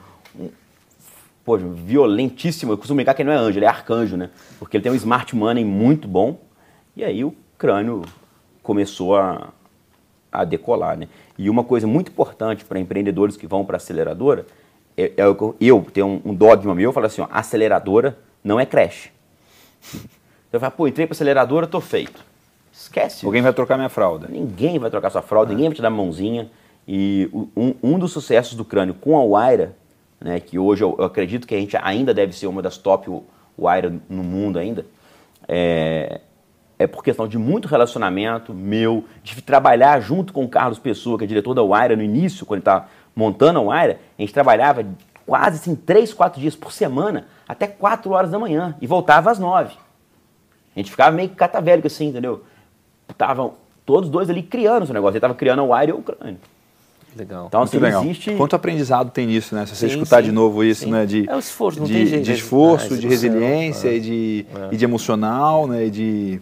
Pô, 1.44 1.56
violentíssimo. 1.56 2.72
Eu 2.72 2.78
costumo 2.78 2.96
brincar 2.96 3.14
que 3.14 3.22
ele 3.22 3.30
não 3.30 3.36
é 3.36 3.40
anjo, 3.40 3.58
ele 3.58 3.66
é 3.66 3.68
arcanjo, 3.68 4.16
né? 4.16 4.30
Porque 4.58 4.76
ele 4.76 4.82
tem 4.84 4.92
um 4.92 4.96
smart 4.96 5.34
money 5.34 5.64
muito 5.64 6.06
bom. 6.08 6.38
E 6.96 7.04
aí 7.04 7.24
o 7.24 7.34
crânio 7.58 8.02
começou 8.62 9.16
a, 9.16 9.48
a 10.30 10.44
decolar, 10.44 10.96
né? 10.96 11.08
E 11.38 11.48
uma 11.48 11.64
coisa 11.64 11.86
muito 11.86 12.10
importante 12.10 12.64
para 12.64 12.78
empreendedores 12.78 13.36
que 13.36 13.46
vão 13.46 13.64
para 13.64 13.76
aceleradora 13.76 14.46
é, 14.96 15.12
é 15.16 15.22
eu, 15.22 15.56
eu 15.60 15.86
tenho 15.92 16.06
um, 16.06 16.22
um 16.26 16.34
dogma 16.34 16.74
meu, 16.74 16.90
eu 16.90 16.92
falo 16.92 17.06
assim, 17.06 17.22
ó, 17.22 17.28
aceleradora 17.30 18.18
não 18.44 18.58
é 18.60 18.66
creche. 18.66 19.10
Eu 20.52 20.60
falo, 20.60 20.72
pô, 20.72 20.86
entrei 20.86 21.06
para 21.06 21.14
aceleradora, 21.14 21.66
tô 21.66 21.80
feito. 21.80 22.22
Esquece. 22.72 23.24
Alguém 23.24 23.42
vai 23.42 23.52
trocar 23.52 23.76
minha 23.76 23.88
fralda. 23.88 24.28
Ninguém 24.28 24.78
vai 24.78 24.90
trocar 24.90 25.10
sua 25.10 25.22
fralda, 25.22 25.50
ninguém 25.50 25.68
vai 25.68 25.76
te 25.76 25.82
dar 25.82 25.90
mãozinha. 25.90 26.50
E 26.86 27.30
um, 27.56 27.74
um 27.82 27.98
dos 27.98 28.12
sucessos 28.12 28.54
do 28.54 28.64
crânio 28.64 28.94
com 28.94 29.18
a 29.18 29.24
Waira, 29.24 29.76
né, 30.22 30.40
que 30.40 30.58
hoje 30.58 30.82
eu, 30.82 30.94
eu 30.98 31.04
acredito 31.04 31.46
que 31.46 31.54
a 31.54 31.58
gente 31.58 31.76
ainda 31.76 32.14
deve 32.14 32.32
ser 32.32 32.46
uma 32.46 32.62
das 32.62 32.76
top 32.76 33.10
Waira 33.58 33.92
no 34.08 34.22
mundo 34.22 34.58
ainda, 34.58 34.86
é, 35.48 36.20
é 36.78 36.86
por 36.86 37.02
questão 37.02 37.28
de 37.28 37.38
muito 37.38 37.68
relacionamento 37.68 38.54
meu, 38.54 39.04
de 39.22 39.40
trabalhar 39.42 40.00
junto 40.00 40.32
com 40.32 40.44
o 40.44 40.48
Carlos 40.48 40.78
Pessoa, 40.78 41.18
que 41.18 41.24
é 41.24 41.26
diretor 41.26 41.54
da 41.54 41.62
Waira 41.62 41.96
no 41.96 42.02
início, 42.02 42.46
quando 42.46 42.58
ele 42.58 42.62
estava 42.62 42.88
montando 43.14 43.58
a 43.58 43.62
Waira, 43.62 44.00
a 44.18 44.22
gente 44.22 44.32
trabalhava 44.32 44.86
quase 45.26 45.56
assim, 45.56 45.74
três, 45.74 46.12
quatro 46.12 46.40
dias 46.40 46.56
por 46.56 46.72
semana, 46.72 47.26
até 47.46 47.66
quatro 47.66 48.12
horas 48.12 48.30
da 48.30 48.38
manhã, 48.38 48.74
e 48.80 48.86
voltava 48.86 49.30
às 49.30 49.38
nove. 49.38 49.74
A 50.74 50.78
gente 50.78 50.90
ficava 50.90 51.14
meio 51.14 51.28
catavélico 51.30 51.86
assim, 51.86 52.08
entendeu? 52.08 52.44
Estavam 53.08 53.54
todos 53.84 54.08
dois 54.08 54.30
ali 54.30 54.42
criando 54.42 54.84
esse 54.84 54.92
negócio. 54.92 55.12
Ele 55.12 55.18
estava 55.18 55.34
criando 55.34 55.62
o 55.62 55.74
Wire 55.74 55.90
e 55.90 55.92
o 55.92 56.02
crânio. 56.02 56.40
Legal. 57.16 57.46
Então, 57.46 57.60
Muito 57.60 57.70
assim, 57.70 57.78
legal. 57.78 58.04
existe. 58.04 58.34
Quanto 58.36 58.56
aprendizado 58.56 59.10
tem 59.10 59.26
nisso, 59.26 59.54
né? 59.54 59.66
Se 59.66 59.76
você 59.76 59.88
Sim, 59.88 59.94
escutar 59.94 60.18
sim, 60.18 60.28
de 60.28 60.32
novo 60.32 60.64
isso, 60.64 60.84
sim. 60.84 60.90
né? 60.90 61.04
De, 61.04 61.28
É 61.28 61.36
o 61.36 61.38
esforço, 61.38 61.78
não 61.78 61.86
de, 61.86 61.92
tem 61.92 62.06
jeito. 62.06 62.24
de 62.24 62.32
esforço, 62.32 62.94
Ah, 62.94 62.96
de 62.96 63.06
resiliência 63.06 63.88
é. 63.88 63.96
e, 63.96 64.00
de, 64.00 64.46
e 64.70 64.76
de 64.76 64.84
emocional, 64.84 65.66
né? 65.66 65.86
E 65.86 65.90
de 65.90 66.40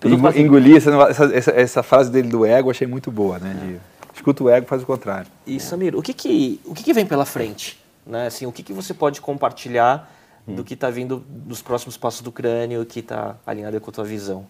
Tudo 0.00 0.14
engolir. 0.36 0.76
Essa, 0.76 0.90
essa, 1.32 1.50
essa, 1.52 1.82
frase 1.82 2.10
dele 2.10 2.28
do 2.28 2.44
ego 2.44 2.68
eu 2.68 2.70
achei 2.72 2.86
muito 2.86 3.10
boa, 3.12 3.38
né? 3.38 3.56
De, 3.62 3.80
escuta 4.14 4.42
o 4.42 4.50
ego, 4.50 4.66
faz 4.66 4.82
o 4.82 4.86
contrário. 4.86 5.28
E 5.46 5.60
Samir, 5.60 5.94
o 5.96 6.02
que 6.02 6.12
que, 6.12 6.60
o 6.64 6.74
que, 6.74 6.82
que 6.82 6.92
vem 6.92 7.06
pela 7.06 7.24
frente? 7.24 7.78
Né? 8.04 8.26
Assim, 8.26 8.46
o 8.46 8.52
que, 8.52 8.62
que 8.62 8.72
você 8.72 8.92
pode 8.92 9.20
compartilhar 9.20 10.10
do 10.46 10.64
que 10.64 10.74
está 10.74 10.90
vindo 10.90 11.24
dos 11.28 11.62
próximos 11.62 11.96
passos 11.96 12.22
do 12.22 12.32
crânio 12.32 12.84
que 12.84 13.00
está 13.00 13.36
alinhado 13.46 13.80
com 13.80 13.90
a 13.90 13.94
tua 13.94 14.04
visão? 14.04 14.46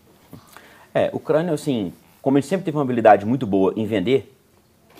É, 0.94 1.10
o 1.12 1.20
crânio, 1.20 1.52
assim, 1.52 1.92
como 2.22 2.38
gente 2.38 2.48
sempre 2.48 2.64
teve 2.64 2.76
uma 2.76 2.82
habilidade 2.82 3.26
muito 3.26 3.46
boa 3.46 3.72
em 3.76 3.86
vender, 3.86 4.34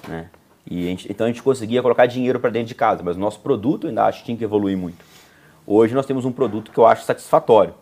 né? 0.07 0.29
E 0.67 0.87
a 0.87 0.91
gente- 0.91 1.11
então 1.11 1.27
a 1.27 1.31
gente 1.31 1.43
conseguia 1.43 1.83
colocar 1.83 2.07
dinheiro 2.07 2.39
para 2.39 2.51
dentro 2.51 2.69
de 2.69 2.75
casa, 2.75 3.03
mas 3.03 3.17
o 3.17 3.21
nosso 3.21 3.41
produto 3.41 3.87
ainda 3.87 4.05
acho 4.05 4.21
que 4.21 4.27
tinha 4.27 4.37
que 4.37 4.45
evoluir 4.45 4.77
muito. 4.77 5.05
Hoje 5.67 5.95
nós 5.95 6.07
temos 6.07 6.25
um 6.25 6.33
produto 6.33 6.71
que 6.71 6.79
eu 6.79 6.87
acho 6.87 7.05
satisfatório. 7.05 7.75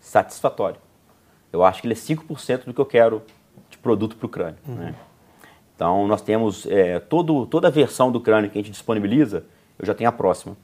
Satisfatório. 0.00 0.76
Eu 1.52 1.62
acho 1.64 1.80
que 1.80 1.86
ele 1.86 1.94
é 1.94 1.96
5% 1.96 2.64
do 2.66 2.74
que 2.74 2.80
eu 2.80 2.86
quero 2.86 3.22
de 3.68 3.76
produto 3.78 4.16
para 4.16 4.26
o 4.26 4.28
crânio. 4.28 4.58
Né? 4.66 4.94
Então 5.76 6.06
nós 6.06 6.22
temos 6.22 6.66
é, 6.66 6.98
todo, 6.98 7.46
toda 7.46 7.68
a 7.68 7.70
versão 7.70 8.10
do 8.10 8.20
crânio 8.20 8.50
que 8.50 8.58
a 8.58 8.62
gente 8.62 8.70
disponibiliza, 8.72 9.44
eu 9.78 9.86
já 9.86 9.94
tenho 9.94 10.08
a 10.08 10.12
próxima. 10.12 10.56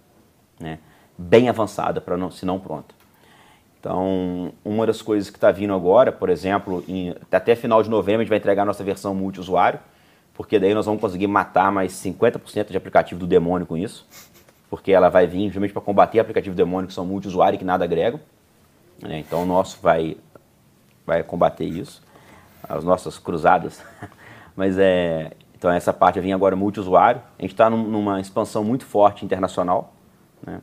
Né? 0.61 0.79
Bem 1.17 1.49
avançada, 1.49 2.01
para 2.01 2.17
não, 2.17 2.31
se 2.31 2.47
não 2.47 2.59
pronta. 2.59 2.95
Então, 3.81 4.53
uma 4.65 4.87
das 4.87 5.01
coisas 5.03 5.31
que 5.31 5.37
está 5.37 5.51
vindo 5.53 5.73
agora, 5.73 6.11
por 6.11 6.29
exemplo, 6.31 6.83
em- 6.89 7.15
até 7.31 7.55
final 7.55 7.83
de 7.83 7.89
novembro 7.89 8.21
a 8.21 8.25
gente 8.25 8.29
vai 8.31 8.39
entregar 8.39 8.63
a 8.63 8.67
nossa 8.67 8.83
versão 8.83 9.15
multiusuário, 9.15 9.79
porque 10.39 10.57
daí 10.57 10.73
nós 10.73 10.87
vamos 10.87 11.01
conseguir 11.01 11.27
matar 11.27 11.73
mais 11.73 11.93
50% 11.95 12.71
de 12.71 12.77
aplicativo 12.77 13.19
do 13.19 13.27
demônio 13.27 13.67
com 13.67 13.77
isso, 13.77 14.07
porque 14.71 14.93
ela 14.93 15.09
vai 15.09 15.27
vir 15.27 15.47
justamente 15.47 15.73
para 15.73 15.83
combater 15.83 16.21
aplicativo 16.21 16.55
demônio 16.55 16.87
que 16.87 16.95
são 16.95 17.05
multiusuário 17.05 17.57
e 17.57 17.59
que 17.59 17.65
nada 17.65 17.85
agregam. 17.85 18.21
né? 19.03 19.19
Então, 19.19 19.43
o 19.43 19.47
nosso 19.47 19.81
vai, 19.83 20.17
vai 21.05 21.25
combater 21.25 21.65
isso, 21.65 22.01
as 22.63 22.85
nossas 22.85 23.19
cruzadas. 23.19 23.83
Mas 24.55 24.79
é. 24.79 25.33
Então 25.57 25.73
essa 25.73 25.93
parte 25.93 26.21
vem 26.21 26.33
agora 26.33 26.55
multiusuário. 26.55 27.21
A 27.37 27.43
gente 27.43 27.51
está 27.51 27.69
num, 27.69 27.83
numa 27.83 28.21
expansão 28.21 28.63
muito 28.63 28.87
forte 28.87 29.25
internacional. 29.25 29.93
Né? 30.47 30.61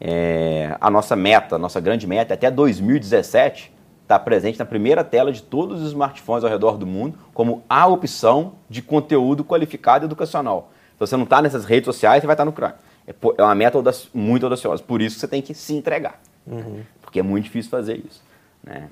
É, 0.00 0.76
a 0.80 0.90
nossa 0.90 1.14
meta, 1.14 1.54
a 1.54 1.58
nossa 1.58 1.80
grande 1.80 2.04
meta, 2.04 2.34
até 2.34 2.50
2017, 2.50 3.72
está 4.04 4.18
presente 4.18 4.58
na 4.58 4.64
primeira 4.64 5.02
tela 5.02 5.32
de 5.32 5.42
todos 5.42 5.80
os 5.80 5.88
smartphones 5.88 6.44
ao 6.44 6.50
redor 6.50 6.76
do 6.76 6.86
mundo 6.86 7.18
como 7.32 7.64
a 7.68 7.86
opção 7.86 8.52
de 8.68 8.82
conteúdo 8.82 9.42
qualificado 9.42 10.04
educacional. 10.04 10.70
Se 10.92 11.00
você 11.00 11.16
não 11.16 11.24
está 11.24 11.42
nessas 11.42 11.64
redes 11.64 11.86
sociais, 11.86 12.20
você 12.20 12.26
vai 12.26 12.34
estar 12.34 12.44
tá 12.44 12.50
no 12.50 12.52
Crime. 12.52 12.74
É, 13.06 13.14
é 13.38 13.42
uma 13.42 13.54
meta 13.54 13.82
muito 14.12 14.46
audaciosa. 14.46 14.82
Por 14.82 15.02
isso 15.02 15.18
você 15.18 15.26
tem 15.26 15.42
que 15.42 15.54
se 15.54 15.74
entregar. 15.74 16.20
Uhum. 16.46 16.82
Porque 17.00 17.18
é 17.18 17.22
muito 17.22 17.44
difícil 17.44 17.70
fazer 17.70 17.96
isso. 17.96 18.22
Né? 18.62 18.88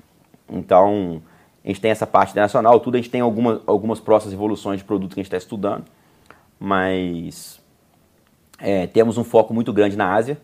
Então, 0.49 1.21
a 1.63 1.67
gente 1.67 1.79
tem 1.79 1.91
essa 1.91 2.05
parte 2.05 2.31
internacional, 2.31 2.79
tudo, 2.79 2.95
a 2.95 2.97
gente 2.97 3.09
tem 3.09 3.21
algumas, 3.21 3.61
algumas 3.65 3.99
próximas 3.99 4.33
evoluções 4.33 4.79
de 4.79 4.83
produto 4.83 5.13
que 5.13 5.19
a 5.19 5.23
gente 5.23 5.27
está 5.27 5.37
estudando, 5.37 5.85
mas 6.59 7.61
é, 8.59 8.87
temos 8.87 9.17
um 9.17 9.23
foco 9.23 9.53
muito 9.53 9.71
grande 9.71 9.95
na 9.95 10.13
Ásia. 10.13 10.39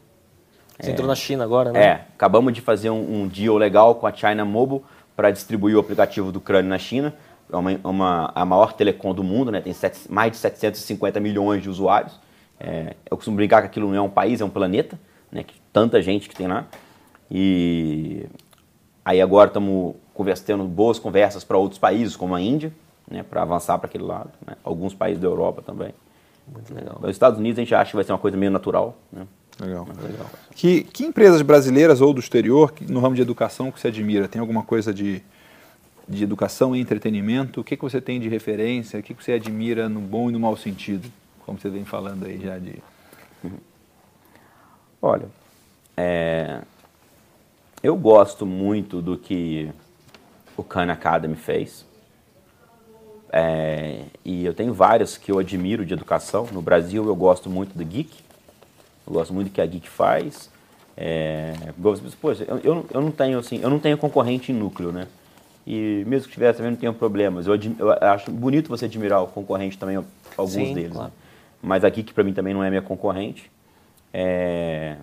Você 0.80 0.90
é, 0.90 0.94
entrou 0.94 1.08
na 1.08 1.16
China 1.16 1.44
agora, 1.44 1.72
né? 1.72 1.84
É, 1.84 1.92
acabamos 2.14 2.54
de 2.54 2.62
fazer 2.62 2.90
um, 2.90 3.24
um 3.24 3.28
deal 3.28 3.58
legal 3.58 3.96
com 3.96 4.08
a 4.08 4.14
China 4.14 4.46
Mobile 4.46 4.82
para 5.16 5.32
distribuir 5.32 5.76
o 5.76 5.80
aplicativo 5.80 6.32
do 6.32 6.40
Crânio 6.40 6.70
na 6.70 6.78
China. 6.78 7.14
É 7.52 7.56
uma, 7.56 7.80
uma, 7.84 8.32
a 8.34 8.46
maior 8.46 8.74
telecom 8.74 9.14
do 9.14 9.24
mundo, 9.24 9.52
né? 9.52 9.60
tem 9.60 9.74
sete, 9.74 10.10
mais 10.10 10.32
de 10.32 10.38
750 10.38 11.20
milhões 11.20 11.62
de 11.62 11.70
usuários. 11.70 12.18
É, 12.60 12.96
eu 13.10 13.18
costumo 13.18 13.36
brincar 13.36 13.62
que 13.62 13.68
aquilo 13.68 13.90
não 13.90 13.96
é 13.96 14.02
um 14.02 14.10
país, 14.10 14.40
é 14.40 14.46
um 14.46 14.50
planeta, 14.50 15.00
né? 15.32 15.44
que 15.44 15.56
tanta 15.74 16.02
gente 16.02 16.30
que 16.30 16.36
tem 16.36 16.48
lá. 16.48 16.66
E 17.30 18.28
aí 19.04 19.20
agora 19.22 19.48
estamos 19.48 19.96
tendo 20.46 20.64
boas 20.64 21.00
conversas 21.00 21.44
para 21.44 21.58
outros 21.58 21.80
países, 21.80 22.16
como 22.16 22.34
a 22.34 22.42
Índia, 22.42 22.72
né? 23.10 23.24
para 23.24 23.42
avançar 23.42 23.78
para 23.78 23.88
aquele 23.88 24.06
lado. 24.06 24.30
Né? 24.46 24.56
Alguns 24.64 24.94
países 24.94 25.20
da 25.20 25.28
Europa 25.28 25.62
também. 25.62 25.94
Muito 26.48 26.74
legal. 26.74 26.98
Os 27.02 27.10
Estados 27.10 27.38
Unidos 27.38 27.60
a 27.60 27.62
gente 27.62 27.76
acha 27.76 27.90
que 27.90 27.96
vai 27.96 28.06
ser 28.06 28.14
uma 28.14 28.20
coisa 28.20 28.38
meio 28.38 28.52
natural. 28.52 28.96
Né? 29.12 29.28
Legal. 29.60 29.88
legal. 30.02 30.30
Que, 30.56 30.84
que 30.84 31.06
empresas 31.06 31.42
brasileiras 31.42 32.00
ou 32.02 32.14
do 32.14 32.20
exterior, 32.20 32.74
no 32.88 33.00
ramo 33.00 33.16
de 33.16 33.22
educação, 33.22 33.72
que 33.72 33.80
você 33.80 33.90
admira? 33.90 34.28
Tem 34.28 34.40
alguma 34.40 34.64
coisa 34.64 34.94
de, 34.94 35.22
de 36.08 36.24
educação 36.24 36.76
e 36.76 36.80
entretenimento? 36.80 37.60
O 37.60 37.64
que, 37.64 37.76
que 37.76 37.84
você 37.84 38.00
tem 38.00 38.20
de 38.20 38.30
referência? 38.30 39.00
O 39.00 39.04
que, 39.04 39.14
que 39.14 39.24
você 39.24 39.34
admira 39.34 39.90
no 39.90 40.00
bom 40.00 40.30
e 40.30 40.34
no 40.34 40.40
mau 40.40 40.56
sentido? 40.56 41.12
Como 41.46 41.60
você 41.60 41.70
vem 41.70 41.84
falando 41.84 42.26
aí 42.26 42.40
já 42.42 42.58
de... 42.58 42.76
Uhum. 43.44 43.58
Olha, 45.02 45.28
é, 45.98 46.62
eu 47.84 47.96
gosto 47.98 48.46
muito 48.46 49.02
do 49.02 49.18
que 49.18 49.70
o 50.56 50.64
Khan 50.64 50.92
Academy 50.92 51.36
fez. 51.36 51.86
É, 53.32 54.04
e 54.26 54.46
eu 54.46 54.54
tenho 54.54 54.74
várias 54.74 55.18
que 55.18 55.32
eu 55.32 55.40
admiro 55.40 55.86
de 55.86 55.94
educação. 55.94 56.48
No 56.52 56.62
Brasil 56.62 57.06
eu 57.06 57.16
gosto 57.16 57.50
muito 57.50 57.78
do 57.78 57.84
Geek. 57.86 58.29
Eu 59.10 59.16
gosto 59.16 59.34
muito 59.34 59.50
do 59.50 59.54
que 59.54 59.60
a 59.60 59.66
Geek 59.66 59.90
faz. 59.90 60.52
É, 60.96 61.54
poxa, 62.22 62.44
eu, 62.44 62.58
eu, 62.60 62.86
eu, 62.94 63.02
não 63.02 63.10
tenho 63.10 63.40
assim, 63.40 63.60
eu 63.62 63.70
não 63.70 63.80
tenho 63.80 63.98
concorrente 63.98 64.52
em 64.52 64.56
núcleo, 64.56 64.92
né? 64.92 65.08
E 65.66 66.04
mesmo 66.06 66.28
que 66.28 66.34
tivesse 66.34 66.58
também 66.58 66.72
não 66.72 66.78
tenho 66.78 66.94
problemas. 66.94 67.48
Eu, 67.48 67.56
eu 67.80 67.92
acho 67.92 68.32
bonito 68.32 68.70
você 68.70 68.86
admirar 68.86 69.24
o 69.24 69.28
concorrente 69.28 69.78
também, 69.78 69.98
alguns 70.38 70.54
Sim, 70.54 70.74
deles. 70.74 70.92
Claro. 70.92 71.08
Né? 71.08 71.14
Mas 71.62 71.84
a 71.84 71.90
Geek 71.90 72.14
para 72.14 72.24
mim 72.24 72.34
também 72.34 72.54
não 72.54 72.64
é 72.64 72.70
minha 72.70 72.82
concorrente. 72.82 73.52
É, 74.14 74.98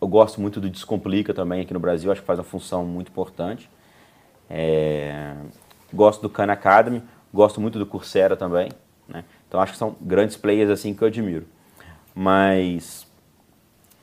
eu 0.00 0.08
gosto 0.08 0.40
muito 0.40 0.60
do 0.60 0.68
Descomplica 0.68 1.32
também 1.32 1.62
aqui 1.62 1.72
no 1.72 1.80
Brasil, 1.80 2.12
acho 2.12 2.20
que 2.20 2.26
faz 2.26 2.38
uma 2.38 2.44
função 2.44 2.84
muito 2.84 3.08
importante. 3.08 3.70
É, 4.50 5.34
gosto 5.92 6.20
do 6.20 6.28
Khan 6.28 6.50
Academy, 6.50 7.02
gosto 7.32 7.60
muito 7.60 7.78
do 7.78 7.86
Coursera 7.86 8.36
também. 8.36 8.70
Né? 9.08 9.24
Então 9.48 9.60
acho 9.60 9.72
que 9.72 9.78
são 9.78 9.96
grandes 10.00 10.36
players 10.36 10.70
assim 10.70 10.92
que 10.92 11.02
eu 11.02 11.08
admiro. 11.08 11.46
Mas 12.14 13.06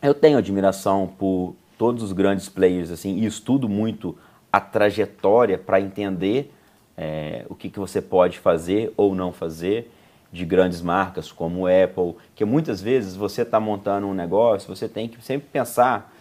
eu 0.02 0.14
tenho 0.14 0.38
admiração 0.38 1.08
por 1.18 1.56
todos 1.78 2.04
os 2.04 2.12
grandes 2.12 2.50
players 2.50 2.92
assim 2.92 3.16
e 3.16 3.26
estudo 3.26 3.70
muito 3.70 4.18
a 4.52 4.60
trajetória 4.60 5.58
para 5.58 5.80
entender 5.80 6.54
é, 6.98 7.46
o 7.50 7.56
que, 7.56 7.70
que 7.70 7.80
você 7.80 8.02
pode 8.02 8.38
fazer 8.38 8.94
ou 8.98 9.16
não 9.16 9.32
fazer 9.32 9.92
de 10.32 10.46
grandes 10.46 10.82
marcas 10.82 11.32
como 11.32 11.68
Apple, 11.68 12.16
que 12.36 12.46
muitas 12.46 12.82
vezes 12.82 13.16
você 13.16 13.42
está 13.42 13.60
montando 13.60 14.08
um 14.08 14.14
negócio, 14.14 14.74
você 14.74 14.88
tem 14.88 15.08
que 15.08 15.22
sempre 15.24 15.48
pensar 15.52 16.14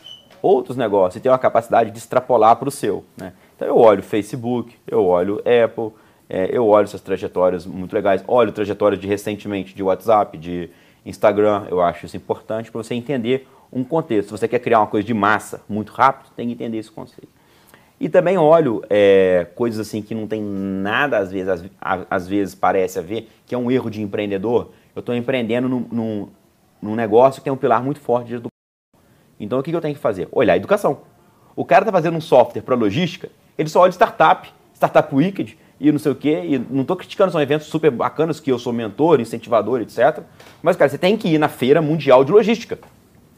outros 0.43 0.77
negócios 0.77 1.17
e 1.17 1.21
ter 1.21 1.29
uma 1.29 1.39
capacidade 1.39 1.91
de 1.91 1.99
extrapolar 1.99 2.57
para 2.57 2.69
o 2.69 2.73
seu. 2.73 3.05
Né? 3.17 3.33
Então 3.55 3.69
eu 3.69 3.77
olho 3.77 4.03
Facebook, 4.03 4.77
eu 4.87 5.05
olho 5.05 5.41
Apple, 5.41 5.93
é, 6.29 6.49
eu 6.51 6.67
olho 6.67 6.85
essas 6.85 7.01
trajetórias 7.01 7.67
muito 7.67 7.93
legais, 7.93 8.25
olho 8.27 8.53
trajetórias 8.53 9.01
de 9.01 9.07
recentemente 9.07 9.75
de 9.75 9.83
WhatsApp, 9.83 10.37
de 10.39 10.71
Instagram, 11.05 11.67
eu 11.71 11.81
acho 11.81 12.07
isso 12.07 12.17
importante 12.17 12.71
para 12.71 12.83
você 12.83 12.95
entender 12.95 13.49
um 13.73 13.85
contexto. 13.85 14.29
Se 14.29 14.33
você 14.33 14.49
quer 14.49 14.59
criar 14.59 14.81
uma 14.81 14.87
coisa 14.87 15.07
de 15.07 15.15
massa 15.15 15.63
muito 15.69 15.93
rápido, 15.93 16.31
tem 16.35 16.47
que 16.47 16.53
entender 16.53 16.79
esse 16.79 16.91
conceito. 16.91 17.29
E 18.01 18.09
também 18.09 18.39
olho 18.39 18.83
é, 18.89 19.47
coisas 19.55 19.87
assim 19.87 20.01
que 20.01 20.15
não 20.15 20.27
tem 20.27 20.43
nada, 20.43 21.19
às 21.19 21.31
vezes, 21.31 21.49
às, 21.79 22.07
às, 22.11 22.27
vezes 22.27 22.55
parece 22.55 22.99
haver, 22.99 23.29
que 23.47 23.55
é 23.55 23.59
um 23.59 23.71
erro 23.71 23.91
de 23.91 24.01
empreendedor. 24.01 24.71
Eu 24.97 25.01
estou 25.01 25.15
empreendendo 25.15 25.69
num, 25.69 25.87
num, 25.93 26.29
num, 26.81 26.95
negócio 26.95 27.41
que 27.41 27.45
tem 27.45 27.53
um 27.53 27.59
pilar 27.59 27.83
muito 27.83 28.01
forte 28.01 28.29
de 28.29 28.35
educação. 28.37 28.51
Então 29.39 29.59
o 29.59 29.63
que, 29.63 29.71
que 29.71 29.77
eu 29.77 29.83
tenho 29.83 29.95
que 29.95 30.01
fazer? 30.01 30.29
Olhar 30.33 30.55
a 30.55 30.57
educação. 30.57 31.03
O 31.55 31.65
cara 31.65 31.83
está 31.83 31.93
fazendo 31.93 32.17
um 32.17 32.21
software 32.23 32.63
para 32.63 32.75
logística, 32.75 33.29
ele 33.59 33.69
só 33.69 33.81
olha 33.81 33.91
startup, 33.91 34.51
startup 34.73 35.15
wicked, 35.15 35.59
e 35.81 35.91
não 35.91 35.99
sei 35.99 36.13
o 36.13 36.15
quê, 36.15 36.43
e 36.45 36.59
não 36.59 36.83
estou 36.83 36.95
criticando, 36.95 37.33
são 37.33 37.41
eventos 37.41 37.67
super 37.67 37.91
bacanas 37.91 38.39
que 38.39 38.53
eu 38.53 38.59
sou 38.59 38.73
mentor, 38.73 39.19
incentivador, 39.19 39.81
etc. 39.81 40.21
Mas, 40.63 40.77
cara, 40.77 40.91
você 40.91 40.99
tem 40.99 41.17
que 41.17 41.27
ir 41.27 41.39
na 41.39 41.49
Feira 41.49 41.81
Mundial 41.81 42.23
de 42.23 42.31
Logística. 42.31 42.79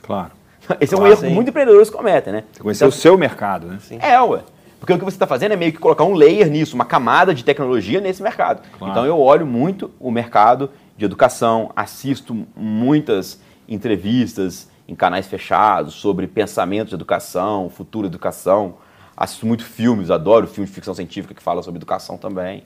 Claro. 0.03 0.33
Esse 0.81 0.95
é 0.95 0.99
um 0.99 1.07
erro 1.07 1.23
que 1.23 1.29
muitos 1.29 1.49
empreendedores 1.49 1.89
cometem, 1.89 2.33
né? 2.33 2.45
Você 2.53 2.61
conhecer 2.61 2.85
então, 2.85 2.89
o 2.89 2.93
seu 2.93 3.17
mercado, 3.17 3.69
né? 3.69 3.79
Sim. 3.81 3.99
É, 4.01 4.21
ué. 4.21 4.41
Porque 4.81 4.93
o 4.93 4.99
que 4.99 5.05
você 5.05 5.15
está 5.15 5.29
fazendo 5.29 5.53
é 5.53 5.57
meio 5.57 5.73
que 5.73 5.79
colocar 5.79 6.03
um 6.03 6.15
layer 6.15 6.51
nisso, 6.51 6.75
uma 6.75 6.85
camada 6.85 7.33
de 7.33 7.45
tecnologia 7.45 8.01
nesse 8.01 8.21
mercado. 8.21 8.63
Claro. 8.77 8.93
Então 8.93 9.07
eu 9.07 9.21
olho 9.21 9.47
muito 9.47 9.93
o 10.01 10.11
mercado 10.11 10.71
de 10.97 11.05
educação, 11.05 11.71
assisto 11.77 12.45
muitas 12.57 13.41
entrevistas 13.69 14.69
em 14.89 14.95
canais 14.97 15.29
fechados 15.29 15.95
sobre 15.95 16.27
pensamentos 16.27 16.89
de 16.89 16.97
educação, 16.97 17.71
futuro 17.71 18.09
educação, 18.09 18.75
assisto 19.23 19.47
muito 19.47 19.65
filmes, 19.65 20.11
adoro 20.11 20.49
filmes 20.49 20.71
de 20.71 20.75
ficção 20.75 20.93
científica 20.93 21.33
que 21.33 21.41
falam 21.41 21.63
sobre 21.63 21.79
educação 21.79 22.19
também. 22.19 22.65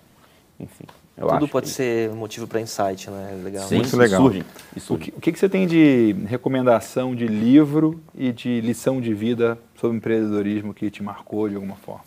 Enfim. 0.58 0.86
Tudo 1.14 1.46
pode 1.48 1.66
que... 1.66 1.72
ser 1.72 2.10
motivo 2.12 2.46
para 2.46 2.62
insight, 2.62 3.10
né? 3.10 3.38
Legal. 3.44 3.68
Sim, 3.68 3.76
muito 3.76 3.96
legal. 3.96 4.22
Surge, 4.22 4.44
O, 4.88 4.98
que, 4.98 5.10
o 5.10 5.20
que 5.20 5.38
você 5.38 5.50
tem 5.50 5.66
de 5.66 6.16
recomendação 6.26 7.14
de 7.14 7.26
livro 7.26 8.00
e 8.14 8.32
de 8.32 8.62
lição 8.62 9.02
de 9.02 9.12
vida 9.12 9.58
sobre 9.74 9.98
empreendedorismo 9.98 10.72
que 10.72 10.90
te 10.90 11.02
marcou 11.02 11.46
de 11.46 11.56
alguma 11.56 11.76
forma? 11.76 12.04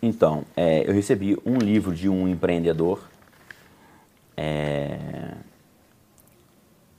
Então, 0.00 0.44
é, 0.56 0.88
eu 0.88 0.94
recebi 0.94 1.36
um 1.44 1.56
livro 1.56 1.92
de 1.92 2.08
um 2.08 2.28
empreendedor 2.28 3.00
é, 4.36 5.34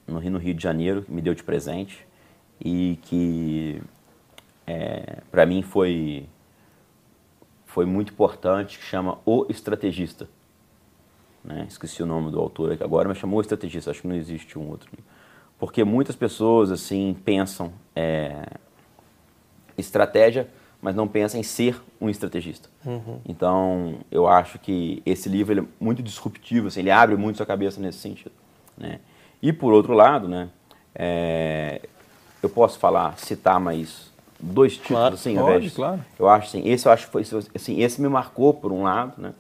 no, 0.06 0.20
no 0.20 0.38
Rio 0.38 0.54
de 0.54 0.62
Janeiro, 0.62 1.04
que 1.04 1.12
me 1.14 1.22
deu 1.22 1.34
de 1.34 1.44
presente 1.44 2.06
e 2.60 3.00
que 3.04 3.82
é, 4.68 5.20
para 5.32 5.46
mim 5.46 5.62
foi 5.62 6.28
foi 7.70 7.86
muito 7.86 8.12
importante, 8.12 8.80
que 8.80 8.84
chama 8.84 9.20
O 9.24 9.46
Estrategista. 9.48 10.28
Né? 11.44 11.66
Esqueci 11.70 12.02
o 12.02 12.06
nome 12.06 12.32
do 12.32 12.40
autor 12.40 12.72
aqui 12.72 12.84
agora, 12.84 13.08
mas 13.08 13.20
chamou 13.20 13.38
O 13.38 13.42
Estrategista, 13.42 13.92
acho 13.92 14.02
que 14.02 14.08
não 14.08 14.16
existe 14.16 14.58
um 14.58 14.68
outro. 14.70 14.90
Porque 15.60 15.84
muitas 15.84 16.16
pessoas 16.16 16.72
assim 16.72 17.16
pensam 17.24 17.72
é, 17.96 18.44
estratégia, 19.78 20.50
mas 20.82 20.96
não 20.96 21.08
pensam 21.08 21.40
em 21.40 21.44
ser 21.44 21.80
um 22.02 22.10
estrategista. 22.10 22.70
Uhum. 22.84 23.20
Então, 23.28 24.00
eu 24.10 24.28
acho 24.28 24.58
que 24.58 25.04
esse 25.06 25.30
livro 25.30 25.54
ele 25.54 25.62
é 25.62 25.66
muito 25.80 26.02
disruptivo, 26.02 26.70
assim, 26.70 26.80
ele 26.80 26.92
abre 26.92 27.16
muito 27.18 27.38
sua 27.38 27.46
cabeça 27.46 27.80
nesse 27.80 28.00
sentido. 28.00 28.32
Né? 28.76 29.00
E, 29.44 29.54
por 29.54 29.74
outro 29.74 29.94
lado, 29.94 30.28
né, 30.28 30.50
é, 30.96 31.82
eu 32.42 32.50
posso 32.50 32.80
falar, 32.80 33.18
citar 33.20 33.60
mais 33.60 34.12
dois 34.40 34.74
títulos, 34.74 35.00
claro, 35.00 35.14
assim, 35.16 35.36
pode, 35.36 35.72
claro. 35.72 36.06
Eu 36.18 36.30
acho 36.30 36.48
assim, 36.48 36.68
esse 36.68 36.88
eu 36.88 36.92
acho 36.92 37.08
foi 37.08 37.24
assim, 37.54 37.82
esse 37.82 38.02
me 38.02 38.08
marcou 38.08 38.54
por 38.54 38.72
um 38.72 38.84
lado, 38.84 39.22
né? 39.22 39.34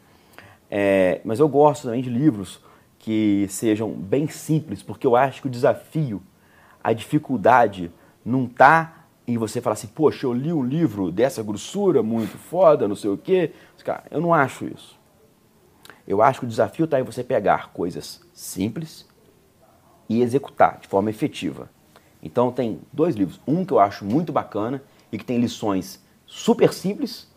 É, 0.69 1.21
mas 1.23 1.39
eu 1.39 1.47
gosto 1.47 1.83
também 1.83 2.01
de 2.01 2.09
livros 2.09 2.59
que 2.99 3.47
sejam 3.49 3.89
bem 3.91 4.27
simples, 4.27 4.83
porque 4.83 5.07
eu 5.07 5.15
acho 5.15 5.41
que 5.41 5.47
o 5.47 5.49
desafio, 5.49 6.21
a 6.83 6.93
dificuldade 6.93 7.91
não 8.23 8.45
está 8.45 9.05
em 9.25 9.37
você 9.37 9.61
falar 9.61 9.73
assim, 9.73 9.87
poxa, 9.87 10.25
eu 10.25 10.33
li 10.33 10.51
um 10.51 10.63
livro 10.63 11.11
dessa 11.11 11.41
grossura, 11.41 12.03
muito 12.03 12.37
foda, 12.37 12.87
não 12.87 12.95
sei 12.95 13.09
o 13.09 13.17
quê. 13.17 13.51
Cara, 13.83 14.03
eu 14.11 14.19
não 14.19 14.33
acho 14.33 14.65
isso. 14.65 14.99
Eu 16.07 16.21
acho 16.21 16.39
que 16.39 16.45
o 16.45 16.49
desafio 16.49 16.85
está 16.85 16.99
em 16.99 17.03
você 17.03 17.23
pegar 17.23 17.71
coisas 17.71 18.21
simples 18.33 19.07
e 20.09 20.21
executar 20.21 20.79
de 20.79 20.87
forma 20.87 21.09
efetiva. 21.09 21.69
Então 22.21 22.51
tem 22.51 22.79
dois 22.91 23.15
livros. 23.15 23.39
Um 23.47 23.65
que 23.65 23.73
eu 23.73 23.79
acho 23.79 24.05
muito 24.05 24.31
bacana 24.31 24.81
e 25.11 25.17
que 25.17 25.25
tem 25.25 25.39
lições 25.39 26.03
super 26.25 26.73
simples, 26.73 27.27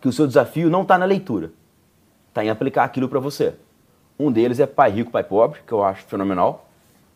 que 0.00 0.08
o 0.08 0.12
seu 0.12 0.26
desafio 0.26 0.68
não 0.68 0.82
está 0.82 0.98
na 0.98 1.04
leitura, 1.04 1.52
está 2.28 2.44
em 2.44 2.50
aplicar 2.50 2.84
aquilo 2.84 3.08
para 3.08 3.20
você. 3.20 3.54
Um 4.18 4.30
deles 4.30 4.60
é 4.60 4.66
Pai 4.66 4.90
Rico, 4.90 5.10
Pai 5.10 5.24
Pobre, 5.24 5.60
que 5.66 5.72
eu 5.72 5.82
acho 5.84 6.04
fenomenal. 6.04 6.68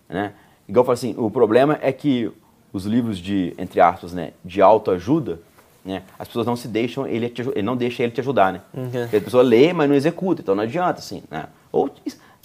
Né? 0.08 0.32
Igual 0.68 0.82
eu 0.82 0.86
falo 0.86 0.94
assim, 0.94 1.14
o 1.16 1.30
problema 1.30 1.78
é 1.80 1.92
que 1.92 2.30
os 2.72 2.84
livros 2.84 3.18
de, 3.18 3.54
entre 3.58 3.80
aspas, 3.80 4.12
né, 4.12 4.32
de 4.44 4.60
autoajuda, 4.60 5.40
né, 5.84 6.02
as 6.18 6.28
pessoas 6.28 6.46
não 6.46 6.56
se 6.56 6.68
deixam, 6.68 7.06
ele, 7.06 7.28
te, 7.28 7.42
ele 7.42 7.62
não 7.62 7.76
deixa 7.76 8.02
ele 8.02 8.12
te 8.12 8.20
ajudar, 8.20 8.52
né? 8.52 8.60
Uhum. 8.74 9.04
A 9.04 9.20
pessoa 9.20 9.42
lê, 9.42 9.72
mas 9.72 9.88
não 9.88 9.96
executa, 9.96 10.42
então 10.42 10.54
não 10.54 10.64
adianta, 10.64 10.98
assim, 11.00 11.22
né? 11.30 11.46
Ou 11.72 11.90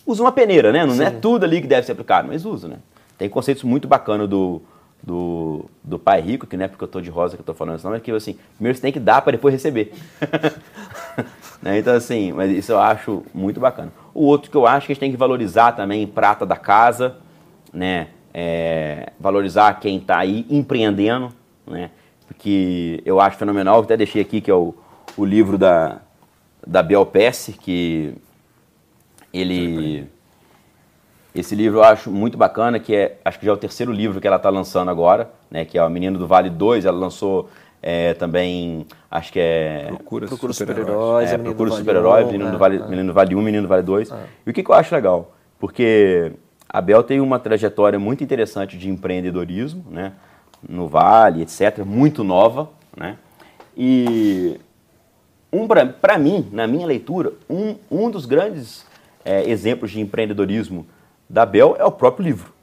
usa 0.06 0.24
uma 0.24 0.32
peneira, 0.32 0.72
né? 0.72 0.86
Não, 0.86 0.96
não 0.96 1.06
é 1.06 1.12
tudo 1.12 1.44
ali 1.44 1.62
que 1.62 1.68
deve 1.68 1.86
ser 1.86 1.92
aplicado, 1.92 2.28
mas 2.28 2.46
usa, 2.46 2.70
né? 2.70 2.78
Tem 3.24 3.30
conceitos 3.30 3.64
muito 3.64 3.88
bacanas 3.88 4.28
do, 4.28 4.62
do, 5.02 5.64
do 5.82 5.98
pai 5.98 6.20
rico, 6.20 6.46
que 6.46 6.58
não 6.58 6.66
é 6.66 6.68
porque 6.68 6.84
eu 6.84 6.90
tô 6.90 7.00
de 7.00 7.10
rosa 7.10 7.38
que 7.38 7.42
eu 7.42 7.46
tô 7.46 7.54
falando 7.54 7.78
isso, 7.78 7.88
não, 7.88 7.96
é 7.96 8.02
que 8.02 8.12
assim, 8.12 8.38
primeiro 8.56 8.76
você 8.76 8.82
tem 8.82 8.92
que 8.92 9.00
dar 9.00 9.22
para 9.22 9.32
depois 9.32 9.54
receber. 9.54 9.94
né? 11.64 11.80
Então, 11.80 11.96
assim, 11.96 12.34
mas 12.34 12.52
isso 12.52 12.74
eu 12.74 12.80
acho 12.82 13.24
muito 13.34 13.62
bacana. 13.62 13.94
O 14.14 14.26
outro 14.26 14.52
que 14.52 14.58
eu 14.58 14.68
acho 14.68 14.88
que 14.88 14.92
a 14.92 14.94
gente 14.94 15.00
tem 15.00 15.12
que 15.12 15.16
valorizar 15.16 15.72
também, 15.72 16.06
prata 16.06 16.46
da 16.46 16.58
casa, 16.58 17.16
né? 17.72 18.10
É, 18.34 19.14
valorizar 19.18 19.80
quem 19.80 20.00
está 20.00 20.18
aí 20.18 20.46
empreendendo, 20.50 21.30
né? 21.66 21.92
Porque 22.28 23.02
eu 23.06 23.22
acho 23.22 23.38
fenomenal, 23.38 23.80
até 23.80 23.96
deixei 23.96 24.22
aqui 24.22 24.42
que 24.42 24.52
é 24.52 24.54
o, 24.54 24.76
o 25.16 25.24
livro 25.24 25.58
da, 25.58 26.02
da 26.68 26.84
Bel 26.84 27.06
Pesce, 27.06 27.54
que 27.54 28.16
ele 29.34 30.10
esse 31.36 31.56
livro 31.56 31.80
eu 31.80 31.84
acho 31.84 32.12
muito 32.12 32.38
bacana, 32.38 32.80
que 32.80 32.96
é, 32.96 33.18
acho 33.26 33.40
que 33.40 33.46
já 33.46 33.52
é 33.52 33.56
o 33.56 33.58
terceiro 33.58 33.92
livro 33.92 34.22
que 34.22 34.28
ela 34.28 34.38
está 34.38 34.50
lançando 34.50 34.90
agora, 34.92 35.32
né, 35.50 35.66
que 35.66 35.78
é 35.78 35.84
o 35.84 35.90
Menino 35.90 36.18
do 36.20 36.28
Vale 36.28 36.50
2, 36.50 36.86
ela 36.86 36.98
lançou 36.98 37.50
é, 37.82 38.14
também, 38.14 38.86
acho 39.10 39.34
que 39.34 39.40
é... 39.40 39.88
Procura, 39.88 40.28
Procura 40.28 40.54
super-heróis. 40.54 40.88
super-heróis, 40.88 41.30
É, 41.30 41.38
Menino 41.38 41.56
Procura 41.56 41.78
Super-Heróis, 41.78 42.28
um, 42.28 42.32
Menino, 42.32 42.50
é, 42.50 42.52
do 42.52 42.58
vale, 42.58 42.78
é. 42.78 42.88
Menino 42.88 43.08
do 43.08 43.14
Vale 43.14 43.36
1, 43.36 43.42
Menino 43.42 43.64
do 43.64 43.70
Vale 43.70 43.84
2. 43.84 44.14
E 44.46 44.50
o 44.50 44.54
que, 44.54 44.64
que 44.64 44.70
eu 44.70 44.76
acho 44.76 44.96
legal? 44.96 45.36
Porque 45.60 46.32
a 46.70 46.80
Bel 46.82 47.04
tem 47.04 47.20
uma 47.20 47.40
trajetória 47.40 48.00
muito 48.00 48.24
interessante 48.24 48.78
de 48.78 48.90
empreendedorismo, 48.90 49.86
né? 49.92 50.14
No 50.68 50.88
Vale, 50.88 51.42
etc. 51.42 51.80
Muito 51.86 52.24
nova, 52.24 52.70
né? 52.96 53.18
E 53.76 54.60
um, 55.52 55.68
para 55.68 56.18
mim, 56.18 56.48
na 56.52 56.66
minha 56.66 56.88
leitura, 56.88 57.34
um, 57.50 57.76
um 57.92 58.10
dos 58.10 58.26
grandes 58.26 58.86
é, 59.26 59.50
exemplos 59.50 59.92
de 59.92 60.00
empreendedorismo 60.00 60.86
da 61.34 61.48
Bel 61.48 61.76
é 61.80 61.84
o 61.84 61.92
próprio 61.92 62.24
livro. 62.24 62.54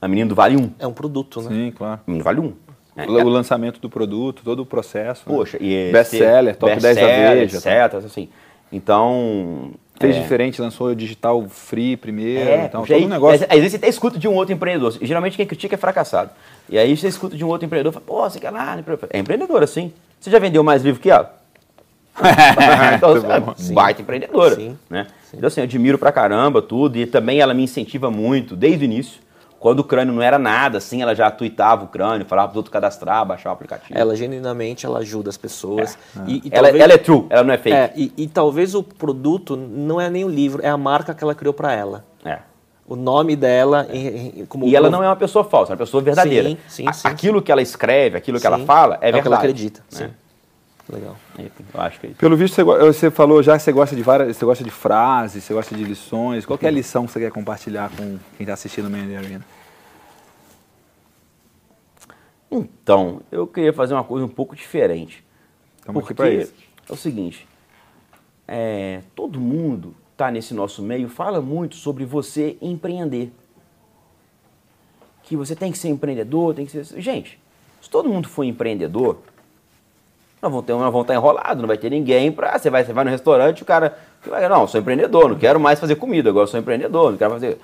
A 0.00 0.08
Menino 0.08 0.30
do 0.30 0.34
Vale 0.34 0.56
1. 0.56 0.70
É 0.78 0.86
um 0.86 0.92
produto, 0.92 1.42
né? 1.42 1.48
Sim, 1.50 1.70
claro. 1.76 2.00
Menino 2.06 2.24
Vale 2.24 2.40
1. 2.40 2.52
É, 2.96 3.06
O, 3.06 3.12
o 3.12 3.28
lançamento 3.28 3.78
do 3.78 3.90
produto, 3.90 4.40
todo 4.42 4.60
o 4.60 4.66
processo. 4.66 5.22
né? 5.28 5.36
Poxa, 5.36 5.58
e 5.60 5.92
Best-seller, 5.92 6.56
top 6.56 6.80
10 6.80 6.96
da 6.96 7.06
Veja. 7.06 7.60
tá? 7.60 7.84
etc. 7.84 7.94
Assim. 8.06 8.30
Então. 8.72 9.72
Fez 10.00 10.16
é, 10.16 10.20
diferente, 10.20 10.60
lançou 10.62 10.88
o 10.88 10.94
digital 10.96 11.46
free 11.48 11.96
primeiro, 11.96 12.48
É, 12.50 12.64
então 12.66 12.84
todo 12.84 12.96
aí, 12.96 13.04
um 13.04 13.08
negócio. 13.08 13.46
Às 13.48 13.56
vezes 13.56 13.72
você 13.72 13.76
até 13.76 13.88
escuta 13.88 14.18
de 14.18 14.26
um 14.26 14.34
outro 14.34 14.54
empreendedor. 14.54 14.96
Geralmente 15.00 15.36
quem 15.36 15.46
critica 15.46 15.74
é 15.74 15.78
fracassado. 15.78 16.30
E 16.70 16.78
aí 16.78 16.96
você 16.96 17.08
escuta 17.08 17.36
de 17.36 17.44
um 17.44 17.48
outro 17.48 17.66
empreendedor 17.66 17.92
e 17.92 17.94
fala, 17.94 18.04
pô, 18.06 18.30
você 18.30 18.38
quer 18.40 18.50
lá? 18.50 18.78
É 19.10 19.18
empreendedora, 19.18 19.66
sim. 19.66 19.92
Você 20.20 20.30
já 20.30 20.38
vendeu 20.38 20.62
mais 20.64 20.82
livro 20.82 21.00
que 21.00 21.10
ela? 21.10 21.34
então, 22.96 23.10
Muito 23.10 23.54
você 23.56 23.72
é 23.72 23.74
baita 23.74 24.02
empreendedora. 24.02 24.54
Sim. 24.54 24.78
Né? 24.88 25.06
Então, 25.34 25.46
assim, 25.46 25.60
eu 25.60 25.64
admiro 25.64 25.98
pra 25.98 26.10
caramba 26.12 26.62
tudo. 26.62 26.96
E 26.96 27.06
também 27.06 27.40
ela 27.40 27.52
me 27.54 27.62
incentiva 27.62 28.10
muito, 28.10 28.56
desde 28.56 28.84
o 28.84 28.86
início. 28.86 29.20
Quando 29.58 29.80
o 29.80 29.84
crânio 29.84 30.12
não 30.14 30.22
era 30.22 30.38
nada, 30.38 30.78
assim, 30.78 31.00
ela 31.02 31.14
já 31.14 31.30
tweetava 31.30 31.84
o 31.84 31.88
crânio, 31.88 32.26
falava 32.26 32.48
para 32.48 32.52
os 32.52 32.56
outros 32.58 32.72
cadastrar, 32.72 33.24
baixar 33.24 33.50
o 33.50 33.52
aplicativo. 33.54 33.98
Ela 33.98 34.14
genuinamente 34.14 34.84
ela 34.84 34.98
ajuda 34.98 35.30
as 35.30 35.36
pessoas. 35.36 35.98
E, 36.26 36.42
e 36.44 36.48
ela, 36.52 36.64
talvez- 36.64 36.84
ela 36.84 36.92
é 36.92 36.98
true, 36.98 37.26
ela 37.30 37.42
não 37.42 37.54
é 37.54 37.58
fake. 37.58 37.74
É, 37.76 37.92
e, 37.96 38.12
e 38.18 38.26
talvez 38.28 38.74
o 38.74 38.82
produto 38.82 39.56
não 39.56 39.98
é 40.00 40.10
nem 40.10 40.24
o 40.24 40.28
livro, 40.28 40.60
é 40.64 40.68
a 40.68 40.76
marca 40.76 41.14
que 41.14 41.24
ela 41.24 41.34
criou 41.34 41.54
para 41.54 41.72
ela. 41.72 42.04
É. 42.24 42.38
O 42.86 42.94
nome 42.94 43.34
dela 43.34 43.88
em- 43.90 44.44
como 44.46 44.66
E 44.66 44.76
ela 44.76 44.90
não 44.90 45.02
é 45.02 45.08
uma 45.08 45.16
pessoa 45.16 45.42
falsa, 45.42 45.72
é 45.72 45.74
uma 45.74 45.78
pessoa 45.78 46.02
verdadeira. 46.02 46.50
Sim, 46.50 46.58
sim, 46.68 46.84
A- 46.88 46.92
sim. 46.92 47.08
Aquilo 47.08 47.40
que 47.42 47.50
ela 47.50 47.62
escreve, 47.62 48.16
aquilo 48.18 48.36
que 48.38 48.46
Sim. 48.46 48.54
ela 48.54 48.58
fala, 48.60 48.98
é, 49.00 49.06
É 49.06 49.10
o 49.10 49.12
verdade. 49.14 49.22
que 49.22 49.28
ela 49.28 49.36
acredita, 49.38 49.80
né? 49.80 49.98
sim. 49.98 50.10
Legal. 50.88 51.16
Eu 51.36 51.80
acho 51.80 51.98
que 51.98 52.06
é 52.06 52.10
isso. 52.10 52.18
Pelo 52.18 52.36
visto, 52.36 52.54
você, 52.54 52.62
go- 52.62 52.78
você 52.78 53.10
falou 53.10 53.42
já 53.42 53.56
que 53.56 53.62
você 53.64 53.72
gosta 53.72 53.96
de 53.96 54.02
várias, 54.02 54.36
você 54.36 54.44
gosta 54.44 54.62
de 54.62 54.70
frases, 54.70 55.42
você 55.42 55.52
gosta 55.52 55.74
de 55.74 55.82
lições. 55.82 56.46
Qual 56.46 56.56
que 56.56 56.64
é 56.64 56.68
a 56.68 56.72
lição 56.72 57.06
que 57.06 57.12
você 57.12 57.18
quer 57.18 57.32
compartilhar 57.32 57.90
com 57.90 58.18
quem 58.36 58.44
está 58.44 58.52
assistindo 58.54 58.86
o 58.86 58.90
Man 58.90 59.06
the 59.08 59.16
Arena? 59.16 59.44
Então, 62.48 63.20
eu 63.32 63.46
queria 63.46 63.72
fazer 63.72 63.94
uma 63.94 64.04
coisa 64.04 64.24
um 64.24 64.28
pouco 64.28 64.54
diferente. 64.54 65.24
Estamos 65.78 66.04
aqui 66.04 66.14
porque 66.14 66.48
é 66.88 66.92
o 66.92 66.96
seguinte, 66.96 67.48
é, 68.46 69.00
todo 69.14 69.40
mundo 69.40 69.92
está 70.12 70.30
nesse 70.30 70.54
nosso 70.54 70.82
meio, 70.82 71.08
fala 71.08 71.40
muito 71.40 71.74
sobre 71.74 72.04
você 72.04 72.56
empreender. 72.62 73.32
Que 75.24 75.36
você 75.36 75.56
tem 75.56 75.72
que 75.72 75.78
ser 75.78 75.88
empreendedor, 75.88 76.54
tem 76.54 76.64
que 76.64 76.70
ser... 76.84 77.00
Gente, 77.00 77.40
se 77.82 77.90
todo 77.90 78.08
mundo 78.08 78.28
for 78.28 78.44
empreendedor, 78.44 79.18
nós 80.42 80.50
vamos, 80.52 80.66
ter, 80.66 80.72
nós 80.72 80.82
vamos 80.92 81.02
estar 81.02 81.14
enrolados, 81.14 81.60
não 81.60 81.66
vai 81.66 81.78
ter 81.78 81.90
ninguém 81.90 82.30
para... 82.30 82.58
Você 82.58 82.68
vai, 82.70 82.84
você 82.84 82.92
vai 82.92 83.04
no 83.04 83.10
restaurante, 83.10 83.62
o 83.62 83.66
cara... 83.66 83.96
Não, 84.50 84.66
sou 84.66 84.80
empreendedor, 84.80 85.28
não 85.30 85.36
quero 85.38 85.58
mais 85.58 85.80
fazer 85.80 85.96
comida, 85.96 86.30
agora 86.30 86.46
sou 86.46 86.60
empreendedor, 86.60 87.10
não 87.10 87.18
quero 87.18 87.32
fazer... 87.32 87.58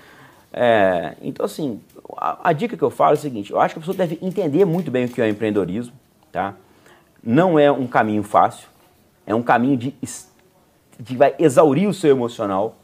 É, 0.54 1.14
então, 1.22 1.46
assim, 1.46 1.80
a, 2.16 2.50
a 2.50 2.52
dica 2.52 2.76
que 2.76 2.82
eu 2.82 2.90
falo 2.90 3.12
é 3.12 3.14
o 3.14 3.20
seguinte, 3.20 3.50
eu 3.50 3.60
acho 3.60 3.74
que 3.74 3.78
a 3.78 3.82
pessoa 3.82 3.96
deve 3.96 4.18
entender 4.20 4.64
muito 4.66 4.90
bem 4.90 5.06
o 5.06 5.08
que 5.08 5.20
é 5.22 5.28
empreendedorismo, 5.28 5.94
tá? 6.30 6.54
Não 7.22 7.58
é 7.58 7.72
um 7.72 7.86
caminho 7.86 8.22
fácil, 8.22 8.68
é 9.26 9.34
um 9.34 9.42
caminho 9.42 9.78
de, 9.78 9.94
de 11.00 11.16
vai 11.16 11.34
exaurir 11.38 11.88
o 11.88 11.94
seu 11.94 12.10
emocional, 12.10 12.76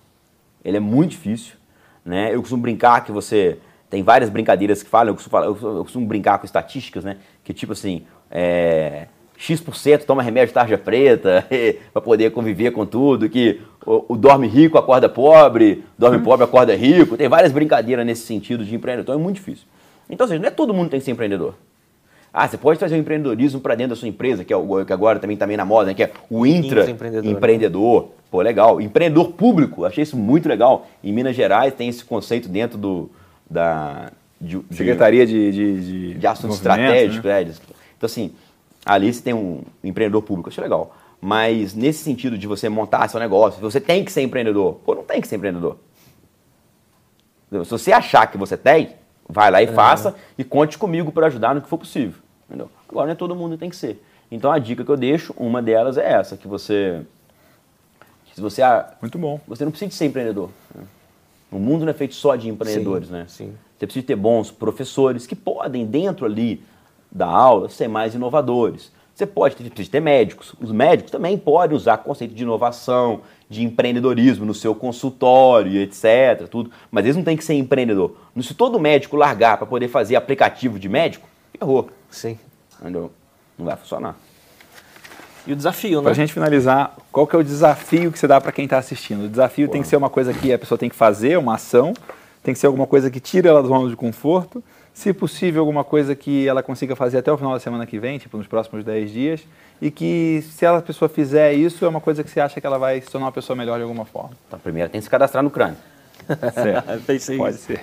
ele 0.65 0.79
é 0.79 0.81
muito 0.81 1.11
difícil, 1.11 1.57
né? 2.05 2.35
Eu 2.35 2.41
costumo 2.41 2.63
brincar 2.63 3.05
que 3.05 3.13
você 3.13 3.59
tem 3.91 4.03
várias 4.03 4.31
brincadeiras 4.31 4.83
que 4.83 4.89
falam, 4.89 5.09
eu 5.09 5.15
costumo, 5.15 5.31
falar- 5.31 5.47
eu 5.47 5.53
costumo- 5.53 5.77
eu 5.77 5.83
costumo 5.85 6.07
brincar 6.07 6.39
com 6.39 6.47
estatísticas, 6.47 7.05
né? 7.05 7.19
Que 7.45 7.53
tipo 7.53 7.73
assim, 7.73 8.07
é, 8.31 9.09
X% 9.39 10.05
toma 10.05 10.23
remédio 10.23 10.49
de 10.49 10.55
tarja 10.55 10.77
preta 10.77 11.47
para 11.93 12.03
poder 12.03 12.33
conviver 12.33 12.73
com 12.73 12.85
tudo, 12.85 13.29
que 13.29 13.61
o, 13.87 14.15
o 14.15 14.17
dorme 14.17 14.49
rico 14.49 14.77
acorda 14.77 15.09
pobre, 15.09 15.85
dorme 15.97 16.19
pobre 16.19 16.45
acorda 16.45 16.75
rico, 16.75 17.17
tem 17.17 17.29
várias 17.29 17.53
brincadeiras 17.53 18.05
nesse 18.05 18.27
sentido 18.27 18.65
de 18.65 18.75
empreendedor, 18.75 19.03
então 19.05 19.15
é 19.15 19.19
muito 19.23 19.37
difícil. 19.37 19.65
Então, 20.11 20.25
ou 20.25 20.29
seja, 20.29 20.41
não 20.41 20.49
é 20.49 20.51
todo 20.51 20.75
mundo 20.75 20.87
que 20.87 20.91
tem 20.91 21.01
que 21.01 21.05
ser 21.05 21.13
empreendedor. 21.13 21.55
Ah, 22.33 22.47
você 22.47 22.59
pode 22.59 22.79
trazer 22.79 22.97
o 22.97 22.99
empreendedorismo 22.99 23.61
para 23.61 23.75
dentro 23.75 23.91
da 23.91 23.97
sua 23.97 24.09
empresa, 24.09 24.45
que 24.45 24.53
é 24.53 24.57
o 24.57 24.85
que 24.85 24.93
agora 24.93 25.19
também 25.19 25.35
está 25.35 25.47
meio 25.47 25.57
na 25.57 25.65
moda, 25.65 25.87
né? 25.87 25.95
que 25.95 26.03
é 26.03 26.11
o 26.29 26.45
Intraempreendedor, 26.45 27.23
né? 27.25 27.31
intraempreendedor. 27.31 28.09
Pô, 28.31 28.43
legal. 28.43 28.81
Empreendedor 28.81 29.29
público, 29.33 29.85
achei 29.85 30.03
isso 30.03 30.17
muito 30.17 30.49
legal. 30.49 30.87
Em 31.03 31.13
Minas 31.13 31.35
Gerais 31.35 31.73
tem 31.73 31.89
esse 31.89 32.05
conceito 32.05 32.49
dentro 32.49 32.77
do 32.77 33.11
da 33.49 34.13
de, 34.41 34.61
Secretaria 34.71 35.27
de, 35.27 35.51
de, 35.51 35.81
de, 35.81 36.15
de 36.15 36.27
assuntos 36.27 36.57
estratégicos. 36.57 37.25
né? 37.25 37.41
é, 37.41 37.43
Então, 37.43 38.07
assim, 38.07 38.33
ali 38.85 39.13
você 39.13 39.23
tem 39.23 39.35
um 39.35 39.63
empreendedor 39.83 40.23
público, 40.23 40.49
achei 40.49 40.63
legal. 40.63 40.97
Mas 41.21 41.75
nesse 41.75 42.05
sentido 42.05 42.39
de 42.39 42.47
você 42.47 42.69
montar 42.69 43.09
seu 43.09 43.19
negócio, 43.19 43.61
você 43.61 43.81
tem 43.81 44.05
que 44.05 44.13
ser 44.13 44.23
empreendedor. 44.23 44.75
Pô, 44.85 44.95
não 44.95 45.03
tem 45.03 45.21
que 45.21 45.27
ser 45.29 45.37
empreendedor. 45.37 45.77
Se 47.51 47.59
você 47.71 47.93
achar 47.93 48.27
que 48.27 48.37
você 48.39 48.57
tem, 48.57 48.91
vai 49.29 49.51
lá 49.51 49.63
e 49.63 49.67
faça 49.67 50.15
e 50.37 50.45
conte 50.45 50.77
comigo 50.79 51.11
para 51.11 51.27
ajudar 51.27 51.55
no 51.55 51.63
que 51.63 51.69
for 51.69 51.79
possível. 51.79 52.21
Entendeu? 52.47 52.71
Agora, 52.89 53.07
não 53.07 53.13
é 53.13 53.17
todo 53.17 53.35
mundo 53.35 53.53
que 53.53 53.59
tem 53.59 53.71
que 53.71 53.77
ser. 53.77 54.03
Então, 54.31 54.53
a 54.53 54.59
dica 54.59 54.85
que 54.85 54.91
eu 54.91 54.97
deixo, 54.97 55.35
uma 55.37 55.63
delas 55.63 55.97
é 55.97 56.13
essa, 56.13 56.37
que 56.37 56.47
você... 56.47 57.03
que 58.27 58.35
se 58.35 58.41
você, 58.41 58.63
Muito 59.01 59.19
bom. 59.19 59.41
você 59.49 59.65
não 59.65 59.71
precisa 59.71 59.89
de 59.89 59.95
ser 59.95 60.07
empreendedor. 60.07 60.51
né? 60.75 60.85
O 61.51 61.59
mundo 61.59 61.85
não 61.87 61.91
é 61.91 61.95
feito 61.95 62.15
só 62.15 62.37
de 62.37 62.49
empreendedores, 62.49 63.09
Sim, 63.09 63.15
né? 63.15 63.25
sim. 63.27 63.55
Você 63.79 63.87
precisa 63.87 64.07
ter 64.07 64.17
bons 64.17 64.51
professores 64.51 65.27
que 65.27 65.35
podem, 65.35 65.87
dentro 65.87 66.27
ali 66.27 66.63
da 67.11 67.27
aula, 67.27 67.69
ser 67.69 67.89
mais 67.89 68.15
inovadores. 68.15 68.91
Você 69.15 69.27
pode 69.27 69.57
ter, 69.57 69.65
precisa 69.65 69.91
ter 69.91 70.01
médicos. 70.01 70.55
Os 70.61 70.71
médicos 70.71 71.11
também 71.11 71.37
podem 71.37 71.77
usar 71.77 71.99
conceito 71.99 72.35
de 72.35 72.45
inovação, 72.45 73.23
de 73.51 73.65
empreendedorismo 73.65 74.47
no 74.47 74.55
seu 74.55 74.75
consultório, 74.75 75.81
etc. 75.81 76.47
Tudo. 76.49 76.71
Mas 76.91 77.05
eles 77.05 77.17
não 77.17 77.25
têm 77.25 77.37
que 77.37 77.45
ser 77.45 77.55
empreendedor. 77.55 78.15
Se 78.41 78.55
todo 78.55 78.79
médico 78.79 79.17
largar 79.17 79.57
para 79.57 79.67
poder 79.67 79.89
fazer 79.89 80.15
aplicativo 80.15 80.79
de 80.79 80.89
médico, 80.89 81.29
ferrou. 81.59 81.91
Sim. 82.09 82.39
Entendeu? 82.81 83.11
Não 83.59 83.67
vai 83.67 83.77
funcionar. 83.77 84.15
E 85.49 85.53
o 85.53 85.57
desafio, 85.57 86.03
Pra 86.03 86.11
né? 86.11 86.15
gente 86.15 86.33
finalizar, 86.33 86.95
qual 87.11 87.27
que 87.27 87.35
é 87.35 87.39
o 87.39 87.43
desafio 87.43 88.13
que 88.13 88.19
você 88.19 88.29
dá 88.29 88.41
para 88.41 88.53
quem 88.53 88.67
está 88.67 88.79
assistindo? 88.79 89.25
O 89.25 89.29
desafio 89.29 89.67
tem 89.67 89.83
que 89.83 89.89
ser 89.89 89.97
uma 89.97 90.11
coisa 90.11 90.33
que 90.33 90.53
a 90.53 90.59
pessoa 90.59 90.79
tem 90.79 90.89
que 90.91 90.95
fazer, 90.95 91.39
uma 91.39 91.55
ação, 91.55 91.95
tem 92.43 92.53
que 92.55 92.61
ser 92.61 92.67
alguma 92.67 92.87
coisa 92.87 93.11
que 93.11 93.19
tire 93.19 93.49
ela 93.49 93.63
do 93.63 93.69
zona 93.69 93.89
de 93.89 93.97
conforto, 93.97 94.63
se 94.99 95.13
possível, 95.13 95.61
alguma 95.61 95.85
coisa 95.85 96.13
que 96.17 96.49
ela 96.49 96.61
consiga 96.61 96.97
fazer 96.97 97.19
até 97.19 97.31
o 97.31 97.37
final 97.37 97.53
da 97.53 97.61
semana 97.61 97.87
que 97.87 98.01
vem, 98.01 98.19
tipo 98.19 98.37
nos 98.37 98.49
próximos 98.49 98.85
10 98.85 99.13
dias, 99.13 99.47
e 99.81 99.93
que 99.93 100.43
se 100.51 100.65
ela, 100.65 100.79
a 100.79 100.83
pessoa 100.83 101.09
fizer 101.09 101.53
isso, 101.53 101.85
é 101.85 101.89
uma 101.89 102.01
coisa 102.01 102.25
que 102.25 102.29
você 102.29 102.41
acha 102.41 102.61
que 102.61 102.67
ela 102.67 102.79
vai 102.79 103.01
se 103.01 103.09
tornar 103.09 103.27
uma 103.27 103.33
pessoa 103.33 103.57
melhor 103.57 103.77
de 103.77 103.85
alguma 103.85 104.05
forma. 104.05 104.31
Então, 104.49 104.59
primeiro 104.59 104.91
tem 104.91 105.01
que 105.01 105.05
se 105.05 105.09
cadastrar 105.09 105.45
no 105.45 105.51
crânio. 105.51 105.77
Certo. 106.53 107.03
Pensei 107.07 107.37
Pode 107.37 107.57
isso. 107.57 107.67
ser. 107.67 107.81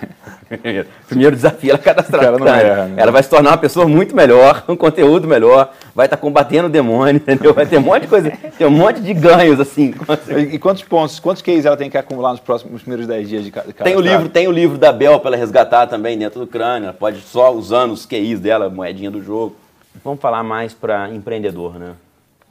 Primeiro, 0.48 0.88
primeiro 1.08 1.36
desafio 1.36 1.70
ela 1.70 1.78
cadastrar 1.78 2.24
Ela 2.24 2.38
não 2.38 2.46
erra, 2.46 2.84
né? 2.86 2.94
Ela 3.02 3.10
vai 3.12 3.22
se 3.22 3.28
tornar 3.28 3.50
uma 3.50 3.58
pessoa 3.58 3.86
muito 3.88 4.14
melhor, 4.14 4.64
um 4.68 4.76
conteúdo 4.76 5.26
melhor, 5.26 5.72
vai 5.94 6.06
estar 6.06 6.16
combatendo 6.16 6.66
o 6.68 6.70
demônio, 6.70 7.16
entendeu? 7.22 7.52
Vai 7.52 7.66
ter 7.66 7.78
um 7.78 7.82
monte 7.82 8.02
de 8.02 8.08
coisa, 8.08 8.30
tem 8.56 8.66
um 8.66 8.70
monte 8.70 9.00
de 9.00 9.12
ganhos, 9.14 9.58
assim. 9.58 9.94
E, 10.28 10.54
e 10.54 10.58
quantos 10.58 10.82
pontos, 10.82 11.18
quantos 11.18 11.42
cases 11.42 11.64
ela 11.66 11.76
tem 11.76 11.90
que 11.90 11.98
acumular 11.98 12.30
nos 12.30 12.40
próximos 12.40 12.72
nos 12.72 12.82
primeiros 12.82 13.06
10 13.06 13.28
dias 13.28 13.44
de 13.44 13.50
ca- 13.50 13.62
de 13.62 13.72
cada 13.72 13.84
Tem 13.90 13.96
o 13.96 14.00
livro, 14.00 14.28
tem 14.28 14.46
o 14.48 14.52
livro 14.52 14.78
da 14.78 14.92
Bel 14.92 15.18
para 15.20 15.30
ela 15.30 15.36
resgatar 15.36 15.86
também 15.86 16.16
dentro 16.18 16.40
do 16.40 16.46
crânio. 16.46 16.84
Ela 16.86 16.92
pode 16.92 17.20
só 17.22 17.52
usando 17.52 17.92
os 17.92 18.06
QIs 18.06 18.38
dela, 18.40 18.68
moedinha 18.70 19.10
do 19.10 19.22
jogo. 19.22 19.56
Vamos 20.04 20.20
falar 20.20 20.42
mais 20.42 20.72
para 20.74 21.10
empreendedor, 21.10 21.78
né? 21.78 21.92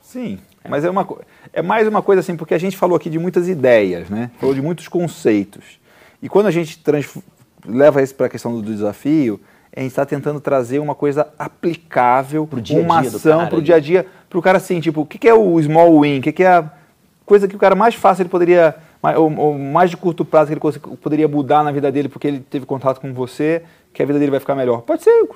Sim, 0.01 0.39
mas 0.67 0.83
é, 0.83 0.89
uma, 0.89 1.07
é 1.53 1.61
mais 1.61 1.87
uma 1.87 2.01
coisa 2.01 2.19
assim, 2.21 2.35
porque 2.35 2.53
a 2.53 2.57
gente 2.57 2.75
falou 2.75 2.95
aqui 2.95 3.09
de 3.09 3.19
muitas 3.19 3.47
ideias, 3.47 4.09
né? 4.09 4.31
Falou 4.39 4.55
de 4.55 4.61
muitos 4.61 4.87
conceitos. 4.87 5.63
E 6.22 6.30
quando 6.30 6.47
a 6.47 6.51
gente 6.51 6.80
leva 7.68 8.01
isso 8.01 8.16
para 8.16 8.28
a 8.28 8.30
questão 8.30 8.53
do 8.53 8.61
desafio, 8.61 9.39
a 9.76 9.82
gente 9.82 9.89
está 9.89 10.05
tentando 10.05 10.39
trazer 10.39 10.80
uma 10.80 10.95
coisa 10.95 11.28
aplicável, 11.38 12.47
Pro 12.47 12.61
dia 12.61 12.80
uma 12.80 13.01
dia 13.01 13.11
do 13.11 13.18
ação 13.18 13.47
para 13.47 13.57
o 13.57 13.61
dia 13.61 13.76
a 13.76 13.80
dia, 13.80 14.05
para 14.30 14.39
o 14.39 14.41
cara 14.41 14.57
assim, 14.57 14.80
tipo, 14.80 15.01
o 15.01 15.05
que, 15.05 15.18
que 15.18 15.28
é 15.28 15.34
o 15.34 15.61
small 15.61 16.01
win? 16.01 16.20
O 16.20 16.22
que, 16.22 16.32
que 16.32 16.43
é 16.43 16.47
a 16.47 16.72
coisa 17.26 17.47
que 17.47 17.55
o 17.55 17.59
cara 17.59 17.76
mais 17.76 17.95
fácil 17.95 18.24
ele 18.24 18.30
poderia, 18.30 18.76
ou, 19.18 19.36
ou 19.38 19.57
mais 19.57 19.89
de 19.89 19.97
curto 19.97 20.24
prazo 20.24 20.47
que 20.47 20.68
ele 20.68 20.80
poderia 20.97 21.28
mudar 21.28 21.63
na 21.63 21.72
vida 21.72 21.91
dele 21.91 22.07
porque 22.07 22.28
ele 22.28 22.39
teve 22.39 22.66
contato 22.66 23.01
com 23.01 23.13
você, 23.13 23.63
que 23.93 24.01
a 24.01 24.05
vida 24.05 24.18
dele 24.18 24.32
vai 24.32 24.39
ficar 24.39 24.55
melhor. 24.55 24.82
Pode 24.82 25.03
ser, 25.03 25.28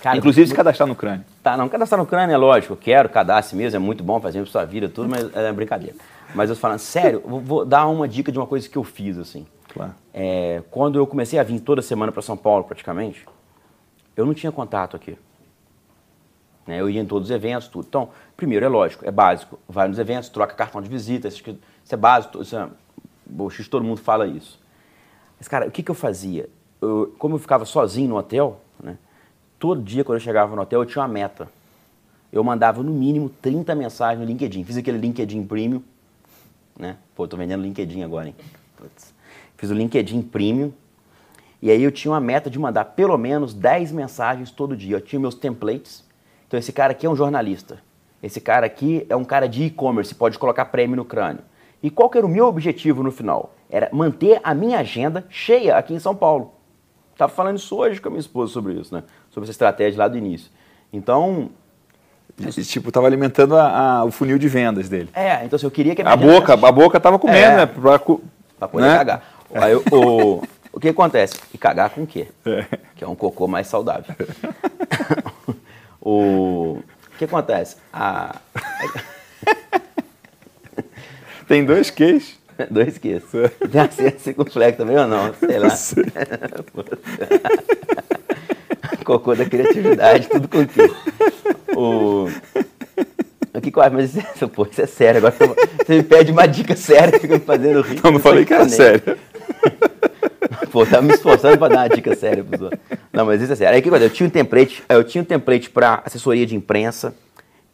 Cara, 0.00 0.16
inclusive 0.16 0.46
se 0.46 0.54
cadastrar 0.54 0.88
no 0.88 0.94
crânio. 0.94 1.24
Tá, 1.42 1.56
não, 1.56 1.68
cadastrar 1.68 2.00
no 2.00 2.06
crânio 2.06 2.32
é 2.32 2.36
lógico, 2.36 2.74
eu 2.74 2.76
quero, 2.76 3.08
cadastre 3.08 3.56
mesmo, 3.56 3.76
é 3.76 3.78
muito 3.80 4.04
bom 4.04 4.20
fazer 4.20 4.40
pra 4.42 4.50
sua 4.50 4.64
vida, 4.64 4.88
tudo, 4.88 5.08
mas 5.08 5.34
é 5.34 5.52
brincadeira. 5.52 5.96
Mas 6.34 6.50
eu 6.50 6.56
falando, 6.56 6.78
sério, 6.78 7.20
vou 7.24 7.64
dar 7.64 7.86
uma 7.88 8.06
dica 8.06 8.30
de 8.30 8.38
uma 8.38 8.46
coisa 8.46 8.68
que 8.68 8.76
eu 8.76 8.84
fiz, 8.84 9.18
assim. 9.18 9.46
Claro. 9.72 9.94
É, 10.12 10.62
quando 10.70 10.98
eu 10.98 11.06
comecei 11.06 11.38
a 11.38 11.42
vir 11.42 11.60
toda 11.60 11.80
semana 11.80 12.12
para 12.12 12.22
São 12.22 12.36
Paulo, 12.36 12.64
praticamente, 12.64 13.24
eu 14.16 14.26
não 14.26 14.34
tinha 14.34 14.52
contato 14.52 14.96
aqui. 14.96 15.16
Né, 16.66 16.80
Eu 16.80 16.88
ia 16.88 17.00
em 17.00 17.06
todos 17.06 17.28
os 17.30 17.34
eventos, 17.34 17.68
tudo. 17.68 17.86
Então, 17.88 18.10
primeiro, 18.36 18.64
é 18.64 18.68
lógico, 18.68 19.06
é 19.06 19.10
básico. 19.10 19.58
Vai 19.68 19.88
nos 19.88 19.98
eventos, 19.98 20.28
troca 20.28 20.54
cartão 20.54 20.80
de 20.80 20.88
visita, 20.88 21.26
isso, 21.28 21.42
é 21.90 21.96
básico, 21.96 22.42
isso 22.42 22.56
é, 22.56 22.68
bochiche, 23.26 23.68
todo 23.68 23.84
mundo 23.84 24.00
fala 24.00 24.26
isso. 24.26 24.60
Mas, 25.38 25.48
cara, 25.48 25.66
o 25.66 25.70
que, 25.70 25.82
que 25.82 25.90
eu 25.90 25.94
fazia? 25.94 26.48
Eu- 26.80 27.14
como 27.18 27.34
eu 27.34 27.38
ficava 27.38 27.64
sozinho 27.64 28.08
no 28.10 28.16
hotel, 28.16 28.60
né, 28.82 28.96
todo 29.58 29.82
dia 29.82 30.04
quando 30.04 30.16
eu 30.18 30.20
chegava 30.22 30.54
no 30.54 30.62
hotel, 30.62 30.82
eu 30.82 30.86
tinha 30.86 31.02
uma 31.02 31.08
meta. 31.08 31.48
Eu 32.32 32.42
mandava 32.44 32.82
no 32.82 32.92
mínimo 32.92 33.28
30 33.28 33.74
mensagens 33.74 34.20
no 34.20 34.24
LinkedIn. 34.26 34.64
Fiz 34.64 34.76
aquele 34.76 34.98
LinkedIn 34.98 35.44
Premium, 35.44 35.82
né? 36.78 36.96
Pô, 37.14 37.28
tô 37.28 37.36
vendendo 37.36 37.62
LinkedIn 37.62 38.02
agora, 38.02 38.28
hein? 38.28 38.34
Putz. 38.76 39.12
Fiz 39.62 39.70
o 39.70 39.74
LinkedIn 39.74 40.22
Premium. 40.22 40.72
E 41.62 41.70
aí 41.70 41.80
eu 41.80 41.92
tinha 41.92 42.10
uma 42.10 42.18
meta 42.20 42.50
de 42.50 42.58
mandar 42.58 42.84
pelo 42.84 43.16
menos 43.16 43.54
10 43.54 43.92
mensagens 43.92 44.50
todo 44.50 44.76
dia. 44.76 44.96
Eu 44.96 45.00
tinha 45.00 45.20
meus 45.20 45.36
templates. 45.36 46.02
Então 46.48 46.58
esse 46.58 46.72
cara 46.72 46.90
aqui 46.90 47.06
é 47.06 47.08
um 47.08 47.14
jornalista. 47.14 47.78
Esse 48.20 48.40
cara 48.40 48.66
aqui 48.66 49.06
é 49.08 49.14
um 49.14 49.22
cara 49.22 49.46
de 49.48 49.62
e-commerce, 49.62 50.12
pode 50.16 50.36
colocar 50.36 50.64
prêmio 50.64 50.96
no 50.96 51.04
crânio. 51.04 51.42
E 51.80 51.90
qual 51.90 52.10
que 52.10 52.18
era 52.18 52.26
o 52.26 52.28
meu 52.28 52.46
objetivo 52.46 53.04
no 53.04 53.12
final? 53.12 53.54
Era 53.70 53.88
manter 53.92 54.40
a 54.42 54.52
minha 54.52 54.80
agenda 54.80 55.24
cheia 55.30 55.76
aqui 55.76 55.94
em 55.94 56.00
São 56.00 56.14
Paulo. 56.16 56.52
Tava 57.16 57.30
falando 57.32 57.58
isso 57.58 57.76
hoje 57.76 58.00
com 58.00 58.08
a 58.08 58.10
minha 58.10 58.20
esposa 58.20 58.52
sobre 58.52 58.72
isso, 58.74 58.92
né? 58.92 59.04
Sobre 59.30 59.44
essa 59.44 59.52
estratégia 59.52 59.96
lá 60.00 60.08
do 60.08 60.18
início. 60.18 60.50
Então, 60.92 61.50
E, 62.36 62.50
tipo, 62.64 62.90
tava 62.90 63.06
alimentando 63.06 63.56
a- 63.56 63.98
a- 63.98 64.04
o 64.04 64.10
funil 64.10 64.38
de 64.40 64.48
vendas 64.48 64.88
dele. 64.88 65.08
é, 65.14 65.44
então 65.44 65.54
assim, 65.54 65.66
eu 65.66 65.70
queria 65.70 65.94
que 65.94 66.02
A 66.02 66.04
minha 66.04 66.14
agenda 66.16 66.40
boca, 66.40 66.52
a 66.68 66.72
boca 66.72 66.98
tava 66.98 67.16
comendo, 67.16 67.38
É. 67.38 67.56
né? 67.58 67.66
Pra 67.66 68.68
poder 68.68 68.86
né? 68.86 68.96
cagar. 68.96 69.22
Aí, 69.54 69.74
o, 69.74 70.42
o, 70.72 70.80
que 70.80 70.88
acontece? 70.88 71.34
E 71.52 71.58
cagar 71.58 71.90
com 71.90 72.02
o 72.02 72.06
quê? 72.06 72.28
É. 72.46 72.64
Que 72.96 73.04
é 73.04 73.08
um 73.08 73.14
cocô 73.14 73.46
mais 73.46 73.66
saudável. 73.66 74.14
o, 76.00 76.78
o 77.12 77.18
que 77.18 77.24
acontece? 77.24 77.76
A, 77.92 78.36
Tem 81.46 81.64
dois 81.64 81.90
queijos. 81.90 82.40
dois 82.70 82.98
quês. 82.98 83.22
Tem 83.70 84.08
a 84.08 84.18
circunflexo 84.18 84.78
também 84.78 84.96
ou 84.96 85.06
não? 85.06 85.32
Sei 85.34 85.58
lá. 85.58 85.68
cocô 89.04 89.34
da 89.34 89.44
criatividade, 89.44 90.28
tudo 90.28 90.48
com 90.48 90.66
quê? 90.66 90.90
O... 91.76 92.28
O 93.54 93.60
que 93.60 93.70
que 93.70 93.78
eu 93.78 93.82
acho? 93.82 93.94
Mas 93.94 94.14
isso, 94.16 94.48
pô, 94.50 94.66
isso 94.70 94.80
é 94.80 94.86
sério. 94.86 95.18
Agora 95.18 95.34
você- 95.86 95.94
me 95.96 96.02
pede 96.02 96.32
uma 96.32 96.46
dica 96.46 96.74
séria, 96.76 97.18
fica 97.18 97.34
me 97.34 97.40
fazendo 97.44 97.80
rir. 97.82 98.00
Não, 98.02 98.12
não 98.12 98.20
falei 98.20 98.44
que 98.44 98.52
era 98.54 98.68
sério. 98.68 99.02
Pô, 100.70 100.86
tava 100.86 101.02
me 101.02 101.12
esforçando 101.12 101.58
pra 101.58 101.68
dar 101.68 101.76
uma 101.80 101.88
dica 101.88 102.14
séria 102.16 102.42
pros 102.42 102.62
outros. 102.62 102.80
Não, 103.12 103.26
mas 103.26 103.42
isso 103.42 103.52
é 103.52 103.56
sério. 103.56 103.74
Aí 103.74 103.80
o 103.80 103.82
que 103.82 103.88
acontece? 103.90 104.10
Eu 104.10 104.14
tinha 104.14 104.26
um 104.26 104.30
template, 104.30 104.82
eu 104.88 105.04
tinha 105.04 105.20
um 105.20 105.24
template 105.24 105.68
pra 105.68 106.02
assessoria 106.04 106.46
de 106.46 106.56
imprensa, 106.56 107.14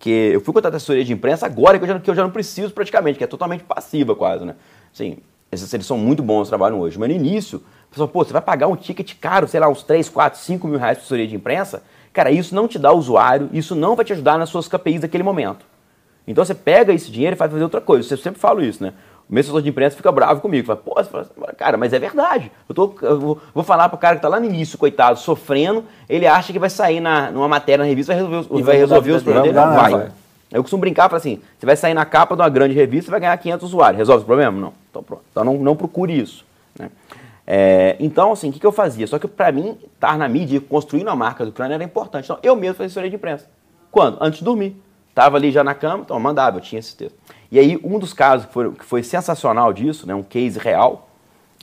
que 0.00 0.10
eu 0.10 0.40
fui 0.40 0.52
contratar 0.52 0.76
assessoria 0.78 1.04
de 1.04 1.12
imprensa 1.12 1.46
agora 1.46 1.78
que 1.78 1.84
eu, 1.84 1.88
já, 1.88 2.00
que 2.00 2.10
eu 2.10 2.14
já 2.14 2.22
não 2.24 2.30
preciso 2.30 2.72
praticamente, 2.72 3.16
que 3.16 3.22
é 3.22 3.26
totalmente 3.28 3.62
passiva 3.62 4.16
quase, 4.16 4.44
né? 4.44 4.56
Assim, 4.92 5.18
esses 5.52 5.72
eles 5.72 5.86
são 5.86 5.96
muito 5.96 6.24
bons 6.24 6.48
trabalham 6.48 6.80
hoje, 6.80 6.98
mas 6.98 7.08
no 7.08 7.14
início, 7.14 7.58
o 7.58 7.90
pessoal, 7.90 8.08
pô, 8.08 8.24
você 8.24 8.32
vai 8.32 8.42
pagar 8.42 8.66
um 8.66 8.74
ticket 8.74 9.14
caro, 9.20 9.46
sei 9.46 9.60
lá, 9.60 9.68
uns 9.68 9.84
3, 9.84 10.08
4, 10.08 10.40
5 10.40 10.66
mil 10.66 10.78
reais 10.78 10.98
pra 10.98 11.02
assessoria 11.02 11.26
de 11.26 11.36
imprensa? 11.36 11.84
Cara, 12.18 12.32
isso 12.32 12.52
não 12.52 12.66
te 12.66 12.80
dá 12.80 12.90
usuário, 12.90 13.48
isso 13.52 13.76
não 13.76 13.94
vai 13.94 14.04
te 14.04 14.12
ajudar 14.12 14.36
nas 14.36 14.48
suas 14.48 14.66
KPIs 14.66 15.02
daquele 15.02 15.22
momento. 15.22 15.64
Então 16.26 16.44
você 16.44 16.52
pega 16.52 16.92
esse 16.92 17.12
dinheiro 17.12 17.36
e 17.36 17.38
faz 17.38 17.48
fazer 17.48 17.62
outra 17.62 17.80
coisa. 17.80 18.12
Eu 18.12 18.18
sempre 18.18 18.40
falo 18.40 18.60
isso, 18.60 18.82
né? 18.82 18.92
O 19.30 19.32
meu 19.32 19.40
assessor 19.40 19.62
de 19.62 19.68
imprensa 19.68 19.96
fica 19.96 20.10
bravo 20.10 20.40
comigo. 20.40 20.66
Fala, 20.66 20.80
pô, 20.84 21.04
fala 21.04 21.22
assim, 21.22 21.56
cara, 21.56 21.76
mas 21.76 21.92
é 21.92 21.98
verdade. 22.00 22.50
Eu, 22.68 22.74
tô, 22.74 22.92
eu 23.02 23.20
vou, 23.20 23.40
vou 23.54 23.62
falar 23.62 23.88
pro 23.88 23.96
cara 23.96 24.16
que 24.16 24.22
tá 24.22 24.26
lá 24.26 24.40
no 24.40 24.46
início, 24.46 24.76
coitado, 24.76 25.16
sofrendo, 25.20 25.84
ele 26.08 26.26
acha 26.26 26.52
que 26.52 26.58
vai 26.58 26.68
sair 26.68 26.98
na, 26.98 27.30
numa 27.30 27.46
matéria 27.46 27.84
na 27.84 27.88
revista, 27.88 28.12
vai 28.12 28.20
resolver, 28.20 28.58
E 28.58 28.62
vai 28.64 28.76
resolver 28.76 29.12
os 29.12 29.22
problemas 29.22 29.52
dele. 29.52 29.64
Não 29.64 29.74
vai. 29.76 29.92
vai. 29.92 30.10
Eu 30.50 30.62
costumo 30.62 30.80
brincar, 30.80 31.04
falo 31.08 31.18
assim, 31.18 31.40
você 31.56 31.66
vai 31.66 31.76
sair 31.76 31.94
na 31.94 32.04
capa 32.04 32.34
de 32.34 32.42
uma 32.42 32.48
grande 32.48 32.74
revista 32.74 33.10
e 33.10 33.12
vai 33.12 33.20
ganhar 33.20 33.36
500 33.36 33.64
usuários. 33.64 33.98
Resolve 33.98 34.24
o 34.24 34.26
problema? 34.26 34.60
Não. 34.60 34.72
Então 34.90 35.04
pronto. 35.04 35.22
Então 35.30 35.44
não, 35.44 35.54
não 35.54 35.76
procure 35.76 36.18
isso. 36.18 36.44
né? 36.76 36.90
É, 37.50 37.96
então, 37.98 38.32
assim, 38.32 38.50
o 38.50 38.52
que, 38.52 38.60
que 38.60 38.66
eu 38.66 38.70
fazia? 38.72 39.06
Só 39.06 39.18
que 39.18 39.26
para 39.26 39.50
mim, 39.50 39.78
estar 39.94 40.18
na 40.18 40.28
mídia 40.28 40.58
e 40.58 40.60
construindo 40.60 41.08
a 41.08 41.16
marca 41.16 41.46
do 41.46 41.50
crânio 41.50 41.76
era 41.76 41.82
importante. 41.82 42.26
Então, 42.26 42.38
eu 42.42 42.54
mesmo 42.54 42.74
fazia 42.74 42.86
assessoria 42.88 43.08
de 43.08 43.16
imprensa. 43.16 43.48
Quando? 43.90 44.18
Antes 44.20 44.40
de 44.40 44.44
dormir. 44.44 44.76
Tava 45.14 45.38
ali 45.38 45.50
já 45.50 45.64
na 45.64 45.74
cama, 45.74 46.02
então 46.04 46.14
eu 46.14 46.20
mandava, 46.20 46.58
eu 46.58 46.60
tinha 46.60 46.78
esse 46.78 46.94
texto. 46.94 47.16
E 47.50 47.58
aí, 47.58 47.80
um 47.82 47.98
dos 47.98 48.12
casos 48.12 48.46
que 48.46 48.52
foi, 48.52 48.70
que 48.72 48.84
foi 48.84 49.02
sensacional 49.02 49.72
disso, 49.72 50.06
né, 50.06 50.14
um 50.14 50.22
case 50.22 50.58
real, 50.58 51.08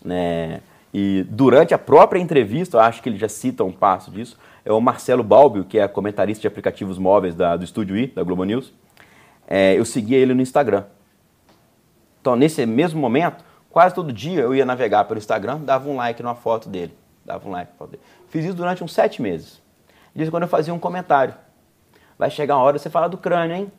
né, 0.03 0.61
e 0.91 1.23
durante 1.29 1.71
a 1.71 1.77
própria 1.77 2.19
entrevista, 2.19 2.77
eu 2.77 2.81
acho 2.81 3.03
que 3.03 3.07
ele 3.07 3.19
já 3.19 3.29
cita 3.29 3.63
um 3.63 3.71
passo 3.71 4.09
disso, 4.09 4.39
é 4.65 4.73
o 4.73 4.81
Marcelo 4.81 5.21
Balbio, 5.23 5.65
que 5.65 5.77
é 5.77 5.87
comentarista 5.87 6.41
de 6.41 6.47
aplicativos 6.47 6.97
móveis 6.97 7.35
da- 7.35 7.55
do 7.55 7.63
Estúdio 7.63 7.95
I, 7.95 8.07
da 8.07 8.23
Globo 8.23 8.43
News. 8.43 8.73
É, 9.47 9.77
eu 9.77 9.85
seguia 9.85 10.17
ele 10.17 10.33
no 10.33 10.41
Instagram. 10.41 10.83
Então, 12.19 12.35
nesse 12.35 12.65
mesmo 12.65 12.99
momento, 12.99 13.43
quase 13.75 13.93
todo 13.93 14.13
dia 14.13 14.39
eu 14.39 14.55
ia 14.55 14.63
navegar 14.63 15.03
pelo 15.03 15.17
Instagram, 15.17 15.59
dava 15.59 15.89
um 15.89 15.97
like 15.97 16.23
numa 16.23 16.33
foto 16.33 16.69
dele. 16.69 16.97
Dava 17.25 17.45
um 17.45 17.51
like 17.51 17.73
na 17.73 17.77
foto 17.77 17.89
dele. 17.89 18.03
Fiz 18.29 18.45
isso 18.45 18.53
durante 18.53 18.81
uns 18.81 18.93
sete 18.93 19.21
meses. 19.21 19.61
Em 20.15 20.29
quando 20.29 20.43
eu 20.43 20.47
fazia 20.47 20.73
um 20.73 20.79
comentário. 20.79 21.33
Vai 22.17 22.31
chegar 22.31 22.55
uma 22.55 22.63
hora 22.63 22.79
você 22.79 22.89
falar 22.89 23.09
do 23.09 23.17
crânio, 23.17 23.53
hein? 23.53 23.71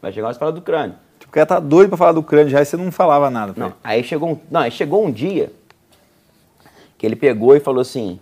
Vai 0.00 0.10
chegar 0.10 0.22
uma 0.22 0.28
hora 0.28 0.32
você 0.32 0.38
falar 0.38 0.52
do 0.52 0.62
crânio. 0.62 0.96
Tipo, 1.18 1.30
o 1.30 1.34
cara 1.34 1.44
tá 1.44 1.60
doido 1.60 1.90
pra 1.90 1.98
falar 1.98 2.12
do 2.12 2.22
crânio 2.22 2.48
já 2.48 2.62
e 2.62 2.64
você 2.64 2.78
não 2.78 2.90
falava 2.90 3.28
nada. 3.28 3.52
Não, 3.54 3.74
aí 3.84 4.02
chegou 4.02 4.30
um, 4.30 4.40
não, 4.50 4.60
aí 4.62 4.70
chegou 4.70 5.04
um 5.04 5.12
dia 5.12 5.52
que 6.96 7.04
ele 7.04 7.14
pegou 7.14 7.54
e 7.54 7.60
falou 7.60 7.82
assim: 7.82 8.18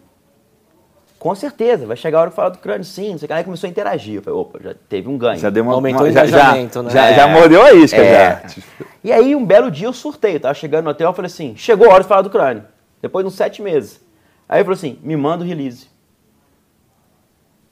com 1.23 1.37
certeza, 1.37 1.87
vai 1.87 1.97
chegar 1.97 2.19
a 2.19 2.21
hora 2.23 2.31
de 2.31 2.35
falar 2.35 2.49
do 2.49 2.59
crânio, 2.59 2.83
sim. 2.85 3.13
Não 3.13 3.19
sei 3.19 3.27
o 3.27 3.29
que. 3.29 3.33
Aí 3.33 3.45
começou 3.45 3.69
a 3.69 3.71
interagir. 3.71 4.17
Eu 4.17 4.23
falei, 4.23 4.41
opa, 4.41 4.59
já 4.61 4.75
teve 4.89 5.09
um 5.09 5.17
ganho. 5.17 5.39
Já 5.39 5.51
deu 5.51 5.63
uma, 5.63 5.73
Aumentou 5.75 6.01
uma- 6.03 6.09
o 6.09 6.13
já, 6.13 6.27
já, 6.27 6.37
engajamento, 6.37 6.83
né? 6.83 6.91
já, 6.91 7.13
já 7.13 7.29
mordeu 7.29 7.63
a 7.63 7.73
isca, 7.73 7.97
É. 7.97 8.43
já. 8.49 8.63
E 9.05 9.13
aí, 9.13 9.37
um 9.37 9.47
belo 9.47 9.71
dia 9.71 9.87
eu 9.87 9.93
surtei. 9.93 10.35
Eu 10.35 10.41
tava 10.41 10.55
chegando 10.55 10.83
no 10.87 10.91
hotel 10.91 11.13
e 11.13 11.15
falei 11.15 11.27
assim: 11.29 11.55
chegou 11.57 11.89
a 11.89 11.95
hora 11.95 12.03
de 12.03 12.09
falar 12.09 12.23
do 12.23 12.31
crânio. 12.31 12.65
Depois 13.01 13.25
de 13.25 13.29
uns 13.29 13.35
sete 13.37 13.63
meses. 13.63 14.01
Aí 14.49 14.57
ele 14.59 14.65
falou 14.65 14.75
assim: 14.77 14.99
me 15.01 15.17
manda 15.17 15.45
o 15.45 15.47
release. 15.47 15.87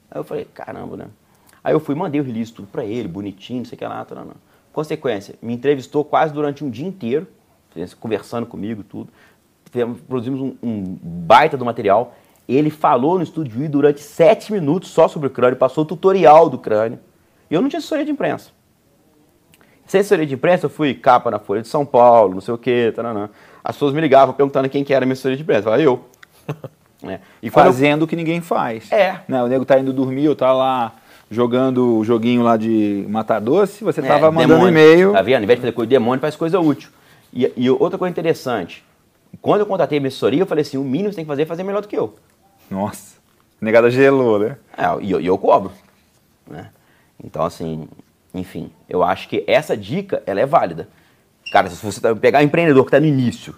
Aí 0.09 0.17
eu 0.19 0.23
falei: 0.23 0.45
caramba, 0.53 0.95
né? 0.95 1.05
Aí 1.61 1.73
eu 1.73 1.79
fui, 1.81 1.93
mandei 1.93 2.21
o 2.21 2.23
release 2.23 2.53
tudo 2.53 2.69
pra 2.69 2.85
ele, 2.85 3.09
bonitinho, 3.09 3.59
não 3.59 3.65
sei 3.65 3.75
o 3.75 3.79
que 3.79 3.85
lá, 3.85 4.03
tal, 4.05 4.23
não. 4.23 4.33
Consequência, 4.71 5.35
me 5.41 5.53
entrevistou 5.53 6.05
quase 6.05 6.33
durante 6.33 6.63
um 6.63 6.69
dia 6.69 6.87
inteiro, 6.87 7.27
conversando 7.99 8.45
comigo, 8.45 8.81
tudo. 8.81 9.09
Fizemos- 9.69 9.99
Produzimos 10.07 10.39
um, 10.39 10.55
um 10.63 10.83
baita 11.01 11.57
do 11.57 11.65
material. 11.65 12.15
Ele 12.55 12.69
falou 12.69 13.17
no 13.17 13.23
estúdio 13.23 13.63
I 13.63 13.67
durante 13.67 14.01
sete 14.01 14.51
minutos 14.51 14.89
só 14.89 15.07
sobre 15.07 15.27
o 15.27 15.31
crânio, 15.31 15.57
passou 15.57 15.83
o 15.83 15.87
tutorial 15.87 16.49
do 16.49 16.57
crânio. 16.57 16.99
E 17.49 17.53
eu 17.53 17.61
não 17.61 17.69
tinha 17.69 17.79
assessoria 17.79 18.05
de 18.05 18.11
imprensa. 18.11 18.49
Sem 19.85 19.99
assessoria 20.01 20.25
de 20.25 20.33
imprensa, 20.35 20.65
eu 20.65 20.69
fui 20.69 20.93
capa 20.93 21.29
na 21.29 21.39
Folha 21.39 21.61
de 21.61 21.67
São 21.67 21.85
Paulo, 21.85 22.33
não 22.35 22.41
sei 22.41 22.53
o 22.53 22.57
quê, 22.57 22.91
taranã. 22.95 23.29
As 23.63 23.75
pessoas 23.75 23.93
me 23.93 23.99
ligavam 24.01 24.33
perguntando 24.33 24.69
quem 24.69 24.83
que 24.83 24.93
era 24.93 25.03
a 25.03 25.05
minha 25.05 25.13
assessoria 25.13 25.35
de 25.37 25.43
imprensa. 25.43 25.59
Eu 25.59 25.63
falava, 25.65 25.81
eu. 25.83 26.05
É. 27.03 27.19
E 27.41 27.47
eu- 27.47 27.51
Fazendo 27.51 28.03
o 28.03 28.07
que 28.07 28.15
ninguém 28.15 28.41
faz. 28.41 28.91
É. 28.91 29.21
Né, 29.27 29.41
o 29.41 29.47
nego 29.47 29.65
tá 29.65 29.79
indo 29.79 29.91
dormir 29.91 30.29
ou 30.29 30.35
tá 30.35 30.53
lá 30.53 30.93
jogando 31.31 31.97
o 31.97 32.03
joguinho 32.05 32.43
lá 32.43 32.57
de 32.57 33.07
matar 33.09 33.39
doce, 33.41 33.83
você 33.83 34.01
É, 34.01 34.03
tava 34.03 34.31
mandando 34.31 34.67
e-mail. 34.69 35.11
Tá 35.11 35.21
vendo? 35.23 35.37
Ao 35.37 35.43
invés 35.43 35.57
de 35.57 35.61
fazer 35.63 35.71
coisa 35.73 35.87
de 35.87 35.95
demônio, 35.95 36.21
faz 36.21 36.35
coisa 36.35 36.59
útil. 36.59 36.91
E, 37.33 37.51
e 37.57 37.69
outra 37.71 37.97
coisa 37.97 38.11
interessante, 38.11 38.83
quando 39.41 39.61
eu 39.61 39.65
contratei 39.65 39.97
a 39.97 40.01
minha 40.01 40.09
assessoria, 40.09 40.41
eu 40.41 40.45
falei 40.45 40.61
assim, 40.61 40.77
o 40.77 40.83
mínimo 40.83 41.05
que 41.09 41.13
você 41.13 41.15
tem 41.15 41.25
que 41.25 41.29
fazer 41.29 41.41
é 41.41 41.45
fazer 41.47 41.63
melhor 41.63 41.81
do 41.81 41.87
que 41.87 41.97
eu. 41.97 42.13
Nossa, 42.71 43.17
negada 43.59 43.91
gelou, 43.91 44.39
né? 44.39 44.57
É, 44.77 44.85
e 45.03 45.11
eu, 45.11 45.19
eu 45.21 45.37
cobro. 45.37 45.71
Né? 46.49 46.69
Então, 47.23 47.43
assim, 47.45 47.87
enfim, 48.33 48.71
eu 48.89 49.03
acho 49.03 49.27
que 49.29 49.43
essa 49.45 49.75
dica, 49.77 50.23
ela 50.25 50.39
é 50.39 50.45
válida. 50.45 50.87
Cara, 51.51 51.69
se 51.69 51.83
você 51.85 51.99
tá- 51.99 52.15
pegar 52.15 52.39
um 52.39 52.43
empreendedor 52.43 52.83
que 52.85 52.87
está 52.87 52.99
no 52.99 53.05
início, 53.05 53.53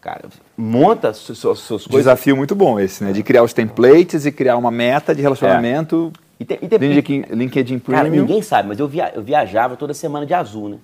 cara, 0.00 0.22
monta 0.56 1.12
su- 1.12 1.34
su- 1.34 1.54
suas 1.54 1.86
coisas. 1.86 1.90
Desafio 2.06 2.36
muito 2.36 2.54
bom 2.54 2.80
esse, 2.80 3.04
né? 3.04 3.12
De 3.12 3.22
criar 3.22 3.42
os 3.42 3.52
templates 3.52 4.24
e 4.24 4.32
criar 4.32 4.56
uma 4.56 4.70
meta 4.70 5.14
de 5.14 5.20
relacionamento. 5.22 6.10
E 6.38 6.44
tem- 6.44 6.58
e 6.62 6.68
tem- 6.68 6.78
LinkedIn, 6.78 7.24
LinkedIn 7.34 7.78
Cara, 7.80 8.00
Premium. 8.04 8.22
ninguém 8.22 8.40
sabe, 8.40 8.68
mas 8.68 8.78
eu, 8.80 8.88
via- 8.88 9.12
eu 9.14 9.22
viajava 9.22 9.76
toda 9.76 9.92
semana 9.92 10.24
de 10.24 10.32
azul, 10.32 10.70
né? 10.70 10.78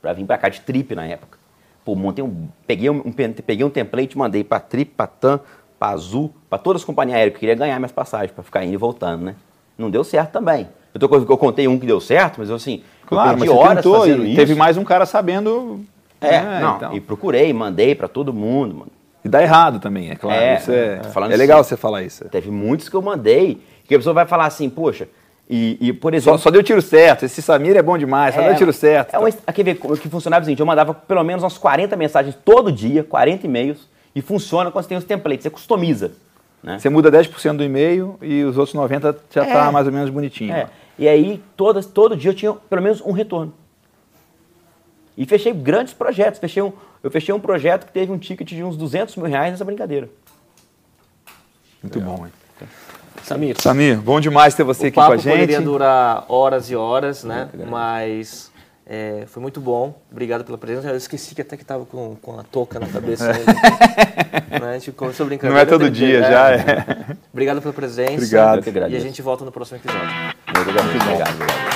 Pra 0.00 0.14
vir 0.14 0.24
pra 0.24 0.38
cá 0.38 0.48
de 0.48 0.60
trip 0.62 0.94
na 0.94 1.04
época. 1.06 1.38
Pô, 1.84 1.94
montei 1.94 2.24
um. 2.24 2.48
Peguei 2.66 2.88
um, 2.88 3.02
um 3.04 3.12
peguei 3.12 3.62
um 3.64 3.68
template, 3.70 4.16
mandei 4.16 4.42
pra 4.42 4.58
trip, 4.58 4.92
pra 4.96 5.06
TAM, 5.06 5.38
pra 5.78 5.88
Azul, 5.88 6.32
pra 6.48 6.58
todas 6.58 6.82
as 6.82 6.86
companhias 6.86 7.16
aéreas 7.16 7.34
que 7.34 7.40
queria 7.40 7.54
ganhar 7.54 7.78
minhas 7.78 7.92
passagens, 7.92 8.30
pra 8.32 8.42
ficar 8.42 8.64
indo 8.64 8.74
e 8.74 8.76
voltando, 8.76 9.24
né? 9.24 9.34
Não 9.76 9.90
deu 9.90 10.04
certo 10.04 10.32
também. 10.32 10.68
Eu, 10.92 11.00
tô, 11.00 11.14
eu 11.16 11.38
contei 11.38 11.66
um 11.66 11.78
que 11.78 11.86
deu 11.86 12.00
certo, 12.00 12.36
mas 12.38 12.48
eu 12.48 12.56
assim, 12.56 12.82
Claro, 13.06 13.30
eu 13.30 13.32
mas 13.32 13.40
perdi 13.40 13.54
você 13.54 13.58
horas 13.66 13.76
tentou 13.84 14.00
fazendo 14.00 14.24
isso. 14.24 14.36
teve 14.36 14.54
mais 14.54 14.76
um 14.76 14.84
cara 14.84 15.06
sabendo. 15.06 15.80
É, 16.20 16.40
né, 16.40 16.60
não, 16.60 16.76
então. 16.76 16.94
e 16.94 17.00
procurei, 17.00 17.52
mandei 17.52 17.94
pra 17.94 18.08
todo 18.08 18.32
mundo, 18.32 18.74
mano. 18.74 18.90
E 19.24 19.28
dá 19.28 19.42
errado 19.42 19.80
também, 19.80 20.10
é 20.10 20.14
claro. 20.14 20.40
É, 20.40 20.62
é, 20.68 21.00
é 21.32 21.36
legal 21.36 21.60
assim. 21.60 21.70
você 21.70 21.76
falar 21.76 22.02
isso. 22.02 22.24
Teve 22.26 22.50
muitos 22.50 22.88
que 22.88 22.96
eu 22.96 23.02
mandei, 23.02 23.60
que 23.86 23.94
a 23.94 23.98
pessoa 23.98 24.14
vai 24.14 24.26
falar 24.26 24.46
assim, 24.46 24.68
poxa, 24.68 25.08
e, 25.48 25.76
e, 25.80 25.92
por 25.92 26.12
Só, 26.12 26.16
exemplo. 26.16 26.38
só 26.38 26.50
deu 26.50 26.62
tiro 26.62 26.80
certo. 26.80 27.24
Esse 27.24 27.42
Samir 27.42 27.76
é 27.76 27.82
bom 27.82 27.98
demais, 27.98 28.34
só 28.34 28.40
deu 28.42 28.54
tiro 28.56 28.72
certo. 28.72 29.14
É 29.14 29.18
uma, 29.18 29.28
aqui 29.46 29.62
vê 29.62 29.74
que 29.74 30.08
funcionava 30.08 30.42
o 30.42 30.44
seguinte, 30.44 30.60
eu 30.60 30.66
mandava 30.66 30.94
pelo 30.94 31.22
menos 31.22 31.42
umas 31.42 31.58
40 31.58 31.96
mensagens 31.96 32.36
todo 32.44 32.72
dia, 32.72 33.04
40 33.04 33.46
e-mails, 33.46 33.88
e 34.14 34.22
funciona 34.22 34.70
quando 34.70 34.84
você 34.84 34.88
tem 34.90 34.98
os 34.98 35.04
templates, 35.04 35.42
você 35.42 35.50
customiza. 35.50 36.12
Né? 36.62 36.78
Você 36.78 36.88
muda 36.88 37.10
10% 37.12 37.56
do 37.56 37.62
e-mail 37.64 38.16
e 38.22 38.42
os 38.44 38.56
outros 38.56 38.74
90% 38.74 39.16
já 39.30 39.44
É. 39.44 39.52
tá 39.52 39.70
mais 39.72 39.86
ou 39.86 39.92
menos 39.92 40.08
bonitinho. 40.10 40.52
É. 40.54 40.68
E 40.98 41.06
aí, 41.08 41.42
todas, 41.56 41.84
todo 41.86 42.16
dia 42.16 42.30
eu 42.30 42.34
tinha 42.34 42.52
pelo 42.52 42.80
menos 42.80 43.00
um 43.02 43.10
retorno. 43.12 43.52
E 45.16 45.26
fechei 45.26 45.52
grandes 45.52 45.92
projetos. 45.92 46.40
Fechei 46.40 46.62
um, 46.62 46.72
eu 47.02 47.10
fechei 47.10 47.34
um 47.34 47.40
projeto 47.40 47.86
que 47.86 47.92
teve 47.92 48.10
um 48.10 48.18
ticket 48.18 48.48
de 48.48 48.62
uns 48.64 48.76
200 48.76 49.16
mil 49.16 49.26
reais 49.26 49.50
nessa 49.52 49.64
brincadeira. 49.64 50.08
Muito 51.82 52.00
bom, 52.00 52.26
hein? 52.26 52.32
Samir, 53.22 53.56
Samir, 53.60 54.00
bom 54.00 54.20
demais 54.20 54.54
ter 54.54 54.62
você 54.64 54.84
o 54.84 54.88
aqui 54.88 54.94
com 54.94 55.00
a 55.00 55.04
papo 55.10 55.18
gente. 55.18 55.32
poderia 55.32 55.60
durar 55.60 56.24
horas 56.28 56.70
e 56.70 56.76
horas, 56.76 57.24
né? 57.24 57.48
Mas 57.68 58.50
é, 58.86 59.24
foi 59.26 59.40
muito 59.42 59.60
bom. 59.60 59.98
Obrigado 60.10 60.44
pela 60.44 60.58
presença. 60.58 60.88
Eu 60.88 60.96
esqueci 60.96 61.34
que 61.34 61.40
até 61.40 61.56
que 61.56 61.64
tava 61.64 61.86
com, 61.86 62.16
com 62.16 62.38
a 62.38 62.42
touca 62.42 62.78
na 62.78 62.86
cabeça. 62.86 63.32
né? 63.32 64.74
A 64.74 64.78
gente 64.78 64.92
começou 64.92 65.26
brincando. 65.26 65.52
Não 65.52 65.60
é 65.60 65.64
todo 65.64 65.90
dia, 65.90 66.20
já 66.20 66.50
é. 66.50 66.84
Obrigado 67.32 67.62
pela 67.62 67.72
presença. 67.74 68.14
Obrigado. 68.14 68.90
E 68.90 68.96
a 68.96 69.00
gente 69.00 69.22
volta 69.22 69.44
no 69.44 69.52
próximo 69.52 69.78
episódio. 69.78 70.06
Muito 70.06 70.60
obrigado. 70.60 70.88
obrigado. 70.90 71.73